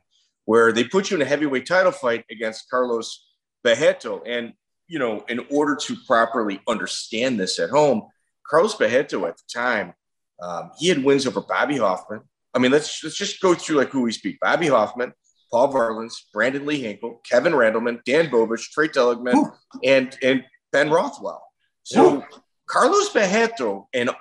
where 0.45 0.71
they 0.71 0.83
put 0.83 1.11
you 1.11 1.17
in 1.17 1.21
a 1.21 1.25
heavyweight 1.25 1.65
title 1.65 1.91
fight 1.91 2.25
against 2.31 2.69
Carlos 2.69 3.27
Barreto. 3.63 4.23
And, 4.25 4.53
you 4.87 4.97
know, 4.99 5.23
in 5.29 5.45
order 5.51 5.75
to 5.75 5.95
properly 6.07 6.61
understand 6.67 7.39
this 7.39 7.59
at 7.59 7.69
home, 7.69 8.07
Carlos 8.49 8.75
Barreto 8.75 9.25
at 9.27 9.37
the 9.37 9.43
time, 9.53 9.93
um, 10.41 10.71
he 10.77 10.87
had 10.87 11.03
wins 11.03 11.27
over 11.27 11.41
Bobby 11.41 11.77
Hoffman. 11.77 12.21
I 12.53 12.59
mean, 12.59 12.71
let's, 12.71 13.03
let's 13.03 13.17
just 13.17 13.39
go 13.41 13.53
through 13.53 13.77
like 13.77 13.89
who 13.89 14.01
we 14.01 14.11
speak. 14.11 14.39
Bobby 14.39 14.67
Hoffman, 14.67 15.13
Paul 15.51 15.71
Varelans, 15.71 16.13
Brandon 16.33 16.65
Lee 16.65 16.81
Hinkle, 16.81 17.21
Kevin 17.29 17.53
Randleman, 17.53 18.03
Dan 18.03 18.29
Bobish, 18.29 18.71
Tra 18.71 18.87
Telligman, 18.87 19.51
and, 19.83 20.17
and 20.23 20.43
Ben 20.71 20.89
Rothwell. 20.89 21.43
So 21.89 22.23
Carlos 22.67 23.09
Barreto, 23.09 23.87
in, 23.93 24.11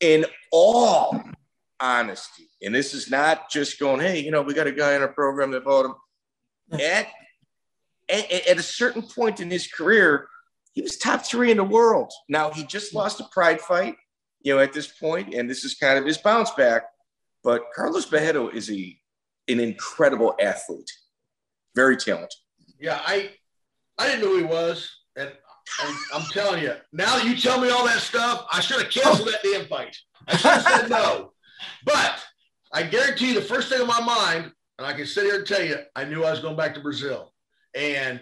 in 0.00 0.24
all 0.50 1.20
honesty, 1.78 2.48
and 2.62 2.74
this 2.74 2.94
is 2.94 3.10
not 3.10 3.50
just 3.50 3.78
going, 3.78 4.00
hey, 4.00 4.20
you 4.20 4.30
know, 4.30 4.40
we 4.40 4.54
got 4.54 4.66
a 4.66 4.72
guy 4.72 4.94
in 4.94 5.02
our 5.02 5.12
program 5.12 5.50
that 5.50 5.64
bought 5.64 5.84
him. 5.84 5.94
At, 6.72 7.08
at, 8.08 8.48
at 8.48 8.58
a 8.58 8.62
certain 8.62 9.02
point 9.02 9.40
in 9.40 9.50
his 9.50 9.68
career, 9.68 10.26
he 10.72 10.80
was 10.80 10.96
top 10.96 11.26
three 11.26 11.50
in 11.50 11.58
the 11.58 11.64
world. 11.64 12.10
Now 12.30 12.50
he 12.50 12.64
just 12.64 12.94
lost 12.94 13.20
a 13.20 13.24
pride 13.30 13.60
fight, 13.60 13.96
you 14.40 14.54
know, 14.54 14.60
at 14.60 14.72
this 14.72 14.86
point, 14.86 15.34
and 15.34 15.50
this 15.50 15.64
is 15.64 15.74
kind 15.74 15.98
of 15.98 16.06
his 16.06 16.16
bounce 16.16 16.50
back. 16.52 16.84
But 17.44 17.64
Carlos 17.74 18.06
Barreto 18.06 18.48
is 18.48 18.70
a 18.70 18.98
an 19.48 19.60
incredible 19.60 20.34
athlete, 20.40 20.90
very 21.74 21.96
talented. 21.96 22.32
Yeah, 22.80 23.00
I 23.06 23.32
I 23.98 24.06
didn't 24.06 24.22
know 24.22 24.32
who 24.32 24.38
he 24.38 24.44
was, 24.44 24.90
and 25.14 25.30
I'm, 25.80 25.96
I'm, 26.14 26.22
telling 26.32 26.62
you, 26.62 26.74
now 26.92 27.16
that 27.16 27.24
you 27.24 27.36
tell 27.36 27.60
me 27.60 27.70
all 27.70 27.84
that 27.86 28.00
stuff, 28.00 28.46
I 28.52 28.60
should 28.60 28.80
have 28.80 28.90
canceled 28.90 29.28
that 29.28 29.42
damn 29.42 29.66
fight. 29.66 29.96
I 30.28 30.36
should 30.36 30.50
have 30.50 30.62
said 30.62 30.90
no. 30.90 31.32
But 31.84 32.24
I 32.72 32.82
guarantee 32.82 33.28
you, 33.28 33.34
the 33.34 33.42
first 33.42 33.68
thing 33.68 33.80
in 33.80 33.86
my 33.86 34.00
mind, 34.00 34.52
and 34.78 34.86
I 34.86 34.92
can 34.92 35.06
sit 35.06 35.24
here 35.24 35.36
and 35.36 35.46
tell 35.46 35.62
you, 35.62 35.76
I 35.94 36.04
knew 36.04 36.24
I 36.24 36.30
was 36.30 36.40
going 36.40 36.56
back 36.56 36.74
to 36.74 36.80
Brazil, 36.80 37.32
and 37.74 38.20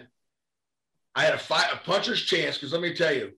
I 1.15 1.23
had 1.23 1.33
a 1.33 1.39
fight, 1.39 1.67
a 1.73 1.77
puncher's 1.77 2.21
chance. 2.21 2.57
Because 2.57 2.71
let 2.71 2.81
me 2.81 2.93
tell 2.93 3.13
you, 3.13 3.31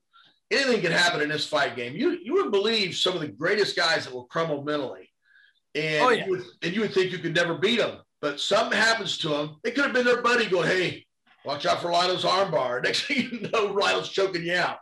anything 0.51 0.81
can 0.81 0.91
happen 0.91 1.21
in 1.21 1.29
this 1.29 1.47
fight 1.47 1.75
game. 1.75 1.95
You 1.95 2.17
you 2.23 2.33
would 2.35 2.51
believe 2.51 2.95
some 2.95 3.15
of 3.15 3.21
the 3.21 3.27
greatest 3.27 3.75
guys 3.75 4.05
that 4.05 4.13
will 4.13 4.25
crumble 4.25 4.63
mentally, 4.63 5.09
and 5.75 6.03
oh, 6.03 6.09
yeah. 6.09 6.25
you 6.25 6.31
would, 6.31 6.43
and 6.61 6.75
you 6.75 6.81
would 6.81 6.93
think 6.93 7.11
you 7.11 7.19
could 7.19 7.35
never 7.35 7.55
beat 7.55 7.79
them. 7.79 7.97
But 8.21 8.39
something 8.39 8.77
happens 8.77 9.17
to 9.19 9.29
them. 9.29 9.57
It 9.63 9.75
could 9.75 9.85
have 9.85 9.93
been 9.93 10.05
their 10.05 10.21
buddy 10.21 10.47
going, 10.47 10.67
"Hey, 10.67 11.06
Watch 11.47 11.65
out 11.65 11.81
for 11.81 11.89
Lionel's 11.89 12.25
armbar. 12.25 12.83
Next 12.83 13.05
thing 13.05 13.29
you 13.31 13.49
know, 13.49 13.67
Lionel's 13.67 14.09
choking 14.09 14.43
you 14.43 14.55
out. 14.55 14.79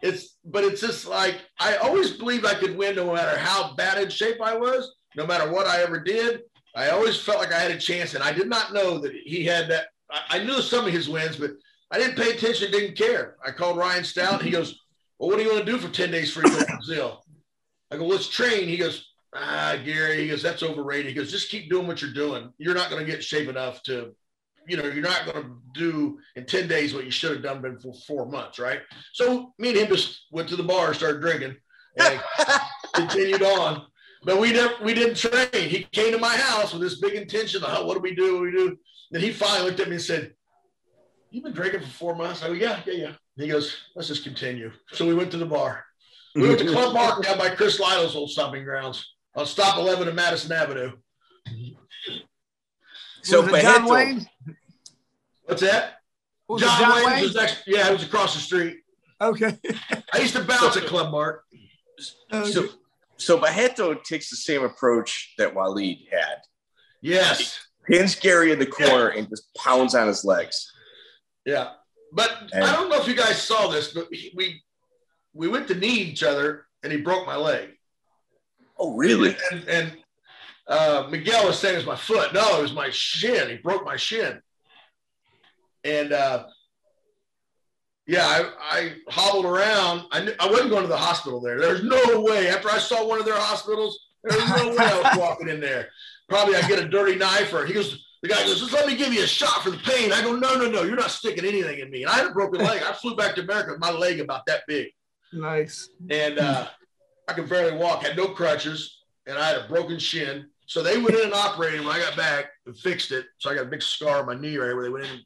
It's 0.00 0.38
but 0.46 0.64
it's 0.64 0.80
just 0.80 1.06
like 1.06 1.42
I 1.60 1.76
always 1.76 2.12
believed 2.12 2.46
I 2.46 2.54
could 2.54 2.76
win 2.76 2.96
no 2.96 3.12
matter 3.12 3.36
how 3.36 3.74
bad 3.74 4.02
in 4.02 4.08
shape 4.08 4.40
I 4.40 4.56
was, 4.56 4.94
no 5.14 5.26
matter 5.26 5.52
what 5.52 5.66
I 5.66 5.82
ever 5.82 6.00
did. 6.00 6.40
I 6.74 6.88
always 6.88 7.20
felt 7.20 7.38
like 7.38 7.52
I 7.52 7.58
had 7.58 7.70
a 7.70 7.78
chance, 7.78 8.14
and 8.14 8.24
I 8.24 8.32
did 8.32 8.48
not 8.48 8.72
know 8.72 8.98
that 8.98 9.12
he 9.12 9.44
had 9.44 9.68
that. 9.68 9.86
I, 10.10 10.42
knew 10.42 10.60
some 10.60 10.86
of 10.86 10.92
his 10.92 11.08
wins, 11.08 11.36
but 11.36 11.52
I 11.90 11.98
didn't 11.98 12.16
pay 12.16 12.30
attention, 12.30 12.70
didn't 12.70 12.96
care. 12.96 13.36
I 13.44 13.50
called 13.50 13.78
Ryan 13.78 14.04
Stout. 14.04 14.42
He 14.42 14.50
goes, 14.50 14.78
"Well, 15.18 15.30
what 15.30 15.36
do 15.36 15.42
you 15.42 15.52
want 15.52 15.66
to 15.66 15.72
do 15.72 15.78
for 15.78 15.92
ten 15.92 16.10
days 16.10 16.32
to 16.32 16.40
Brazil?" 16.40 17.24
I 17.90 17.96
go, 17.96 18.06
"Let's 18.06 18.28
train." 18.28 18.68
He 18.68 18.76
goes, 18.78 19.06
"Ah, 19.34 19.76
Gary." 19.84 20.22
He 20.22 20.28
goes, 20.28 20.42
"That's 20.42 20.62
overrated." 20.62 21.06
He 21.06 21.14
goes, 21.14 21.30
"Just 21.30 21.50
keep 21.50 21.68
doing 21.68 21.86
what 21.86 22.00
you're 22.00 22.12
doing. 22.12 22.52
You're 22.56 22.74
not 22.74 22.90
going 22.90 23.04
to 23.04 23.10
get 23.10 23.22
shape 23.22 23.48
enough 23.48 23.82
to 23.84 24.14
you 24.66 24.76
know, 24.76 24.84
you're 24.84 25.02
not 25.02 25.26
going 25.26 25.44
to 25.44 25.56
do 25.74 26.18
in 26.34 26.44
10 26.44 26.68
days 26.68 26.94
what 26.94 27.04
you 27.04 27.10
should 27.10 27.32
have 27.32 27.42
done 27.42 27.62
been 27.62 27.78
for 27.78 27.94
four 28.06 28.26
months, 28.26 28.58
right? 28.58 28.80
So 29.12 29.52
me 29.58 29.70
and 29.70 29.78
him 29.78 29.88
just 29.88 30.26
went 30.30 30.48
to 30.48 30.56
the 30.56 30.62
bar, 30.62 30.94
started 30.94 31.20
drinking, 31.20 31.56
and 31.98 32.20
continued 32.94 33.42
on. 33.42 33.86
But 34.24 34.40
we 34.40 34.52
never, 34.52 34.74
we 34.82 34.94
didn't 34.94 35.16
train. 35.16 35.68
He 35.68 35.86
came 35.92 36.12
to 36.12 36.18
my 36.18 36.36
house 36.36 36.72
with 36.72 36.82
this 36.82 37.00
big 37.00 37.14
intention 37.14 37.62
of, 37.62 37.70
oh, 37.72 37.86
what 37.86 37.94
do 37.94 38.00
we 38.00 38.14
do? 38.14 38.34
What 38.34 38.38
do 38.38 38.44
we 38.44 38.50
do? 38.52 38.76
And 39.12 39.22
he 39.22 39.32
finally 39.32 39.68
looked 39.68 39.80
at 39.80 39.88
me 39.88 39.96
and 39.96 40.02
said, 40.02 40.32
You've 41.30 41.44
been 41.44 41.52
drinking 41.52 41.80
for 41.80 41.86
four 41.86 42.14
months? 42.14 42.42
I 42.42 42.48
go, 42.48 42.54
Yeah, 42.54 42.80
yeah, 42.86 42.94
yeah. 42.94 43.06
And 43.06 43.44
he 43.44 43.48
goes, 43.48 43.76
Let's 43.94 44.08
just 44.08 44.24
continue. 44.24 44.72
So 44.92 45.06
we 45.06 45.14
went 45.14 45.30
to 45.32 45.36
the 45.36 45.46
bar. 45.46 45.84
We 46.34 46.48
went 46.48 46.58
to 46.58 46.66
Club 46.66 46.92
Mark 46.92 47.22
down 47.22 47.38
by 47.38 47.50
Chris 47.50 47.80
Lytle's 47.80 48.14
old 48.14 48.30
stomping 48.30 48.64
grounds 48.64 49.14
on 49.34 49.46
Stop 49.46 49.78
11 49.78 50.08
of 50.08 50.14
Madison 50.14 50.52
Avenue. 50.52 50.92
So 53.26 53.42
was 53.42 53.62
John 53.62 53.88
Wayne? 53.88 54.26
What's 55.44 55.62
that? 55.62 55.94
Was 56.48 56.62
John, 56.62 56.80
John 56.80 57.06
Wayne, 57.06 57.22
was 57.22 57.34
next. 57.34 57.62
Yeah, 57.66 57.88
it 57.88 57.92
was 57.92 58.04
across 58.04 58.34
the 58.34 58.40
street. 58.40 58.78
Okay. 59.20 59.58
I 60.12 60.18
used 60.18 60.36
to 60.36 60.44
bounce 60.44 60.76
at 60.76 60.84
Club 60.84 61.10
Mark. 61.10 61.42
Okay. 62.32 62.50
So, 62.50 62.68
so 63.16 63.38
Barreto 63.38 63.94
takes 63.94 64.30
the 64.30 64.36
same 64.36 64.62
approach 64.62 65.34
that 65.38 65.54
Waleed 65.54 66.08
had. 66.10 66.36
Yes. 67.02 67.58
He 67.88 67.94
pins 67.94 68.14
Gary 68.14 68.52
in 68.52 68.58
the 68.58 68.66
corner 68.66 69.12
yeah. 69.12 69.18
and 69.18 69.28
just 69.28 69.52
pounds 69.54 69.94
on 69.94 70.06
his 70.06 70.24
legs. 70.24 70.72
Yeah, 71.44 71.70
but 72.12 72.30
and, 72.52 72.64
I 72.64 72.74
don't 72.74 72.88
know 72.88 73.00
if 73.00 73.06
you 73.06 73.14
guys 73.14 73.40
saw 73.40 73.68
this, 73.68 73.92
but 73.92 74.08
we 74.10 74.62
we 75.32 75.48
went 75.48 75.68
to 75.68 75.74
knee 75.74 75.98
each 75.98 76.22
other, 76.22 76.66
and 76.82 76.92
he 76.92 76.98
broke 76.98 77.26
my 77.26 77.36
leg. 77.36 77.70
Oh, 78.78 78.94
really? 78.94 79.36
And, 79.52 79.68
and 79.68 79.96
uh, 80.68 81.06
Miguel 81.10 81.46
was 81.46 81.58
saying 81.58 81.74
it 81.74 81.78
was 81.78 81.86
my 81.86 81.96
foot. 81.96 82.32
No, 82.32 82.58
it 82.58 82.62
was 82.62 82.72
my 82.72 82.90
shin. 82.90 83.48
He 83.48 83.56
broke 83.56 83.84
my 83.84 83.96
shin. 83.96 84.40
And 85.84 86.12
uh, 86.12 86.46
yeah, 88.06 88.24
I, 88.24 88.50
I, 88.58 88.92
hobbled 89.08 89.46
around. 89.46 90.06
I, 90.10 90.24
knew, 90.24 90.34
I 90.40 90.50
wasn't 90.50 90.70
going 90.70 90.82
to 90.82 90.88
the 90.88 90.96
hospital 90.96 91.40
there. 91.40 91.60
There's 91.60 91.84
no 91.84 92.20
way. 92.20 92.48
After 92.48 92.68
I 92.68 92.78
saw 92.78 93.06
one 93.06 93.20
of 93.20 93.24
their 93.24 93.38
hospitals, 93.38 93.98
there's 94.24 94.48
no 94.48 94.70
way 94.70 94.76
I 94.78 95.00
was 95.02 95.18
walking 95.18 95.48
in 95.48 95.60
there. 95.60 95.88
Probably 96.28 96.56
I 96.56 96.66
get 96.66 96.80
a 96.80 96.88
dirty 96.88 97.14
knife 97.14 97.52
or 97.52 97.64
he 97.64 97.72
goes, 97.72 98.04
the 98.22 98.28
guy 98.28 98.42
goes, 98.44 98.58
just 98.58 98.72
let 98.72 98.86
me 98.86 98.96
give 98.96 99.12
you 99.12 99.22
a 99.22 99.26
shot 99.26 99.62
for 99.62 99.70
the 99.70 99.76
pain. 99.78 100.12
I 100.12 100.22
go, 100.22 100.34
no, 100.34 100.56
no, 100.56 100.68
no, 100.68 100.82
you're 100.82 100.96
not 100.96 101.10
sticking 101.10 101.44
anything 101.44 101.78
in 101.78 101.90
me. 101.90 102.02
And 102.02 102.10
I 102.10 102.16
had 102.16 102.26
a 102.26 102.32
broken 102.32 102.64
leg. 102.64 102.82
I 102.82 102.92
flew 102.92 103.14
back 103.14 103.36
to 103.36 103.42
America 103.42 103.72
with 103.72 103.80
my 103.80 103.90
leg 103.90 104.18
about 104.18 104.46
that 104.46 104.62
big. 104.66 104.88
Nice. 105.32 105.90
And 106.10 106.38
uh, 106.38 106.66
I 107.28 107.32
could 107.34 107.48
barely 107.48 107.76
walk, 107.76 108.02
had 108.02 108.16
no 108.16 108.28
crutches, 108.28 109.02
and 109.26 109.38
I 109.38 109.48
had 109.48 109.58
a 109.58 109.68
broken 109.68 109.98
shin. 109.98 110.46
So 110.66 110.82
they 110.82 110.98
went 110.98 111.16
in 111.16 111.24
and 111.24 111.34
operated 111.34 111.80
when 111.80 111.94
I 111.94 112.00
got 112.00 112.16
back 112.16 112.46
and 112.66 112.76
fixed 112.76 113.12
it. 113.12 113.26
So 113.38 113.50
I 113.50 113.54
got 113.54 113.66
a 113.66 113.70
big 113.70 113.82
scar 113.82 114.18
on 114.18 114.26
my 114.26 114.34
knee 114.34 114.56
right 114.56 114.74
where 114.74 114.82
they 114.82 114.90
went 114.90 115.06
in 115.06 115.20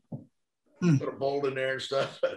and 0.83 1.01
put 1.01 1.09
a 1.09 1.12
bolt 1.12 1.47
in 1.47 1.55
there 1.55 1.73
and 1.73 1.83
stuff. 1.83 2.21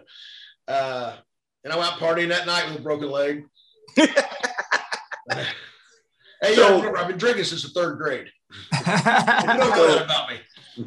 Uh, 0.65 1.17
and 1.65 1.73
I 1.73 1.77
went 1.77 1.91
out 1.91 1.99
partying 1.99 2.29
that 2.29 2.47
night 2.47 2.65
with 2.69 2.79
a 2.79 2.81
broken 2.81 3.11
leg. 3.11 3.43
hey, 3.97 4.15
so, 6.55 6.77
remember, 6.77 6.97
I've 6.97 7.09
been 7.09 7.17
drinking 7.17 7.43
since 7.43 7.63
the 7.63 7.69
third 7.69 7.97
grade. 7.97 8.27
you 8.71 8.85
don't 8.85 9.57
know 9.57 9.87
that 9.93 10.05
about 10.05 10.29
me. 10.29 10.39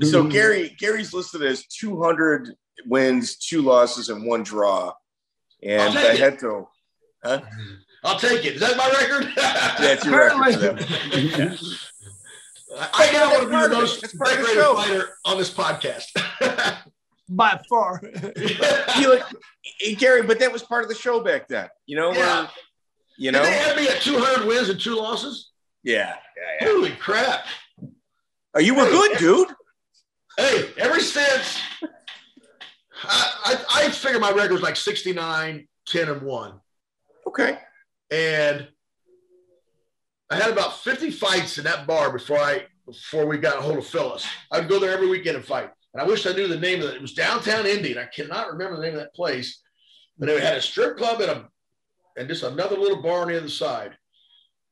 So 0.06 0.24
Gary, 0.24 0.74
Gary's 0.78 1.12
listed 1.12 1.42
as 1.42 1.66
200 1.66 2.54
wins, 2.86 3.36
two 3.36 3.60
losses, 3.60 4.08
and 4.08 4.26
one 4.26 4.42
draw. 4.42 4.94
And 5.62 5.92
Barreto, 5.92 6.70
huh? 7.22 7.42
I'll 8.02 8.18
take 8.18 8.46
it. 8.46 8.54
Is 8.54 8.60
that 8.60 8.78
my 8.78 8.88
record? 8.88 9.30
yeah, 9.36 9.92
it's 9.92 10.06
your 10.06 10.16
record. 10.16 10.86
I 12.78 13.10
now 13.12 13.30
want 13.30 13.42
to 13.42 13.48
be 13.48 13.74
the 13.74 13.80
most 13.80 14.02
decorated 14.02 14.62
fighter 14.62 15.08
on 15.24 15.38
this 15.38 15.52
podcast. 15.52 16.06
By 17.28 17.60
far. 17.68 18.00
you 18.98 19.10
like, 19.10 19.24
eh, 19.84 19.94
Gary, 19.94 20.22
but 20.22 20.38
that 20.38 20.52
was 20.52 20.62
part 20.62 20.84
of 20.84 20.88
the 20.88 20.94
show 20.94 21.20
back 21.20 21.48
then. 21.48 21.68
You 21.86 21.96
know, 21.96 22.12
yeah. 22.12 22.48
you 23.18 23.32
know, 23.32 23.42
Did 23.42 23.52
they 23.52 23.58
had 23.58 23.76
me 23.76 23.88
at 23.88 24.00
200 24.00 24.46
wins 24.46 24.68
and 24.68 24.80
two 24.80 24.94
losses. 24.94 25.50
Yeah. 25.82 26.14
yeah, 26.36 26.66
yeah. 26.66 26.72
Holy 26.72 26.90
crap! 26.92 27.46
Oh, 28.54 28.60
you 28.60 28.74
were 28.74 28.84
hey, 28.84 28.90
good, 28.90 29.18
dude. 29.18 29.48
Hey, 30.38 30.70
ever 30.78 31.00
since 31.00 31.60
I, 33.04 33.32
I, 33.44 33.84
I 33.86 33.90
figure 33.90 34.20
my 34.20 34.30
record 34.30 34.52
was 34.52 34.62
like 34.62 34.76
69, 34.76 35.66
10, 35.86 36.08
and 36.08 36.22
1. 36.22 36.60
Okay. 37.26 37.58
And 38.10 38.68
I 40.30 40.36
had 40.36 40.50
about 40.50 40.78
50 40.80 41.10
fights 41.10 41.58
in 41.58 41.64
that 41.64 41.86
bar 41.86 42.12
before 42.12 42.38
I 42.38 42.64
before 42.86 43.26
we 43.26 43.38
got 43.38 43.58
a 43.58 43.60
hold 43.60 43.78
of 43.78 43.86
Phyllis. 43.86 44.26
I'd 44.50 44.68
go 44.68 44.78
there 44.78 44.92
every 44.92 45.08
weekend 45.08 45.36
and 45.36 45.44
fight. 45.44 45.70
And 45.92 46.02
I 46.02 46.06
wish 46.06 46.26
I 46.26 46.32
knew 46.32 46.46
the 46.46 46.58
name 46.58 46.82
of 46.82 46.90
it. 46.90 46.96
It 46.96 47.02
was 47.02 47.14
downtown 47.14 47.66
Indy, 47.66 47.92
and 47.92 48.00
I 48.00 48.06
cannot 48.06 48.52
remember 48.52 48.76
the 48.76 48.82
name 48.82 48.94
of 48.94 49.00
that 49.00 49.14
place. 49.14 49.60
But 50.18 50.28
it 50.28 50.42
had 50.42 50.56
a 50.56 50.60
strip 50.60 50.96
club 50.96 51.20
and 51.20 51.30
a 51.30 51.48
and 52.16 52.28
just 52.28 52.42
another 52.42 52.76
little 52.76 53.02
bar 53.02 53.22
on 53.22 53.28
the 53.28 53.36
other 53.36 53.48
side. 53.48 53.96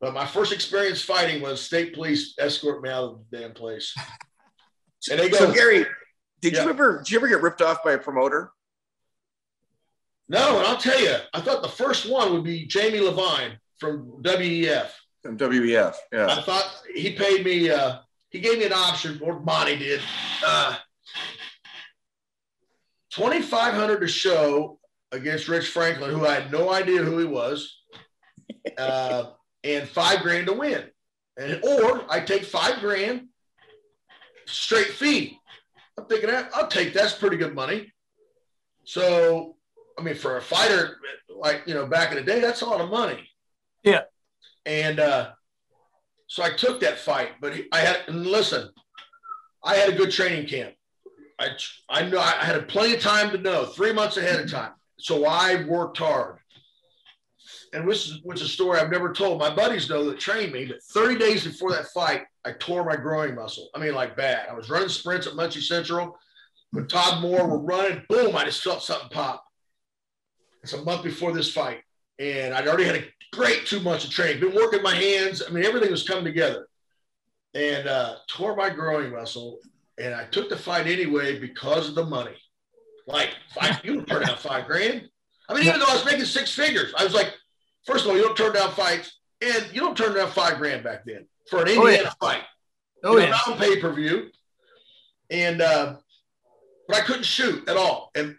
But 0.01 0.13
my 0.13 0.25
first 0.25 0.51
experience 0.51 1.01
fighting 1.01 1.41
was 1.41 1.61
state 1.61 1.93
police 1.93 2.35
escort 2.39 2.81
me 2.81 2.89
out 2.89 3.03
of 3.03 3.19
the 3.29 3.39
damn 3.39 3.53
place. 3.53 3.93
And 5.11 5.19
they 5.19 5.29
go, 5.29 5.37
so 5.37 5.53
Gary, 5.53 5.85
did 6.41 6.53
yeah. 6.53 6.63
you 6.63 6.69
ever 6.71 6.97
did 6.97 7.11
you 7.11 7.19
ever 7.19 7.27
get 7.27 7.43
ripped 7.43 7.61
off 7.61 7.83
by 7.83 7.91
a 7.91 7.97
promoter? 7.99 8.51
No, 10.27 10.57
and 10.57 10.65
I'll 10.65 10.77
tell 10.77 10.99
you, 10.99 11.15
I 11.31 11.41
thought 11.41 11.61
the 11.61 11.69
first 11.69 12.09
one 12.09 12.33
would 12.33 12.43
be 12.43 12.65
Jamie 12.65 13.01
Levine 13.01 13.59
from 13.77 14.23
WEF. 14.23 14.89
From 15.25 15.39
WEF, 15.39 15.95
yeah. 16.13 16.27
I 16.29 16.41
thought 16.43 16.81
he 16.93 17.13
paid 17.13 17.43
me. 17.43 17.71
Uh, 17.71 17.97
he 18.29 18.39
gave 18.39 18.59
me 18.59 18.65
an 18.65 18.73
option, 18.73 19.19
or 19.23 19.39
Monty 19.39 19.75
did. 19.75 19.99
Uh, 20.45 20.75
Twenty 23.11 23.41
five 23.41 23.73
hundred 23.73 24.01
to 24.01 24.07
show 24.07 24.77
against 25.11 25.47
Rich 25.47 25.69
Franklin, 25.69 26.11
who 26.11 26.27
I 26.27 26.35
had 26.35 26.51
no 26.51 26.71
idea 26.71 27.01
who 27.01 27.17
he 27.17 27.25
was, 27.25 27.75
uh, 28.77 29.31
and 29.63 29.89
five 29.89 30.21
grand 30.21 30.45
to 30.45 30.53
win. 30.53 30.83
And 31.37 31.63
or 31.63 32.05
I 32.07 32.19
take 32.19 32.43
five 32.43 32.79
grand 32.81 33.29
straight 34.45 34.89
fee. 34.89 35.39
I'm 35.97 36.05
thinking 36.05 36.29
I'll 36.53 36.67
take 36.67 36.93
that's 36.93 37.13
pretty 37.13 37.37
good 37.37 37.55
money. 37.55 37.91
So, 38.83 39.55
I 39.97 40.03
mean, 40.03 40.15
for 40.15 40.37
a 40.37 40.41
fighter 40.41 40.97
like 41.35 41.63
you 41.65 41.73
know 41.73 41.87
back 41.87 42.11
in 42.11 42.17
the 42.17 42.23
day, 42.23 42.41
that's 42.41 42.61
a 42.61 42.65
lot 42.67 42.81
of 42.81 42.91
money. 42.91 43.27
Yeah. 43.81 44.01
And 44.65 44.99
uh, 44.99 45.31
so 46.27 46.43
I 46.43 46.51
took 46.51 46.79
that 46.81 46.99
fight, 46.99 47.31
but 47.41 47.53
I 47.71 47.79
had 47.79 47.99
and 48.07 48.25
listen, 48.25 48.69
I 49.63 49.75
had 49.75 49.89
a 49.89 49.95
good 49.95 50.11
training 50.11 50.47
camp. 50.47 50.73
I 51.39 51.49
I 51.89 52.03
know 52.03 52.19
I 52.19 52.31
had 52.31 52.67
plenty 52.67 52.95
of 52.95 53.01
time 53.01 53.31
to 53.31 53.37
know 53.37 53.65
three 53.65 53.93
months 53.93 54.17
ahead 54.17 54.39
of 54.39 54.49
time. 54.49 54.71
So 54.97 55.25
I 55.25 55.63
worked 55.65 55.97
hard. 55.97 56.39
And 57.73 57.89
this 57.89 58.07
is, 58.07 58.21
which 58.23 58.41
is 58.41 58.47
a 58.47 58.49
story 58.49 58.79
I've 58.79 58.89
never 58.89 59.11
told. 59.11 59.39
My 59.39 59.53
buddies 59.53 59.89
know 59.89 60.05
that 60.05 60.19
trained 60.19 60.53
me, 60.53 60.65
but 60.65 60.81
30 60.81 61.19
days 61.19 61.45
before 61.45 61.71
that 61.71 61.87
fight, 61.87 62.23
I 62.45 62.53
tore 62.53 62.85
my 62.85 62.95
groin 62.95 63.35
muscle. 63.35 63.69
I 63.75 63.79
mean, 63.79 63.93
like 63.93 64.15
bad. 64.15 64.47
I 64.49 64.53
was 64.53 64.69
running 64.69 64.87
sprints 64.87 65.27
at 65.27 65.35
Muncie 65.35 65.59
Central. 65.59 66.17
When 66.71 66.87
Todd 66.87 67.21
Moore 67.21 67.47
were 67.47 67.59
running, 67.59 68.03
boom, 68.07 68.35
I 68.35 68.45
just 68.45 68.63
felt 68.63 68.81
something 68.81 69.09
pop. 69.09 69.43
It's 70.63 70.73
a 70.73 70.83
month 70.83 71.03
before 71.03 71.33
this 71.33 71.51
fight. 71.51 71.81
And 72.17 72.53
I'd 72.53 72.67
already 72.67 72.85
had 72.85 72.95
a 72.95 73.05
great 73.35 73.65
two 73.65 73.79
months 73.81 74.05
of 74.05 74.11
training, 74.11 74.39
been 74.39 74.55
working 74.55 74.81
my 74.81 74.95
hands. 74.95 75.43
I 75.47 75.51
mean, 75.51 75.65
everything 75.65 75.91
was 75.91 76.07
coming 76.07 76.23
together. 76.23 76.67
And 77.53 77.87
uh, 77.87 78.15
tore 78.27 78.55
my 78.55 78.69
growing 78.69 79.11
muscle. 79.11 79.59
And 79.97 80.13
I 80.13 80.25
took 80.25 80.49
the 80.49 80.57
fight 80.57 80.87
anyway 80.87 81.39
because 81.39 81.87
of 81.87 81.95
the 81.95 82.05
money. 82.05 82.35
Like, 83.07 83.29
five, 83.53 83.79
you 83.83 83.95
don't 83.95 84.07
turn 84.07 84.25
down 84.25 84.37
five 84.37 84.65
grand. 84.65 85.07
I 85.47 85.53
mean, 85.53 85.63
even 85.63 85.79
though 85.79 85.85
I 85.87 85.93
was 85.93 86.05
making 86.05 86.25
six 86.25 86.53
figures, 86.53 86.93
I 86.97 87.03
was 87.03 87.13
like, 87.13 87.33
first 87.85 88.03
of 88.03 88.11
all, 88.11 88.17
you 88.17 88.23
don't 88.23 88.35
turn 88.35 88.53
down 88.53 88.71
fights, 88.71 89.19
and 89.41 89.65
you 89.71 89.79
don't 89.79 89.95
turn 89.95 90.15
down 90.15 90.29
five 90.31 90.57
grand 90.57 90.83
back 90.83 91.05
then 91.05 91.27
for 91.49 91.61
an 91.61 91.67
Indiana 91.67 91.85
oh, 91.87 92.01
yeah. 92.01 92.13
fight. 92.19 92.43
Oh, 93.03 93.11
you 93.11 93.19
know, 93.19 93.25
yeah. 93.25 93.29
Not 93.29 93.47
on 93.47 93.57
pay 93.57 93.79
per 93.79 93.93
view. 93.93 94.31
And, 95.29 95.61
uh, 95.61 95.95
but 96.87 96.97
I 96.97 97.01
couldn't 97.01 97.25
shoot 97.25 97.69
at 97.69 97.77
all. 97.77 98.11
And, 98.15 98.35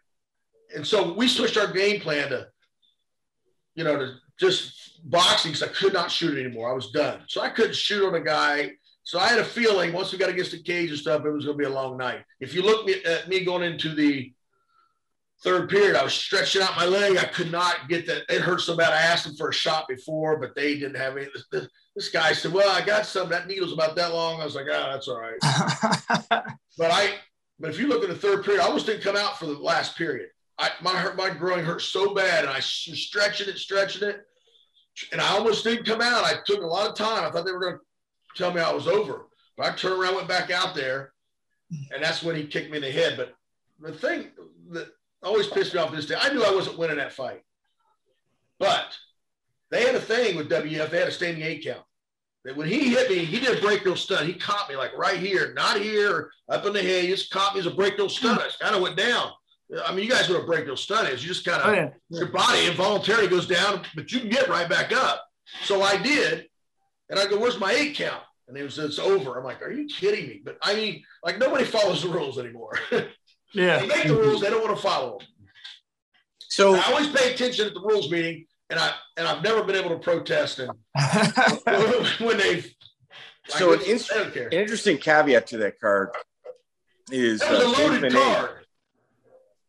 and 0.75 0.87
so 0.87 1.13
we 1.13 1.29
switched 1.29 1.57
our 1.57 1.73
game 1.73 2.01
plan 2.01 2.31
to, 2.31 2.49
you 3.77 3.85
know, 3.85 3.97
to 3.97 4.15
just 4.39 5.01
boxing 5.05 5.53
because 5.53 5.69
I 5.69 5.73
could 5.73 5.93
not 5.93 6.11
shoot 6.11 6.39
anymore. 6.39 6.71
I 6.71 6.75
was 6.75 6.91
done. 6.91 7.21
So 7.29 7.41
I 7.41 7.49
couldn't 7.49 7.75
shoot 7.75 8.07
on 8.07 8.15
a 8.15 8.21
guy. 8.21 8.73
So 9.03 9.19
I 9.19 9.29
had 9.29 9.39
a 9.39 9.45
feeling 9.45 9.93
once 9.93 10.13
we 10.13 10.19
got 10.19 10.31
against 10.31 10.51
the 10.51 10.63
cage 10.63 10.91
and 10.91 10.99
stuff, 10.99 11.25
it 11.25 11.31
was 11.31 11.45
going 11.45 11.57
to 11.57 11.63
be 11.63 11.71
a 11.71 11.73
long 11.73 11.97
night. 11.97 12.25
If 12.41 12.55
you 12.55 12.63
look 12.63 12.89
at 12.91 13.29
me 13.29 13.45
going 13.45 13.63
into 13.63 13.95
the 13.95 14.33
third 15.45 15.69
period, 15.69 15.97
I 15.97 16.03
was 16.03 16.15
stretching 16.15 16.63
out 16.63 16.77
my 16.77 16.87
leg. 16.87 17.17
I 17.17 17.25
could 17.25 17.53
not 17.53 17.89
get 17.89 18.07
that. 18.07 18.25
It 18.29 18.41
hurt 18.41 18.61
so 18.61 18.77
bad. 18.77 18.93
I 18.93 19.03
asked 19.03 19.25
them 19.25 19.37
for 19.37 19.51
a 19.51 19.55
shot 19.55 19.87
before, 19.89 20.39
but 20.39 20.57
they 20.57 20.75
didn't 20.75 20.97
have 20.97 21.17
any. 21.17 21.29
This, 21.53 21.69
this 21.95 22.09
guy 22.09 22.33
said, 22.33 22.53
"Well, 22.53 22.69
I 22.69 22.85
got 22.85 23.07
some. 23.07 23.29
That 23.29 23.47
needle's 23.47 23.73
about 23.73 23.95
that 23.97 24.13
long." 24.13 24.41
I 24.41 24.45
was 24.45 24.57
like, 24.57 24.67
"Ah, 24.71 24.87
oh, 24.89 24.93
that's 24.93 25.09
all 25.09 25.21
right." 25.21 25.39
but 26.77 26.91
I, 26.91 27.15
but 27.61 27.71
if 27.71 27.79
you 27.79 27.87
look 27.87 28.03
at 28.03 28.09
the 28.09 28.17
third 28.17 28.45
period, 28.45 28.61
I 28.61 28.67
almost 28.67 28.87
didn't 28.87 29.03
come 29.03 29.17
out 29.17 29.39
for 29.39 29.47
the 29.47 29.53
last 29.53 29.97
period. 29.97 30.31
I 30.59 30.71
my 30.81 31.13
my 31.15 31.31
groin 31.31 31.65
hurt 31.65 31.83
so 31.83 32.15
bad, 32.15 32.45
and 32.45 32.51
I 32.51 32.57
was 32.57 32.67
stretching 32.67 33.49
it, 33.49 33.59
stretching 33.59 34.09
it, 34.09 34.25
and 35.13 35.21
I 35.21 35.29
almost 35.29 35.65
didn't 35.65 35.85
come 35.85 36.01
out. 36.01 36.25
I 36.25 36.35
took 36.47 36.63
a 36.63 36.67
lot 36.67 36.89
of 36.89 36.97
time. 36.97 37.25
I 37.25 37.31
thought 37.31 37.45
they 37.45 37.53
were 37.53 37.61
going 37.61 37.79
to 37.79 37.81
tell 38.43 38.53
me 38.53 38.61
I 38.61 38.73
was 38.73 38.87
over, 38.87 39.27
but 39.57 39.67
I 39.67 39.75
turned 39.75 40.01
around, 40.01 40.15
went 40.15 40.29
back 40.29 40.51
out 40.51 40.75
there, 40.75 41.13
and 41.71 42.03
that's 42.03 42.23
when 42.23 42.37
he 42.37 42.47
kicked 42.47 42.71
me 42.71 42.79
in 42.79 42.83
the 42.83 42.91
head. 42.91 43.17
But 43.17 43.35
the 43.81 43.93
thing 43.93 44.29
that 44.71 44.89
always 45.23 45.47
pissed 45.47 45.75
me 45.75 45.81
off 45.81 45.93
this 45.93 46.07
day. 46.07 46.17
I 46.19 46.33
knew 46.33 46.45
I 46.45 46.55
wasn't 46.55 46.79
winning 46.79 46.97
that 46.97 47.13
fight, 47.13 47.43
but 48.59 48.97
they 49.71 49.85
had 49.85 49.95
a 49.95 50.01
thing 50.01 50.37
with 50.37 50.51
WF. 50.51 50.91
They 50.91 50.99
had 50.99 51.09
a 51.09 51.13
standing 51.13 51.43
eight 51.43 51.65
count. 51.65 51.85
That 52.45 52.57
when 52.57 52.69
he 52.69 52.91
hit 52.91 53.11
me, 53.11 53.25
he 53.25 53.41
did 53.41 53.59
a 53.59 53.61
brachial 53.61 53.97
stun. 53.97 54.25
He 54.25 54.33
caught 54.33 54.69
me 54.69 54.77
like 54.77 54.97
right 54.97 55.19
here, 55.19 55.53
not 55.55 55.81
here, 55.81 56.31
up 56.49 56.65
in 56.65 56.73
the 56.73 56.83
head. 56.83 57.05
He 57.05 57.11
just 57.11 57.31
caught 57.31 57.55
me 57.55 57.61
as 57.61 57.67
a 57.67 57.73
brachial 57.73 58.09
stun. 58.09 58.39
I 58.39 58.49
kind 58.63 58.77
of 58.77 58.83
went 58.83 58.97
down. 58.97 59.33
I 59.85 59.93
mean, 59.93 60.05
you 60.05 60.11
guys 60.11 60.29
know 60.29 60.37
what 60.37 60.45
a 60.45 60.47
brachial 60.47 60.77
stun 60.77 61.07
is. 61.07 61.23
You 61.23 61.29
just 61.29 61.45
kind 61.45 61.61
of 61.61 61.69
oh, 61.69 61.73
yeah. 61.73 61.91
your 62.09 62.29
body 62.29 62.67
involuntarily 62.67 63.29
goes 63.29 63.47
down, 63.47 63.83
but 63.95 64.13
you 64.13 64.21
can 64.21 64.29
get 64.29 64.49
right 64.49 64.69
back 64.69 64.93
up. 64.93 65.25
So 65.65 65.83
I 65.83 65.97
did, 65.97 66.47
and 67.11 67.19
I 67.19 67.27
go, 67.27 67.39
"Where's 67.39 67.59
my 67.59 67.73
eight 67.73 67.97
count?" 67.97 68.23
And 68.47 68.57
it 68.57 68.63
was, 68.63 68.79
"It's 68.79 68.99
over." 68.99 69.37
I'm 69.37 69.45
like, 69.45 69.63
"Are 69.63 69.73
you 69.73 69.87
kidding 69.87 70.29
me?" 70.29 70.41
But 70.45 70.59
I 70.63 70.75
mean, 70.75 71.03
like 71.25 71.39
nobody 71.39 71.65
follows 71.65 72.03
the 72.03 72.09
rules 72.09 72.39
anymore. 72.39 72.79
Yeah. 73.53 73.79
They 73.79 73.87
make 73.87 74.07
the 74.07 74.15
rules, 74.15 74.41
they 74.41 74.51
don't 74.51 74.63
want 74.63 74.77
to 74.77 74.83
follow 74.83 75.19
them. 75.19 75.29
So 76.49 76.75
I 76.75 76.83
always 76.91 77.09
pay 77.09 77.33
attention 77.33 77.67
at 77.67 77.75
the 77.75 77.81
rules 77.81 78.11
meeting, 78.11 78.47
and 78.71 78.79
I 78.79 78.93
and 79.17 79.27
I've 79.27 79.43
never 79.43 79.65
been 79.65 79.77
able 79.77 79.91
to 79.91 79.99
protest 79.99 80.59
and 80.59 80.71
when 82.21 82.39
they. 82.39 82.65
So 83.49 83.73
an, 83.73 83.81
in, 83.83 83.99
an, 84.17 84.53
interesting 84.53 84.99
caveat 84.99 85.47
to 85.49 85.59
that 85.59 85.81
card 85.81 86.11
is 87.11 87.41
that 87.41 87.53
was 87.53 87.63
uh, 87.63 87.67
a 87.67 87.71
loaded 87.89 88.13
card. 88.13 88.51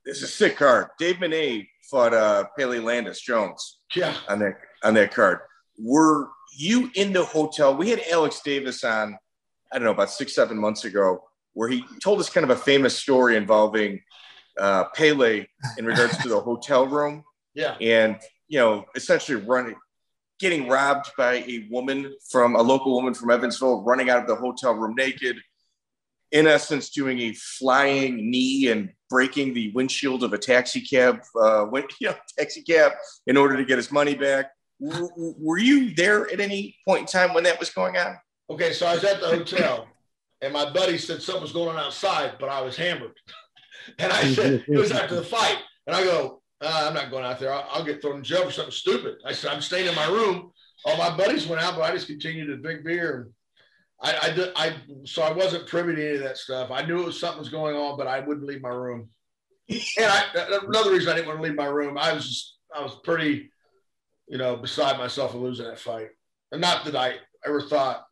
It's 0.07 0.21
a 0.21 0.27
sick 0.27 0.57
card. 0.57 0.87
Dave 0.97 1.19
Menne 1.19 1.67
fought 1.91 2.13
uh, 2.13 2.45
Pele 2.57 2.79
Landis 2.79 3.21
Jones. 3.21 3.79
Yeah. 3.95 4.15
On 4.29 4.39
that 4.39 4.55
on 4.83 4.93
that 4.93 5.13
card, 5.13 5.39
were 5.77 6.29
you 6.57 6.89
in 6.95 7.13
the 7.13 7.23
hotel? 7.23 7.75
We 7.75 7.89
had 7.89 8.01
Alex 8.09 8.41
Davis 8.43 8.83
on. 8.83 9.17
I 9.71 9.77
don't 9.77 9.83
know 9.83 9.91
about 9.91 10.09
six 10.09 10.33
seven 10.33 10.57
months 10.57 10.85
ago 10.85 11.23
where 11.57 11.67
he 11.67 11.83
told 12.03 12.19
us 12.19 12.29
kind 12.29 12.43
of 12.43 12.51
a 12.51 12.61
famous 12.61 12.95
story 12.95 13.35
involving 13.35 13.99
uh, 14.59 14.85
Pele 14.95 15.45
in 15.79 15.85
regards 15.85 16.15
to 16.19 16.29
the 16.29 16.39
hotel 16.39 16.87
room. 16.87 17.23
Yeah. 17.55 17.75
And, 17.81 18.17
you 18.47 18.59
know, 18.59 18.85
essentially 18.93 19.41
running, 19.41 19.73
getting 20.39 20.67
robbed 20.67 21.09
by 21.17 21.37
a 21.37 21.67
woman 21.71 22.13
from 22.29 22.55
a 22.55 22.61
local 22.61 22.93
woman 22.93 23.15
from 23.15 23.31
Evansville, 23.31 23.81
running 23.81 24.11
out 24.11 24.19
of 24.19 24.27
the 24.27 24.35
hotel 24.35 24.75
room 24.75 24.93
naked, 24.95 25.37
in 26.31 26.45
essence, 26.45 26.91
doing 26.91 27.17
a 27.19 27.33
flying 27.33 28.29
knee 28.29 28.67
and 28.67 28.91
breaking 29.09 29.53
the 29.53 29.71
windshield 29.71 30.23
of 30.23 30.33
a 30.33 30.37
taxi 30.37 30.81
cab, 30.81 31.21
uh, 31.39 31.63
when, 31.65 31.83
you 31.99 32.09
know, 32.09 32.15
taxi 32.37 32.61
cab 32.61 32.93
in 33.25 33.37
order 33.37 33.55
to 33.57 33.65
get 33.65 33.77
his 33.77 33.91
money 33.91 34.15
back. 34.15 34.51
W- 34.81 35.09
were 35.17 35.57
you 35.57 35.93
there 35.95 36.31
at 36.31 36.39
any 36.39 36.77
point 36.87 37.01
in 37.01 37.05
time 37.07 37.33
when 37.33 37.43
that 37.43 37.59
was 37.59 37.69
going 37.69 37.97
on? 37.97 38.17
Okay, 38.49 38.73
so 38.73 38.85
I 38.85 38.93
was 38.93 39.03
at 39.03 39.19
the 39.19 39.27
hotel 39.27 39.87
and 40.41 40.53
my 40.53 40.69
buddy 40.69 40.97
said 40.97 41.21
something 41.21 41.41
was 41.41 41.51
going 41.51 41.69
on 41.69 41.77
outside, 41.77 42.33
but 42.39 42.49
I 42.49 42.61
was 42.61 42.75
hammered. 42.75 43.17
and 43.99 44.11
I 44.11 44.33
said, 44.33 44.63
it 44.67 44.77
was 44.77 44.91
after 44.91 45.15
the 45.15 45.23
fight. 45.23 45.57
And 45.87 45.95
I 45.95 46.03
go, 46.03 46.41
uh, 46.61 46.85
I'm 46.87 46.93
not 46.93 47.11
going 47.11 47.25
out 47.25 47.39
there. 47.39 47.53
I'll, 47.53 47.67
I'll, 47.71 47.83
get 47.83 48.01
thrown 48.01 48.17
in 48.17 48.23
jail 48.23 48.45
for 48.45 48.51
something 48.51 48.71
stupid. 48.71 49.15
I 49.25 49.31
said, 49.31 49.51
I'm 49.51 49.61
staying 49.61 49.87
in 49.87 49.95
my 49.95 50.07
room. 50.07 50.51
All 50.85 50.97
my 50.97 51.15
buddies 51.15 51.47
went 51.47 51.61
out, 51.61 51.75
but 51.75 51.83
I 51.83 51.91
just 51.91 52.07
continued 52.07 52.47
to 52.47 52.57
drink 52.57 52.83
beer. 52.83 53.29
I, 54.01 54.17
I, 54.23 54.29
did, 54.31 54.51
I, 54.55 54.75
so 55.05 55.23
I 55.23 55.31
wasn't 55.31 55.67
privy 55.67 55.95
to 55.95 56.07
any 56.07 56.17
of 56.17 56.23
that 56.23 56.37
stuff. 56.37 56.69
I 56.71 56.83
knew 56.83 57.01
it 57.01 57.05
was 57.05 57.19
something 57.19 57.39
was 57.39 57.49
going 57.49 57.75
on, 57.75 57.97
but 57.97 58.07
I 58.07 58.19
wouldn't 58.19 58.45
leave 58.45 58.61
my 58.61 58.69
room. 58.69 59.09
And 59.69 60.05
I, 60.05 60.23
another 60.63 60.91
reason 60.91 61.11
I 61.11 61.15
didn't 61.15 61.27
want 61.27 61.39
to 61.39 61.43
leave 61.43 61.55
my 61.55 61.65
room, 61.65 61.97
I 61.97 62.13
was 62.13 62.27
just, 62.27 62.57
I 62.75 62.81
was 62.81 62.95
pretty, 63.03 63.51
you 64.27 64.37
know, 64.37 64.55
beside 64.55 64.97
myself 64.97 65.33
of 65.33 65.41
losing 65.41 65.65
that 65.65 65.79
fight. 65.79 66.09
And 66.51 66.61
not 66.61 66.85
that 66.85 66.95
I 66.95 67.15
ever 67.45 67.61
thought 67.61 68.05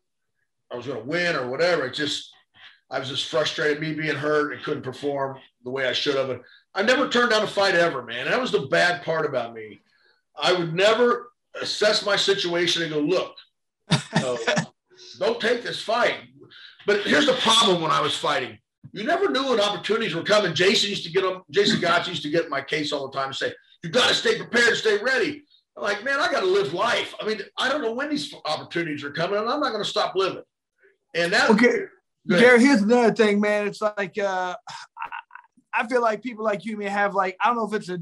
I 0.71 0.75
was 0.75 0.87
going 0.87 0.99
to 0.99 1.07
win 1.07 1.35
or 1.35 1.49
whatever. 1.49 1.85
It 1.85 1.93
just, 1.93 2.31
I 2.89 2.99
was 2.99 3.09
just 3.09 3.29
frustrated, 3.29 3.79
me 3.79 3.93
being 3.93 4.15
hurt 4.15 4.53
and 4.53 4.63
couldn't 4.63 4.83
perform 4.83 5.37
the 5.63 5.71
way 5.71 5.87
I 5.87 5.93
should 5.93 6.15
have. 6.15 6.29
And 6.29 6.41
I 6.73 6.81
never 6.81 7.07
turned 7.07 7.31
down 7.31 7.43
a 7.43 7.47
fight 7.47 7.75
ever, 7.75 8.03
man. 8.03 8.25
That 8.25 8.41
was 8.41 8.51
the 8.51 8.67
bad 8.67 9.03
part 9.03 9.25
about 9.25 9.53
me. 9.53 9.81
I 10.37 10.51
would 10.53 10.73
never 10.73 11.31
assess 11.61 12.05
my 12.05 12.15
situation 12.15 12.83
and 12.83 12.91
go, 12.91 12.99
look, 12.99 13.35
don't 15.19 15.39
take 15.39 15.63
this 15.63 15.81
fight. 15.81 16.15
But 16.85 17.01
here's 17.01 17.25
the 17.25 17.33
problem 17.33 17.81
when 17.81 17.91
I 17.91 18.01
was 18.01 18.15
fighting. 18.15 18.57
you 18.93 19.03
never 19.03 19.29
knew 19.29 19.49
when 19.49 19.59
opportunities 19.59 20.13
were 20.13 20.23
coming. 20.23 20.53
Jason 20.53 20.89
used 20.89 21.03
to 21.05 21.11
get 21.11 21.23
them. 21.23 21.41
Jason 21.51 21.79
Godsey 21.79 22.09
used 22.09 22.23
to 22.23 22.29
get 22.29 22.49
my 22.49 22.61
case 22.61 22.91
all 22.91 23.09
the 23.09 23.17
time 23.17 23.27
and 23.27 23.35
say, 23.35 23.53
"You 23.83 23.89
got 23.89 24.07
to 24.09 24.13
stay 24.13 24.37
prepared, 24.37 24.77
stay 24.77 24.97
ready." 24.97 25.43
I'm 25.77 25.83
like, 25.83 26.03
man, 26.03 26.19
I 26.19 26.31
got 26.31 26.39
to 26.39 26.45
live 26.45 26.73
life. 26.73 27.13
I 27.19 27.25
mean, 27.25 27.41
I 27.57 27.67
don't 27.69 27.81
know 27.81 27.91
when 27.91 28.09
these 28.09 28.33
opportunities 28.45 29.03
are 29.03 29.11
coming, 29.11 29.37
and 29.39 29.49
I'm 29.49 29.59
not 29.59 29.71
going 29.71 29.83
to 29.83 29.89
stop 29.89 30.15
living. 30.15 30.43
And 31.13 31.33
that. 31.33 31.49
Okay, 31.49 31.79
Gary. 32.27 32.61
Here's 32.61 32.81
another 32.81 33.13
thing, 33.13 33.41
man. 33.41 33.67
It's 33.67 33.81
like 33.81 34.17
uh, 34.17 34.55
I 35.73 35.87
feel 35.87 36.01
like 36.01 36.23
people 36.23 36.43
like 36.43 36.65
you 36.65 36.77
may 36.77 36.89
have 36.89 37.13
like 37.13 37.35
I 37.41 37.47
don't 37.47 37.57
know 37.57 37.67
if 37.67 37.73
it's 37.73 37.89
a 37.89 37.99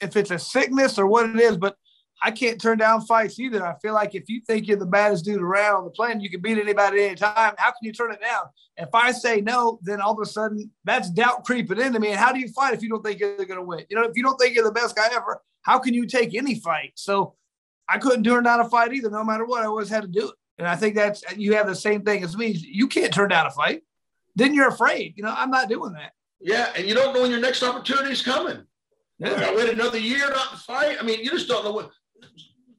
if 0.00 0.16
it's 0.16 0.30
a 0.30 0.38
sickness 0.38 0.98
or 0.98 1.06
what 1.06 1.28
it 1.28 1.38
is, 1.38 1.56
but 1.56 1.76
I 2.24 2.30
can't 2.30 2.58
turn 2.58 2.78
down 2.78 3.02
fights 3.02 3.38
either. 3.38 3.66
I 3.66 3.74
feel 3.80 3.92
like 3.92 4.14
if 4.14 4.30
you 4.30 4.40
think 4.40 4.66
you're 4.66 4.78
the 4.78 4.86
baddest 4.86 5.26
dude 5.26 5.42
around 5.42 5.76
on 5.76 5.84
the 5.84 5.90
planet, 5.90 6.22
you 6.22 6.30
can 6.30 6.40
beat 6.40 6.56
anybody 6.56 7.02
at 7.02 7.06
any 7.08 7.14
time. 7.16 7.52
How 7.58 7.70
can 7.70 7.82
you 7.82 7.92
turn 7.92 8.12
it 8.12 8.20
down? 8.22 8.44
If 8.78 8.88
I 8.94 9.12
say 9.12 9.42
no, 9.42 9.78
then 9.82 10.00
all 10.00 10.14
of 10.14 10.20
a 10.20 10.24
sudden 10.24 10.70
that's 10.84 11.10
doubt 11.10 11.44
creeping 11.44 11.78
into 11.78 12.00
me. 12.00 12.08
And 12.08 12.16
how 12.16 12.32
do 12.32 12.40
you 12.40 12.48
fight 12.48 12.72
if 12.72 12.82
you 12.82 12.88
don't 12.88 13.04
think 13.04 13.20
you're 13.20 13.36
going 13.36 13.60
to 13.60 13.62
win? 13.62 13.84
You 13.90 13.96
know, 13.96 14.04
if 14.04 14.16
you 14.16 14.22
don't 14.22 14.38
think 14.38 14.54
you're 14.54 14.64
the 14.64 14.72
best 14.72 14.96
guy 14.96 15.08
ever, 15.12 15.42
how 15.60 15.78
can 15.78 15.92
you 15.92 16.06
take 16.06 16.34
any 16.34 16.54
fight? 16.54 16.92
So 16.94 17.34
I 17.90 17.98
couldn't 17.98 18.24
turn 18.24 18.44
down 18.44 18.60
a 18.60 18.68
fight 18.70 18.94
either, 18.94 19.10
no 19.10 19.22
matter 19.22 19.44
what. 19.44 19.62
I 19.62 19.66
always 19.66 19.90
had 19.90 20.00
to 20.00 20.08
do 20.08 20.28
it. 20.28 20.34
And 20.56 20.66
I 20.66 20.76
think 20.76 20.94
that's 20.94 21.22
you 21.36 21.54
have 21.56 21.66
the 21.66 21.74
same 21.74 22.04
thing 22.04 22.24
as 22.24 22.38
me. 22.38 22.46
You 22.46 22.88
can't 22.88 23.12
turn 23.12 23.28
down 23.28 23.46
a 23.46 23.50
fight. 23.50 23.82
Then 24.34 24.54
you're 24.54 24.68
afraid. 24.68 25.12
You 25.18 25.24
know, 25.24 25.34
I'm 25.36 25.50
not 25.50 25.68
doing 25.68 25.92
that. 25.92 26.12
Yeah, 26.40 26.72
and 26.74 26.86
you 26.86 26.94
don't 26.94 27.12
know 27.12 27.20
when 27.20 27.30
your 27.30 27.40
next 27.40 27.62
opportunity 27.62 28.12
is 28.12 28.22
coming. 28.22 28.64
Yeah. 29.18 29.34
I 29.34 29.54
wait 29.54 29.68
another 29.68 29.98
year 29.98 30.30
not 30.30 30.52
to 30.52 30.56
fight. 30.56 30.96
I 30.98 31.04
mean, 31.04 31.20
you 31.20 31.30
just 31.30 31.48
don't 31.48 31.64
know 31.64 31.72
what 31.72 31.90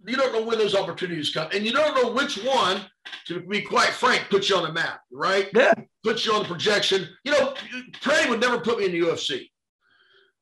you 0.08 0.16
don't 0.16 0.34
know 0.34 0.44
when 0.44 0.58
those 0.58 0.76
opportunities 0.76 1.30
come, 1.30 1.50
and 1.54 1.66
you 1.66 1.72
don't 1.72 1.96
know 2.02 2.12
which 2.12 2.38
one. 2.44 2.82
To 3.28 3.40
be 3.40 3.62
quite 3.62 3.90
frank, 3.90 4.26
puts 4.30 4.50
you 4.50 4.56
on 4.56 4.64
the 4.64 4.74
map, 4.74 5.02
right? 5.12 5.48
Yeah. 5.54 5.74
Puts 6.04 6.26
you 6.26 6.34
on 6.34 6.42
the 6.42 6.48
projection. 6.48 7.08
You 7.24 7.34
know, 7.34 7.54
Prey 8.02 8.28
would 8.30 8.40
never 8.40 8.60
put 8.60 8.80
me 8.80 8.86
in 8.86 8.92
the 8.92 9.00
UFC. 9.00 9.50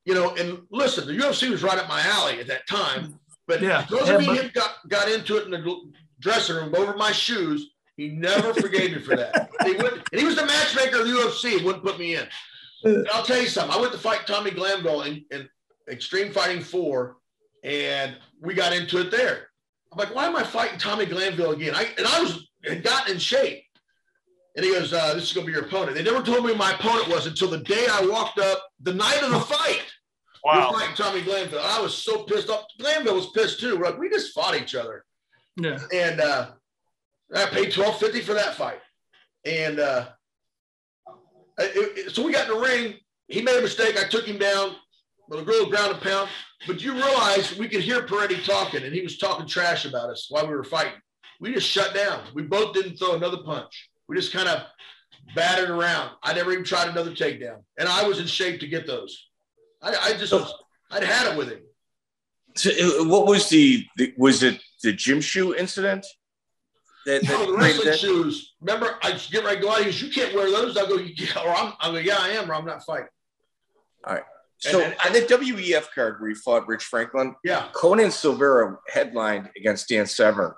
You 0.05 0.13
know, 0.13 0.33
and 0.35 0.61
listen, 0.71 1.07
the 1.07 1.13
UFC 1.13 1.49
was 1.49 1.61
right 1.61 1.77
up 1.77 1.87
my 1.87 2.01
alley 2.01 2.39
at 2.39 2.47
that 2.47 2.67
time. 2.67 3.19
But 3.47 3.61
yeah, 3.61 3.85
because 3.89 4.07
yeah, 4.07 4.15
of 4.15 4.21
me, 4.21 4.27
but- 4.27 4.37
him 4.37 4.51
got, 4.53 4.75
got 4.87 5.09
into 5.09 5.37
it 5.37 5.45
in 5.45 5.51
the 5.51 5.91
dressing 6.19 6.55
room 6.55 6.73
over 6.75 6.95
my 6.95 7.11
shoes. 7.11 7.69
He 7.97 8.07
never 8.09 8.53
forgave 8.53 8.91
me 8.95 8.99
for 8.99 9.15
that. 9.15 9.49
He 9.65 9.73
would, 9.73 10.03
and 10.11 10.19
he 10.19 10.25
was 10.25 10.35
the 10.35 10.45
matchmaker 10.45 11.01
of 11.01 11.07
the 11.07 11.13
UFC. 11.13 11.59
He 11.59 11.65
wouldn't 11.65 11.83
put 11.83 11.99
me 11.99 12.15
in. 12.15 12.25
And 12.83 13.07
I'll 13.13 13.23
tell 13.23 13.39
you 13.39 13.47
something. 13.47 13.75
I 13.75 13.79
went 13.79 13.93
to 13.93 13.99
fight 13.99 14.25
Tommy 14.25 14.51
Glanville 14.51 15.03
in, 15.03 15.23
in 15.31 15.47
Extreme 15.89 16.31
Fighting 16.33 16.61
Four, 16.61 17.17
and 17.63 18.15
we 18.41 18.55
got 18.55 18.73
into 18.73 18.99
it 18.99 19.11
there. 19.11 19.49
I'm 19.93 19.99
like, 19.99 20.15
why 20.15 20.25
am 20.25 20.35
I 20.35 20.43
fighting 20.43 20.79
Tommy 20.79 21.05
Glanville 21.05 21.51
again? 21.51 21.75
I 21.75 21.87
and 21.97 22.07
I 22.07 22.21
was 22.21 22.49
had 22.65 22.83
gotten 22.83 23.13
in 23.13 23.19
shape. 23.19 23.63
And 24.55 24.65
he 24.65 24.71
goes, 24.71 24.93
uh, 24.93 25.13
this 25.13 25.23
is 25.23 25.33
gonna 25.33 25.45
be 25.47 25.51
your 25.51 25.65
opponent. 25.65 25.95
They 25.95 26.03
never 26.03 26.23
told 26.23 26.45
me 26.45 26.55
my 26.55 26.73
opponent 26.73 27.09
was 27.09 27.27
until 27.27 27.49
the 27.49 27.59
day 27.59 27.85
I 27.91 28.05
walked 28.05 28.39
up 28.39 28.63
the 28.81 28.93
night 28.93 29.21
of 29.21 29.31
the 29.31 29.39
fight. 29.55 29.85
Wow. 30.43 30.71
We're 30.71 30.79
fighting 30.79 30.95
Tommy 30.95 31.21
Glanville. 31.21 31.61
I 31.61 31.79
was 31.79 31.95
so 31.95 32.23
pissed 32.23 32.49
off. 32.49 32.65
Glanville 32.79 33.15
was 33.15 33.29
pissed 33.31 33.59
too. 33.59 33.77
We're 33.77 33.85
like, 33.85 33.99
we 33.99 34.09
just 34.09 34.33
fought 34.33 34.55
each 34.55 34.75
other. 34.75 35.05
Yeah. 35.57 35.79
And 35.93 36.19
uh, 36.19 36.51
I 37.35 37.45
paid 37.45 37.71
twelve 37.71 37.97
fifty 37.99 38.21
for 38.21 38.33
that 38.33 38.55
fight. 38.55 38.79
And 39.45 39.79
uh, 39.79 40.07
it, 41.59 41.97
it, 41.97 42.11
so 42.15 42.23
we 42.23 42.31
got 42.31 42.49
in 42.49 42.55
the 42.55 42.65
ring. 42.65 42.95
He 43.27 43.41
made 43.41 43.57
a 43.57 43.61
mistake. 43.61 43.97
I 43.97 44.07
took 44.07 44.25
him 44.25 44.37
down 44.37 44.75
But 45.29 45.39
a 45.39 45.41
little 45.41 45.69
ground 45.69 45.93
and 45.93 46.01
pound. 46.01 46.29
But 46.67 46.81
you 46.81 46.93
realize 46.93 47.57
we 47.57 47.67
could 47.67 47.81
hear 47.81 48.03
Perretti 48.03 48.43
talking, 48.45 48.83
and 48.83 48.93
he 48.93 49.01
was 49.01 49.17
talking 49.17 49.45
trash 49.45 49.85
about 49.85 50.09
us 50.09 50.27
while 50.29 50.47
we 50.47 50.55
were 50.55 50.63
fighting. 50.63 50.99
We 51.39 51.53
just 51.53 51.67
shut 51.67 51.93
down. 51.93 52.21
We 52.33 52.43
both 52.43 52.73
didn't 52.73 52.97
throw 52.97 53.15
another 53.15 53.37
punch. 53.43 53.89
We 54.07 54.15
just 54.15 54.31
kind 54.31 54.47
of 54.47 54.63
batted 55.35 55.69
around. 55.69 56.11
I 56.23 56.33
never 56.33 56.51
even 56.51 56.63
tried 56.63 56.89
another 56.89 57.11
takedown, 57.11 57.63
and 57.77 57.89
I 57.89 58.07
was 58.07 58.19
in 58.19 58.27
shape 58.27 58.59
to 58.61 58.67
get 58.67 58.87
those. 58.87 59.29
I, 59.81 59.95
I 59.95 60.13
just 60.13 60.31
was, 60.31 60.53
I'd 60.91 61.03
had 61.03 61.33
it 61.33 61.37
with 61.37 61.49
him. 61.49 61.59
So, 62.55 62.69
uh, 62.69 63.05
what 63.05 63.25
was 63.25 63.49
the, 63.49 63.85
the 63.97 64.13
was 64.17 64.43
it 64.43 64.61
the 64.83 64.93
gym 64.93 65.19
shoe 65.19 65.55
incident? 65.55 66.05
That, 67.05 67.21
that 67.23 67.29
no, 67.29 67.51
the 67.51 67.57
wrestling 67.57 67.87
that? 67.87 67.99
shoes. 67.99 68.53
Remember, 68.61 68.97
I 69.03 69.19
get 69.29 69.43
right 69.43 69.59
go 69.59 69.71
out. 69.71 69.79
He 69.79 69.85
goes, 69.85 70.01
"You 70.01 70.11
can't 70.11 70.33
wear 70.33 70.49
those." 70.49 70.77
I 70.77 70.87
go, 70.87 70.95
yeah, 70.95 71.39
"Or 71.45 71.49
I'm." 71.49 71.73
I 71.81 71.91
go, 71.91 71.97
"Yeah, 71.97 72.17
I 72.19 72.29
am, 72.29 72.49
or 72.49 72.55
I'm 72.55 72.65
not 72.65 72.85
fighting." 72.85 73.07
All 74.05 74.13
right. 74.13 74.23
So 74.71 74.79
then, 74.79 74.95
on 75.05 75.11
the 75.11 75.19
WEF 75.19 75.87
card 75.93 76.21
where 76.21 76.29
he 76.29 76.35
fought 76.35 76.67
Rich 76.67 76.85
Franklin, 76.85 77.35
yeah, 77.43 77.67
Conan 77.73 78.11
Silveira 78.11 78.77
headlined 78.87 79.49
against 79.57 79.89
Dan 79.89 80.05
Severn. 80.05 80.53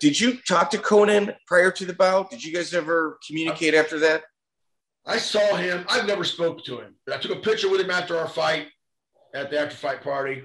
Did 0.00 0.18
you 0.18 0.38
talk 0.48 0.70
to 0.70 0.78
Conan 0.78 1.32
prior 1.46 1.70
to 1.72 1.84
the 1.84 1.92
bout? 1.92 2.30
Did 2.30 2.42
you 2.42 2.54
guys 2.54 2.72
ever 2.72 3.18
communicate 3.26 3.74
after 3.74 3.98
that? 3.98 4.22
I 5.04 5.18
saw 5.18 5.56
him. 5.56 5.84
I've 5.90 6.06
never 6.06 6.24
spoke 6.24 6.64
to 6.64 6.78
him, 6.78 6.94
I 7.12 7.18
took 7.18 7.32
a 7.32 7.40
picture 7.40 7.68
with 7.68 7.80
him 7.80 7.90
after 7.90 8.16
our 8.16 8.28
fight 8.28 8.68
at 9.34 9.50
the 9.50 9.60
after 9.60 9.76
fight 9.76 10.02
party. 10.02 10.44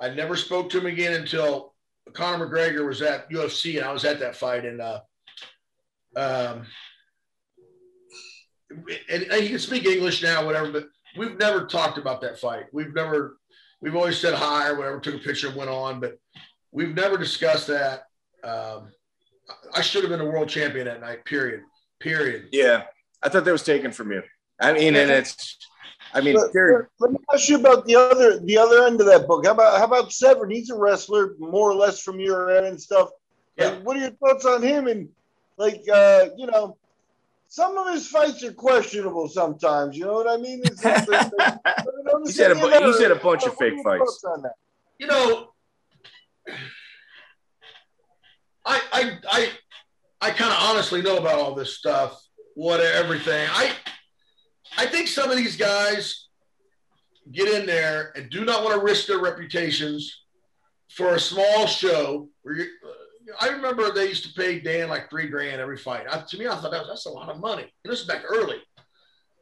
I 0.00 0.10
never 0.10 0.36
spoke 0.36 0.70
to 0.70 0.78
him 0.78 0.86
again 0.86 1.14
until 1.14 1.74
Conor 2.12 2.46
McGregor 2.46 2.86
was 2.86 3.02
at 3.02 3.28
UFC 3.30 3.76
and 3.76 3.84
I 3.84 3.92
was 3.92 4.04
at 4.04 4.20
that 4.20 4.36
fight 4.36 4.64
and 4.64 4.80
uh, 4.80 5.00
um, 6.14 6.66
and, 8.70 9.22
and 9.22 9.42
he 9.42 9.48
can 9.48 9.58
speak 9.58 9.84
English 9.84 10.22
now, 10.22 10.44
whatever, 10.44 10.70
but 10.70 10.88
we've 11.16 11.38
never 11.38 11.66
talked 11.66 11.98
about 11.98 12.20
that 12.22 12.38
fight. 12.38 12.66
We've 12.72 12.94
never, 12.94 13.36
we've 13.80 13.96
always 13.96 14.18
said 14.18 14.34
hi 14.34 14.68
or 14.68 14.76
whatever, 14.76 15.00
took 15.00 15.14
a 15.14 15.18
picture 15.18 15.48
and 15.48 15.56
went 15.56 15.70
on, 15.70 16.00
but 16.00 16.18
we've 16.72 16.94
never 16.94 17.16
discussed 17.16 17.66
that. 17.68 18.04
Um, 18.44 18.88
I 19.74 19.80
should 19.80 20.02
have 20.02 20.10
been 20.10 20.20
a 20.20 20.24
world 20.24 20.48
champion 20.48 20.86
that 20.86 21.00
night, 21.00 21.24
period. 21.24 21.62
Period. 22.00 22.48
Yeah. 22.52 22.84
I 23.22 23.28
thought 23.28 23.44
that 23.44 23.52
was 23.52 23.62
taken 23.62 23.92
from 23.92 24.12
you. 24.12 24.22
I 24.60 24.72
mean, 24.72 24.96
and 24.96 25.10
it's, 25.10 25.58
I 26.12 26.20
mean, 26.20 26.34
but, 26.34 26.54
let 27.00 27.12
me 27.12 27.18
ask 27.32 27.48
you 27.48 27.58
about 27.58 27.84
the 27.86 27.96
other, 27.96 28.38
the 28.40 28.58
other 28.58 28.86
end 28.86 29.00
of 29.00 29.06
that 29.06 29.26
book. 29.26 29.44
How 29.44 29.52
about, 29.52 29.78
how 29.78 29.84
about 29.84 30.12
Severn? 30.12 30.50
He's 30.50 30.70
a 30.70 30.76
wrestler 30.76 31.34
more 31.38 31.70
or 31.70 31.74
less 31.74 32.00
from 32.00 32.20
your 32.20 32.56
end 32.56 32.66
and 32.66 32.80
stuff. 32.80 33.10
Yeah. 33.56 33.70
Like, 33.70 33.82
what 33.82 33.96
are 33.96 34.00
your 34.00 34.10
thoughts 34.10 34.44
on 34.46 34.62
him? 34.62 34.86
And 34.86 35.08
like, 35.58 35.82
uh, 35.92 36.26
you 36.36 36.46
know, 36.46 36.76
some 37.56 37.78
of 37.78 37.90
his 37.90 38.06
fights 38.06 38.44
are 38.44 38.52
questionable 38.52 39.28
sometimes. 39.28 39.96
You 39.96 40.04
know 40.04 40.12
what 40.12 40.28
I 40.28 40.36
mean? 40.36 40.60
he's, 40.62 40.82
had 40.82 41.08
a, 41.08 42.84
he's 42.84 43.00
had 43.00 43.10
a 43.12 43.16
bunch 43.16 43.46
of 43.46 43.56
fake 43.56 43.82
fights. 43.82 44.22
You 44.98 45.06
know, 45.06 45.48
I 48.66 48.80
I 48.92 49.18
I 49.30 49.48
I 50.20 50.30
kind 50.32 50.52
of 50.52 50.58
honestly 50.64 51.00
know 51.00 51.16
about 51.16 51.38
all 51.38 51.54
this 51.54 51.78
stuff, 51.78 52.22
what 52.56 52.80
everything. 52.80 53.48
I 53.50 53.72
I 54.76 54.84
think 54.84 55.08
some 55.08 55.30
of 55.30 55.38
these 55.38 55.56
guys 55.56 56.28
get 57.32 57.48
in 57.48 57.64
there 57.64 58.12
and 58.16 58.28
do 58.28 58.44
not 58.44 58.64
want 58.64 58.78
to 58.78 58.84
risk 58.84 59.06
their 59.06 59.20
reputations 59.20 60.24
for 60.90 61.14
a 61.14 61.20
small 61.20 61.66
show 61.66 62.28
where 62.42 62.56
you 62.56 62.66
I 63.40 63.48
remember 63.48 63.90
they 63.90 64.08
used 64.08 64.24
to 64.24 64.32
pay 64.40 64.60
Dan 64.60 64.88
like 64.88 65.10
three 65.10 65.26
grand 65.28 65.60
every 65.60 65.76
fight. 65.76 66.06
I, 66.10 66.20
to 66.20 66.38
me, 66.38 66.46
I 66.46 66.56
thought 66.56 66.70
that 66.70 66.80
was, 66.80 66.88
that's 66.88 67.06
a 67.06 67.10
lot 67.10 67.28
of 67.28 67.40
money. 67.40 67.62
And 67.62 67.92
this 67.92 68.00
is 68.00 68.06
back 68.06 68.22
early. 68.28 68.56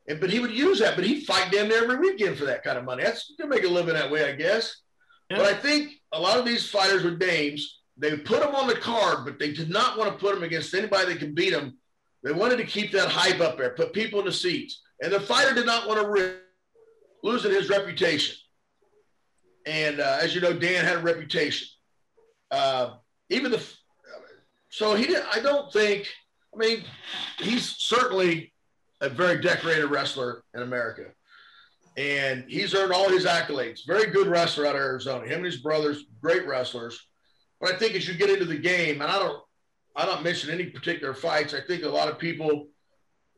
And, 0.08 0.20
but 0.20 0.30
he 0.30 0.40
would 0.40 0.52
use 0.52 0.78
that, 0.80 0.96
but 0.96 1.04
he'd 1.04 1.24
fight 1.24 1.50
damn 1.50 1.68
near 1.68 1.82
every 1.82 1.98
weekend 1.98 2.36
for 2.36 2.44
that 2.44 2.62
kind 2.62 2.78
of 2.78 2.84
money. 2.84 3.02
That's 3.02 3.28
you 3.28 3.36
can 3.36 3.48
make 3.48 3.64
a 3.64 3.68
living 3.68 3.94
that 3.94 4.10
way, 4.10 4.28
I 4.28 4.32
guess. 4.32 4.82
Yeah. 5.30 5.38
But 5.38 5.46
I 5.46 5.54
think 5.54 5.92
a 6.12 6.20
lot 6.20 6.38
of 6.38 6.44
these 6.44 6.68
fighters 6.68 7.02
with 7.02 7.20
names, 7.20 7.80
they 7.96 8.16
put 8.16 8.40
them 8.40 8.54
on 8.54 8.66
the 8.66 8.74
card, 8.74 9.24
but 9.24 9.38
they 9.38 9.52
did 9.52 9.70
not 9.70 9.96
want 9.98 10.12
to 10.12 10.18
put 10.18 10.34
them 10.34 10.44
against 10.44 10.74
anybody 10.74 11.12
that 11.12 11.18
can 11.18 11.34
beat 11.34 11.50
them. 11.50 11.78
They 12.22 12.32
wanted 12.32 12.56
to 12.56 12.64
keep 12.64 12.92
that 12.92 13.08
hype 13.08 13.40
up 13.40 13.58
there, 13.58 13.70
put 13.70 13.92
people 13.92 14.18
in 14.20 14.26
the 14.26 14.32
seats. 14.32 14.82
And 15.02 15.12
the 15.12 15.20
fighter 15.20 15.54
did 15.54 15.66
not 15.66 15.86
want 15.86 16.00
to 16.00 16.08
risk 16.08 16.36
losing 17.22 17.52
his 17.52 17.68
reputation. 17.68 18.36
And 19.66 20.00
uh, 20.00 20.18
as 20.20 20.34
you 20.34 20.40
know, 20.40 20.52
Dan 20.52 20.84
had 20.84 20.96
a 20.96 21.00
reputation. 21.00 21.68
Uh, 22.50 22.94
even 23.30 23.50
the 23.50 23.62
so 24.74 24.96
he 24.96 25.06
did. 25.06 25.22
I 25.32 25.38
don't 25.38 25.72
think. 25.72 26.08
I 26.52 26.56
mean, 26.56 26.82
he's 27.38 27.76
certainly 27.78 28.52
a 29.00 29.08
very 29.08 29.40
decorated 29.40 29.86
wrestler 29.86 30.42
in 30.52 30.62
America, 30.62 31.04
and 31.96 32.44
he's 32.48 32.74
earned 32.74 32.92
all 32.92 33.08
his 33.08 33.24
accolades. 33.24 33.86
Very 33.86 34.10
good 34.10 34.26
wrestler 34.26 34.66
out 34.66 34.74
of 34.74 34.80
Arizona. 34.80 35.26
Him 35.26 35.38
and 35.38 35.46
his 35.46 35.58
brothers, 35.58 36.06
great 36.20 36.44
wrestlers. 36.48 37.00
But 37.60 37.72
I 37.72 37.78
think 37.78 37.94
as 37.94 38.08
you 38.08 38.14
get 38.14 38.30
into 38.30 38.46
the 38.46 38.58
game, 38.58 39.00
and 39.00 39.10
I 39.10 39.18
don't, 39.20 39.40
I 39.94 40.06
don't 40.06 40.24
mention 40.24 40.50
any 40.50 40.66
particular 40.66 41.14
fights. 41.14 41.54
I 41.54 41.60
think 41.60 41.84
a 41.84 41.88
lot 41.88 42.08
of 42.08 42.18
people 42.18 42.66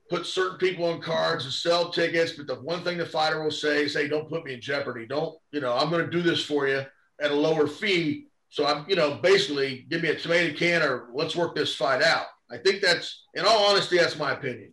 put 0.08 0.24
certain 0.24 0.56
people 0.56 0.86
on 0.86 1.02
cards 1.02 1.44
and 1.44 1.52
sell 1.52 1.90
tickets. 1.90 2.32
But 2.32 2.46
the 2.46 2.54
one 2.54 2.82
thing 2.82 2.96
the 2.96 3.04
fighter 3.04 3.42
will 3.42 3.50
say 3.50 3.84
is, 3.84 3.92
"Hey, 3.92 4.08
don't 4.08 4.30
put 4.30 4.44
me 4.44 4.54
in 4.54 4.60
jeopardy. 4.62 5.06
Don't, 5.06 5.38
you 5.52 5.60
know, 5.60 5.76
I'm 5.76 5.90
going 5.90 6.04
to 6.04 6.10
do 6.10 6.22
this 6.22 6.42
for 6.42 6.66
you 6.66 6.82
at 7.20 7.30
a 7.30 7.34
lower 7.34 7.66
fee 7.66 8.28
so 8.56 8.64
I'm, 8.64 8.86
you 8.88 8.96
know, 8.96 9.18
basically 9.22 9.84
give 9.90 10.00
me 10.00 10.08
a 10.08 10.18
tomato 10.18 10.56
can 10.56 10.82
or 10.82 11.08
let's 11.12 11.36
work 11.36 11.54
this 11.54 11.74
fight 11.74 12.02
out. 12.02 12.24
I 12.50 12.56
think 12.56 12.80
that's, 12.80 13.26
in 13.34 13.44
all 13.44 13.66
honesty, 13.66 13.98
that's 13.98 14.18
my 14.18 14.32
opinion. 14.32 14.72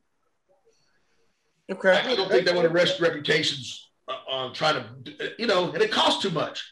Okay. 1.69 1.91
I 1.91 2.15
don't 2.15 2.31
think 2.31 2.45
they 2.45 2.53
want 2.53 2.65
to 2.65 2.73
risk 2.73 3.01
reputations 3.01 3.89
uh, 4.07 4.13
on 4.29 4.53
trying 4.53 4.85
to, 5.03 5.33
you 5.37 5.47
know, 5.47 5.69
and 5.73 5.81
it 5.81 5.91
costs 5.91 6.21
too 6.21 6.29
much. 6.29 6.63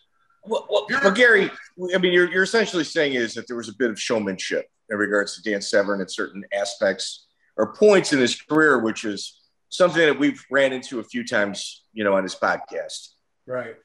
Well, 0.45 0.65
well, 0.69 0.87
well, 0.89 1.11
Gary, 1.11 1.51
I 1.93 1.97
mean, 1.97 2.13
you're, 2.13 2.31
you're 2.31 2.43
essentially 2.43 2.85
saying 2.85 3.15
is 3.15 3.33
that 3.33 3.45
there 3.45 3.57
was 3.57 3.67
a 3.67 3.75
bit 3.75 3.89
of 3.89 3.99
showmanship 3.99 4.67
in 4.89 4.95
regards 4.95 5.35
to 5.35 5.43
Dan 5.43 5.61
Severn 5.61 5.99
at 5.99 6.11
certain 6.11 6.45
aspects 6.53 7.27
or 7.57 7.73
points 7.73 8.13
in 8.13 8.19
his 8.19 8.41
career, 8.41 8.79
which 8.79 9.03
is 9.03 9.37
something 9.67 10.01
that 10.01 10.17
we've 10.17 10.41
ran 10.49 10.71
into 10.71 11.01
a 11.01 11.03
few 11.03 11.27
times, 11.27 11.83
you 11.91 12.05
know, 12.05 12.15
on 12.15 12.23
his 12.23 12.35
podcast. 12.35 13.09
Right. 13.45 13.75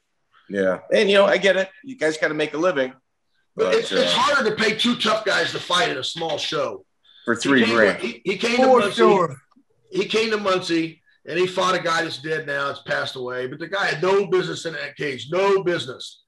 Yeah, 0.48 0.78
and 0.94 1.10
you 1.10 1.16
know, 1.16 1.26
I 1.26 1.38
get 1.38 1.56
it. 1.56 1.68
You 1.82 1.98
guys 1.98 2.18
got 2.18 2.28
to 2.28 2.34
make 2.34 2.54
a 2.54 2.56
living, 2.56 2.92
But, 3.56 3.64
but, 3.64 3.74
it's, 3.74 3.90
it's 3.90 4.12
uh, 4.12 4.18
harder 4.18 4.50
to 4.50 4.56
pay 4.56 4.76
two 4.76 4.96
tough 4.96 5.24
guys 5.24 5.50
to 5.52 5.58
fight 5.58 5.88
at 5.88 5.96
a 5.96 6.04
small 6.04 6.36
show. 6.38 6.84
for 7.24 7.34
three 7.34 7.60
he 7.60 7.66
came, 7.66 7.74
grand. 7.74 7.98
He, 8.00 8.22
he 8.24 8.36
came 8.36 8.56
to 8.56 8.62
For 8.64 8.78
Muncie. 8.80 8.96
sure. 8.96 9.36
He 9.90 10.04
came 10.04 10.30
to 10.30 10.36
Muncie 10.36 11.02
and 11.26 11.38
he 11.38 11.46
fought 11.46 11.74
a 11.74 11.82
guy 11.82 12.02
that's 12.02 12.18
dead 12.18 12.46
now. 12.46 12.70
It's 12.70 12.82
passed 12.82 13.16
away, 13.16 13.46
but 13.46 13.58
the 13.58 13.66
guy 13.68 13.86
had 13.86 14.02
no 14.02 14.26
business 14.26 14.66
in 14.66 14.74
that 14.74 14.96
cage, 14.96 15.28
no 15.30 15.62
business. 15.62 16.22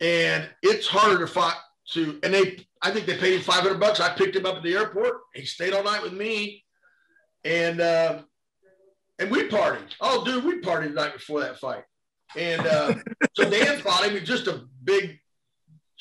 And 0.00 0.48
it's 0.62 0.86
harder 0.86 1.18
to 1.18 1.26
fight 1.26 1.56
to. 1.92 2.18
And 2.22 2.34
they, 2.34 2.66
I 2.82 2.90
think 2.90 3.06
they 3.06 3.16
paid 3.16 3.34
him 3.34 3.42
five 3.42 3.62
hundred 3.62 3.80
bucks. 3.80 4.00
I 4.00 4.14
picked 4.14 4.36
him 4.36 4.46
up 4.46 4.56
at 4.56 4.62
the 4.62 4.74
airport. 4.74 5.20
He 5.34 5.44
stayed 5.44 5.72
all 5.72 5.82
night 5.82 6.02
with 6.02 6.12
me, 6.12 6.64
and 7.44 7.80
uh, 7.80 8.22
and 9.18 9.30
we 9.30 9.48
partied. 9.48 9.94
Oh, 10.00 10.24
dude, 10.24 10.44
we 10.44 10.60
partied 10.60 10.94
the 10.94 11.00
night 11.00 11.14
before 11.14 11.40
that 11.40 11.58
fight. 11.58 11.82
And 12.36 12.64
uh, 12.66 12.94
so 13.34 13.48
Dan 13.50 13.78
fought 13.80 14.04
him. 14.04 14.12
He's 14.12 14.28
just 14.28 14.46
a 14.46 14.66
big 14.84 15.18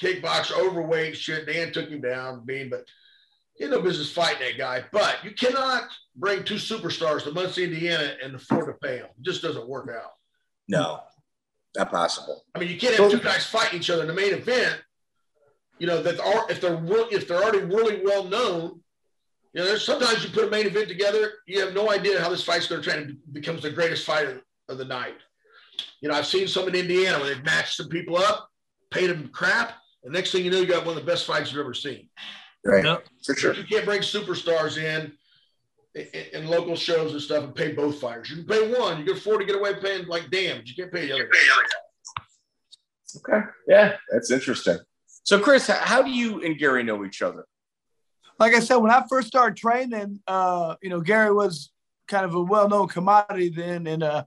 kickboxer, 0.02 0.57
overweight 0.57 1.18
shit. 1.18 1.48
Dan 1.48 1.72
took 1.72 1.90
him 1.90 2.02
down, 2.02 2.45
being, 2.45 2.69
but 2.69 2.86
he 3.57 3.68
no 3.68 3.82
business 3.82 4.11
fighting 4.11 4.48
that 4.48 4.57
guy. 4.57 4.84
But 4.91 5.18
you 5.24 5.32
cannot 5.32 5.90
bring 6.15 6.44
two 6.44 6.56
superstars 6.56 7.24
to 7.24 7.32
Muncie, 7.32 7.64
Indiana, 7.64 8.14
and 8.24 8.36
afford 8.36 8.68
to 8.68 8.74
pay 8.74 8.99
them. 8.99 9.07
It 9.18 9.24
just 9.24 9.41
doesn't 9.41 9.68
work 9.68 9.90
out. 9.90 10.11
No, 10.68 10.99
not 11.76 11.90
possible. 11.90 12.44
I 12.53 12.60
mean, 12.60 12.69
you 12.69 12.78
can't 12.78 12.95
have 12.95 13.10
two 13.10 13.19
guys 13.19 13.45
fighting 13.45 13.80
each 13.80 13.90
other 13.90 14.02
in 14.03 14.07
the 14.07 14.14
main 14.14 14.34
event. 14.34 14.80
You 15.80 15.88
know 15.88 16.02
that 16.03 16.19
are 16.19 16.49
if 16.49 16.61
they're 16.61 16.76
re- 16.76 17.07
if 17.11 17.28
they're 17.28 17.41
already 17.41 17.64
really 17.64 18.02
well 18.03 18.24
known. 18.24 18.82
You 19.53 19.61
know, 19.61 19.65
there's 19.65 19.86
sometimes 19.86 20.24
you 20.24 20.30
put 20.30 20.44
a 20.44 20.52
main 20.52 20.68
event 20.68 20.88
together, 20.88 21.34
you 21.48 21.60
have 21.65 21.74
no 21.74 21.90
idea 21.90 22.19
how 22.22 22.30
this 22.30 22.44
fight's 22.44 22.68
going 22.68 22.82
to 22.82 22.90
turn. 22.90 23.10
It 23.10 23.34
becomes 23.34 23.64
the 23.64 23.72
greatest 23.72 24.06
fight 24.06 24.28
of, 24.28 24.41
of 24.69 24.78
the 24.78 24.86
night. 24.86 25.15
You 26.02 26.10
know, 26.10 26.15
I've 26.15 26.28
seen 26.28 26.48
some 26.48 26.68
in 26.68 26.76
Indiana 26.76 27.18
where 27.18 27.34
they've 27.34 27.44
matched 27.44 27.78
some 27.78 27.90
people 27.90 28.18
up, 28.18 28.49
paid 28.91 29.10
them 29.10 29.30
crap, 29.30 29.74
and 30.03 30.14
next 30.14 30.32
thing 30.32 30.44
you 30.45 30.52
know, 30.52 30.60
you 30.60 30.65
got 30.68 30.86
one 30.86 30.98
of 30.98 31.03
the 31.06 31.10
best 31.11 31.26
fights 31.26 31.52
you've 31.52 31.60
ever 31.60 31.74
seen. 31.74 32.10
Right, 32.64 32.84
Yep. 32.84 33.06
for 33.26 33.36
sure. 33.36 33.53
You 33.53 33.64
can't 33.64 33.86
bring 33.86 34.02
superstars 34.02 34.78
in, 34.78 35.14
in 35.95 36.26
in 36.34 36.48
local 36.48 36.76
shows 36.76 37.14
and 37.14 37.22
stuff 37.22 37.44
and 37.44 37.56
pay 37.56 37.72
both 37.72 37.99
fighters. 37.99 38.30
You 38.30 38.38
can 38.38 38.45
pay 38.45 38.74
one. 38.78 38.99
You 38.99 39.06
can 39.06 39.18
afford 39.18 39.40
to 39.40 39.45
get 39.45 39.56
away 39.56 39.76
paying 39.76 40.06
like 40.07 40.30
damn. 40.32 40.61
You 40.65 40.76
can't 40.76 40.91
pay 40.91 41.07
the 41.07 41.14
other. 41.14 41.30
Okay, 43.18 43.45
yeah, 43.68 43.95
that's 44.11 44.32
interesting. 44.32 44.78
So, 45.24 45.40
Chris, 45.40 45.68
how 45.68 46.02
do 46.02 46.10
you 46.11 46.44
and 46.44 46.57
Gary 46.57 46.84
know 46.84 47.03
each 47.06 47.22
other? 47.22 47.45
like 48.40 48.53
I 48.53 48.60
said, 48.60 48.76
when 48.76 48.91
I 48.91 49.03
first 49.10 49.28
started 49.28 49.57
training, 49.57 50.19
uh, 50.28 50.76
you 50.84 50.90
know, 50.91 51.02
Gary 51.02 51.32
was 51.34 51.72
kind 52.07 52.24
of 52.24 52.36
a 52.36 52.41
well-known 52.41 52.88
commodity 52.88 53.49
then, 53.49 53.88
and 53.88 54.03
uh, 54.03 54.26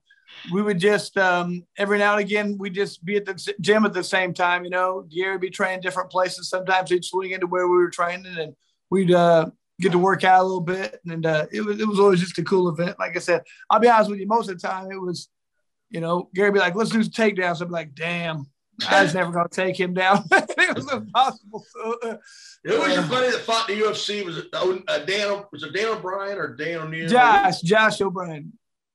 we 0.53 0.63
would 0.63 0.79
just 0.79 1.17
um, 1.19 1.65
every 1.77 1.99
now 1.99 2.13
and 2.13 2.21
again 2.21 2.57
we'd 2.59 2.75
just 2.75 3.05
be 3.05 3.17
at 3.17 3.25
the 3.25 3.55
gym 3.61 3.85
at 3.85 3.93
the 3.93 4.05
same 4.05 4.33
time. 4.33 4.65
You 4.65 4.71
know, 4.71 5.07
Gary 5.11 5.33
would 5.33 5.41
be 5.41 5.51
training 5.51 5.81
different 5.81 6.11
places. 6.11 6.49
Sometimes 6.49 6.91
he'd 6.91 7.05
swing 7.05 7.33
into 7.33 7.47
where 7.47 7.69
we 7.69 7.77
were 7.77 7.91
training, 7.91 8.39
and 8.39 8.55
we'd 8.91 9.13
uh, 9.13 9.47
get 9.81 9.93
to 9.93 9.99
work 9.99 10.25
out 10.25 10.41
a 10.41 10.45
little 10.45 10.61
bit. 10.61 11.01
And 11.07 11.27
uh, 11.27 11.47
it 11.53 11.61
was 11.63 11.81
it 11.81 11.87
was 11.87 12.01
always 12.01 12.21
just 12.21 12.39
a 12.39 12.45
cool 12.45 12.69
event. 12.69 12.99
Like 12.99 13.17
I 13.17 13.21
said, 13.21 13.43
I'll 13.69 13.81
be 13.81 13.89
honest 13.89 14.11
with 14.11 14.21
you, 14.21 14.27
most 14.27 14.49
of 14.49 14.61
the 14.61 14.67
time 14.67 14.91
it 14.91 15.01
was, 15.01 15.29
you 15.91 16.01
know, 16.01 16.29
Gary 16.35 16.51
would 16.51 16.55
be 16.55 16.61
like, 16.61 16.75
"Let's 16.75 16.91
do 16.91 17.03
some 17.03 17.13
takedowns." 17.13 17.61
I'd 17.61 17.69
be 17.69 17.73
like, 17.73 17.95
"Damn." 17.95 18.47
I 18.89 19.03
was 19.03 19.15
never 19.15 19.31
going 19.31 19.47
to 19.47 19.55
take 19.55 19.79
him 19.79 19.93
down. 19.93 20.25
it 20.31 20.75
was 20.75 20.91
impossible. 20.91 21.65
So, 21.69 21.99
uh, 22.03 22.17
Who 22.65 22.79
was 22.79 22.95
your 22.95 23.07
buddy 23.07 23.31
that 23.31 23.41
fought 23.41 23.69
in 23.69 23.79
the 23.79 23.85
UFC? 23.85 24.25
Was 24.25 24.39
it 24.39 24.47
uh, 24.55 24.99
Dan? 25.01 25.45
Was 25.53 25.63
it 25.63 25.75
Dan 25.75 25.89
O'Brien 25.89 26.39
or 26.39 26.57
Dan 26.57 26.81
O'Neill? 26.81 27.09
Josh, 27.09 27.61
Josh 27.61 28.01
O'Brien. 28.01 28.53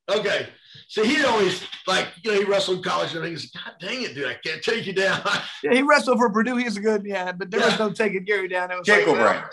Okay. 0.10 0.48
So 0.88 1.04
he 1.04 1.24
always 1.24 1.64
like 1.88 2.08
you 2.24 2.32
know 2.34 2.40
he 2.40 2.46
wrestled 2.46 2.78
in 2.78 2.84
college 2.84 3.14
and 3.16 3.26
he's 3.26 3.52
God 3.52 3.74
dang 3.80 4.04
it, 4.04 4.14
dude, 4.16 4.28
I 4.28 4.36
can't 4.44 4.62
take 4.62 4.86
you 4.86 4.94
down. 4.94 5.22
Yeah, 5.64 5.74
he 5.74 5.82
wrestled 5.82 6.18
for 6.20 6.30
Purdue. 6.30 6.58
He's 6.58 6.78
a 6.78 6.82
good, 6.82 7.06
yeah, 7.06 7.32
but 7.32 7.50
there 7.50 7.60
Yeah. 7.60 7.68
was 7.68 7.80
no 7.80 7.92
taking 7.92 8.24
Gary 8.24 8.48
down. 8.48 8.72
It 8.72 8.78
was 8.78 8.86
Jake 8.86 9.08
like, 9.08 9.16
O'Brien. 9.16 9.44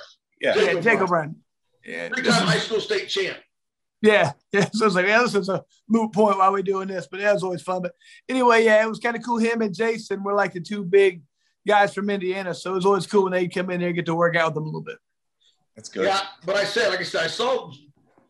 Yeah. 0.40 0.54
Yeah, 0.54 0.54
Jake 0.54 0.82
Jake 0.82 1.00
O'Brien. 1.00 1.02
O'Brien. 1.02 1.36
Yeah, 1.84 2.08
Three 2.10 2.22
this 2.22 2.36
time 2.36 2.46
high 2.46 2.58
school 2.58 2.80
state 2.80 3.08
champ. 3.08 3.38
yeah, 4.02 4.32
yeah. 4.52 4.68
So 4.72 4.86
it's 4.86 4.94
like, 4.94 5.06
yeah, 5.06 5.22
this 5.22 5.34
is 5.34 5.48
a 5.48 5.64
moot 5.88 6.12
point 6.12 6.38
why 6.38 6.48
we're 6.50 6.62
doing 6.62 6.88
this, 6.88 7.08
but 7.10 7.18
that 7.20 7.32
was 7.32 7.42
always 7.42 7.62
fun. 7.62 7.82
But 7.82 7.92
anyway, 8.28 8.64
yeah, 8.64 8.82
it 8.84 8.88
was 8.88 8.98
kind 9.00 9.16
of 9.16 9.22
cool. 9.24 9.38
Him 9.38 9.62
and 9.62 9.74
Jason 9.74 10.22
were 10.22 10.34
like 10.34 10.52
the 10.52 10.60
two 10.60 10.84
big 10.84 11.22
guys 11.66 11.94
from 11.94 12.10
Indiana, 12.10 12.54
so 12.54 12.72
it 12.72 12.74
was 12.74 12.86
always 12.86 13.06
cool 13.06 13.24
when 13.24 13.32
they'd 13.32 13.52
come 13.52 13.70
in 13.70 13.80
there 13.80 13.88
and 13.88 13.96
get 13.96 14.06
to 14.06 14.14
work 14.14 14.36
out 14.36 14.48
with 14.48 14.54
them 14.56 14.64
a 14.64 14.66
little 14.66 14.80
bit. 14.82 14.98
That's 15.76 15.88
good. 15.88 16.04
Yeah, 16.06 16.20
but 16.44 16.56
I 16.56 16.64
said, 16.64 16.90
like 16.90 17.00
I 17.00 17.04
said, 17.04 17.24
I 17.24 17.28
saw. 17.28 17.72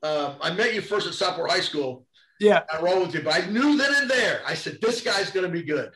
Um, 0.05 0.35
I 0.41 0.53
met 0.53 0.75
you 0.75 0.81
first 0.81 1.07
at 1.07 1.15
Southport 1.15 1.51
High 1.51 1.61
School. 1.61 2.07
Yeah, 2.43 2.63
I 2.73 2.81
rolled 2.83 3.07
with 3.07 3.15
you, 3.15 3.23
but 3.23 3.35
I 3.35 3.47
knew 3.47 3.77
then 3.79 3.95
and 3.95 4.11
there. 4.11 4.43
I 4.47 4.55
said, 4.55 4.79
this 4.83 5.01
guy's 5.01 5.31
going 5.31 5.47
to 5.47 5.53
be 5.53 5.63
good. 5.63 5.91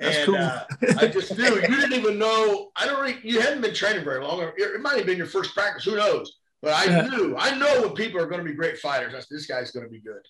That's 0.00 0.16
and 0.16 0.26
cool. 0.26 0.36
uh, 0.36 0.64
I 0.98 1.06
just 1.06 1.36
knew 1.36 1.54
you 1.54 1.60
didn't 1.68 1.92
even 1.92 2.18
know. 2.18 2.70
I 2.74 2.86
don't. 2.86 3.00
Really, 3.00 3.18
you 3.22 3.40
hadn't 3.40 3.60
been 3.60 3.74
training 3.74 4.02
very 4.04 4.24
long. 4.24 4.40
Or 4.40 4.52
it 4.56 4.80
might 4.80 4.96
have 4.96 5.06
been 5.06 5.18
your 5.18 5.26
first 5.26 5.54
practice. 5.54 5.84
Who 5.84 5.96
knows? 5.96 6.38
But 6.62 6.72
I 6.72 6.84
Yeah. 6.86 7.02
knew. 7.08 7.36
I 7.38 7.56
know 7.56 7.82
when 7.82 7.92
people 7.94 8.20
are 8.20 8.26
going 8.26 8.40
to 8.42 8.44
be 8.50 8.54
great 8.56 8.78
fighters. 8.78 9.14
I 9.14 9.18
said, 9.18 9.26
this 9.30 9.46
guy's 9.46 9.70
going 9.70 9.84
to 9.86 9.90
be 9.92 10.00
good. 10.00 10.22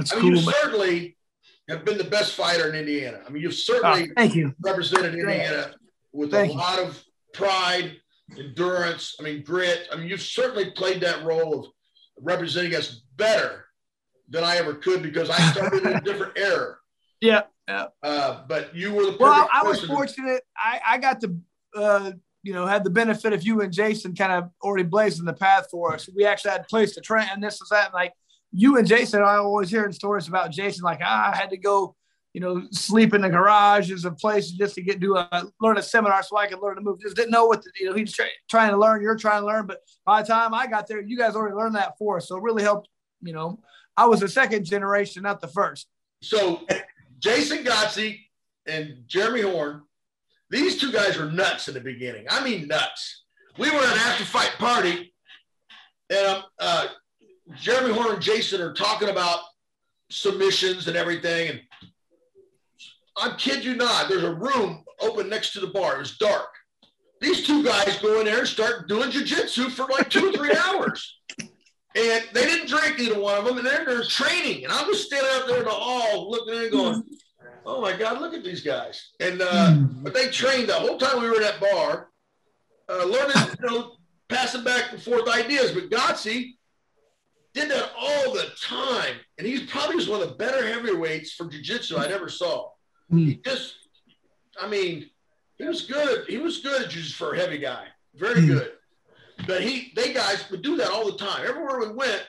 it's 0.00 0.12
I 0.12 0.16
mean, 0.16 0.22
cool. 0.32 0.40
you 0.40 0.44
but- 0.46 0.54
certainly 0.56 1.16
have 1.68 1.84
been 1.84 1.98
the 1.98 2.04
best 2.04 2.34
fighter 2.34 2.68
in 2.68 2.74
Indiana. 2.74 3.20
I 3.24 3.30
mean, 3.30 3.42
you've 3.42 3.52
oh, 3.52 3.54
certainly 3.54 4.10
thank 4.16 4.34
you. 4.34 4.54
represented 4.60 5.14
Indiana 5.14 5.72
with 6.12 6.32
Thank 6.32 6.50
a 6.50 6.52
you. 6.54 6.58
lot 6.58 6.78
of 6.80 7.00
pride, 7.32 7.96
endurance. 8.36 9.14
I 9.20 9.22
mean, 9.22 9.44
grit. 9.44 9.86
I 9.92 9.96
mean, 9.96 10.08
you've 10.08 10.20
certainly 10.22 10.72
played 10.72 11.00
that 11.02 11.22
role 11.24 11.60
of 11.60 11.66
representing 12.20 12.74
us 12.74 13.02
better 13.16 13.66
than 14.30 14.44
I 14.44 14.56
ever 14.56 14.74
could 14.74 15.02
because 15.02 15.28
I 15.30 15.38
started 15.52 15.82
in 15.86 15.92
a 15.96 16.00
different 16.00 16.32
era. 16.38 16.76
Yeah. 17.20 17.42
Uh, 18.02 18.40
but 18.48 18.74
you 18.74 18.92
were 18.94 19.04
the 19.06 19.16
Well, 19.20 19.48
I 19.52 19.62
was 19.62 19.76
person 19.78 19.88
to- 19.90 19.94
fortunate. 19.94 20.42
I, 20.56 20.80
I 20.86 20.98
got 20.98 21.20
to, 21.20 21.36
uh, 21.76 22.12
you 22.42 22.52
know, 22.52 22.66
had 22.66 22.82
the 22.84 22.90
benefit 22.90 23.32
of 23.32 23.42
you 23.44 23.60
and 23.60 23.72
Jason 23.72 24.14
kind 24.14 24.32
of 24.32 24.50
already 24.62 24.84
blazing 24.84 25.24
the 25.26 25.32
path 25.32 25.68
for 25.70 25.94
us. 25.94 26.08
We 26.16 26.24
actually 26.24 26.52
had 26.52 26.62
a 26.62 26.64
place 26.64 26.94
to 26.94 27.00
train 27.00 27.28
and 27.32 27.42
this 27.42 27.60
was 27.60 27.68
that. 27.68 27.86
And 27.86 27.94
like 27.94 28.12
you 28.52 28.78
and 28.78 28.88
Jason, 28.88 29.22
I 29.22 29.36
always 29.36 29.70
hearing 29.70 29.92
stories 29.92 30.26
about 30.26 30.50
Jason, 30.50 30.82
like, 30.82 31.00
ah, 31.04 31.30
I 31.32 31.36
had 31.36 31.50
to 31.50 31.56
go, 31.56 31.94
you 32.32 32.40
know, 32.40 32.62
sleep 32.72 33.12
in 33.14 33.20
the 33.20 33.28
garages 33.28 34.04
as 34.06 34.12
places 34.20 34.52
just 34.52 34.74
to 34.76 34.82
get 34.82 34.98
do 35.00 35.16
a 35.16 35.46
learn 35.60 35.78
a 35.78 35.82
seminar 35.82 36.22
so 36.22 36.36
I 36.36 36.46
could 36.48 36.60
learn 36.60 36.76
to 36.76 36.80
move. 36.80 37.00
Just 37.00 37.14
didn't 37.16 37.30
know 37.30 37.46
what 37.46 37.62
to, 37.62 37.70
you 37.78 37.86
know, 37.90 37.94
he's 37.94 38.12
try, 38.12 38.28
trying 38.48 38.70
to 38.70 38.78
learn, 38.78 39.02
you're 39.02 39.16
trying 39.16 39.42
to 39.42 39.46
learn. 39.46 39.66
But 39.66 39.80
by 40.06 40.22
the 40.22 40.28
time 40.28 40.54
I 40.54 40.66
got 40.66 40.88
there, 40.88 41.00
you 41.02 41.16
guys 41.18 41.34
already 41.36 41.54
learned 41.54 41.74
that 41.76 41.98
for 41.98 42.16
us. 42.16 42.26
So 42.28 42.36
it 42.36 42.42
really 42.42 42.62
helped, 42.64 42.88
you 43.22 43.32
know. 43.32 43.60
I 43.96 44.06
was 44.06 44.20
the 44.20 44.28
second 44.28 44.64
generation, 44.64 45.22
not 45.22 45.40
the 45.40 45.48
first. 45.48 45.88
So 46.22 46.62
Jason 47.18 47.64
Godsey 47.64 48.20
and 48.66 49.04
Jeremy 49.06 49.42
Horn, 49.42 49.82
these 50.50 50.78
two 50.78 50.92
guys 50.92 51.16
were 51.16 51.30
nuts 51.30 51.68
in 51.68 51.74
the 51.74 51.80
beginning. 51.80 52.26
I 52.30 52.42
mean, 52.42 52.66
nuts. 52.66 53.24
We 53.58 53.70
were 53.70 53.76
at 53.76 53.92
an 53.92 53.98
after 53.98 54.24
fight 54.24 54.54
party, 54.58 55.12
and 56.08 56.26
um, 56.26 56.42
uh, 56.58 56.86
Jeremy 57.56 57.92
Horn 57.92 58.14
and 58.14 58.22
Jason 58.22 58.60
are 58.60 58.72
talking 58.72 59.08
about 59.08 59.40
submissions 60.10 60.88
and 60.88 60.96
everything. 60.96 61.50
And 61.50 61.60
I'm 63.16 63.36
kid 63.36 63.64
you 63.64 63.76
not, 63.76 64.08
there's 64.08 64.24
a 64.24 64.34
room 64.34 64.84
open 65.00 65.28
next 65.28 65.52
to 65.52 65.60
the 65.60 65.68
bar. 65.68 65.96
It 65.96 66.00
was 66.00 66.16
dark. 66.16 66.48
These 67.20 67.46
two 67.46 67.62
guys 67.62 67.98
go 67.98 68.18
in 68.20 68.24
there 68.24 68.38
and 68.38 68.48
start 68.48 68.88
doing 68.88 69.10
jujitsu 69.10 69.70
for 69.70 69.86
like 69.86 70.08
two 70.08 70.28
or 70.28 70.32
three 70.32 70.54
hours. 70.66 71.18
And 71.96 72.24
they 72.32 72.44
didn't 72.46 72.68
drink 72.68 73.00
either 73.00 73.18
one 73.18 73.36
of 73.36 73.44
them, 73.44 73.58
and 73.58 73.66
they're, 73.66 73.84
they're 73.84 74.04
training. 74.04 74.62
And 74.64 74.72
I 74.72 74.84
was 74.84 75.04
standing 75.06 75.30
out 75.34 75.48
there 75.48 75.58
in 75.58 75.64
the 75.64 75.70
hall 75.70 76.30
looking 76.30 76.54
at 76.54 76.64
it 76.64 76.72
going, 76.72 77.02
oh 77.66 77.80
my 77.80 77.96
God, 77.96 78.20
look 78.20 78.32
at 78.32 78.44
these 78.44 78.62
guys. 78.62 79.10
And 79.18 79.42
uh, 79.42 79.76
but 80.02 80.14
they 80.14 80.28
trained 80.28 80.68
the 80.68 80.74
whole 80.74 80.98
time 80.98 81.20
we 81.20 81.28
were 81.28 81.34
in 81.36 81.42
that 81.42 81.60
bar, 81.60 82.10
uh, 82.88 83.04
learning, 83.06 83.36
you 83.60 83.68
know, 83.68 83.96
passing 84.28 84.62
back 84.62 84.92
and 84.92 85.02
forth 85.02 85.28
ideas. 85.28 85.72
But 85.72 85.90
Godsey 85.90 86.56
did 87.54 87.68
that 87.72 87.90
all 87.98 88.32
the 88.34 88.46
time. 88.62 89.16
And 89.38 89.46
he's 89.46 89.62
probably 89.62 89.96
just 89.96 90.08
one 90.08 90.22
of 90.22 90.28
the 90.28 90.34
better 90.36 90.64
heavyweights 90.64 91.32
for 91.32 91.46
jiu-jitsu 91.48 91.96
I'd 91.96 92.12
ever 92.12 92.28
saw. 92.28 92.68
He 93.12 93.34
just, 93.44 93.74
I 94.60 94.68
mean, 94.68 95.10
he 95.58 95.64
was 95.64 95.82
good. 95.82 96.26
He 96.28 96.38
was 96.38 96.58
good 96.58 96.82
at 96.82 96.90
jiu-jitsu 96.90 97.14
for 97.14 97.34
a 97.34 97.36
heavy 97.38 97.58
guy. 97.58 97.86
Very 98.14 98.42
Hmm. 98.42 98.46
good. 98.46 98.72
But 99.46 99.62
he, 99.62 99.92
they 99.94 100.12
guys 100.12 100.50
would 100.50 100.62
do 100.62 100.76
that 100.76 100.90
all 100.90 101.06
the 101.06 101.18
time. 101.18 101.46
Everywhere 101.46 101.80
we 101.80 101.92
went, 101.92 102.26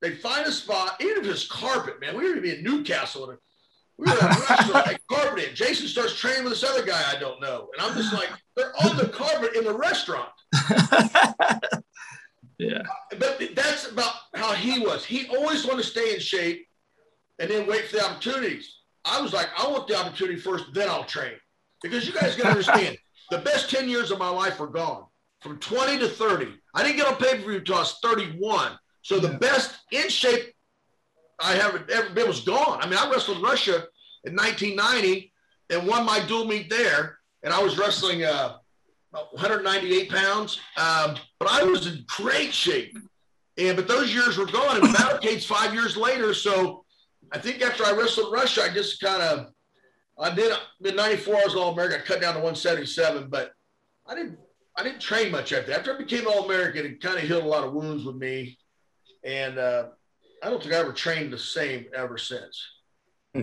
they'd 0.00 0.18
find 0.18 0.46
a 0.46 0.52
spot, 0.52 0.96
even 1.00 1.24
if 1.24 1.30
it's 1.30 1.46
carpet, 1.46 2.00
man. 2.00 2.16
We 2.16 2.24
were 2.24 2.34
going 2.34 2.36
to 2.36 2.42
be 2.42 2.56
in 2.56 2.64
Newcastle. 2.64 3.30
And 3.30 3.38
we 3.98 4.06
were 4.06 4.12
at 4.12 4.22
a 4.22 4.40
restaurant, 4.40 4.86
like 4.86 5.02
carpet. 5.10 5.54
Jason 5.54 5.86
starts 5.86 6.18
training 6.18 6.44
with 6.44 6.54
this 6.54 6.64
other 6.64 6.84
guy 6.84 7.02
I 7.08 7.18
don't 7.18 7.40
know. 7.40 7.68
And 7.72 7.86
I'm 7.86 7.96
just 7.96 8.12
like, 8.12 8.30
they're 8.56 8.72
on 8.84 8.96
the 8.96 9.08
carpet 9.08 9.56
in 9.56 9.64
the 9.64 9.74
restaurant. 9.74 10.30
yeah. 12.58 12.82
But 13.18 13.40
that's 13.54 13.90
about 13.90 14.14
how 14.34 14.52
he 14.52 14.80
was. 14.80 15.04
He 15.04 15.28
always 15.28 15.66
wanted 15.66 15.82
to 15.82 15.88
stay 15.88 16.14
in 16.14 16.20
shape 16.20 16.66
and 17.38 17.50
then 17.50 17.66
wait 17.66 17.86
for 17.86 17.96
the 17.96 18.04
opportunities. 18.04 18.78
I 19.04 19.20
was 19.20 19.32
like, 19.32 19.48
I 19.58 19.68
want 19.68 19.88
the 19.88 19.96
opportunity 19.96 20.38
first, 20.38 20.66
then 20.72 20.88
I'll 20.88 21.04
train. 21.04 21.32
Because 21.82 22.06
you 22.06 22.12
guys 22.12 22.36
got 22.36 22.44
to 22.44 22.50
understand, 22.50 22.96
the 23.30 23.38
best 23.38 23.68
10 23.70 23.88
years 23.88 24.12
of 24.12 24.18
my 24.18 24.28
life 24.28 24.60
were 24.60 24.68
gone 24.68 25.06
from 25.42 25.58
20 25.58 25.98
to 25.98 26.08
30. 26.08 26.54
I 26.74 26.82
didn't 26.82 26.96
get 26.96 27.06
on 27.06 27.16
pay 27.16 27.36
per 27.36 27.42
view 27.42 27.58
until 27.58 27.76
I 27.76 27.80
was 27.80 27.98
31. 28.02 28.78
So 29.02 29.18
the 29.18 29.28
Yeah. 29.32 29.38
best 29.38 29.74
in 29.90 30.08
shape 30.08 30.54
I 31.40 31.54
haven't 31.54 31.90
ever 31.90 32.10
been 32.10 32.28
was 32.28 32.40
gone. 32.40 32.80
I 32.80 32.86
mean, 32.86 32.98
I 32.98 33.10
wrestled 33.10 33.42
Russia 33.42 33.86
in 34.24 34.34
1990 34.36 35.32
and 35.70 35.86
won 35.88 36.04
my 36.06 36.20
dual 36.26 36.44
meet 36.46 36.70
there, 36.70 37.18
and 37.42 37.52
I 37.52 37.60
was 37.60 37.76
wrestling 37.76 38.22
uh, 38.24 38.58
198 39.32 40.10
pounds, 40.10 40.60
um, 40.76 41.16
but 41.38 41.48
I 41.50 41.64
was 41.64 41.86
in 41.86 42.04
great 42.08 42.52
shape. 42.54 42.96
And 43.58 43.76
but 43.76 43.88
those 43.88 44.14
years 44.14 44.38
were 44.38 44.46
gone, 44.46 44.76
and 44.76 44.94
Battlecade's 44.94 45.44
five 45.44 45.74
years 45.74 45.96
later. 45.96 46.32
So 46.32 46.84
I 47.32 47.38
think 47.38 47.60
after 47.62 47.84
I 47.84 47.92
wrestled 47.92 48.32
Russia, 48.32 48.62
I 48.62 48.68
just 48.70 49.00
kind 49.00 49.20
of 49.22 49.52
I 50.18 50.30
did 50.34 50.56
in 50.84 50.94
'94. 50.96 51.34
I 51.36 51.44
was 51.44 51.54
All 51.56 51.72
American. 51.72 52.00
I 52.00 52.04
cut 52.04 52.20
down 52.20 52.34
to 52.34 52.40
177, 52.40 53.28
but 53.28 53.52
I 54.06 54.14
didn't 54.14 54.38
I 54.76 54.82
didn't 54.82 55.00
train 55.00 55.30
much 55.30 55.52
after. 55.52 55.72
After 55.72 55.94
I 55.94 55.98
became 55.98 56.26
All 56.26 56.44
American, 56.46 56.86
it 56.86 57.00
kind 57.00 57.16
of 57.18 57.24
healed 57.24 57.44
a 57.44 57.48
lot 57.48 57.64
of 57.64 57.72
wounds 57.72 58.04
with 58.04 58.16
me, 58.16 58.58
and 59.24 59.58
uh, 59.58 59.88
I 60.42 60.48
don't 60.50 60.62
think 60.62 60.74
I 60.74 60.78
ever 60.78 60.92
trained 60.92 61.32
the 61.32 61.38
same 61.38 61.86
ever 61.94 62.16
since. 62.18 62.60
Hmm. 63.34 63.42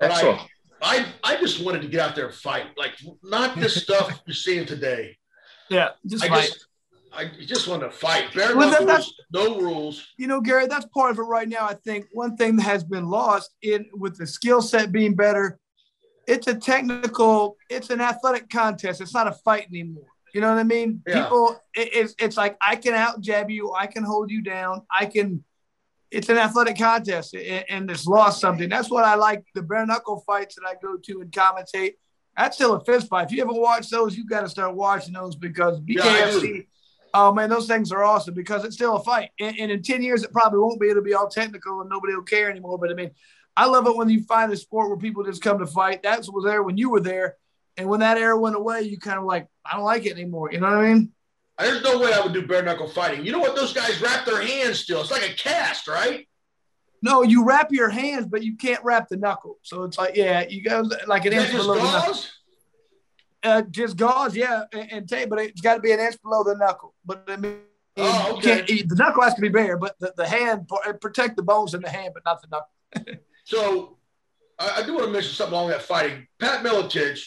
Excellent. 0.00 0.40
I, 0.82 1.06
I, 1.24 1.34
I 1.34 1.36
just 1.40 1.64
wanted 1.64 1.82
to 1.82 1.88
get 1.88 2.00
out 2.00 2.14
there 2.16 2.26
and 2.26 2.34
fight, 2.34 2.66
like 2.76 2.92
not 3.22 3.56
this 3.56 3.82
stuff 3.82 4.20
you're 4.26 4.34
seeing 4.34 4.66
today. 4.66 5.16
Yeah, 5.70 5.90
just 6.06 6.24
I 6.24 6.28
fight. 6.28 6.44
just 6.48 6.66
I 7.14 7.30
just 7.46 7.68
wanted 7.68 7.84
to 7.86 7.90
fight. 7.92 8.32
Bare 8.34 8.56
Well, 8.56 8.70
that- 8.70 8.84
knuckles, 8.84 9.14
no 9.32 9.58
rules. 9.60 10.06
you 10.18 10.26
know, 10.26 10.40
Gary, 10.40 10.66
that's 10.66 10.86
part 10.86 11.12
of 11.12 11.18
it 11.18 11.22
right 11.22 11.48
now. 11.48 11.66
I 11.66 11.74
think 11.74 12.06
one 12.12 12.36
thing 12.36 12.56
that 12.56 12.62
has 12.62 12.84
been 12.84 13.06
lost 13.08 13.50
in 13.62 13.86
with 13.94 14.16
the 14.18 14.26
skill 14.26 14.60
set 14.62 14.92
being 14.92 15.14
better, 15.14 15.58
it's 16.26 16.46
a 16.46 16.54
technical, 16.54 17.56
it's 17.70 17.90
an 17.90 18.00
athletic 18.00 18.48
contest. 18.50 19.00
It's 19.02 19.12
not 19.14 19.26
a 19.28 19.32
fight 19.32 19.66
anymore. 19.68 20.04
You 20.32 20.40
know 20.40 20.50
what 20.50 20.58
I 20.58 20.64
mean? 20.64 21.02
Yeah. 21.06 21.24
People, 21.24 21.60
it, 21.74 21.94
it's 21.94 22.14
it's 22.18 22.36
like 22.36 22.56
I 22.60 22.76
can 22.76 22.94
out 22.94 23.20
jab 23.20 23.50
you, 23.50 23.72
I 23.72 23.86
can 23.86 24.04
hold 24.04 24.30
you 24.30 24.42
down, 24.42 24.82
I 24.90 25.06
can. 25.06 25.44
It's 26.10 26.28
an 26.28 26.36
athletic 26.36 26.76
contest, 26.76 27.34
and, 27.34 27.64
and 27.70 27.90
it's 27.90 28.06
lost 28.06 28.40
something. 28.40 28.68
That's 28.68 28.90
what 28.90 29.04
I 29.04 29.14
like. 29.14 29.44
The 29.54 29.62
bare 29.62 29.86
knuckle 29.86 30.22
fights 30.26 30.56
that 30.56 30.66
I 30.68 30.74
go 30.82 30.96
to 30.96 31.20
and 31.22 31.30
commentate. 31.30 31.94
That's 32.36 32.56
still 32.56 32.74
a 32.74 32.84
fist 32.84 33.08
fight. 33.08 33.26
If 33.26 33.32
you 33.32 33.38
haven't 33.40 33.60
watched 33.60 33.90
those, 33.90 34.16
you 34.16 34.26
got 34.26 34.42
to 34.42 34.48
start 34.48 34.74
watching 34.74 35.14
those 35.14 35.36
because 35.36 35.80
Yeah. 35.86 36.02
BKFC. 36.02 36.66
Oh 37.14 37.32
man, 37.32 37.50
those 37.50 37.66
things 37.66 37.92
are 37.92 38.02
awesome 38.02 38.34
because 38.34 38.64
it's 38.64 38.74
still 38.74 38.96
a 38.96 39.02
fight. 39.02 39.30
And, 39.38 39.58
and 39.58 39.70
in 39.70 39.82
10 39.82 40.02
years, 40.02 40.22
it 40.22 40.32
probably 40.32 40.60
won't 40.60 40.80
be. 40.80 40.88
It'll 40.88 41.02
be 41.02 41.12
all 41.14 41.28
technical 41.28 41.82
and 41.82 41.90
nobody 41.90 42.14
will 42.14 42.22
care 42.22 42.50
anymore. 42.50 42.78
But 42.78 42.90
I 42.90 42.94
mean, 42.94 43.10
I 43.54 43.66
love 43.66 43.86
it 43.86 43.94
when 43.96 44.08
you 44.08 44.22
find 44.24 44.50
a 44.50 44.56
sport 44.56 44.88
where 44.88 44.96
people 44.98 45.22
just 45.24 45.42
come 45.42 45.58
to 45.58 45.66
fight. 45.66 46.02
That's 46.02 46.30
was 46.30 46.44
there 46.44 46.62
when 46.62 46.78
you 46.78 46.88
were 46.90 47.00
there. 47.00 47.36
And 47.76 47.88
when 47.88 48.00
that 48.00 48.18
era 48.18 48.38
went 48.38 48.56
away, 48.56 48.82
you 48.82 48.98
kind 48.98 49.18
of 49.18 49.24
like, 49.24 49.46
I 49.64 49.76
don't 49.76 49.84
like 49.84 50.04
it 50.06 50.12
anymore. 50.12 50.50
You 50.52 50.60
know 50.60 50.68
what 50.68 50.78
I 50.84 50.92
mean? 50.94 51.12
There's 51.58 51.82
no 51.82 51.98
way 51.98 52.12
I 52.12 52.20
would 52.20 52.32
do 52.32 52.46
bare 52.46 52.62
knuckle 52.62 52.88
fighting. 52.88 53.24
You 53.24 53.32
know 53.32 53.38
what? 53.38 53.54
Those 53.54 53.72
guys 53.72 54.00
wrap 54.00 54.26
their 54.26 54.42
hands 54.42 54.80
still. 54.80 55.00
It's 55.00 55.10
like 55.10 55.28
a 55.28 55.34
cast, 55.34 55.86
right? 55.88 56.28
No, 57.02 57.22
you 57.22 57.44
wrap 57.44 57.72
your 57.72 57.88
hands, 57.88 58.26
but 58.26 58.42
you 58.42 58.56
can't 58.56 58.82
wrap 58.84 59.08
the 59.08 59.16
knuckle. 59.16 59.58
So 59.62 59.84
it's 59.84 59.98
like, 59.98 60.16
yeah, 60.16 60.46
you 60.48 60.62
go 60.62 60.84
like 61.06 61.24
an 61.24 61.32
inch 61.32 61.50
below 61.52 61.74
the 61.74 61.82
knuckle. 61.82 62.12
gauze? 62.12 62.32
Uh, 63.44 63.62
just 63.62 63.96
gauze, 63.96 64.36
yeah, 64.36 64.64
and, 64.72 64.92
and 64.92 65.08
tape, 65.08 65.28
but 65.28 65.40
it's 65.40 65.60
got 65.60 65.74
to 65.74 65.80
be 65.80 65.90
an 65.92 65.98
inch 66.00 66.20
below 66.22 66.44
the 66.44 66.54
knuckle. 66.56 66.94
But 67.04 67.24
I 67.28 67.36
mean, 67.36 67.58
Oh, 67.96 68.36
okay. 68.38 68.62
the 68.62 68.94
knuckle 68.94 69.22
has 69.22 69.34
to 69.34 69.40
be 69.42 69.50
bare, 69.50 69.76
but 69.76 69.98
the, 69.98 70.14
the 70.16 70.26
hand 70.26 70.70
protect 71.00 71.36
the 71.36 71.42
bones 71.42 71.74
in 71.74 71.82
the 71.82 71.90
hand, 71.90 72.14
but 72.14 72.24
not 72.24 72.40
the 72.40 72.48
knuckle. 72.48 73.20
So 73.44 73.98
I, 74.58 74.76
I 74.82 74.86
do 74.86 74.94
want 74.94 75.06
to 75.06 75.10
mention 75.12 75.32
something 75.32 75.52
along 75.52 75.70
that 75.70 75.82
fighting. 75.82 76.28
Pat 76.38 76.64
Miletich, 76.64 77.26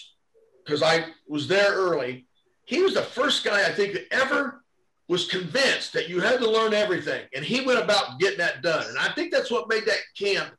because 0.66 0.82
I 0.84 1.06
was 1.28 1.48
there 1.48 1.74
early, 1.74 2.26
he 2.66 2.82
was 2.82 2.94
the 2.96 3.02
first 3.02 3.44
guy 3.44 3.66
I 3.68 3.72
think 3.72 3.94
that 3.94 4.12
ever 4.12 4.64
was 5.08 5.28
convinced 5.28 5.94
that 5.94 6.10
you 6.10 6.20
had 6.20 6.40
to 6.40 6.50
learn 6.50 6.74
everything. 6.74 7.24
And 7.36 7.46
he 7.46 7.62
went 7.62 7.80
about 7.80 8.20
getting 8.20 8.40
that 8.40 8.64
done. 8.64 8.86
And 8.88 8.98
I 8.98 9.10
think 9.14 9.32
that's 9.32 9.52
what 9.52 9.70
made 9.70 9.86
that 9.86 10.00
camp 10.18 10.52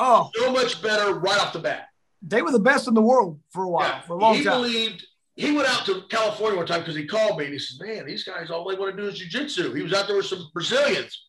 Oh, 0.00 0.30
so 0.36 0.52
much 0.52 0.80
better 0.80 1.14
right 1.14 1.40
off 1.40 1.52
the 1.52 1.58
bat. 1.58 1.88
they 2.22 2.40
were 2.40 2.52
the 2.52 2.60
best 2.60 2.86
in 2.86 2.94
the 2.94 3.02
world 3.02 3.40
for 3.50 3.64
a 3.64 3.68
while, 3.68 3.88
Yeah, 3.88 4.00
for 4.02 4.12
a 4.12 4.20
long 4.20 4.34
he 4.36 4.44
time. 4.44 4.60
believed 4.62 5.04
he 5.34 5.50
went 5.50 5.68
out 5.68 5.84
to 5.86 6.02
California 6.08 6.56
one 6.56 6.66
time 6.66 6.80
because 6.80 6.94
he 6.94 7.04
called 7.06 7.36
me 7.38 7.44
and 7.46 7.52
he 7.52 7.58
said, 7.58 7.84
"Man, 7.86 8.06
these 8.06 8.22
guys 8.24 8.50
all 8.50 8.68
they 8.68 8.76
want 8.76 8.96
to 8.96 9.02
do 9.02 9.08
is 9.08 9.20
jujitsu." 9.20 9.74
He 9.76 9.82
was 9.82 9.92
out 9.92 10.06
there 10.08 10.16
with 10.16 10.26
some 10.26 10.48
Brazilians, 10.54 11.26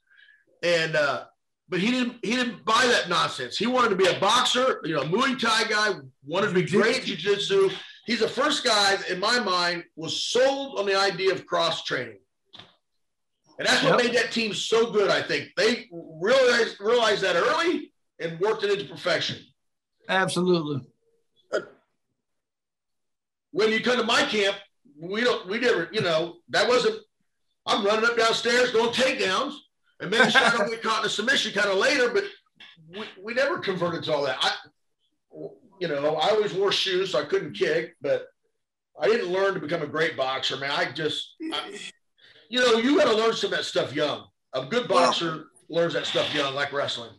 and 0.63 0.95
uh, 0.95 1.25
but 1.67 1.79
he 1.79 1.89
didn't 1.91 2.17
he 2.23 2.35
didn't 2.35 2.63
buy 2.65 2.85
that 2.87 3.07
nonsense. 3.09 3.55
He 3.57 3.67
wanted 3.67 3.89
to 3.89 3.95
be 3.95 4.07
a 4.07 4.19
boxer, 4.19 4.79
you 4.83 4.95
know, 4.95 5.03
Muay 5.03 5.39
Thai 5.39 5.63
guy. 5.65 5.93
Wanted 6.25 6.47
to 6.47 6.53
be 6.55 6.63
great 6.63 6.97
at 6.97 7.03
jujitsu. 7.03 7.71
He's 8.09 8.21
the 8.21 8.27
first 8.27 8.63
guy 8.63 8.95
that, 8.95 9.11
in 9.11 9.19
my 9.19 9.39
mind 9.39 9.83
was 9.95 10.19
sold 10.19 10.79
on 10.79 10.87
the 10.87 10.95
idea 10.99 11.31
of 11.31 11.45
cross 11.45 11.83
training. 11.83 12.17
And 13.59 13.67
that's 13.67 13.83
what 13.83 14.01
Yep. 14.03 14.03
made 14.03 14.15
that 14.17 14.31
team 14.31 14.51
so 14.51 14.89
good. 14.89 15.11
I 15.11 15.21
think 15.21 15.51
they 15.55 15.87
realized 15.91 16.79
realized 16.79 17.21
that 17.21 17.35
early 17.35 17.93
and 18.19 18.39
worked 18.39 18.63
it 18.63 18.71
into 18.71 18.91
perfection. 18.91 19.45
Absolutely. 20.09 20.87
when 23.51 23.71
you 23.71 23.83
come 23.83 23.97
to 23.97 24.03
my 24.03 24.23
camp, 24.23 24.57
we 24.99 25.21
don't, 25.21 25.47
we 25.47 25.59
never, 25.59 25.89
you 25.91 26.01
know, 26.01 26.37
that 26.49 26.67
wasn't, 26.67 26.99
I'm 27.67 27.85
running 27.85 28.05
up 28.09 28.17
downstairs 28.17 28.71
doing 28.71 28.91
takedowns 28.91 29.55
and 29.99 30.09
maybe 30.09 30.23
I 30.35 30.49
don't 30.57 30.69
get 30.69 30.81
caught 30.81 31.01
in 31.01 31.05
a 31.05 31.09
submission 31.09 31.51
kind 31.53 31.69
of 31.69 31.77
later, 31.77 32.09
but 32.09 32.23
we, 32.89 33.05
we 33.23 33.33
never 33.35 33.59
converted 33.59 34.03
to 34.05 34.13
all 34.13 34.23
that. 34.23 34.37
I, 34.41 34.51
you 35.79 35.87
know, 35.87 36.15
I 36.15 36.29
always 36.29 36.53
wore 36.53 36.71
shoes, 36.71 37.11
so 37.11 37.21
I 37.21 37.25
couldn't 37.25 37.53
kick, 37.53 37.95
but 38.01 38.27
I 38.99 39.07
didn't 39.07 39.31
learn 39.31 39.53
to 39.53 39.59
become 39.59 39.81
a 39.81 39.87
great 39.87 40.17
boxer, 40.17 40.57
man. 40.57 40.71
I 40.71 40.91
just, 40.91 41.35
I, 41.53 41.77
you 42.49 42.59
know, 42.59 42.77
you 42.77 42.97
got 42.97 43.05
to 43.05 43.15
learn 43.15 43.33
some 43.33 43.51
of 43.51 43.57
that 43.57 43.63
stuff 43.63 43.93
young. 43.93 44.25
A 44.53 44.65
good 44.65 44.87
boxer 44.87 45.45
learns 45.69 45.93
that 45.93 46.05
stuff 46.05 46.33
young, 46.33 46.53
like 46.53 46.73
wrestling. 46.73 47.11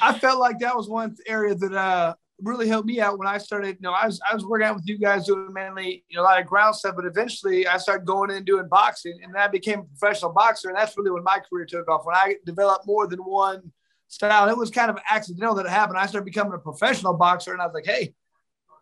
I 0.00 0.18
felt 0.18 0.40
like 0.40 0.58
that 0.60 0.76
was 0.76 0.88
one 0.88 1.16
area 1.26 1.54
that 1.54 1.72
uh, 1.72 2.14
really 2.40 2.68
helped 2.68 2.86
me 2.86 3.00
out 3.00 3.18
when 3.18 3.28
I 3.28 3.38
started. 3.38 3.76
You 3.80 3.82
know, 3.82 3.92
I 3.92 4.06
was 4.06 4.20
I 4.28 4.34
was 4.34 4.44
working 4.44 4.66
out 4.66 4.74
with 4.74 4.88
you 4.88 4.98
guys 4.98 5.26
doing 5.26 5.52
mainly 5.52 6.04
you 6.08 6.16
know 6.16 6.22
a 6.22 6.24
lot 6.24 6.40
of 6.40 6.46
ground 6.46 6.74
stuff, 6.74 6.96
but 6.96 7.04
eventually 7.04 7.66
I 7.66 7.76
started 7.78 8.06
going 8.06 8.30
in 8.30 8.38
and 8.38 8.46
doing 8.46 8.68
boxing, 8.68 9.18
and 9.22 9.34
then 9.34 9.42
I 9.42 9.48
became 9.48 9.80
a 9.80 9.84
professional 9.84 10.32
boxer, 10.32 10.68
and 10.68 10.78
that's 10.78 10.96
really 10.96 11.10
when 11.10 11.24
my 11.24 11.40
career 11.48 11.66
took 11.66 11.88
off. 11.88 12.04
When 12.04 12.16
I 12.16 12.36
developed 12.44 12.86
more 12.86 13.06
than 13.06 13.20
one 13.20 13.72
style, 14.08 14.48
it 14.48 14.56
was 14.56 14.70
kind 14.70 14.90
of 14.90 14.98
accidental 15.10 15.54
that 15.54 15.66
it 15.66 15.70
happened. 15.70 15.98
I 15.98 16.06
started 16.06 16.24
becoming 16.24 16.54
a 16.54 16.58
professional 16.58 17.14
boxer, 17.14 17.52
and 17.52 17.62
I 17.62 17.66
was 17.66 17.74
like, 17.74 17.86
hey. 17.86 18.14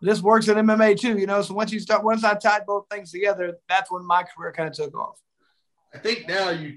This 0.02 0.20
works 0.20 0.46
in 0.48 0.58
MMA 0.58 1.00
too, 1.00 1.16
you 1.16 1.26
know. 1.26 1.40
So 1.40 1.54
once 1.54 1.72
you 1.72 1.80
start, 1.80 2.04
once 2.04 2.22
I 2.22 2.34
tied 2.34 2.66
both 2.66 2.84
things 2.90 3.10
together, 3.10 3.56
that's 3.66 3.90
when 3.90 4.04
my 4.04 4.24
career 4.24 4.52
kind 4.52 4.68
of 4.68 4.74
took 4.74 4.94
off. 4.94 5.18
I 5.94 5.96
think 5.96 6.28
now 6.28 6.50
you 6.50 6.76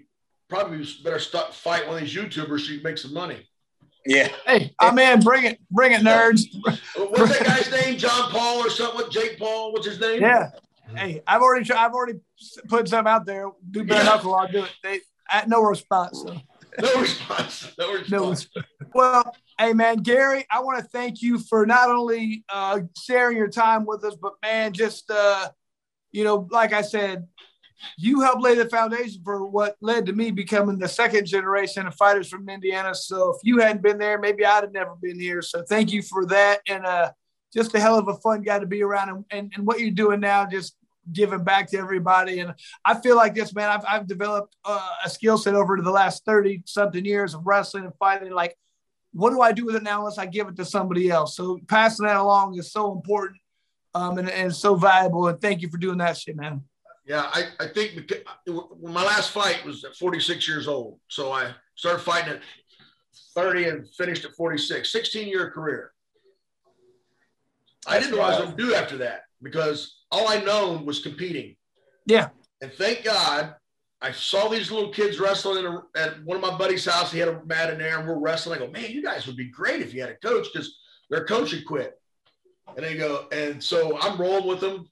probably 0.50 0.88
better 1.04 1.20
start 1.20 1.54
fight 1.54 1.86
one 1.86 1.98
of 1.98 2.02
these 2.02 2.16
YouTubers 2.16 2.62
so 2.62 2.72
you 2.72 2.80
can 2.80 2.84
make 2.84 2.98
some 2.98 3.14
money. 3.14 3.46
Yeah. 4.06 4.30
Hey, 4.46 4.74
I'm 4.80 4.98
in. 5.00 5.20
Bring 5.20 5.44
it, 5.44 5.60
bring 5.70 5.92
it, 5.92 6.00
nerds. 6.00 6.46
What's 6.96 7.38
that 7.38 7.46
guy's 7.46 7.70
name? 7.70 7.98
John 7.98 8.32
Paul 8.32 8.66
or 8.66 8.70
something? 8.70 8.96
What 8.96 9.12
Jake 9.12 9.38
Paul? 9.38 9.74
What's 9.74 9.86
his 9.86 10.00
name? 10.00 10.22
Yeah. 10.22 10.52
Hey, 10.96 11.22
I've 11.28 11.42
already 11.42 11.66
tried, 11.66 11.86
I've 11.86 11.92
already 11.92 12.20
put 12.70 12.88
some 12.88 13.06
out 13.06 13.26
there. 13.26 13.50
Do 13.70 13.84
bare 13.84 13.98
Yeah. 13.98 14.04
knuckle, 14.06 14.34
I'll 14.34 14.48
do 14.48 14.64
it. 14.64 14.72
They 14.82 15.02
at 15.30 15.50
no 15.50 15.62
response. 15.62 16.24
So 16.26 16.38
No 16.82 17.02
response. 17.02 17.74
No 17.78 17.94
response. 17.94 18.48
Well, 18.94 19.36
hey 19.58 19.74
man, 19.74 19.98
Gary, 19.98 20.46
I 20.52 20.62
want 20.62 20.80
to 20.80 20.86
thank 20.86 21.22
you 21.22 21.40
for 21.40 21.66
not 21.66 21.90
only 21.90 22.44
uh, 22.50 22.82
sharing 23.02 23.38
your 23.38 23.50
time 23.50 23.86
with 23.86 24.04
us, 24.04 24.16
but 24.16 24.34
man, 24.42 24.74
just 24.74 25.10
uh, 25.10 25.50
you 26.12 26.24
know, 26.24 26.48
like 26.52 26.74
I 26.74 26.82
said, 26.82 27.28
you 27.98 28.22
helped 28.22 28.42
lay 28.42 28.56
the 28.56 28.70
foundation 28.70 29.22
for 29.24 29.46
what 29.46 29.76
led 29.82 30.06
to 30.08 30.14
me 30.14 30.32
becoming 30.32 30.78
the 30.78 30.88
second 30.88 31.26
generation 31.26 31.88
of 31.88 31.96
fighters 31.96 32.30
from 32.30 32.50
Indiana. 32.50 32.94
So 32.94 33.36
if 33.36 33.38
you 33.44 33.60
hadn't 33.60 33.82
been 33.82 33.98
there, 33.98 34.20
maybe 34.20 34.46
I'd 34.46 34.64
have 34.64 34.74
never 34.74 34.96
been 35.02 35.20
here. 35.20 35.42
So 35.42 35.64
thank 35.64 35.92
you 35.92 36.02
for 36.02 36.26
that. 36.28 36.62
And 36.68 36.86
uh, 36.86 37.12
just 37.54 37.74
a 37.76 37.80
hell 37.80 37.98
of 37.98 38.08
a 38.08 38.16
fun 38.16 38.42
guy 38.42 38.60
to 38.60 38.66
be 38.66 38.84
around. 38.84 39.10
And, 39.10 39.26
and, 39.32 39.54
and 39.56 39.66
what 39.66 39.80
you're 39.80 39.92
doing 39.92 40.20
now, 40.20 40.46
just 40.46 40.76
giving 41.12 41.44
back 41.44 41.70
to 41.72 41.78
everybody. 41.78 42.40
And 42.40 42.54
I 42.86 43.00
feel 43.00 43.16
like 43.16 43.36
this, 43.36 43.54
man, 43.54 43.70
I've, 43.70 43.86
I've 43.88 44.08
developed 44.08 44.56
uh, 44.66 44.90
a 45.04 45.10
skill 45.10 45.38
set 45.38 45.56
over 45.56 45.78
the 45.78 45.92
last 45.92 46.26
30 46.26 46.64
something 46.66 47.06
years 47.06 47.34
of 47.34 47.46
wrestling 47.46 47.86
and 47.86 47.94
fighting. 47.98 48.32
Like, 48.32 48.56
what 49.14 49.32
do 49.32 49.42
I 49.42 49.52
do 49.52 49.66
with 49.66 49.76
it 49.76 49.84
now 49.84 50.00
unless 50.00 50.18
I 50.18 50.26
give 50.26 50.48
it 50.48 50.56
to 50.58 50.66
somebody 50.66 51.10
else? 51.10 51.36
So 51.36 51.60
passing 51.68 52.06
that 52.06 52.18
along 52.18 52.58
is 52.58 52.72
so 52.72 52.92
important 52.92 53.40
um, 53.96 54.18
and, 54.18 54.30
and 54.30 54.56
so 54.56 54.76
valuable. 54.76 55.28
And 55.28 55.42
thank 55.42 55.62
you 55.62 55.70
for 55.70 55.78
doing 55.78 55.98
that 55.98 56.18
shit, 56.18 56.36
man. 56.36 56.64
Yeah, 57.06 57.28
I, 57.34 57.46
I 57.60 57.68
think 57.68 57.96
because, 57.96 58.22
my 58.84 59.04
last 59.04 59.32
fight 59.32 59.66
was 59.66 59.84
at 59.84 59.96
46 59.96 60.48
years 60.48 60.68
old. 60.68 61.00
So 61.08 61.32
I 61.32 61.54
started 61.76 62.04
fighting 62.04 62.34
at 62.34 62.42
30 63.34 63.70
and 63.70 63.90
finished 63.96 64.26
at 64.26 64.36
46, 64.36 64.92
16 64.92 65.28
year 65.28 65.50
career. 65.50 65.92
I 67.88 68.00
didn't 68.00 68.12
know 68.12 68.18
what 68.20 68.28
I 68.28 68.30
was 68.30 68.46
going 68.46 68.58
to 68.58 68.64
do 68.64 68.76
after 68.76 68.98
that 68.98 69.24
because 69.42 69.99
all 70.12 70.28
I 70.28 70.42
known 70.42 70.86
was 70.86 71.00
competing. 71.00 71.56
Yeah. 72.06 72.30
And 72.62 72.72
thank 72.72 73.04
God 73.04 73.56
I 74.02 74.12
saw 74.12 74.48
these 74.48 74.72
little 74.72 74.92
kids 74.92 75.20
wrestling 75.20 75.66
in 75.66 75.66
a, 75.66 75.84
at 75.96 76.24
one 76.24 76.38
of 76.38 76.42
my 76.42 76.58
buddy's 76.58 76.86
house. 76.86 77.12
He 77.12 77.20
had 77.20 77.28
a 77.28 77.44
mat 77.46 77.72
in 77.72 77.80
there 77.80 78.00
and 78.00 78.08
we're 78.08 78.20
wrestling. 78.20 78.62
I 78.62 78.66
go, 78.66 78.72
man, 78.72 78.92
you 78.92 79.04
guys 79.04 79.28
would 79.28 79.38
be 79.38 79.50
great 79.50 79.82
if 79.82 79.94
you 79.94 80.02
had 80.02 80.10
a 80.10 80.16
coach 80.16 80.48
because 80.52 80.78
their 81.10 81.26
coach 81.26 81.52
had 81.52 81.66
quit. 81.66 81.96
And 82.76 82.86
they 82.86 82.96
go, 82.96 83.28
and 83.32 83.62
so 83.62 84.00
I'm 84.00 84.20
rolling 84.20 84.48
with 84.48 84.60
them, 84.60 84.88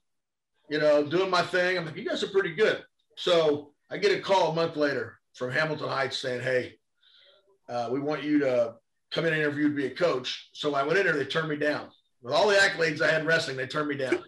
you 0.68 0.78
know, 0.78 1.04
doing 1.04 1.30
my 1.30 1.42
thing. 1.42 1.78
I'm 1.78 1.86
like, 1.86 1.96
you 1.96 2.04
guys 2.04 2.22
are 2.22 2.28
pretty 2.28 2.54
good. 2.54 2.84
So 3.16 3.72
I 3.90 3.98
get 3.98 4.16
a 4.16 4.20
call 4.20 4.50
a 4.50 4.54
month 4.54 4.76
later 4.76 5.18
from 5.34 5.52
Hamilton 5.52 5.88
Heights 5.88 6.18
saying, 6.18 6.42
hey, 6.42 6.74
uh, 7.68 7.88
we 7.90 8.00
want 8.00 8.24
you 8.24 8.40
to 8.40 8.74
come 9.10 9.24
in 9.26 9.32
and 9.32 9.42
interview 9.42 9.68
to 9.68 9.74
be 9.74 9.86
a 9.86 9.94
coach. 9.94 10.50
So 10.52 10.74
I 10.74 10.82
went 10.82 10.98
in 10.98 11.06
there, 11.06 11.14
they 11.14 11.24
turned 11.24 11.48
me 11.48 11.56
down. 11.56 11.88
With 12.20 12.34
all 12.34 12.48
the 12.48 12.56
accolades 12.56 13.00
I 13.00 13.10
had 13.10 13.22
in 13.22 13.26
wrestling, 13.26 13.56
they 13.56 13.66
turned 13.66 13.88
me 13.88 13.96
down. 13.96 14.22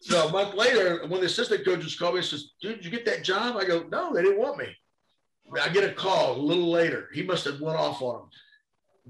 So 0.00 0.28
a 0.28 0.32
month 0.32 0.54
later, 0.54 1.06
when 1.06 1.20
the 1.20 1.26
assistant 1.26 1.64
coaches 1.64 1.96
called 1.96 2.14
me 2.14 2.18
and 2.18 2.26
says, 2.26 2.52
Dude, 2.60 2.76
did 2.76 2.84
you 2.84 2.90
get 2.90 3.04
that 3.06 3.22
job? 3.22 3.56
I 3.56 3.64
go, 3.64 3.84
No, 3.90 4.12
they 4.12 4.22
didn't 4.22 4.38
want 4.38 4.58
me. 4.58 4.66
I 5.60 5.68
get 5.68 5.88
a 5.88 5.92
call 5.92 6.36
a 6.36 6.40
little 6.40 6.70
later. 6.70 7.08
He 7.12 7.22
must 7.22 7.44
have 7.44 7.60
went 7.60 7.78
off 7.78 8.00
on 8.02 8.22
him. 8.22 8.28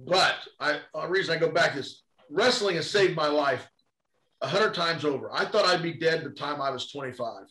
But 0.07 0.37
I, 0.59 0.81
the 0.95 1.09
reason 1.09 1.35
I 1.35 1.39
go 1.39 1.51
back 1.51 1.77
is 1.77 2.03
wrestling 2.31 2.77
has 2.77 2.91
saved 2.91 3.15
my 3.15 3.29
life 3.29 3.69
a 4.41 4.49
hundred 4.49 4.75
times 4.75 5.05
over. 5.05 5.33
I 5.33 5.45
thought 5.45 5.67
I'd 5.67 5.83
be 5.83 5.93
dead 5.93 6.25
the 6.25 6.31
time 6.31 6.61
I 6.61 6.71
was 6.71 6.91
25. 6.91 7.47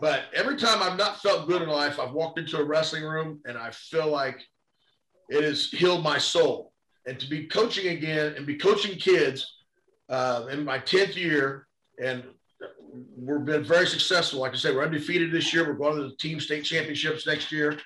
But 0.00 0.24
every 0.34 0.56
time 0.56 0.82
I've 0.82 0.98
not 0.98 1.22
felt 1.22 1.48
good 1.48 1.62
in 1.62 1.68
life, 1.68 1.98
I've 1.98 2.12
walked 2.12 2.38
into 2.38 2.58
a 2.58 2.64
wrestling 2.64 3.04
room 3.04 3.40
and 3.46 3.56
I 3.56 3.70
feel 3.70 4.08
like 4.08 4.40
it 5.30 5.42
has 5.42 5.70
healed 5.70 6.02
my 6.02 6.18
soul. 6.18 6.72
And 7.06 7.18
to 7.18 7.28
be 7.28 7.46
coaching 7.46 7.88
again 7.88 8.34
and 8.36 8.46
be 8.46 8.56
coaching 8.56 8.98
kids 8.98 9.46
uh, 10.08 10.46
in 10.50 10.64
my 10.64 10.78
10th 10.78 11.16
year, 11.16 11.66
and 12.00 12.24
we've 13.16 13.44
been 13.44 13.64
very 13.64 13.86
successful. 13.86 14.40
Like 14.40 14.52
I 14.52 14.56
said, 14.56 14.74
we're 14.74 14.84
undefeated 14.84 15.32
this 15.32 15.52
year. 15.52 15.66
We're 15.66 15.74
going 15.74 15.96
to 15.96 16.08
the 16.08 16.16
team 16.16 16.40
state 16.40 16.64
championships 16.64 17.26
next 17.26 17.50
year. 17.50 17.78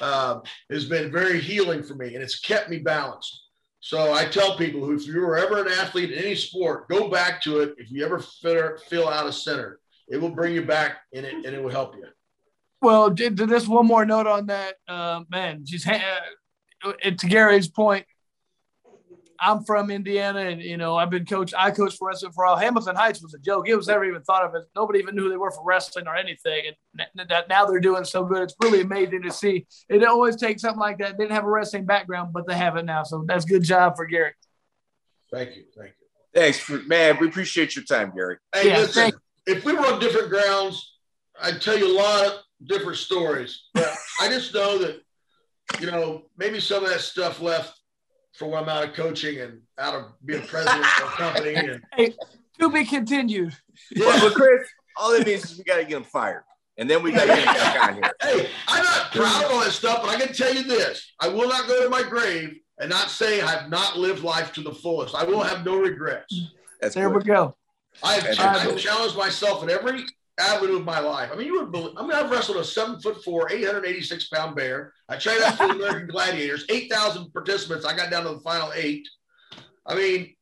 Uh, 0.00 0.40
has 0.70 0.86
been 0.86 1.12
very 1.12 1.38
healing 1.38 1.82
for 1.82 1.94
me, 1.94 2.14
and 2.14 2.22
it's 2.22 2.40
kept 2.40 2.70
me 2.70 2.78
balanced. 2.78 3.42
So 3.80 4.12
I 4.12 4.24
tell 4.24 4.56
people, 4.56 4.90
if 4.94 5.06
you 5.06 5.20
were 5.20 5.36
ever 5.36 5.60
an 5.60 5.68
athlete 5.68 6.12
in 6.12 6.18
any 6.18 6.34
sport, 6.34 6.88
go 6.88 7.08
back 7.08 7.42
to 7.42 7.60
it. 7.60 7.74
If 7.78 7.90
you 7.90 8.04
ever 8.04 8.18
feel, 8.18 9.06
out 9.06 9.26
of 9.26 9.34
center, 9.34 9.78
it 10.08 10.16
will 10.16 10.30
bring 10.30 10.54
you 10.54 10.62
back, 10.62 10.98
and 11.14 11.26
it 11.26 11.34
and 11.34 11.46
it 11.46 11.62
will 11.62 11.70
help 11.70 11.94
you. 11.94 12.06
Well, 12.80 13.10
just 13.10 13.68
one 13.68 13.86
more 13.86 14.04
note 14.04 14.26
on 14.26 14.46
that, 14.46 14.74
uh, 14.88 15.22
man. 15.30 15.60
Just 15.64 15.86
uh, 15.86 16.92
to 17.02 17.26
Gary's 17.26 17.68
point, 17.68 18.06
I'm 19.40 19.64
from 19.64 19.90
Indiana, 19.90 20.40
and 20.40 20.62
you 20.62 20.76
know 20.76 20.96
I've 20.96 21.10
been 21.10 21.26
coach. 21.26 21.52
I 21.56 21.70
coached 21.70 21.98
for 21.98 22.08
wrestling 22.08 22.32
for 22.32 22.46
all. 22.46 22.56
Hamilton 22.56 22.96
Heights 22.96 23.22
was 23.22 23.34
a 23.34 23.38
joke. 23.38 23.68
It 23.68 23.76
was 23.76 23.88
never 23.88 24.04
even 24.04 24.22
thought 24.22 24.44
of 24.44 24.54
it. 24.54 24.64
Nobody 24.74 24.98
even 24.98 25.14
knew 25.14 25.22
who 25.24 25.30
they 25.30 25.36
were 25.36 25.50
for 25.50 25.64
wrestling 25.64 26.06
or 26.06 26.16
anything. 26.16 26.72
And 26.94 27.28
that 27.28 27.48
now 27.48 27.66
they're 27.66 27.80
doing 27.80 28.04
so 28.04 28.24
good. 28.24 28.42
It's 28.42 28.54
really 28.62 28.80
amazing 28.80 29.22
to 29.22 29.30
see. 29.30 29.66
It 29.88 30.04
always 30.04 30.36
takes 30.36 30.62
something 30.62 30.80
like 30.80 30.98
that. 30.98 31.18
They 31.18 31.24
didn't 31.24 31.34
have 31.34 31.44
a 31.44 31.50
wrestling 31.50 31.86
background, 31.86 32.32
but 32.32 32.46
they 32.46 32.56
have 32.56 32.76
it 32.76 32.84
now. 32.84 33.02
So 33.02 33.24
that's 33.26 33.44
good 33.44 33.62
job 33.62 33.96
for 33.96 34.06
Gary. 34.06 34.32
Thank 35.32 35.56
you. 35.56 35.64
Thank 35.76 35.90
you. 36.00 36.06
Thanks, 36.34 36.58
for, 36.58 36.78
man. 36.82 37.16
We 37.20 37.28
appreciate 37.28 37.74
your 37.74 37.84
time, 37.84 38.12
Gary. 38.14 38.36
Hey, 38.54 38.68
yeah, 38.68 38.78
listen, 38.78 39.12
if 39.46 39.64
we 39.64 39.72
were 39.72 39.86
on 39.86 40.00
different 40.00 40.28
grounds, 40.28 40.98
I'd 41.40 41.60
tell 41.60 41.78
you 41.78 41.96
a 41.96 41.96
lot 41.96 42.26
of 42.26 42.32
different 42.66 42.98
stories. 42.98 43.64
But 43.74 43.94
I 44.20 44.28
just 44.28 44.54
know 44.54 44.78
that, 44.78 45.00
you 45.80 45.90
know, 45.90 46.26
maybe 46.36 46.60
some 46.60 46.84
of 46.84 46.90
that 46.90 47.00
stuff 47.00 47.40
left 47.40 47.80
for 48.36 48.48
when 48.48 48.62
I'm 48.62 48.68
out 48.68 48.84
of 48.84 48.94
coaching 48.94 49.40
and 49.40 49.60
out 49.78 49.94
of 49.94 50.04
being 50.24 50.42
president 50.42 50.84
of 51.02 51.08
a 51.08 51.16
company. 51.16 51.54
And 51.56 51.82
hey, 51.94 52.14
to 52.60 52.70
be 52.70 52.84
continued. 52.84 53.54
Yeah, 53.94 54.18
but 54.20 54.34
Chris, 54.34 54.68
all 54.96 55.12
it 55.12 55.26
means 55.26 55.44
is 55.50 55.58
we 55.58 55.64
got 55.64 55.76
to 55.76 55.84
get 55.84 55.96
him 55.96 56.04
fired. 56.04 56.42
And 56.78 56.90
then 56.90 57.02
we 57.02 57.12
got 57.12 57.22
to 57.22 57.28
get 57.28 57.38
him 57.38 57.44
back 57.44 57.88
on 57.88 57.94
here. 57.94 58.12
Hey, 58.22 58.48
I'm 58.68 58.84
not 58.84 59.12
proud 59.12 59.44
of 59.44 59.50
all 59.50 59.60
that 59.60 59.72
stuff, 59.72 60.02
but 60.02 60.10
I 60.10 60.20
can 60.20 60.34
tell 60.34 60.54
you 60.54 60.64
this 60.64 61.12
I 61.20 61.28
will 61.28 61.48
not 61.48 61.66
go 61.66 61.82
to 61.82 61.88
my 61.88 62.02
grave 62.02 62.58
and 62.78 62.90
not 62.90 63.08
say 63.08 63.40
I've 63.40 63.70
not 63.70 63.98
lived 63.98 64.22
life 64.22 64.52
to 64.54 64.62
the 64.62 64.72
fullest. 64.72 65.14
I 65.14 65.24
will 65.24 65.42
have 65.42 65.64
no 65.64 65.78
regrets. 65.78 66.38
That's 66.80 66.94
there 66.94 67.08
good. 67.08 67.18
we 67.18 67.24
go. 67.24 67.54
I've, 68.02 68.26
I've 68.38 68.76
challenged 68.76 69.16
myself 69.16 69.62
in 69.62 69.70
every 69.70 70.04
avenue 70.38 70.76
of 70.76 70.84
my 70.84 71.00
life. 71.00 71.30
I 71.32 71.36
mean, 71.36 71.46
you 71.46 71.60
would 71.60 71.72
believe, 71.72 71.92
I 71.96 72.02
mean, 72.02 72.12
I've 72.12 72.30
wrestled 72.30 72.58
a 72.58 72.64
seven 72.64 73.00
foot 73.00 73.22
four, 73.24 73.50
886 73.50 74.28
pound 74.28 74.56
bear. 74.56 74.92
I 75.08 75.16
trained 75.16 75.42
out 75.42 75.56
for 75.56 75.68
the 75.68 75.74
American 75.74 76.08
Gladiators, 76.08 76.64
8,000 76.68 77.32
participants. 77.32 77.86
I 77.86 77.96
got 77.96 78.10
down 78.10 78.24
to 78.24 78.30
the 78.30 78.40
final 78.40 78.72
eight. 78.74 79.08
I 79.86 79.94
mean, 79.94 80.34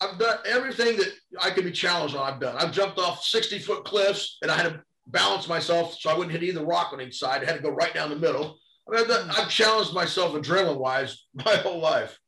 I've 0.00 0.18
done 0.18 0.38
everything 0.46 0.96
that 0.96 1.12
I 1.40 1.50
could 1.50 1.64
be 1.64 1.70
challenged 1.70 2.16
on. 2.16 2.32
I've 2.32 2.40
done. 2.40 2.56
I've 2.56 2.72
jumped 2.72 2.98
off 2.98 3.22
60 3.22 3.60
foot 3.60 3.84
cliffs 3.84 4.38
and 4.42 4.50
I 4.50 4.56
had 4.56 4.72
to 4.72 4.82
balance 5.06 5.48
myself 5.48 5.96
so 5.98 6.10
I 6.10 6.14
wouldn't 6.14 6.32
hit 6.32 6.42
either 6.42 6.64
rock 6.64 6.92
on 6.92 7.00
each 7.00 7.18
side. 7.18 7.42
I 7.42 7.46
had 7.46 7.56
to 7.56 7.62
go 7.62 7.70
right 7.70 7.94
down 7.94 8.10
the 8.10 8.16
middle. 8.16 8.58
I 8.88 8.92
mean, 8.92 9.00
I've, 9.02 9.08
done, 9.08 9.30
I've 9.30 9.48
challenged 9.48 9.94
myself 9.94 10.34
adrenaline 10.34 10.78
wise 10.78 11.24
my 11.34 11.56
whole 11.56 11.80
life. 11.80 12.18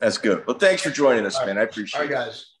That's 0.00 0.18
good. 0.18 0.46
Well, 0.46 0.58
thanks 0.58 0.82
for 0.82 0.90
joining 0.90 1.26
us, 1.26 1.38
man. 1.44 1.58
I 1.58 1.62
appreciate 1.62 2.00
it. 2.00 2.14
All 2.14 2.18
right, 2.18 2.26
guys. 2.26 2.57